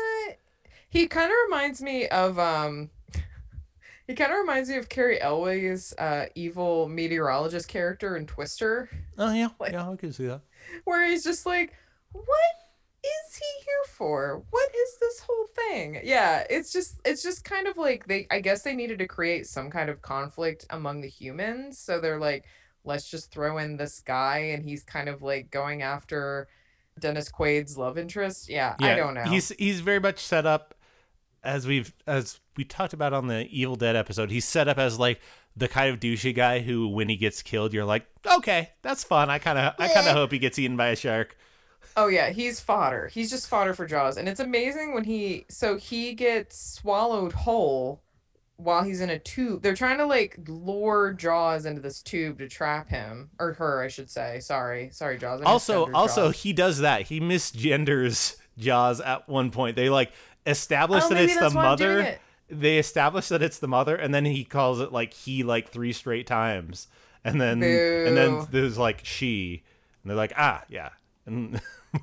He 0.89 1.07
kind 1.07 1.32
of 1.32 1.36
reminds 1.47 1.82
me 1.82 2.07
of 2.07 2.38
um. 2.39 2.89
He 4.07 4.13
kind 4.13 4.32
of 4.32 4.38
reminds 4.38 4.69
me 4.69 4.78
of 4.78 4.88
Cary 4.88 5.19
Elwes's 5.19 5.91
uh, 5.97 6.28
evil 6.36 6.88
meteorologist 6.88 7.67
character 7.67 8.15
in 8.15 8.28
Twister, 8.28 8.88
Oh 9.17 9.34
yeah, 9.34 9.47
Like- 9.59 9.71
yeah, 9.73 9.89
I 9.89 9.95
can 9.95 10.13
see 10.13 10.28
that. 10.28 10.41
where 10.84 11.07
he's 11.09 11.23
just 11.23 11.47
like, 11.47 11.73
"What 12.11 12.26
is 13.05 13.36
he 13.36 13.65
here 13.65 13.86
for? 13.89 14.43
What 14.49 14.69
is 14.75 14.97
this 14.99 15.19
whole 15.19 15.47
thing?" 15.47 15.99
Yeah, 16.03 16.45
it's 16.49 16.71
just 16.71 16.99
it's 17.05 17.23
just 17.23 17.43
kind 17.43 17.67
of 17.67 17.77
like 17.77 18.07
they. 18.07 18.27
I 18.32 18.39
guess 18.39 18.63
they 18.63 18.73
needed 18.73 18.99
to 18.99 19.07
create 19.07 19.47
some 19.47 19.69
kind 19.69 19.89
of 19.89 20.01
conflict 20.01 20.65
among 20.69 21.01
the 21.01 21.09
humans, 21.09 21.77
so 21.77 21.99
they're 21.99 22.19
like, 22.19 22.45
"Let's 22.83 23.09
just 23.09 23.32
throw 23.32 23.57
in 23.57 23.77
this 23.77 24.01
guy," 24.01 24.37
and 24.37 24.63
he's 24.63 24.83
kind 24.83 25.09
of 25.09 25.21
like 25.21 25.51
going 25.51 25.82
after 25.82 26.47
Dennis 26.99 27.29
Quaid's 27.29 27.77
love 27.77 27.97
interest. 27.97 28.49
Yeah, 28.49 28.75
I 28.79 28.95
don't 28.95 29.13
know. 29.13 29.23
He's 29.23 29.49
he's 29.49 29.82
very 29.82 29.99
much 29.99 30.19
set 30.19 30.45
up 30.45 30.75
as 31.43 31.67
we've 31.67 31.93
as 32.07 32.39
we 32.57 32.63
talked 32.63 32.93
about 32.93 33.13
on 33.13 33.27
the 33.27 33.47
Evil 33.51 33.75
Dead 33.75 33.95
episode. 33.95 34.32
He's 34.32 34.45
set 34.45 34.67
up 34.67 34.77
as 34.77 34.99
like 34.99 35.21
the 35.55 35.67
kind 35.67 35.93
of 35.93 35.99
douchey 35.99 36.36
guy 36.36 36.59
who, 36.59 36.87
when 36.87 37.07
he 37.07 37.15
gets 37.15 37.41
killed, 37.41 37.73
you're 37.73 37.86
like, 37.86 38.05
okay, 38.25 38.71
that's 38.82 39.03
fun. 39.03 39.29
I 39.29 39.39
kind 39.39 39.57
of 39.57 39.73
I 39.79 39.87
kind 39.87 40.07
of 40.07 40.13
hope 40.13 40.32
he 40.32 40.39
gets 40.39 40.59
eaten 40.59 40.75
by 40.75 40.87
a 40.87 40.95
shark. 40.95 41.37
Oh 41.97 42.08
yeah, 42.08 42.30
he's 42.32 42.59
fodder. 42.59 43.08
He's 43.13 43.30
just 43.30 43.47
fodder 43.47 43.74
for 43.74 43.86
Jaws, 43.86 44.17
and 44.17 44.28
it's 44.28 44.39
amazing 44.39 44.93
when 44.93 45.04
he 45.05 45.46
so 45.50 45.78
he 45.78 46.13
gets 46.13 46.58
swallowed 46.58 47.32
whole 47.34 48.01
while 48.58 48.84
he's 48.84 49.01
in 49.01 49.09
a 49.09 49.20
tube. 49.20 49.62
They're 49.62 49.76
trying 49.76 49.97
to 50.00 50.05
like 50.05 50.38
lure 50.47 51.13
Jaws 51.13 51.66
into 51.66 51.82
this 51.82 52.01
tube 52.01 52.39
to 52.39 52.47
trap 52.47 52.89
him 52.89 53.30
or 53.39 53.54
her, 53.54 53.82
I 53.82 53.88
should 53.88 54.09
say. 54.09 54.39
Sorry, 54.39 54.89
sorry, 54.92 55.17
Jaws. 55.17 55.42
I 55.42 55.46
Also, 55.46 55.92
also 55.93 56.28
Jaws. 56.28 56.42
he 56.42 56.54
does 56.54 56.80
that. 56.80 57.04
He 57.04 57.20
misgenders 57.22 58.36
Jaws 58.58 59.00
at 59.01 59.28
one 59.30 59.51
point. 59.51 59.76
They 59.76 59.89
like 59.89 60.12
establish 60.46 61.04
Oh, 61.05 61.09
that 61.09 61.17
it's 61.22 61.34
the 61.36 61.39
that's 61.42 61.54
why 61.55 61.66
I'm 61.66 61.78
doing 61.78 61.97
mother. 61.97 62.01
it. 62.09 62.22
They 62.47 62.78
establish 62.78 63.30
that 63.30 63.42
it's 63.42 63.58
the 63.59 63.67
mother, 63.67 63.96
and 63.96 64.13
then 64.13 64.24
he 64.26 64.43
calls 64.43 64.80
it 64.80 64.92
like 64.92 65.13
he 65.13 65.43
like 65.43 65.70
three 65.70 65.92
straight 65.93 66.28
times, 66.28 66.88
and 67.24 67.42
then 67.42 67.63
and 67.63 68.16
then 68.17 68.47
there's 68.51 68.78
like 68.78 69.01
she, 69.04 69.63
and 70.04 70.09
they're 70.09 70.17
like 70.17 70.34
ah 70.38 70.63
yeah, 70.70 70.89
and 71.25 71.59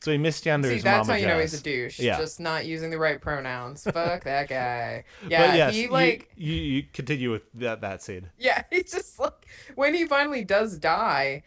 so 0.00 0.10
he 0.12 0.18
misgenders 0.18 0.76
See, 0.76 0.78
that's 0.80 1.06
Mama 1.08 1.12
how 1.14 1.18
you 1.18 1.26
know 1.26 1.40
he's 1.40 1.54
a 1.54 1.62
douche. 1.62 1.98
Yeah. 1.98 2.18
Just 2.18 2.40
not 2.40 2.66
using 2.66 2.90
the 2.90 2.98
right 2.98 3.20
pronouns. 3.20 3.84
Fuck 3.84 4.24
that 4.24 4.48
guy. 4.48 5.04
Yeah, 5.28 5.54
yes, 5.54 5.74
he 5.74 5.82
you- 5.82 5.90
like 5.90 6.30
you, 6.36 6.54
you 6.54 6.84
continue 6.92 7.30
with 7.30 7.50
that 7.54 7.80
that 7.82 8.02
scene. 8.02 8.28
Yeah, 8.38 8.62
it's 8.70 8.92
just 8.92 9.18
like 9.18 9.46
when 9.74 9.94
he 9.94 10.06
finally 10.06 10.44
does 10.44 10.78
die. 10.78 11.42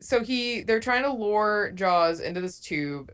So 0.00 0.22
he 0.22 0.62
they're 0.62 0.80
trying 0.80 1.02
to 1.04 1.12
lure 1.12 1.72
Jaws 1.74 2.20
into 2.20 2.40
this 2.40 2.60
tube 2.60 3.12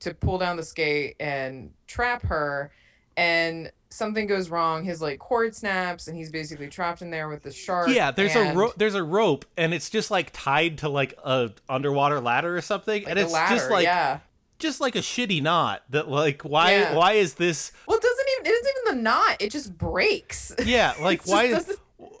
to 0.00 0.14
pull 0.14 0.38
down 0.38 0.56
the 0.56 0.62
skate 0.62 1.16
and 1.20 1.72
trap 1.86 2.22
her 2.22 2.72
and 3.16 3.70
something 3.90 4.26
goes 4.26 4.48
wrong. 4.50 4.84
His 4.84 5.02
like 5.02 5.18
cord 5.18 5.54
snaps 5.54 6.08
and 6.08 6.16
he's 6.16 6.30
basically 6.30 6.68
trapped 6.68 7.02
in 7.02 7.10
there 7.10 7.28
with 7.28 7.42
the 7.42 7.52
shark. 7.52 7.88
Yeah, 7.90 8.10
there's 8.10 8.34
a 8.36 8.54
rope. 8.54 8.74
There's 8.76 8.94
a 8.94 9.02
rope, 9.02 9.44
and 9.56 9.74
it's 9.74 9.90
just 9.90 10.10
like 10.10 10.30
tied 10.32 10.78
to 10.78 10.88
like 10.88 11.14
a 11.24 11.50
underwater 11.68 12.20
ladder 12.20 12.56
or 12.56 12.60
something, 12.60 13.02
like, 13.02 13.10
and 13.10 13.18
it's 13.18 13.32
ladder, 13.32 13.56
just 13.56 13.70
like 13.70 13.84
yeah. 13.84 14.20
just 14.58 14.80
like 14.80 14.96
a 14.96 15.00
shitty 15.00 15.42
knot. 15.42 15.82
That 15.90 16.08
like 16.08 16.42
why 16.42 16.72
Yeah. 16.72 16.94
why 16.94 17.12
is 17.14 17.34
this? 17.34 17.72
Well, 17.86 17.98
it 17.98 18.02
doesn't 18.02 18.26
even 18.38 18.46
it 18.46 18.54
isn't 18.54 18.74
even 18.86 18.96
the 18.96 19.02
knot. 19.02 19.36
It 19.40 19.50
just 19.50 19.76
breaks. 19.76 20.54
Yeah, 20.64 20.94
like 21.00 21.26
why? 21.26 21.44
Is, 21.44 21.76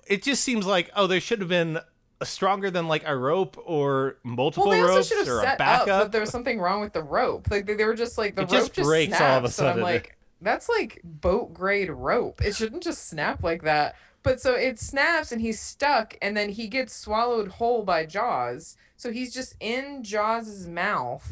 it 0.06 0.22
just 0.22 0.42
seems 0.42 0.66
like 0.66 0.90
oh, 0.96 1.06
there 1.06 1.20
should 1.20 1.38
have 1.40 1.48
been 1.48 1.78
stronger 2.22 2.70
than 2.70 2.86
like 2.88 3.02
a 3.06 3.16
rope 3.16 3.56
or 3.64 4.16
multiple 4.24 4.68
Well, 4.68 4.88
ropes 4.88 5.10
or 5.12 5.20
a 5.20 5.24
set 5.24 5.48
up 5.52 5.58
backup. 5.58 6.12
there 6.12 6.20
was 6.20 6.30
something 6.30 6.60
wrong 6.60 6.80
with 6.80 6.92
the 6.92 7.02
rope. 7.02 7.50
Like 7.50 7.64
they, 7.66 7.74
they 7.74 7.84
were 7.84 7.94
just 7.94 8.18
like 8.18 8.34
the 8.34 8.42
It 8.42 8.44
rope 8.44 8.50
just 8.50 8.72
just 8.74 8.86
breaks 8.86 9.16
snaps, 9.16 9.22
all 9.22 9.38
of 9.38 9.44
a 9.44 9.48
sudden. 9.50 9.78
I'm 9.78 9.82
like, 9.82 10.16
that's 10.40 10.68
like 10.68 11.00
boat 11.04 11.52
grade 11.52 11.90
rope. 11.90 12.40
It 12.42 12.54
shouldn't 12.54 12.82
just 12.82 13.08
snap 13.08 13.42
like 13.42 13.62
that. 13.62 13.96
But 14.22 14.40
so 14.40 14.54
it 14.54 14.78
snaps 14.78 15.32
and 15.32 15.40
he's 15.40 15.60
stuck, 15.60 16.16
and 16.20 16.36
then 16.36 16.50
he 16.50 16.68
gets 16.68 16.94
swallowed 16.94 17.48
whole 17.48 17.82
by 17.84 18.04
Jaws. 18.04 18.76
So 18.96 19.10
he's 19.10 19.32
just 19.32 19.54
in 19.60 20.02
Jaws's 20.02 20.68
mouth, 20.68 21.26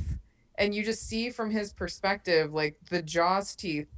and 0.56 0.74
you 0.74 0.82
just 0.82 1.06
see 1.06 1.30
from 1.30 1.50
his 1.50 1.72
perspective 1.72 2.52
like 2.52 2.76
the 2.88 3.02
Jaws 3.02 3.54
teeth 3.54 3.88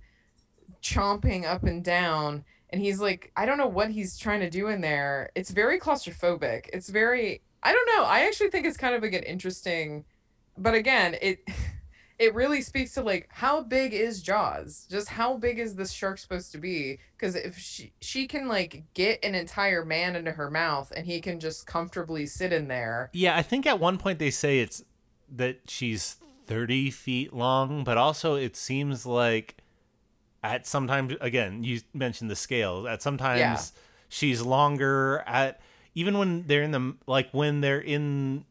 chomping 0.83 1.45
up 1.45 1.65
and 1.65 1.85
down 1.85 2.45
and 2.71 2.81
he's 2.81 3.01
like 3.01 3.33
i 3.37 3.45
don't 3.45 3.59
know 3.59 3.67
what 3.67 3.91
he's 3.91 4.17
trying 4.17 4.41
to 4.41 4.51
do 4.51 4.69
in 4.69 4.81
there 4.81 5.31
it's 5.35 5.51
very 5.51 5.79
claustrophobic 5.79 6.67
it's 6.73 6.89
very 6.89 7.43
i 7.63 7.73
don't 7.73 7.89
know 7.95 8.05
i 8.05 8.21
actually 8.21 8.49
think 8.51 8.67
it's 8.67 8.77
kind 8.77 8.95
of 8.95 9.03
like 9.03 9.13
an 9.13 9.23
interesting 9.25 10.05
but 10.57 10.75
again 10.75 11.17
it 11.21 11.41
it 12.21 12.35
really 12.35 12.61
speaks 12.61 12.93
to 12.95 13.03
like 13.03 13.27
how 13.33 13.63
big 13.63 13.93
is 13.95 14.23
jaws 14.23 14.87
just 14.91 15.09
how 15.09 15.37
big 15.37 15.59
is 15.59 15.75
this 15.75 15.91
shark 15.91 16.19
supposed 16.19 16.53
to 16.53 16.59
be 16.59 16.99
because 17.17 17.35
if 17.35 17.57
she 17.59 17.93
she 18.01 18.29
can 18.29 18.47
like 18.47 18.85
get 18.95 19.19
an 19.25 19.35
entire 19.35 19.85
man 19.85 20.15
into 20.15 20.31
her 20.33 20.51
mouth 20.51 20.93
and 20.95 21.07
he 21.07 21.21
can 21.21 21.41
just 21.41 21.67
comfortably 21.67 22.27
sit 22.27 22.53
in 22.53 22.69
there 22.69 23.09
Yeah, 23.15 23.37
I 23.37 23.43
think 23.43 23.67
at 23.67 23.81
one 23.81 23.97
point 23.99 24.19
they 24.19 24.31
say 24.31 24.61
it's 24.61 24.85
that 25.35 25.61
she's 25.67 26.17
30 26.47 26.91
feet 26.91 27.33
long, 27.33 27.85
but 27.85 27.97
also 27.97 28.35
it 28.35 28.55
seems 28.57 29.07
like 29.07 29.57
at 30.43 30.67
sometimes 30.67 31.15
again, 31.21 31.65
you 31.65 31.81
mentioned 31.95 32.31
the 32.31 32.37
scale. 32.37 32.87
At 32.89 33.01
sometimes 33.03 33.39
Yeah. 33.41 33.61
she's 34.09 34.43
longer 34.43 35.23
at 35.27 35.61
even 35.95 36.19
when 36.19 36.47
they're 36.47 36.63
in 36.63 36.71
the 36.73 36.95
like 37.07 37.31
when 37.33 37.61
they're 37.61 37.81
in 37.81 38.45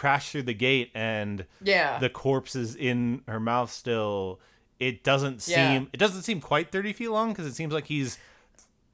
crash 0.00 0.30
through 0.30 0.42
the 0.44 0.54
gate 0.54 0.90
and 0.94 1.44
yeah 1.62 1.98
the 1.98 2.08
corpse 2.08 2.56
is 2.56 2.74
in 2.74 3.20
her 3.28 3.38
mouth 3.38 3.70
still, 3.70 4.40
it 4.78 5.04
doesn't 5.04 5.42
seem 5.42 5.54
Yeah. 5.82 5.82
it 5.92 5.98
doesn't 5.98 6.22
seem 6.22 6.40
quite 6.40 6.72
30 6.72 6.94
feet 6.94 7.08
long 7.10 7.32
because 7.32 7.46
it 7.46 7.54
seems 7.54 7.72
like 7.74 7.84
he's 7.86 8.18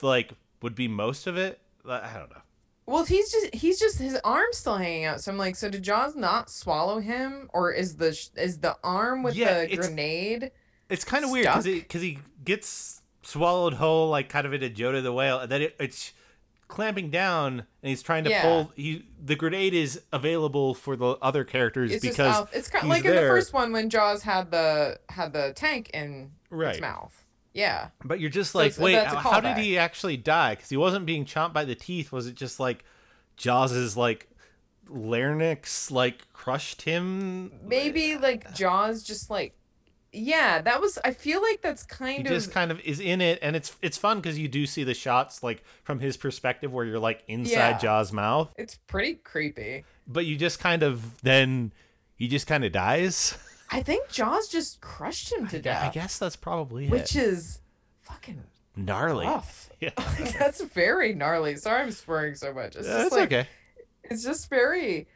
like 0.03 0.33
would 0.63 0.75
be 0.75 0.89
most 0.89 1.27
of 1.29 1.37
it. 1.37 1.61
I 1.89 2.13
don't 2.19 2.31
know. 2.31 2.43
Well, 2.87 3.05
he's 3.05 3.31
just 3.31 3.55
he's 3.55 3.79
just 3.79 3.99
his 3.99 4.17
arm's 4.25 4.57
still 4.57 4.77
hanging 4.77 5.05
out. 5.05 5.21
So 5.21 5.31
I'm 5.31 5.39
like, 5.39 5.55
so 5.57 5.69
did 5.69 5.83
Jaws 5.85 6.17
not 6.17 6.51
swallow 6.51 6.99
him, 6.99 7.49
or 7.53 7.73
is 7.73 7.97
the 7.97 8.09
is 8.37 8.59
the 8.59 8.77
arm 8.83 9.23
with 9.23 9.37
Yeah, 9.37 9.55
the 9.55 9.73
it's- 9.73 9.87
grenade? 9.87 10.51
It's 10.89 11.05
kind 11.05 11.25
of 11.25 11.31
weird 11.31 11.47
because 11.47 11.65
he, 11.65 11.81
cause 11.83 12.01
he 12.03 12.19
gets 12.45 13.03
swallowed 13.23 13.75
whole, 13.75 14.09
like 14.09 14.29
kind 14.29 14.47
of 14.47 14.53
into 14.53 14.69
Jonah 14.71 15.01
the 15.03 15.13
whale, 15.13 15.39
and 15.41 15.51
then 15.51 15.63
it, 15.63 15.77
it's 15.81 16.13
clamping 16.69 17.11
down, 17.11 17.61
and 17.61 17.67
he's 17.91 18.03
trying 18.03 18.25
to 18.25 18.31
Yeah. 18.31 18.43
pull. 18.43 18.73
He 18.77 19.07
the 19.23 19.37
grenade 19.37 19.75
is 19.75 20.01
available 20.13 20.75
for 20.75 20.97
the 20.97 21.13
other 21.23 21.45
characters 21.45 21.93
It's 21.93 22.05
just 22.05 22.17
because 22.17 22.35
out. 22.35 22.49
It's 22.53 22.69
kind 22.69 22.85
he's 22.85 22.91
like 22.91 23.05
in 23.05 23.15
the 23.15 23.21
first 23.23 23.53
one 23.53 23.73
when 23.73 23.89
Jaws 23.91 24.23
had 24.23 24.51
the 24.51 24.99
had 25.09 25.33
the 25.33 25.53
tank 25.55 25.91
in 25.95 26.33
Right. 26.51 26.73
its 26.73 26.81
mouth. 26.81 27.23
Yeah, 27.53 27.89
But 28.05 28.21
you're 28.21 28.29
just 28.29 28.55
like, 28.55 28.67
it's- 28.73 28.79
wait, 28.79 29.03
how, 29.03 29.17
how 29.17 29.41
did 29.41 29.57
he 29.57 29.79
actually 29.79 30.19
die? 30.19 30.55
Because 30.57 30.69
he 30.69 30.77
wasn't 30.77 31.07
being 31.07 31.25
chomped 31.25 31.55
by 31.55 31.65
the 31.65 31.75
teeth. 31.75 32.13
Was 32.13 32.27
it 32.27 32.35
just 32.35 32.61
like 32.61 32.85
Jaws's 33.39 33.97
like 33.97 34.29
larynx 34.91 35.91
like 35.91 36.31
crushed 36.33 36.83
him? 36.83 37.53
maybe 37.63 38.17
like 38.19 38.53
Jaws 38.55 39.03
just 39.03 39.31
like, 39.31 39.57
yeah, 40.17 40.61
that 40.63 40.81
was. 40.81 40.99
I 41.05 41.13
feel 41.13 41.43
like 41.43 41.61
that's 41.63 41.83
He 41.83 41.89
kind 41.89 42.27
of 42.27 42.33
just 42.33 42.51
kind 42.51 42.71
of 42.71 42.81
is 42.81 43.01
in 43.01 43.21
it, 43.21 43.39
and 43.43 43.55
it's 43.57 43.77
it's 43.83 43.97
fun 43.99 44.19
because 44.21 44.39
you 44.39 44.49
do 44.49 44.67
see 44.67 44.83
the 44.85 44.95
shots 44.95 45.43
like 45.43 45.63
from 45.85 46.01
his 46.01 46.17
perspective 46.17 46.73
where 46.73 46.85
you're 46.85 46.99
like 46.99 47.23
inside 47.29 47.53
Yeah. 47.53 47.79
Jaws' 47.79 48.13
mouth. 48.13 48.53
it's 48.57 48.77
pretty 48.87 49.15
creepy. 49.15 49.85
but 50.07 50.25
you 50.27 50.37
just 50.37 50.59
kind 50.61 50.83
of 50.83 51.21
then 51.23 51.73
he 52.17 52.29
just 52.29 52.47
kind 52.47 52.65
of 52.65 52.73
dies. 52.73 53.37
I 53.71 53.83
think 53.83 54.09
Jaws 54.09 54.49
just 54.49 54.81
crushed 54.81 55.33
him 55.33 55.49
to 55.49 55.59
I 55.59 55.61
death, 55.61 55.85
I 55.91 55.93
guess 55.93 56.19
that's 56.19 56.37
probably 56.37 56.87
it. 56.87 56.91
which 56.93 57.17
it. 57.17 57.23
is 57.25 57.61
fucking 58.03 58.43
Gnarly. 58.77 59.27
rough. 59.27 59.71
Yeah, 59.81 59.91
that's 60.39 60.63
very 60.63 61.15
gnarly. 61.15 61.57
Sorry, 61.57 61.83
I'm 61.83 61.91
swearing 61.93 62.35
so 62.37 62.55
much. 62.55 62.77
It's 62.77 62.87
just 62.87 62.89
that's 62.89 63.13
like 63.13 63.33
okay. 63.33 63.49
it's 64.05 64.23
just 64.23 64.49
very 64.49 65.09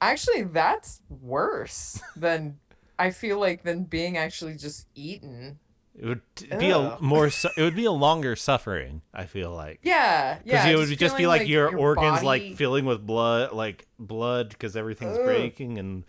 actually 0.00 0.42
that's 0.44 1.00
worse 1.08 2.00
than 2.14 2.58
i 2.98 3.10
feel 3.10 3.38
like 3.38 3.62
than 3.62 3.84
being 3.84 4.16
actually 4.16 4.54
just 4.54 4.86
eaten 4.94 5.58
It 5.98 6.06
would 6.06 6.20
be 6.58 6.70
a 6.70 6.96
more. 7.00 7.28
Su- 7.28 7.48
it 7.56 7.62
would 7.62 7.74
be 7.74 7.84
a 7.84 7.90
longer 7.92 8.36
suffering. 8.36 9.02
I 9.12 9.24
feel 9.26 9.50
like 9.50 9.80
yeah 9.82 10.38
yeah. 10.44 10.62
because 10.64 10.66
it 10.66 10.76
would 10.76 10.98
just 10.98 11.16
be 11.16 11.22
feeling 11.24 11.40
like, 11.40 11.48
your, 11.48 11.76
organs 11.76 12.22
body- 12.22 12.26
like 12.26 12.56
filling 12.56 12.84
with 12.84 13.04
blood, 13.04 13.52
like 13.52 13.86
blood, 13.98 14.50
because 14.50 14.76
everything's 14.76 15.18
Ugh. 15.18 15.24
breaking 15.24 15.78
and 15.78 16.04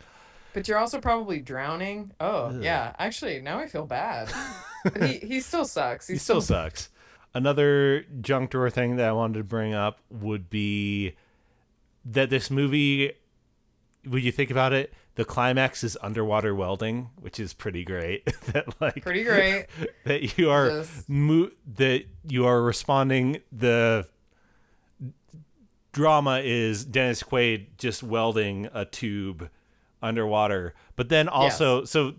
but 0.54 0.68
you're 0.68 0.78
also 0.78 1.00
probably 1.00 1.40
drowning 1.40 2.12
oh 2.20 2.46
Ugh. 2.48 2.64
yeah 2.64 2.94
actually 3.00 3.40
now 3.42 3.60
i 3.60 3.68
feel 3.68 3.86
bad 3.86 4.32
he, 5.02 5.14
he 5.20 5.40
still 5.40 5.66
sucks 5.66 6.08
he 6.08 6.18
still 6.18 6.42
still 6.42 6.56
sucks. 6.56 6.90
Another 7.34 8.06
junk 8.22 8.50
drawer 8.50 8.72
thing 8.72 8.96
that 8.96 9.08
I 9.08 9.12
wanted 9.12 9.38
to 9.38 9.44
bring 9.44 9.74
up 9.76 10.00
would 10.10 10.50
be 10.50 11.16
that 12.06 12.32
this 12.32 12.50
movie, 12.50 13.14
when 14.04 14.24
you 14.24 14.32
think 14.32 14.50
about 14.50 14.74
it, 14.74 14.92
the 15.20 15.26
climax 15.26 15.84
is 15.84 15.98
underwater 16.02 16.56
welding, 16.56 17.10
which 17.20 17.42
is 17.42 17.52
pretty 17.52 17.84
great. 17.84 18.24
that 18.54 18.80
like 18.80 19.04
pretty 19.04 19.26
great. 19.26 19.66
that 20.06 20.38
you 20.38 20.50
are 20.50 20.70
Just- 20.70 21.10
mo- 21.10 21.52
that 21.76 22.06
you 22.26 22.46
are 22.46 22.62
responding 22.62 23.42
the 23.52 24.08
drama 25.92 26.40
is 26.42 26.86
Dennis 26.86 27.22
Quaid 27.22 27.66
just 27.78 28.02
welding 28.02 28.70
a 28.74 28.86
tube 28.86 29.50
underwater. 30.02 30.74
But 30.96 31.10
then 31.10 31.28
also 31.28 31.84
so 31.84 32.14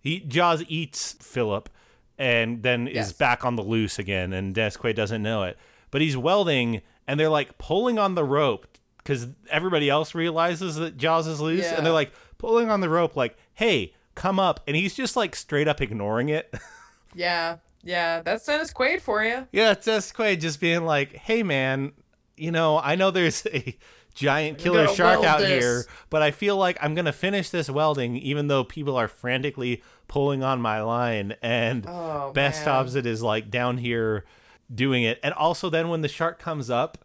he 0.00 0.20
Jaws 0.20 0.64
eats 0.68 1.12
Philip 1.20 1.68
and 2.16 2.62
then 2.62 2.88
is 2.88 3.12
back 3.12 3.44
on 3.44 3.56
the 3.56 3.62
loose 3.62 3.98
again 3.98 4.32
and 4.32 4.54
Dennis 4.54 4.78
Quaid 4.78 4.94
doesn't 4.94 5.22
know 5.22 5.42
it. 5.42 5.58
But 5.90 6.00
he's 6.00 6.16
welding 6.16 6.80
and 7.06 7.20
they're 7.20 7.28
like 7.28 7.58
pulling 7.58 7.98
on 7.98 8.14
the 8.14 8.24
rope 8.24 8.66
because 9.02 9.26
everybody 9.50 9.88
else 9.90 10.14
realizes 10.14 10.76
that 10.76 10.96
Jaws 10.96 11.26
is 11.26 11.40
loose 11.40 11.64
Yeah. 11.64 11.76
and 11.76 11.86
they're 11.86 11.92
like 11.92 12.12
pulling 12.38 12.70
on 12.70 12.80
the 12.80 12.88
rope 12.88 13.16
like 13.16 13.36
hey 13.54 13.94
come 14.14 14.38
up 14.38 14.60
and 14.66 14.76
he's 14.76 14.94
just 14.94 15.16
like 15.16 15.34
straight 15.36 15.68
up 15.68 15.80
ignoring 15.80 16.28
it 16.28 16.52
yeah 17.14 17.56
yeah 17.82 18.20
that's 18.22 18.44
dennis 18.46 18.72
quaid 18.72 19.00
for 19.00 19.24
you 19.24 19.46
Yeah, 19.52 19.72
it's 19.72 19.86
just 19.86 20.14
Quaid 20.14 20.40
just 20.40 20.60
being 20.60 20.84
like, 20.84 21.12
"Hey, 21.14 21.42
man, 21.42 21.92
you 22.36 22.50
know, 22.52 22.78
I 22.78 22.94
know 22.94 23.10
there's 23.10 23.44
a 23.52 23.76
giant 24.14 24.58
killer 24.58 24.86
shark 24.88 25.24
out 25.24 25.40
this." 25.40 25.48
here, 25.48 25.84
but 26.10 26.22
I 26.22 26.30
feel 26.30 26.56
like 26.56 26.76
I'm 26.80 26.94
gonna 26.94 27.12
finish 27.12 27.50
this 27.50 27.68
welding, 27.70 28.16
even 28.16 28.46
though 28.48 28.62
people 28.64 28.96
are 28.96 29.08
frantically 29.08 29.82
pulling 30.08 30.42
on 30.44 30.60
my 30.60 30.80
line." 30.82 31.34
And 31.42 31.84
Oh, 31.88 32.30
Best 32.34 32.64
man. 32.64 32.74
Hobbs 32.74 32.94
it 32.94 33.04
is 33.06 33.22
like 33.22 33.50
down 33.50 33.78
here 33.78 34.24
doing 34.72 35.02
it, 35.02 35.18
and 35.24 35.34
also 35.34 35.68
then 35.70 35.88
when 35.88 36.02
the 36.02 36.08
shark 36.08 36.38
comes 36.38 36.70
up, 36.70 36.98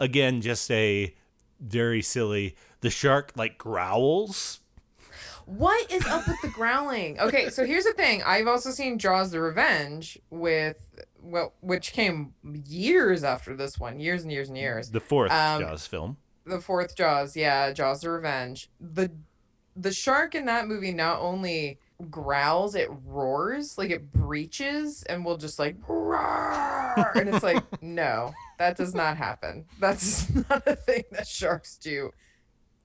again, 0.00 0.40
just 0.40 0.70
a 0.70 1.14
very 1.60 2.02
silly. 2.02 2.56
The 2.80 2.90
shark 2.90 3.32
like 3.36 3.58
growls. 3.58 4.60
What 5.46 5.90
is 5.92 6.06
up 6.06 6.26
with 6.26 6.40
the 6.42 6.48
growling? 6.48 7.18
Okay, 7.20 7.50
so 7.50 7.64
here's 7.66 7.84
the 7.84 7.92
thing. 7.92 8.22
I've 8.22 8.46
also 8.46 8.70
seen 8.70 8.98
Jaws 8.98 9.30
the 9.30 9.40
Revenge 9.40 10.18
with 10.30 10.76
well 11.22 11.52
which 11.60 11.92
came 11.92 12.32
years 12.66 13.24
after 13.24 13.54
this 13.54 13.78
one, 13.78 14.00
years 14.00 14.22
and 14.22 14.32
years 14.32 14.48
and 14.48 14.56
years. 14.56 14.90
The 14.90 15.00
fourth 15.00 15.30
Um, 15.32 15.60
Jaws 15.60 15.86
film. 15.86 16.16
The 16.46 16.60
fourth 16.60 16.96
Jaws, 16.96 17.36
yeah, 17.36 17.72
Jaws 17.72 18.00
the 18.00 18.10
Revenge. 18.10 18.70
The 18.80 19.10
the 19.76 19.92
shark 19.92 20.34
in 20.34 20.46
that 20.46 20.66
movie 20.68 20.92
not 20.92 21.20
only 21.20 21.78
growls, 22.08 22.74
it 22.74 22.88
roars, 23.04 23.76
like 23.76 23.90
it 23.90 24.12
breaches 24.12 25.02
and 25.04 25.24
will 25.24 25.36
just 25.36 25.58
like 25.58 25.76
roar. 25.88 27.12
And 27.14 27.28
it's 27.28 27.42
like, 27.42 27.62
no, 27.82 28.32
that 28.58 28.76
does 28.76 28.94
not 28.94 29.16
happen. 29.16 29.64
That's 29.78 30.32
not 30.50 30.66
a 30.66 30.76
thing 30.76 31.04
that 31.12 31.26
sharks 31.26 31.76
do 31.76 32.10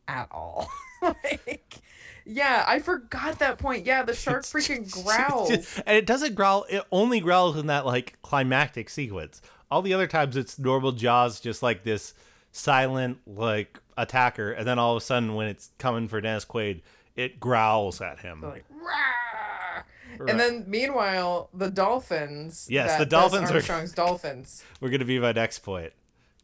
at 0.07 0.27
all. 0.31 0.69
like 1.01 1.81
yeah, 2.25 2.65
I 2.67 2.79
forgot 2.79 3.39
that 3.39 3.59
point. 3.59 3.85
Yeah, 3.85 4.01
the 4.01 4.15
shark 4.15 4.43
freaking 4.43 4.91
growls. 4.91 5.79
and 5.85 5.95
it 5.95 6.07
doesn't 6.07 6.33
growl. 6.33 6.65
It 6.69 6.83
only 6.91 7.19
growls 7.19 7.55
in 7.55 7.67
that 7.67 7.85
like 7.85 8.19
climactic 8.23 8.89
sequence. 8.89 9.41
All 9.69 9.83
the 9.83 9.93
other 9.93 10.07
times, 10.07 10.35
it's 10.35 10.57
normal 10.57 10.91
Jaws, 10.91 11.39
just 11.39 11.61
like 11.61 11.83
this 11.83 12.15
silent 12.51 13.19
like 13.27 13.79
attacker, 13.95 14.51
and 14.51 14.67
then 14.67 14.79
all 14.79 14.95
of 14.95 15.01
a 15.01 15.05
sudden, 15.05 15.35
when 15.35 15.47
it's 15.47 15.69
coming 15.77 16.07
for 16.07 16.19
Dennis 16.19 16.45
Quaid, 16.45 16.81
it 17.15 17.39
growls 17.39 18.01
at 18.01 18.19
him. 18.19 18.41
like 18.41 18.65
Right. 18.69 19.83
and 20.29 20.39
then 20.39 20.63
meanwhile 20.67 21.49
the 21.53 21.69
dolphins 21.69 22.67
Yes, 22.69 22.97
the 22.97 23.05
dolphins 23.05 23.49
are- 23.49 23.55
Armstrong's 23.55 23.91
dolphins 24.03 24.63
We're 24.81 24.89
gonna 24.89 25.05
be 25.05 25.19
my 25.19 25.31
next 25.31 25.59
point, 25.59 25.93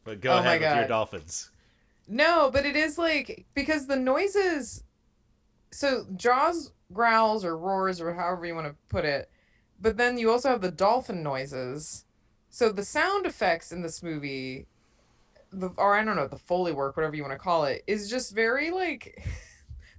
but 0.04 0.20
go 0.20 0.32
Oh 0.32 0.38
ahead 0.38 0.60
with 0.60 0.76
your 0.76 0.88
dolphins. 0.88 1.50
no 2.08 2.50
but 2.52 2.66
it 2.66 2.76
is 2.76 2.98
like 2.98 3.46
because 3.54 3.86
the 3.86 3.96
noises 3.96 4.84
so 5.70 6.06
jaws 6.16 6.72
growls 6.92 7.44
or 7.44 7.56
roars 7.56 8.00
or 8.00 8.12
however 8.12 8.44
you 8.44 8.54
want 8.54 8.66
to 8.66 8.74
put 8.90 9.04
it 9.04 9.30
but 9.80 9.96
then 9.96 10.18
you 10.18 10.30
also 10.30 10.50
have 10.50 10.60
the 10.60 10.70
dolphin 10.70 11.22
noises 11.22 12.04
so 12.50 12.70
the 12.70 12.84
sound 12.84 13.24
effects 13.24 13.72
in 13.72 13.80
this 13.82 14.02
movie 14.02 14.66
the 15.50 15.68
or 15.78 15.94
I 15.94 16.04
don't 16.04 16.16
know 16.16 16.26
the 16.26 16.38
foley 16.38 16.72
work, 16.72 16.96
whatever 16.96 17.14
you 17.16 17.22
want 17.22 17.32
to 17.34 17.38
call 17.38 17.64
it, 17.64 17.82
is 17.86 18.08
just 18.10 18.34
very 18.34 18.70
like 18.70 19.22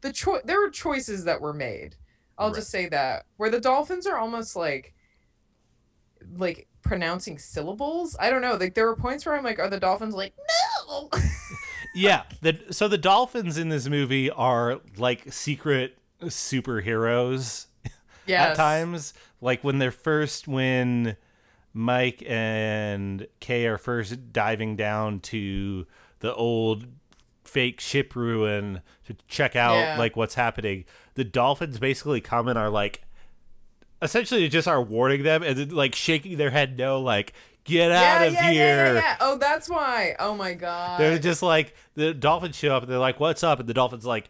the 0.03 0.13
choice. 0.13 0.41
There 0.45 0.59
were 0.59 0.69
choices 0.69 1.23
that 1.23 1.41
were 1.41 1.53
made. 1.53 1.95
I'll 2.37 2.49
Right. 2.49 2.57
just 2.57 2.69
say 2.69 2.87
that 2.89 3.25
where 3.37 3.49
the 3.49 3.59
dolphins 3.59 4.05
are 4.05 4.17
almost 4.17 4.55
like 4.55 4.93
like 6.37 6.67
pronouncing 6.81 7.39
syllables. 7.39 8.15
I 8.19 8.29
don't 8.29 8.41
know. 8.41 8.55
Like 8.55 8.75
there 8.75 8.85
were 8.85 8.95
points 8.95 9.25
where 9.25 9.35
I'm 9.35 9.43
like, 9.43 9.59
are 9.59 9.69
the 9.69 9.79
dolphins 9.79 10.13
like 10.13 10.33
no? 10.87 11.09
yeah. 11.95 12.23
The, 12.41 12.59
so 12.71 12.87
the 12.87 12.97
dolphins 12.97 13.57
in 13.57 13.69
this 13.69 13.87
movie 13.87 14.29
are 14.29 14.79
like 14.97 15.31
secret 15.33 15.97
superheroes 16.21 17.67
yes. 18.25 18.49
at 18.51 18.55
times. 18.55 19.13
Like 19.41 19.63
when 19.63 19.79
they're 19.79 19.91
first, 19.91 20.47
when 20.47 21.17
Mike 21.73 22.23
and 22.25 23.27
Kay 23.39 23.65
are 23.67 23.77
first 23.77 24.31
diving 24.33 24.75
down 24.75 25.19
to 25.21 25.85
the 26.19 26.33
old 26.33 26.87
fake 27.43 27.79
ship 27.79 28.15
ruin 28.15 28.81
to 29.05 29.15
check 29.27 29.55
out 29.55 29.75
Yeah. 29.75 29.97
like 29.97 30.15
what's 30.15 30.35
happening, 30.35 30.85
the 31.15 31.23
dolphins 31.23 31.79
basically 31.79 32.21
come 32.21 32.47
and 32.47 32.57
are 32.57 32.69
like, 32.69 33.03
essentially 34.01 34.47
just 34.49 34.67
are 34.67 34.81
warning 34.81 35.23
them 35.23 35.43
and 35.43 35.57
then, 35.57 35.69
like 35.69 35.95
shaking 35.95 36.37
their 36.37 36.49
head 36.49 36.77
no, 36.77 36.99
like 36.99 37.33
get 37.63 37.91
out 37.91 38.27
of 38.27 38.33
yeah, 38.33 38.51
here. 38.51 38.53
yeah, 38.77 38.85
yeah, 38.87 38.99
yeah. 38.99 39.17
Oh, 39.21 39.37
that's 39.37 39.69
why. 39.69 40.15
Oh 40.19 40.35
my 40.35 40.53
god. 40.53 40.99
They're 40.99 41.19
just 41.19 41.41
like 41.41 41.73
the 41.95 42.13
dolphins 42.13 42.55
show 42.57 42.75
up 42.75 42.83
and 42.83 42.91
they're 42.91 42.99
like, 42.99 43.19
"What's 43.19 43.43
up?" 43.43 43.59
And 43.59 43.69
the 43.69 43.73
dolphins 43.73 44.05
like, 44.05 44.29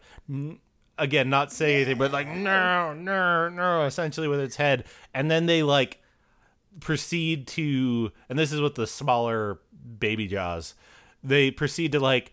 again, 0.98 1.28
not 1.30 1.52
say 1.52 1.76
anything, 1.76 1.98
but 1.98 2.12
like, 2.12 2.28
"No, 2.28 2.92
no, 2.94 3.48
no," 3.48 3.84
essentially 3.86 4.28
with 4.28 4.38
its 4.40 4.56
head, 4.56 4.84
and 5.12 5.28
then 5.30 5.46
they 5.46 5.62
like 5.64 6.00
proceed 6.80 7.46
to, 7.48 8.12
and 8.28 8.38
this 8.38 8.52
is 8.52 8.60
with 8.60 8.74
the 8.76 8.86
smaller 8.86 9.58
baby 9.98 10.26
jaws, 10.26 10.74
they 11.22 11.50
proceed 11.50 11.92
to 11.92 12.00
like 12.00 12.32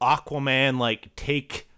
Aquaman 0.00 0.78
like 0.78 1.14
take 1.16 1.68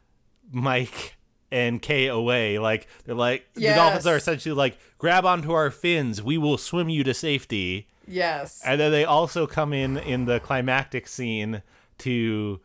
Mike 0.51 1.17
and 1.51 1.81
Kay 1.83 2.07
away. 2.07 2.59
Like 2.59 2.87
they're 3.05 3.15
like 3.15 3.47
the 3.55 3.69
dolphins 3.75 4.07
are 4.07 4.17
essentially 4.17 4.55
like, 4.55 4.79
grab 4.99 5.25
onto 5.25 5.53
our 5.53 5.71
fins, 5.71 6.23
we 6.23 6.39
will 6.39 6.59
swim 6.59 6.89
you 6.89 7.05
to 7.05 7.15
safety. 7.15 7.89
yes. 8.07 8.63
And 8.65 8.81
then 8.81 8.91
they 8.93 9.05
also 9.05 9.47
come 9.47 9.73
in 9.73 9.99
in 9.99 10.25
the 10.25 10.41
climactic 10.41 11.07
scene 11.07 11.63
to 11.99 12.61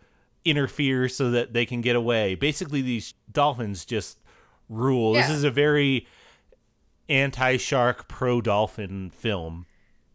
interfere 0.45 1.09
so 1.09 1.31
that 1.31 1.53
they 1.53 1.65
can 1.65 1.81
get 1.81 1.95
away. 1.95 2.35
Basically, 2.35 2.81
these 2.81 3.13
dolphins 3.31 3.83
just 3.85 4.19
rule. 4.69 5.13
This 5.13 5.29
is 5.29 5.43
a 5.43 5.51
very 5.51 6.07
anti-shark, 7.09 8.07
pro-dolphin 8.07 9.09
film. 9.11 9.65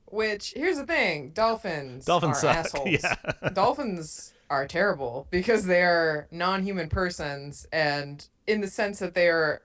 Which 0.06 0.52
here's 0.55 0.77
the 0.77 0.85
thing, 0.86 1.31
dolphins. 1.31 2.05
Dolphins 2.05 2.39
are 2.39 2.40
suck. 2.40 2.56
assholes. 2.66 3.02
Yeah. 3.02 3.48
dolphins 3.52 4.32
are 4.52 4.66
terrible 4.66 5.26
because 5.30 5.64
they 5.64 5.82
are 5.82 6.28
non-human 6.30 6.88
persons, 6.90 7.66
and 7.72 8.26
in 8.46 8.60
the 8.60 8.68
sense 8.68 8.98
that 8.98 9.14
they 9.14 9.28
are 9.28 9.62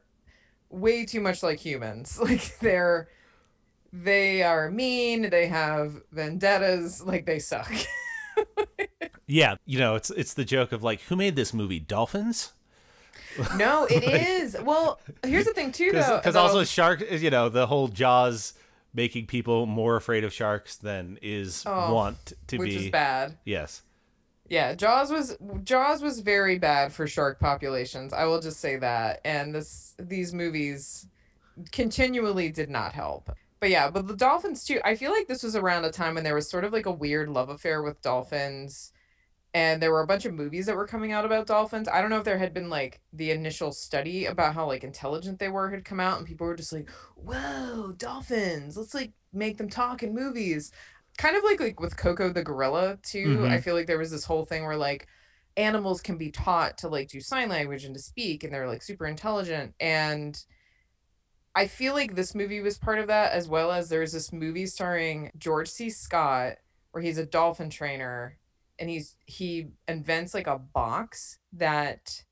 way 0.70 1.06
too 1.06 1.20
much 1.22 1.44
like 1.44 1.60
humans. 1.60 2.18
Like 2.24 2.58
they're 2.60 3.10
they 3.92 4.44
are 4.44 4.72
mean. 4.72 5.30
They 5.30 5.48
have 5.48 6.02
vendettas. 6.12 7.04
Like 7.04 7.26
they 7.26 7.40
suck. 7.40 7.72
Yeah, 9.30 9.56
you 9.66 9.78
know, 9.78 9.96
it's 9.96 10.10
it's 10.10 10.34
the 10.36 10.46
joke 10.46 10.72
of 10.72 10.84
like, 10.84 11.02
who 11.02 11.18
made 11.18 11.36
this 11.36 11.54
movie? 11.54 11.80
Dolphins? 11.82 12.54
no, 13.58 13.86
it 13.90 14.04
is. 14.06 14.56
Well, 14.62 15.02
here's 15.22 15.44
the 15.44 15.54
thing 15.54 15.74
too, 15.74 15.92
though. 15.92 16.16
Because 16.18 16.38
also 16.38 16.64
shark, 16.64 17.04
you 17.12 17.30
know, 17.30 17.50
the 17.50 17.68
whole 17.68 17.90
Jaws 17.90 18.54
making 18.94 19.26
people 19.28 19.66
more 19.66 19.98
afraid 19.98 20.24
of 20.24 20.32
sharks 20.32 20.78
than 20.78 21.20
is 21.22 21.64
Oh, 21.66 21.94
want 21.94 22.34
to 22.48 22.56
be. 22.56 22.58
which 22.58 22.74
is 22.76 22.90
bad. 22.90 23.38
Yes. 23.44 23.82
Yeah, 24.50 24.76
Jaws 24.76 25.12
was 25.12 25.38
Jaws 25.64 26.02
was 26.02 26.22
very 26.22 26.58
bad 26.58 26.94
for 26.94 27.06
shark 27.08 27.40
populations. 27.40 28.14
I 28.14 28.26
will 28.26 28.40
just 28.40 28.60
say 28.60 28.78
that. 28.78 29.20
And 29.26 29.54
this 29.54 29.94
these 30.00 30.34
movies 30.34 31.08
continually 31.72 32.50
did 32.52 32.70
not 32.70 32.94
help. 32.94 33.30
But 33.60 33.70
yeah, 33.72 33.90
but 33.90 34.08
the 34.08 34.16
dolphins 34.16 34.64
too. 34.66 34.80
I 34.86 34.96
feel 34.96 35.12
like 35.12 35.28
this 35.28 35.44
was 35.44 35.56
around 35.56 35.86
a 35.86 35.92
time 35.92 36.16
when 36.16 36.24
there 36.24 36.36
was 36.36 36.50
sort 36.50 36.64
of 36.64 36.74
like 36.74 36.86
a 36.86 36.92
weird 36.92 37.30
love 37.30 37.50
affair 37.50 37.82
with 37.84 38.02
dolphins. 38.02 38.94
And 39.54 39.82
there 39.82 39.92
were 39.92 40.02
a 40.02 40.08
bunch 40.08 40.26
of 40.26 40.34
movies 40.34 40.68
that 40.68 40.76
were 40.76 40.88
coming 40.88 41.12
out 41.12 41.26
about 41.26 41.48
dolphins. 41.48 41.88
I 41.88 42.02
don't 42.02 42.10
know 42.12 42.20
if 42.20 42.26
there 42.26 42.38
had 42.38 42.54
been 42.54 42.70
like 42.70 43.02
the 43.14 43.32
initial 43.32 43.72
study 43.72 44.26
about 44.26 44.54
how 44.54 44.68
like 44.68 44.84
intelligent 44.84 45.40
they 45.40 45.50
were 45.50 45.72
had 45.72 45.86
come 45.86 46.00
out 46.00 46.20
and 46.20 46.28
people 46.28 46.48
were 46.48 46.56
just 46.56 46.74
like, 46.74 46.90
"Whoa, 47.16 47.94
dolphins. 47.98 48.78
Let's 48.78 48.94
like 48.94 49.14
make 49.34 49.58
them 49.58 49.70
talk 49.70 50.04
in 50.04 50.14
movies." 50.14 50.72
Kind 51.18 51.36
of 51.36 51.44
like 51.44 51.60
like 51.60 51.80
with 51.80 51.98
Koko 51.98 52.30
the 52.32 52.44
gorilla 52.44 52.98
too. 53.02 53.40
Mhm. 53.40 53.50
I 53.50 53.60
feel 53.60 53.74
like 53.76 53.88
there 53.88 53.98
was 53.98 54.12
this 54.12 54.26
whole 54.26 54.46
thing 54.46 54.66
where 54.66 54.78
like 54.78 55.08
animals 55.56 56.02
can 56.02 56.18
be 56.18 56.30
taught 56.32 56.78
to 56.80 56.88
like 56.88 57.10
do 57.10 57.20
sign 57.20 57.50
language 57.50 57.84
and 57.84 57.96
to 57.96 58.02
speak 58.02 58.44
and 58.44 58.54
they're 58.54 58.68
like 58.68 58.84
super 58.84 59.08
intelligent 59.08 59.74
and 59.80 60.46
I 61.56 61.66
feel 61.66 61.94
like 61.96 62.14
this 62.14 62.36
movie 62.36 62.62
was 62.62 62.78
part 62.78 63.00
of 63.00 63.08
that 63.08 63.32
as 63.32 63.48
well 63.48 63.72
as 63.72 63.90
there's 63.90 64.12
this 64.12 64.32
movie 64.32 64.68
starring 64.68 65.32
George 65.40 65.68
C. 65.70 65.90
Scott 65.90 66.58
where 66.92 67.02
he's 67.02 67.18
a 67.18 67.26
dolphin 67.26 67.72
trainer 67.72 68.38
and 68.78 68.88
he's 68.90 69.16
he 69.26 69.70
invents 69.88 70.36
like 70.36 70.46
a 70.46 70.60
box 70.60 71.40
that 71.54 72.24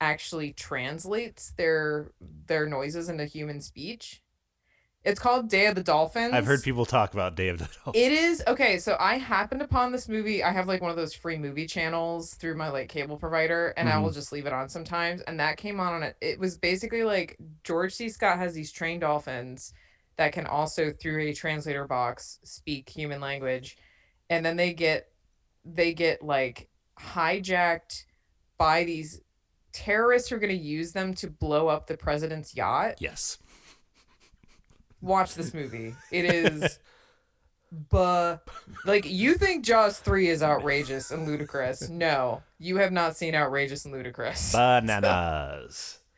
actually 0.00 0.52
translates 0.52 1.52
their 1.52 2.10
their 2.46 2.66
noises 2.66 3.08
into 3.08 3.24
human 3.24 3.60
speech. 3.60 4.20
It's 5.06 5.20
called 5.20 5.48
Day 5.48 5.66
of 5.66 5.76
the 5.76 5.84
Dolphins. 5.84 6.34
I've 6.34 6.46
heard 6.46 6.64
people 6.64 6.84
talk 6.84 7.14
about 7.14 7.36
Day 7.36 7.46
of 7.48 7.58
the 7.58 7.68
Dolphins. 7.84 7.94
It 7.94 8.10
is 8.10 8.42
okay. 8.48 8.76
So 8.78 8.96
I 8.98 9.18
happened 9.18 9.62
upon 9.62 9.92
this 9.92 10.08
movie. 10.08 10.42
I 10.42 10.50
have 10.50 10.66
like 10.66 10.82
one 10.82 10.90
of 10.90 10.96
those 10.96 11.14
free 11.14 11.38
movie 11.38 11.66
channels 11.66 12.34
through 12.34 12.56
my 12.56 12.68
like 12.68 12.88
cable 12.88 13.16
provider, 13.16 13.68
and 13.76 13.88
I 13.88 13.98
will 13.98 14.08
mm-hmm. 14.08 14.14
just 14.14 14.32
leave 14.32 14.46
it 14.46 14.52
on 14.52 14.68
sometimes. 14.68 15.20
And 15.22 15.38
that 15.38 15.58
came 15.58 15.78
on 15.78 15.94
on 15.94 16.02
it. 16.02 16.16
It 16.20 16.40
was 16.40 16.58
basically 16.58 17.04
like 17.04 17.38
George 17.62 17.94
C. 17.94 18.08
Scott 18.08 18.38
has 18.38 18.52
these 18.52 18.72
trained 18.72 19.02
dolphins 19.02 19.72
that 20.16 20.32
can 20.32 20.46
also 20.46 20.92
through 20.92 21.20
a 21.20 21.32
translator 21.32 21.86
box 21.86 22.40
speak 22.42 22.88
human 22.88 23.20
language, 23.20 23.78
and 24.28 24.44
then 24.44 24.56
they 24.56 24.72
get 24.72 25.12
they 25.64 25.94
get 25.94 26.20
like 26.20 26.68
hijacked 26.98 28.04
by 28.58 28.82
these 28.82 29.20
terrorists 29.72 30.30
who 30.30 30.36
are 30.36 30.38
going 30.40 30.56
to 30.56 30.64
use 30.64 30.92
them 30.92 31.12
to 31.12 31.28
blow 31.28 31.68
up 31.68 31.86
the 31.86 31.96
president's 31.96 32.56
yacht 32.56 32.94
Yes. 32.98 33.38
Watch 35.00 35.34
this 35.34 35.54
movie. 35.60 35.94
It 36.10 36.24
is 36.24 36.78
but 37.90 38.46
like 38.84 39.04
you 39.06 39.34
think 39.34 39.64
Jaws 39.64 39.98
3 39.98 40.28
is 40.28 40.42
outrageous 40.42 41.10
and 41.10 41.26
ludicrous. 41.26 41.88
No, 41.88 42.42
you 42.58 42.76
have 42.76 42.92
not 42.92 43.16
seen 43.16 43.34
outrageous 43.34 43.84
and 43.84 43.94
ludicrous. 43.94 44.52
Bananas. 44.52 45.98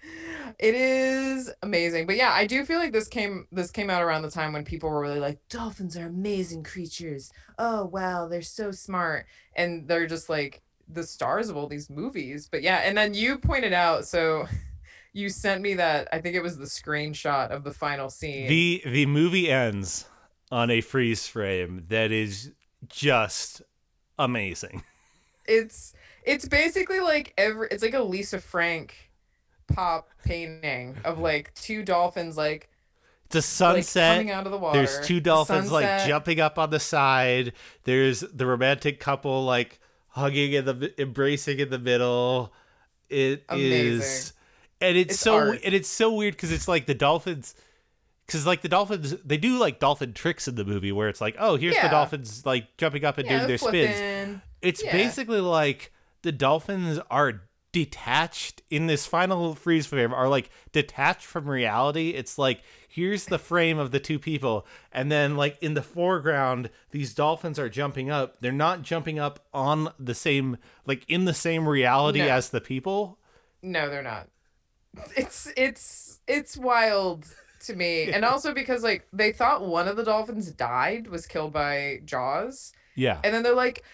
It 0.58 0.74
is 0.74 1.52
amazing. 1.62 2.06
But 2.06 2.16
yeah, 2.16 2.30
I 2.32 2.46
do 2.46 2.64
feel 2.64 2.78
like 2.78 2.92
this 2.92 3.08
came 3.08 3.46
this 3.52 3.70
came 3.70 3.90
out 3.90 4.02
around 4.02 4.22
the 4.22 4.30
time 4.30 4.54
when 4.54 4.64
people 4.64 4.88
were 4.88 5.02
really 5.02 5.20
like 5.20 5.38
dolphins 5.50 5.96
are 5.98 6.06
amazing 6.06 6.62
creatures. 6.62 7.30
Oh 7.58 7.84
wow, 7.84 8.26
they're 8.26 8.40
so 8.40 8.70
smart 8.70 9.26
and 9.54 9.86
they're 9.86 10.06
just 10.06 10.30
like 10.30 10.62
the 10.88 11.02
stars 11.02 11.50
of 11.50 11.56
all 11.56 11.66
these 11.66 11.90
movies. 11.90 12.48
But 12.50 12.62
yeah, 12.62 12.78
and 12.78 12.96
then 12.96 13.12
you 13.12 13.36
pointed 13.38 13.74
out 13.74 14.06
so 14.06 14.48
you 15.12 15.28
sent 15.28 15.60
me 15.62 15.74
that 15.74 16.08
I 16.12 16.20
think 16.20 16.34
it 16.36 16.42
was 16.42 16.58
the 16.58 16.64
screenshot 16.66 17.50
of 17.50 17.64
the 17.64 17.72
final 17.72 18.10
scene. 18.10 18.48
the 18.48 18.82
the 18.84 19.06
movie 19.06 19.50
ends 19.50 20.06
on 20.50 20.70
a 20.70 20.80
freeze 20.80 21.26
frame 21.26 21.84
that 21.88 22.10
is 22.12 22.52
just 22.88 23.62
amazing. 24.18 24.82
it's 25.46 25.94
it's 26.24 26.46
basically 26.48 27.00
like 27.00 27.32
every 27.38 27.68
it's 27.70 27.82
like 27.82 27.94
a 27.94 28.02
Lisa 28.02 28.38
Frank 28.40 28.94
pop 29.66 30.08
painting 30.24 30.96
of 31.04 31.18
like 31.28 31.52
two 31.54 31.82
dolphins 31.82 32.36
like 32.36 32.68
It's 33.26 33.34
a 33.34 33.38
like 33.38 33.44
sunset. 33.84 34.16
coming 34.16 34.30
out 34.30 34.46
of 34.46 34.52
the 34.52 34.58
water. 34.58 34.78
There's 34.78 35.06
two 35.06 35.20
dolphins 35.20 35.70
like 35.70 36.06
jumping 36.06 36.40
up 36.40 36.58
on 36.58 36.70
the 36.70 36.80
side. 36.80 37.52
There's 37.84 38.20
the 38.20 38.46
romantic 38.46 39.00
couple 39.00 39.44
like 39.44 39.80
hugging 40.08 40.52
in 40.52 40.64
the 40.64 40.94
embracing 41.00 41.58
in 41.60 41.70
the 41.70 41.78
middle. 41.78 42.52
It 43.10 43.44
is, 43.50 44.00
Amazing. 44.00 44.32
And 44.80 44.96
it's, 44.96 45.14
It's 45.14 45.20
so 45.20 45.34
art. 45.36 45.60
and 45.64 45.74
it's 45.74 45.88
so 45.88 46.12
weird 46.12 46.34
because 46.34 46.52
it's 46.52 46.68
like 46.68 46.86
the 46.86 46.94
dolphins. 46.94 47.54
Because 48.26 48.46
like 48.46 48.60
the 48.62 48.68
dolphins, 48.68 49.14
they 49.24 49.38
do 49.38 49.58
like 49.58 49.78
dolphin 49.80 50.12
tricks 50.12 50.46
in 50.48 50.54
the 50.54 50.64
movie 50.64 50.92
where 50.92 51.08
it's 51.08 51.20
like, 51.20 51.34
oh, 51.38 51.56
here's 51.56 51.76
the 51.80 51.88
dolphins 51.88 52.44
like 52.44 52.76
jumping 52.76 53.04
up 53.04 53.16
and 53.18 53.26
Yeah, 53.26 53.36
doing 53.38 53.48
their 53.48 53.58
flipping. 53.58 53.90
spins. 53.92 54.40
It's 54.60 54.84
Yeah. 54.84 54.92
basically 54.92 55.40
like 55.40 55.92
the 56.22 56.32
dolphins 56.32 56.98
are 57.10 57.42
detached 57.72 58.60
in 58.70 58.86
this 58.86 59.06
final 59.06 59.54
freeze 59.54 59.86
frame 59.86 60.12
are 60.12 60.28
like 60.28 60.50
detached 60.72 61.24
from 61.24 61.48
reality. 61.48 62.10
It's 62.10 62.36
like 62.38 62.60
here's 62.88 63.26
the 63.26 63.38
frame 63.38 63.78
of 63.78 63.92
the 63.92 64.00
two 64.00 64.18
people 64.18 64.66
and 64.92 65.10
then 65.12 65.36
like 65.36 65.56
in 65.62 65.74
the 65.74 65.82
foreground 65.82 66.70
these 66.90 67.14
dolphins 67.14 67.58
are 67.58 67.68
jumping 67.68 68.10
up. 68.10 68.36
They're 68.40 68.52
not 68.52 68.82
jumping 68.82 69.18
up 69.18 69.46
on 69.54 69.90
the 69.98 70.14
same 70.14 70.56
like 70.86 71.04
in 71.08 71.24
the 71.24 71.34
same 71.34 71.66
reality 71.68 72.18
No. 72.20 72.28
as 72.28 72.50
the 72.50 72.60
people. 72.60 73.18
No, 73.62 73.88
they're 73.88 74.02
not. 74.02 74.28
It's 75.16 75.50
it's 75.56 76.20
it's 76.26 76.56
wild 76.56 77.26
to 77.66 77.74
me. 77.74 78.10
And 78.12 78.24
also 78.24 78.52
because 78.54 78.82
like 78.82 79.06
they 79.12 79.32
thought 79.32 79.66
one 79.66 79.88
of 79.88 79.96
the 79.96 80.04
dolphins 80.04 80.50
died, 80.50 81.08
was 81.08 81.26
killed 81.26 81.52
by 81.52 82.00
Jaws. 82.04 82.72
Yeah. 82.94 83.20
And 83.24 83.34
then 83.34 83.42
they're 83.42 83.54
like 83.54 83.84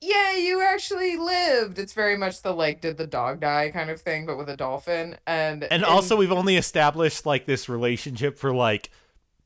yeah, 0.00 0.34
you 0.34 0.62
actually 0.62 1.16
lived. 1.16 1.78
It's 1.78 1.92
very 1.92 2.16
much 2.16 2.40
the 2.42 2.52
like, 2.52 2.80
did 2.80 2.96
the 2.96 3.06
dog 3.06 3.40
die 3.40 3.70
kind 3.70 3.90
of 3.90 4.00
thing, 4.00 4.24
but 4.24 4.38
with 4.38 4.48
a 4.48 4.56
dolphin. 4.56 5.18
And 5.26 5.64
And 5.64 5.84
also, 5.84 6.16
we've 6.16 6.32
only 6.32 6.56
established 6.56 7.26
like 7.26 7.44
this 7.44 7.68
relationship 7.68 8.38
for 8.38 8.54
like 8.54 8.90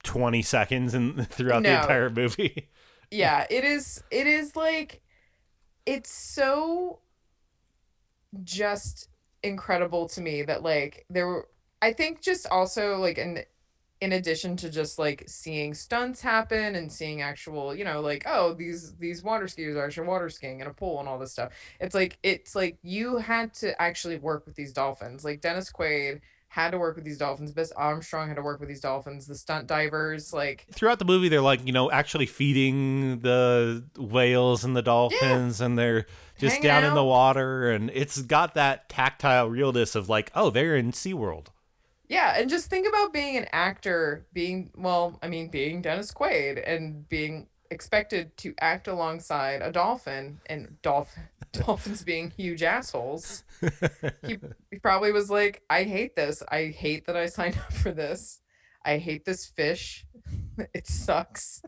20 0.05 0.43
seconds 0.43 0.95
and 0.95 1.29
throughout 1.31 1.65
the 1.65 1.75
entire 1.75 2.09
movie. 2.09 2.69
yeah, 3.11 3.47
it 3.51 3.65
is. 3.65 4.03
It 4.13 4.29
is 4.29 4.55
like, 4.55 5.03
it's 5.87 6.13
so 6.13 7.01
just 8.45 9.09
incredible 9.45 10.09
to 10.09 10.21
me 10.21 10.43
that 10.43 10.63
like 10.63 11.07
there 11.11 11.27
were. 11.27 11.49
I 11.83 11.93
think 11.93 12.23
just 12.23 12.47
also 12.49 12.97
like 12.97 13.19
in 13.19 13.45
in 14.01 14.13
addition 14.13 14.57
to 14.57 14.71
just 14.71 14.99
like 14.99 15.25
seeing 15.27 15.73
stunts 15.73 16.21
happen 16.21 16.75
and 16.75 16.91
seeing 16.91 17.23
actual, 17.23 17.75
you 17.75 17.85
know, 17.85 18.01
like 18.01 18.25
oh 18.27 18.55
these 18.55 18.95
these 18.97 19.23
water 19.23 19.47
skiers 19.47 19.77
are 19.77 19.85
actually 19.85 20.07
water 20.07 20.29
skiing 20.29 20.61
in 20.61 20.67
a 20.67 20.75
pool 20.75 21.01
and 21.01 21.09
all 21.09 21.19
this 21.19 21.33
stuff. 21.33 21.53
It's 21.81 21.95
like 21.95 22.19
it's 22.23 22.55
like 22.55 22.79
you 22.83 23.19
had 23.19 23.55
to 23.55 23.81
actually 23.81 24.19
work 24.19 24.47
with 24.47 24.57
these 24.57 24.73
dolphins. 24.73 25.25
Like 25.25 25.41
Dennis 25.41 25.71
Quaid 25.73 26.21
had 26.55 26.71
to 26.71 26.79
work 26.79 26.95
with 26.95 27.05
these 27.05 27.19
dolphins. 27.19 27.51
Bess 27.51 27.73
Armstrong 27.73 28.29
had 28.29 28.37
to 28.37 28.43
work 28.43 28.61
with 28.61 28.69
these 28.69 28.81
dolphins. 28.81 29.27
The 29.27 29.35
stunt 29.35 29.67
divers, 29.67 30.33
like 30.33 30.67
Throughout 30.71 31.01
the 31.01 31.05
movie, 31.05 31.29
they're 31.29 31.41
like, 31.41 31.67
you 31.67 31.73
know, 31.73 31.91
actually 31.91 32.27
feeding 32.27 33.19
the 33.19 33.85
whales 33.99 34.63
and 34.63 34.77
the 34.77 34.81
dolphins, 34.81 35.61
and 35.61 35.77
they're 35.77 36.07
just 36.39 36.63
down 36.63 36.85
in 36.85 36.95
the 36.95 37.03
water. 37.03 37.73
And 37.73 37.91
it's 37.93 38.23
got 38.23 38.55
that 38.55 38.89
tactile 38.89 39.51
realness 39.51 39.97
of 39.97 40.09
like, 40.09 40.31
oh, 40.37 40.51
they're 40.51 40.77
in 40.77 40.93
SeaWorld. 40.93 41.49
Yeah, 42.07 42.39
and 42.39 42.49
just 42.49 42.71
think 42.71 42.87
about 42.87 43.13
being 43.13 43.37
an 43.37 43.47
actor, 43.53 44.25
being 44.33 44.71
well, 44.77 45.19
I 45.25 45.27
mean, 45.27 45.49
being 45.49 45.83
Dennis 45.83 46.13
Quaid 46.13 46.63
and 46.65 47.09
being 47.09 47.49
expected 47.71 48.37
to 48.39 48.55
act 48.61 48.89
alongside 48.89 49.63
a 49.63 49.73
dolphin 49.73 50.41
and 50.47 50.77
dolph- 50.83 51.17
dolphins 51.53 52.03
being 52.03 52.31
huge 52.31 52.63
assholes. 52.63 53.45
He, 54.27 54.39
he 54.71 54.79
probably 54.79 55.13
was 55.13 55.31
like, 55.31 55.63
I 55.71 55.85
hate 55.85 56.17
this. 56.17 56.43
I 56.49 56.67
hate 56.67 57.07
that 57.07 57.17
I 57.17 57.27
signed 57.27 57.59
up 57.59 57.73
for 57.73 57.93
this. 57.93 58.41
I 58.85 58.99
hate 58.99 59.25
this 59.25 59.47
fish. 59.47 60.07
It 60.73 60.87
sucks. 60.87 61.63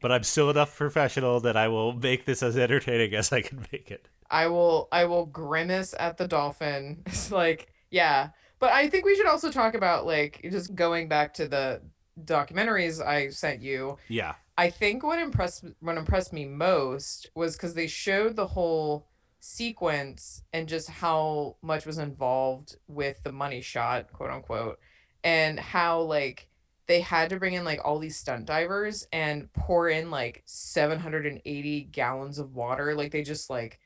But 0.00 0.12
I'm 0.12 0.22
still 0.22 0.48
enough 0.48 0.76
professional 0.76 1.40
that 1.40 1.56
I 1.56 1.66
will 1.66 1.92
make 1.92 2.24
this 2.24 2.40
as 2.40 2.56
entertaining 2.56 3.14
as 3.14 3.32
I 3.32 3.42
can 3.42 3.66
make 3.72 3.90
it. 3.90 4.08
I 4.30 4.46
will 4.46 4.86
I 4.92 5.06
will 5.06 5.26
grimace 5.26 5.94
at 5.98 6.18
the 6.18 6.28
dolphin. 6.28 7.02
It's 7.06 7.32
like, 7.32 7.72
yeah. 7.90 8.28
But 8.60 8.72
I 8.72 8.88
think 8.88 9.04
we 9.04 9.16
should 9.16 9.26
also 9.26 9.50
talk 9.50 9.74
about 9.74 10.06
like 10.06 10.40
just 10.50 10.74
going 10.74 11.08
back 11.08 11.34
to 11.34 11.48
the 11.48 11.82
documentaries 12.24 13.04
I 13.04 13.30
sent 13.30 13.60
you. 13.60 13.98
Yeah. 14.08 14.34
I 14.58 14.70
think 14.70 15.04
what 15.04 15.20
impressed 15.20 15.64
what 15.78 15.96
impressed 15.96 16.32
me 16.32 16.44
most 16.44 17.30
was 17.36 17.54
because 17.54 17.74
they 17.74 17.86
showed 17.86 18.34
the 18.34 18.48
whole 18.48 19.06
sequence 19.38 20.42
and 20.52 20.68
just 20.68 20.90
how 20.90 21.56
much 21.62 21.86
was 21.86 21.98
involved 21.98 22.76
with 22.88 23.22
the 23.22 23.30
money 23.30 23.60
shot, 23.60 24.12
quote 24.12 24.32
unquote, 24.32 24.80
and 25.22 25.60
how 25.60 26.00
like 26.00 26.48
they 26.88 27.00
had 27.00 27.30
to 27.30 27.38
bring 27.38 27.54
in 27.54 27.64
like 27.64 27.80
all 27.84 28.00
these 28.00 28.16
stunt 28.16 28.46
divers 28.46 29.06
and 29.12 29.52
pour 29.52 29.88
in 29.88 30.10
like 30.10 30.42
780 30.44 31.82
gallons 31.92 32.40
of 32.40 32.56
water. 32.56 32.96
Like 32.96 33.12
they 33.12 33.22
just 33.22 33.48
like 33.48 33.78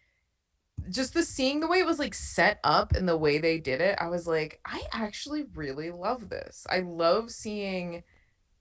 just 0.88 1.12
the 1.12 1.22
seeing 1.22 1.60
the 1.60 1.68
way 1.68 1.80
it 1.80 1.86
was 1.86 1.98
like 1.98 2.14
set 2.14 2.60
up 2.64 2.94
and 2.94 3.06
the 3.06 3.18
way 3.18 3.36
they 3.36 3.58
did 3.58 3.82
it, 3.82 3.98
I 4.00 4.08
was 4.08 4.26
like, 4.26 4.58
I 4.64 4.84
actually 4.90 5.44
really 5.54 5.90
love 5.90 6.30
this. 6.30 6.66
I 6.70 6.78
love 6.78 7.30
seeing 7.30 8.04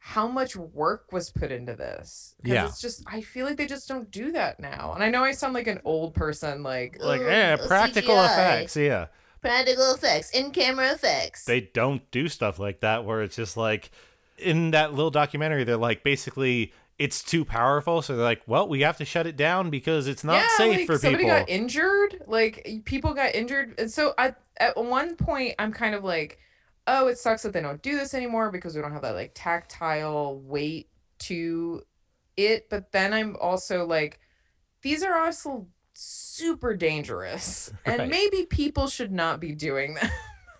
how 0.03 0.27
much 0.27 0.55
work 0.55 1.11
was 1.11 1.29
put 1.29 1.51
into 1.51 1.75
this. 1.75 2.33
'Cause 2.43 2.51
Yeah. 2.51 2.65
It's 2.65 2.81
just 2.81 3.03
I 3.05 3.21
feel 3.21 3.45
like 3.45 3.57
they 3.57 3.67
just 3.67 3.87
don't 3.87 4.09
do 4.09 4.31
that 4.31 4.59
now. 4.59 4.93
And 4.95 5.03
I 5.03 5.09
know 5.09 5.23
I 5.23 5.31
sound 5.31 5.53
like 5.53 5.67
an 5.67 5.79
old 5.85 6.15
person, 6.15 6.63
like 6.63 6.97
Like, 6.99 7.21
"Ugh, 7.21 7.59
uh, 7.59 7.67
practical 7.67 8.15
CGI, 8.15 8.25
effects. 8.33 8.75
Yeah. 8.75 9.05
Practical 9.41 9.93
effects, 9.93 10.31
in 10.31 10.49
camera 10.51 10.91
effects. 10.91 11.45
They 11.45 11.61
don't 11.61 12.09
do 12.11 12.27
stuff 12.29 12.57
like 12.57 12.79
that 12.79 13.05
where 13.05 13.21
it's 13.21 13.35
just 13.35 13.57
like, 13.57 13.91
in 14.39 14.71
that 14.71 14.93
little 14.93 15.11
documentary, 15.11 15.63
they're 15.63 15.77
like, 15.77 16.03
basically, 16.03 16.73
it's 16.97 17.23
too 17.23 17.45
powerful. 17.45 18.01
So 18.01 18.15
they're 18.15 18.25
like, 18.25 18.41
well, 18.47 18.67
we 18.67 18.81
have 18.81 18.97
to 18.97 19.05
shut 19.05 19.27
it 19.27 19.35
down 19.37 19.69
because 19.69 20.07
it's 20.07 20.23
not 20.23 20.43
safe 20.57 20.77
like, 20.79 20.85
for 20.87 20.97
somebody 20.97 21.25
people. 21.25 21.37
got 21.39 21.47
injured. 21.49 22.23
Like 22.25 22.81
people 22.85 23.13
got 23.13 23.35
injured, 23.35 23.75
and 23.79 23.91
so 23.91 24.15
I 24.17 24.33
at 24.57 24.77
one 24.77 25.15
point 25.15 25.53
I'm 25.59 25.71
kind 25.73 25.93
of 25.95 26.03
like, 26.03 26.39
oh, 26.91 27.07
it 27.07 27.17
sucks 27.17 27.41
that 27.43 27.53
they 27.53 27.61
don't 27.61 27.81
do 27.81 27.97
this 27.97 28.13
anymore 28.13 28.51
because 28.51 28.75
we 28.75 28.81
don't 28.81 28.91
have 28.91 29.01
that 29.01 29.15
like 29.15 29.31
tactile 29.33 30.39
weight 30.41 30.89
to 31.19 31.81
it. 32.37 32.69
But 32.69 32.91
then 32.91 33.13
I'm 33.13 33.37
also 33.41 33.85
like, 33.85 34.19
these 34.81 35.01
are 35.01 35.17
also 35.17 35.67
super 35.93 36.75
dangerous, 36.75 37.71
and 37.85 38.09
maybe 38.09 38.45
people 38.45 38.87
should 38.87 39.11
not 39.11 39.39
be 39.39 39.53
doing 39.55 39.95
that. 39.95 40.11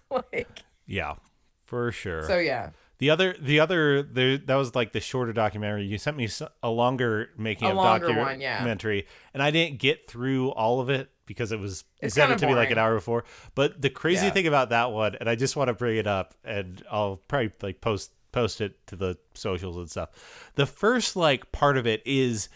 like 0.31 0.63
yeah, 0.87 1.15
for 1.63 1.91
sure. 1.91 2.23
so, 2.23 2.39
yeah. 2.39 2.71
The 2.99 3.09
other, 3.09 3.35
the 3.41 3.59
other, 3.59 4.03
there 4.03 4.37
that 4.37 4.55
was 4.55 4.75
like 4.75 4.91
the 4.91 4.99
shorter 4.99 5.33
documentary. 5.33 5.85
You 5.85 5.97
sent 5.97 6.17
me 6.17 6.29
a 6.61 6.69
longer 6.69 7.31
making 7.35 7.67
A 7.67 7.71
of 7.71 7.77
longer 7.77 8.13
one, 8.15 8.39
yeah. 8.39 8.57
documentary, 8.57 9.07
and 9.33 9.41
I 9.41 9.49
didn't 9.49 9.79
get 9.79 10.07
through 10.07 10.51
all 10.51 10.79
of 10.79 10.89
it 10.91 11.10
because 11.26 11.52
it 11.52 11.60
was 11.60 11.84
It's 12.02 12.15
intended 12.15 12.39
kinda 12.39 12.48
to 12.48 12.53
be 12.53 12.60
like 12.60 12.72
an 12.72 12.77
hour 12.77 12.95
before. 12.95 13.23
But 13.56 13.81
the 13.81 13.89
crazy 13.89 14.26
Yeah. 14.27 14.31
thing 14.31 14.48
about 14.48 14.69
that 14.69 14.91
one, 14.91 15.15
and 15.15 15.30
I 15.30 15.35
just 15.35 15.56
want 15.56 15.68
to 15.69 15.73
bring 15.73 15.98
it 15.98 16.07
up, 16.07 16.35
and 16.43 16.84
I'll 16.91 17.18
probably 17.27 17.52
like 17.61 17.81
post 17.81 18.11
post 18.31 18.61
it 18.61 18.85
to 18.88 18.95
the 18.95 19.18
socials 19.34 19.76
and 19.76 19.89
stuff. 19.91 20.10
The 20.56 20.65
first 20.65 21.15
like 21.18 21.52
part 21.52 21.77
of 21.77 21.85
it 21.85 22.02
is, 22.06 22.48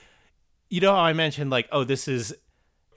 you 0.69 0.79
know 0.79 0.93
how 0.95 1.01
I 1.01 1.11
mentioned 1.13 1.51
like, 1.51 1.67
oh, 1.71 1.83
this 1.83 2.07
is 2.07 2.33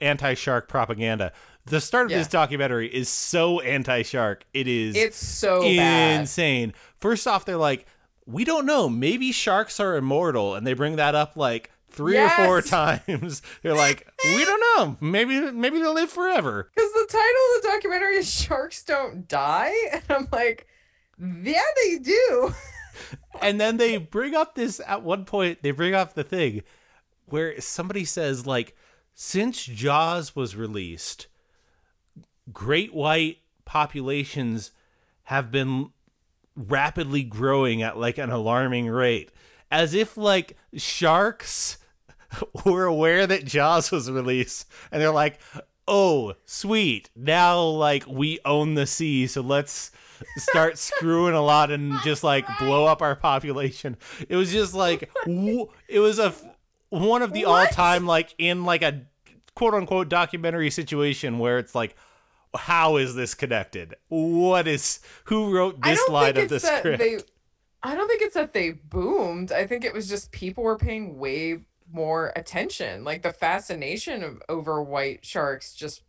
anti-shark 0.01 0.69
propaganda. 0.69 1.33
The 1.65 1.81
start 1.81 2.05
of 2.05 2.11
Yeah. 2.11 2.19
this 2.19 2.27
documentary 2.27 2.87
is 2.87 3.09
so 3.09 3.59
anti-shark. 3.59 4.45
It 4.53 4.67
is 4.67 4.95
It's 4.95 5.17
so 5.17 5.61
bad. 5.61 6.21
insane. 6.21 6.73
First 6.99 7.27
off, 7.27 7.43
they're 7.45 7.57
like, 7.57 7.85
we 8.25 8.45
don't 8.45 8.65
know. 8.65 8.87
Maybe 8.87 9.31
sharks 9.33 9.79
are 9.79 9.97
immortal, 9.97 10.55
and 10.55 10.65
they 10.65 10.73
bring 10.73 10.95
that 10.95 11.15
up 11.15 11.35
like 11.35 11.71
three 11.89 12.17
or 12.17 12.29
four 12.29 12.61
times. 12.61 13.41
They're 13.61 13.75
like, 13.75 14.07
we 14.23 14.45
don't 14.45 14.63
know. 14.77 14.97
Maybe 15.01 15.51
maybe 15.51 15.79
they'll 15.79 15.93
live 15.93 16.09
forever. 16.09 16.69
Because 16.75 16.91
the 16.93 17.07
title 17.09 17.55
of 17.55 17.61
the 17.61 17.67
documentary 17.69 18.17
is 18.17 18.31
Sharks 18.31 18.83
Don't 18.83 19.27
Die. 19.27 19.73
And 19.91 20.03
I'm 20.09 20.27
like, 20.31 20.67
yeah, 21.19 21.61
they 21.83 21.99
do. 21.99 22.53
And 23.41 23.61
then 23.61 23.77
they 23.77 23.95
bring 23.95 24.35
up 24.35 24.55
this 24.55 24.81
at 24.85 25.03
one 25.03 25.23
point. 25.23 25.59
They 25.61 25.71
bring 25.71 25.93
up 25.93 26.15
the 26.15 26.23
thing 26.23 26.63
where 27.27 27.61
somebody 27.61 28.03
says 28.03 28.45
like, 28.45 28.75
since 29.13 29.63
Jaws 29.63 30.35
was 30.35 30.57
released, 30.57 31.27
great 32.51 32.93
white 32.93 33.37
populations 33.63 34.71
have 35.23 35.49
been 35.51 35.91
rapidly 36.55 37.23
growing 37.23 37.81
at 37.81 37.97
like 37.97 38.17
an 38.17 38.31
alarming 38.31 38.87
rate 38.87 39.31
as 39.71 39.93
if 39.93 40.17
like 40.17 40.57
sharks 40.75 41.77
were 42.65 42.85
aware 42.85 43.25
that 43.27 43.45
jaws 43.45 43.91
was 43.91 44.09
released 44.09 44.67
and 44.91 45.01
they're 45.01 45.11
like 45.11 45.39
oh 45.87 46.33
sweet 46.45 47.09
now 47.15 47.61
like 47.61 48.05
we 48.07 48.39
own 48.45 48.75
the 48.75 48.85
sea 48.85 49.25
so 49.27 49.41
let's 49.41 49.91
start 50.37 50.77
screwing 50.77 51.33
a 51.33 51.41
lot 51.41 51.71
and 51.71 51.93
just 52.03 52.23
like 52.23 52.45
blow 52.59 52.85
up 52.85 53.01
our 53.01 53.15
population 53.15 53.97
it 54.27 54.35
was 54.35 54.51
just 54.51 54.73
like 54.73 55.09
w- 55.25 55.67
it 55.87 55.99
was 55.99 56.19
a 56.19 56.25
f- 56.25 56.45
one 56.89 57.21
of 57.21 57.33
the 57.33 57.45
What? 57.45 57.67
all-time 57.69 58.05
like 58.05 58.35
in 58.37 58.65
like 58.65 58.81
a 58.83 59.01
quote 59.55 59.73
unquote 59.73 60.09
documentary 60.09 60.69
situation 60.69 61.39
where 61.39 61.57
it's 61.57 61.73
like 61.73 61.95
how 62.55 62.97
is 62.97 63.13
this 63.13 63.35
connected? 63.35 63.93
What 64.07 64.67
is 64.67 65.01
who 65.25 65.53
wrote 65.55 65.81
this 65.83 65.99
line 66.09 66.35
of 66.35 66.49
the 66.49 66.55
it's 66.55 66.63
that 66.65 66.79
script? 66.79 66.97
they. 66.97 67.19
I 67.83 67.95
don't 67.95 68.07
think 68.07 68.23
it's 68.23 68.33
that 68.33 68.53
they 68.53 68.71
boomed. 68.71 69.51
I 69.51 69.67
think 69.67 69.85
it 69.85 69.93
was 69.93 70.09
just 70.09 70.31
people 70.31 70.63
were 70.63 70.75
paying 70.75 71.19
way 71.19 71.59
more 71.91 72.31
attention. 72.35 73.03
Like 73.03 73.21
the 73.21 73.33
fascination 73.33 74.23
of 74.23 74.41
over 74.49 74.81
white 74.81 75.25
sharks 75.25 75.73
just. 75.73 76.03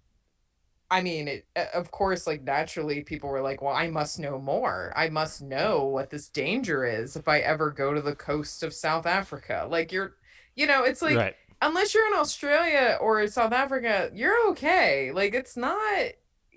I 0.92 1.02
mean, 1.02 1.28
it, 1.28 1.46
uh, 1.54 1.66
of 1.72 1.92
course, 1.92 2.26
like 2.26 2.42
naturally, 2.42 3.02
people 3.02 3.30
were 3.30 3.42
like, 3.42 3.62
"Well, 3.62 3.74
I 3.74 3.86
must 3.86 4.18
know 4.18 4.40
more. 4.40 4.92
I 4.96 5.08
must 5.08 5.40
know 5.40 5.84
what 5.84 6.10
this 6.10 6.28
danger 6.28 6.84
is 6.84 7.14
if 7.14 7.28
I 7.28 7.38
ever 7.38 7.70
go 7.70 7.94
to 7.94 8.02
the 8.02 8.16
coast 8.16 8.64
of 8.64 8.74
South 8.74 9.06
Africa." 9.06 9.68
Like 9.70 9.92
you're, 9.92 10.16
you 10.56 10.66
know, 10.66 10.82
it's 10.82 11.00
like 11.00 11.16
right. 11.16 11.36
unless 11.62 11.94
you're 11.94 12.08
in 12.08 12.18
Australia 12.18 12.98
or 13.00 13.24
South 13.28 13.52
Africa, 13.52 14.10
you're 14.12 14.48
okay. 14.48 15.12
Like 15.12 15.32
it's 15.32 15.56
not 15.56 16.10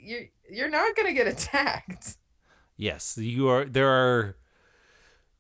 you're, 0.04 0.26
you're 0.50 0.70
not 0.70 0.96
going 0.96 1.08
to 1.08 1.14
get 1.14 1.28
attacked. 1.36 2.18
Yes, 2.78 3.18
you 3.18 3.48
are. 3.48 3.66
There 3.66 3.90
are. 3.90 4.38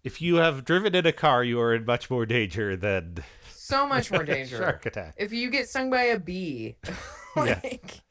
If 0.04 0.22
you 0.22 0.36
have 0.36 0.66
driven 0.66 0.94
in 0.96 1.06
a 1.06 1.14
car, 1.14 1.44
you 1.44 1.60
are 1.62 1.74
in 1.74 1.86
much 1.86 2.10
more 2.10 2.26
danger 2.26 2.76
than 2.76 3.24
So 3.66 3.88
much 3.88 4.12
more 4.12 4.24
a 4.24 4.26
danger. 4.26 4.58
shark 4.58 4.86
attack. 4.86 5.14
If 5.18 5.32
you 5.32 5.50
get 5.50 5.70
stung 5.70 5.90
by 5.90 6.04
a 6.04 6.20
bee, 6.20 6.76
Yeah. 7.38 7.60
like 7.64 8.02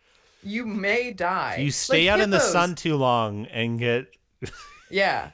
you 0.43 0.67
may 0.67 1.13
die. 1.13 1.57
If 1.59 1.65
you 1.65 1.71
stay 1.71 2.07
Like 2.09 2.15
out 2.15 2.21
in 2.21 2.31
the 2.31 2.41
sun 2.41 2.75
too 2.75 2.97
long 2.97 3.47
and 3.47 3.79
get 3.79 4.07
Yeah. 4.91 5.31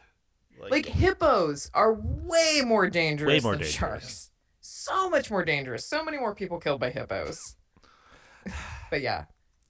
like, 0.61 0.71
Like 0.73 0.87
hippos 0.87 1.71
are 1.73 1.95
way 1.95 2.63
more 2.65 2.91
dangerous 2.91 3.29
way 3.29 3.41
more 3.41 3.53
than 3.53 3.61
dangerous. 3.63 3.75
sharks. 3.75 4.31
so 4.61 5.09
much 5.09 5.31
more 5.31 5.45
dangerous. 5.45 5.87
So 5.87 6.05
many 6.05 6.19
more 6.19 6.35
people 6.35 6.59
killed 6.59 6.81
by 6.81 6.91
hippos. 6.91 7.55
but 8.91 9.01
yeah. 9.01 9.25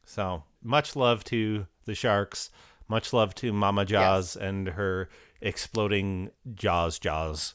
So 0.04 0.44
much 0.62 0.96
love 0.96 1.24
to 1.24 1.66
the 1.84 1.94
sharks. 1.94 2.50
Much 2.88 3.12
love 3.12 3.34
to 3.36 3.52
Mama 3.52 3.84
Jaws 3.84 4.34
yes. 4.34 4.42
and 4.48 4.68
her 4.68 5.10
exploding 5.42 6.30
Jaws 6.54 6.98
Jaws. 6.98 7.54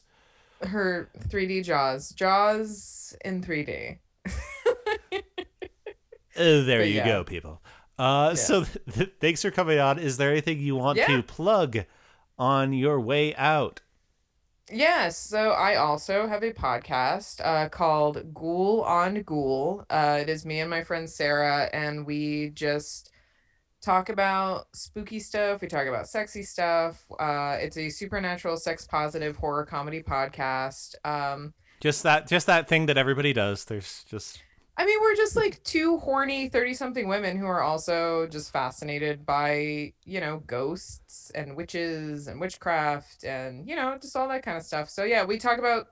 Her 0.66 1.10
3D 1.28 1.64
Jaws. 1.64 2.10
Jaws 2.10 3.16
in 3.24 3.42
3D. 3.42 3.98
uh, 4.26 5.20
there 6.34 6.80
but 6.80 6.88
you 6.88 6.94
yeah. 6.94 7.06
go, 7.06 7.24
people. 7.24 7.62
Uh, 7.98 8.30
yeah. 8.30 8.34
So 8.34 8.64
th- 8.64 8.78
th- 8.92 9.12
thanks 9.20 9.42
for 9.42 9.50
coming 9.50 9.78
on. 9.78 9.98
Is 9.98 10.16
there 10.16 10.30
anything 10.30 10.58
you 10.58 10.76
want 10.76 10.98
yeah. 10.98 11.06
to 11.08 11.22
plug 11.22 11.78
on 12.38 12.72
your 12.72 13.00
way 13.00 13.34
out? 13.36 13.80
Yes. 14.70 15.18
So 15.18 15.50
I 15.50 15.76
also 15.76 16.26
have 16.26 16.42
a 16.42 16.52
podcast 16.52 17.40
uh, 17.44 17.68
called 17.68 18.34
Ghoul 18.34 18.82
on 18.82 19.22
Ghoul. 19.22 19.84
Uh, 19.90 20.18
it 20.22 20.28
is 20.28 20.46
me 20.46 20.60
and 20.60 20.70
my 20.70 20.82
friend 20.82 21.08
Sarah, 21.08 21.68
and 21.72 22.06
we 22.06 22.50
just 22.50 23.10
talk 23.84 24.08
about 24.08 24.66
spooky 24.74 25.20
stuff. 25.20 25.60
We 25.60 25.68
talk 25.68 25.86
about 25.86 26.08
sexy 26.08 26.42
stuff. 26.42 27.04
Uh, 27.18 27.56
it's 27.60 27.76
a 27.76 27.88
supernatural, 27.88 28.56
sex 28.56 28.86
positive 28.86 29.36
horror 29.36 29.64
comedy 29.64 30.02
podcast. 30.02 30.94
Um, 31.04 31.54
just 31.80 32.02
that, 32.04 32.28
just 32.28 32.46
that 32.46 32.68
thing 32.68 32.86
that 32.86 32.96
everybody 32.96 33.32
does. 33.32 33.64
There's 33.64 34.04
just 34.08 34.42
I 34.76 34.86
mean, 34.86 34.98
we're 35.00 35.14
just 35.14 35.36
like 35.36 35.62
two 35.62 35.98
horny 35.98 36.48
30 36.48 36.74
something 36.74 37.06
women 37.06 37.36
who 37.38 37.46
are 37.46 37.62
also 37.62 38.26
just 38.26 38.52
fascinated 38.52 39.24
by, 39.24 39.92
you 40.04 40.20
know, 40.20 40.42
ghosts 40.46 41.30
and 41.30 41.56
witches 41.56 42.26
and 42.26 42.40
witchcraft 42.40 43.22
and, 43.22 43.68
you 43.68 43.76
know, 43.76 43.96
just 44.00 44.16
all 44.16 44.28
that 44.28 44.42
kind 44.42 44.56
of 44.56 44.64
stuff. 44.64 44.90
So, 44.90 45.04
yeah, 45.04 45.24
we 45.24 45.38
talk 45.38 45.58
about 45.58 45.86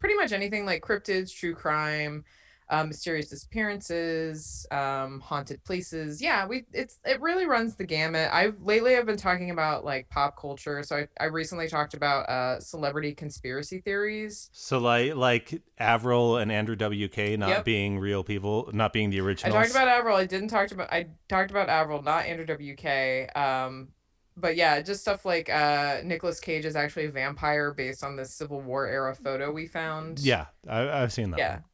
pretty 0.00 0.16
much 0.16 0.32
anything 0.32 0.66
like 0.66 0.82
cryptids, 0.82 1.32
true 1.32 1.54
crime, 1.54 2.24
um, 2.70 2.88
mysterious 2.88 3.28
disappearances, 3.28 4.66
um, 4.70 5.20
haunted 5.20 5.62
places. 5.64 6.22
Yeah, 6.22 6.46
we 6.46 6.64
it's 6.72 6.98
it 7.04 7.20
really 7.20 7.46
runs 7.46 7.76
the 7.76 7.84
gamut. 7.84 8.30
I've 8.32 8.60
lately 8.62 8.96
I've 8.96 9.06
been 9.06 9.18
talking 9.18 9.50
about 9.50 9.84
like 9.84 10.08
pop 10.08 10.38
culture. 10.38 10.82
So 10.82 10.96
I, 10.96 11.08
I 11.20 11.24
recently 11.26 11.68
talked 11.68 11.94
about 11.94 12.28
uh, 12.28 12.60
celebrity 12.60 13.14
conspiracy 13.14 13.80
theories. 13.80 14.48
So 14.52 14.78
like 14.78 15.14
like 15.14 15.62
Avril 15.78 16.38
and 16.38 16.50
Andrew 16.50 16.76
WK 16.76 17.38
not 17.38 17.48
yep. 17.48 17.64
being 17.64 17.98
real 17.98 18.24
people, 18.24 18.70
not 18.72 18.92
being 18.92 19.10
the 19.10 19.20
original. 19.20 19.54
I 19.54 19.60
talked 19.60 19.72
about 19.72 19.88
Avril. 19.88 20.16
I 20.16 20.24
didn't 20.24 20.48
talk 20.48 20.70
about 20.70 20.92
I 20.92 21.08
talked 21.28 21.50
about 21.50 21.68
Avril, 21.68 22.02
not 22.02 22.24
Andrew 22.24 22.46
WK. 22.46 23.36
Um, 23.36 23.88
but 24.36 24.56
yeah, 24.56 24.80
just 24.80 25.02
stuff 25.02 25.26
like 25.26 25.50
uh 25.50 26.00
Nicolas 26.02 26.40
Cage 26.40 26.64
is 26.64 26.76
actually 26.76 27.04
a 27.04 27.10
vampire 27.10 27.74
based 27.74 28.02
on 28.02 28.16
this 28.16 28.34
Civil 28.34 28.62
War 28.62 28.86
era 28.86 29.14
photo 29.14 29.52
we 29.52 29.66
found. 29.66 30.18
Yeah, 30.20 30.46
I, 30.66 30.78
have 30.80 31.12
seen 31.12 31.30
that. 31.32 31.38
Yeah. 31.38 31.52
One 31.52 31.64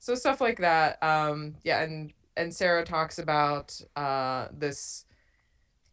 so 0.00 0.14
stuff 0.14 0.40
like 0.40 0.58
that 0.58 1.00
um 1.02 1.54
yeah 1.62 1.82
and 1.82 2.12
and 2.36 2.52
sarah 2.52 2.84
talks 2.84 3.18
about 3.18 3.80
uh 3.94 4.48
this 4.52 5.04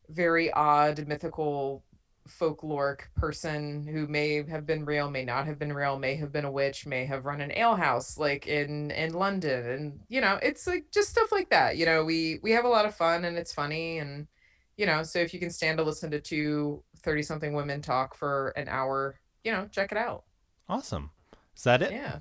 very 0.09 0.51
odd 0.53 1.07
mythical 1.07 1.83
folkloric 2.27 3.01
person 3.15 3.85
who 3.85 4.07
may 4.07 4.43
have 4.43 4.65
been 4.65 4.85
real 4.85 5.09
may 5.09 5.23
not 5.23 5.45
have 5.45 5.57
been 5.57 5.71
real 5.71 5.97
may 5.97 6.15
have 6.15 6.31
been 6.31 6.45
a 6.45 6.51
witch 6.51 6.85
may 6.85 7.05
have 7.05 7.25
run 7.25 7.41
an 7.41 7.51
alehouse 7.51 8.17
like 8.17 8.47
in 8.47 8.91
in 8.91 9.13
london. 9.13 9.65
And 9.69 9.99
you 10.09 10.21
know 10.21 10.39
it's 10.41 10.67
like 10.67 10.91
just 10.91 11.09
stuff 11.09 11.31
like 11.31 11.49
that 11.51 11.77
you 11.77 11.85
know 11.85 12.03
we 12.03 12.39
we 12.43 12.51
have 12.51 12.65
a 12.65 12.69
lot 12.69 12.85
of 12.85 12.95
fun 12.95 13.25
and 13.25 13.37
it's 13.37 13.53
funny 13.53 13.99
and 13.99 14.27
you 14.75 14.85
know 14.85 15.03
so 15.03 15.19
if 15.19 15.33
you 15.33 15.39
can 15.39 15.49
stand 15.49 15.77
to 15.77 15.83
listen 15.83 16.11
to 16.11 16.19
two 16.19 16.83
30 17.01 17.23
something 17.23 17.53
women 17.53 17.81
talk 17.81 18.13
for 18.13 18.49
an 18.57 18.67
hour 18.67 19.19
you 19.43 19.51
know 19.51 19.67
check 19.71 19.91
it 19.91 19.97
out. 19.97 20.23
Awesome. 20.67 21.11
Is 21.55 21.63
that 21.63 21.81
it? 21.81 21.91
Yeah 21.91 22.19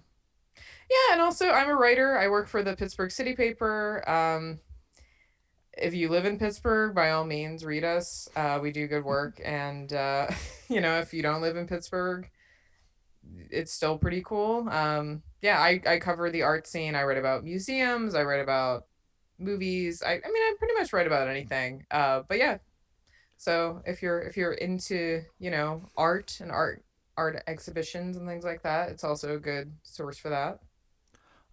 yeah, 0.90 1.12
and 1.12 1.20
also 1.20 1.50
I'm 1.50 1.68
a 1.68 1.74
writer. 1.74 2.18
I 2.18 2.28
work 2.28 2.48
for 2.48 2.62
the 2.62 2.76
Pittsburgh 2.76 3.10
City 3.10 3.34
Paper. 3.34 4.08
Um, 4.08 4.60
if 5.76 5.94
you 5.94 6.08
live 6.08 6.24
in 6.24 6.38
Pittsburgh, 6.38 6.94
by 6.94 7.10
all 7.10 7.24
means, 7.24 7.64
read 7.64 7.84
us. 7.84 8.28
Uh, 8.34 8.58
we 8.62 8.72
do 8.72 8.86
good 8.86 9.04
work, 9.04 9.40
and 9.44 9.92
uh, 9.92 10.28
you 10.68 10.80
know, 10.80 10.98
if 10.98 11.12
you 11.12 11.22
don't 11.22 11.42
live 11.42 11.56
in 11.56 11.66
Pittsburgh, 11.66 12.30
it's 13.50 13.72
still 13.72 13.98
pretty 13.98 14.22
cool. 14.24 14.68
Um, 14.68 15.22
yeah, 15.42 15.60
I, 15.60 15.80
I 15.86 15.98
cover 15.98 16.30
the 16.30 16.42
art 16.42 16.66
scene. 16.66 16.94
I 16.94 17.04
write 17.04 17.18
about 17.18 17.44
museums. 17.44 18.14
I 18.14 18.22
write 18.22 18.40
about 18.40 18.86
movies. 19.38 20.02
I, 20.02 20.12
I 20.12 20.14
mean, 20.14 20.42
I 20.42 20.54
pretty 20.58 20.74
much 20.74 20.92
write 20.92 21.06
about 21.06 21.28
anything. 21.28 21.84
Uh, 21.90 22.22
but 22.28 22.38
yeah, 22.38 22.58
so 23.36 23.82
if 23.84 24.02
you're 24.02 24.20
if 24.20 24.36
you're 24.36 24.52
into 24.52 25.22
you 25.38 25.50
know 25.50 25.82
art 25.96 26.38
and 26.40 26.50
art 26.50 26.84
art 27.16 27.42
exhibitions 27.46 28.16
and 28.16 28.26
things 28.26 28.44
like 28.44 28.62
that, 28.62 28.90
it's 28.90 29.04
also 29.04 29.34
a 29.36 29.40
good 29.40 29.72
source 29.82 30.18
for 30.18 30.30
that. 30.30 30.60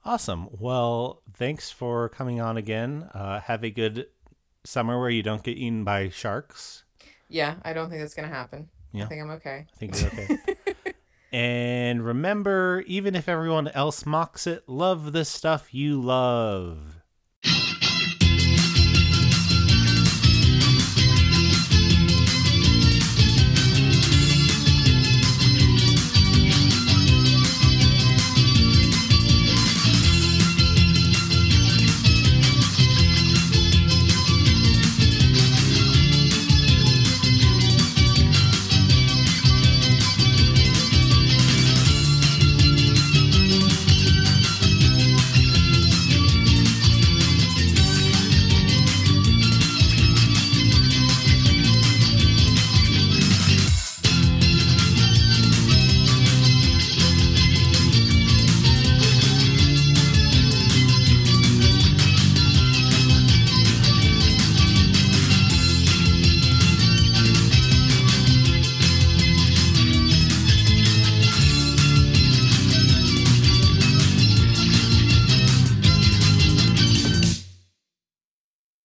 Awesome. 0.05 0.49
Well, 0.51 1.21
thanks 1.33 1.71
for 1.71 2.09
coming 2.09 2.41
on 2.41 2.57
again. 2.57 3.09
Uh, 3.13 3.39
have 3.39 3.63
a 3.63 3.69
good 3.69 4.07
summer 4.65 4.99
where 4.99 5.09
you 5.09 5.23
don't 5.23 5.43
get 5.43 5.57
eaten 5.57 5.83
by 5.83 6.09
sharks. 6.09 6.83
Yeah, 7.29 7.55
I 7.63 7.73
don't 7.73 7.89
think 7.89 8.01
that's 8.01 8.13
going 8.13 8.27
to 8.27 8.35
happen. 8.35 8.69
Yeah. 8.91 9.05
I 9.05 9.07
think 9.07 9.21
I'm 9.21 9.29
okay. 9.31 9.65
I 9.73 9.77
think 9.77 9.99
you're 9.99 10.09
okay. 10.09 10.37
and 11.31 12.05
remember, 12.05 12.83
even 12.85 13.15
if 13.15 13.29
everyone 13.29 13.69
else 13.69 14.05
mocks 14.05 14.45
it, 14.45 14.67
love 14.67 15.13
the 15.13 15.25
stuff 15.25 15.73
you 15.73 16.01
love. 16.01 16.92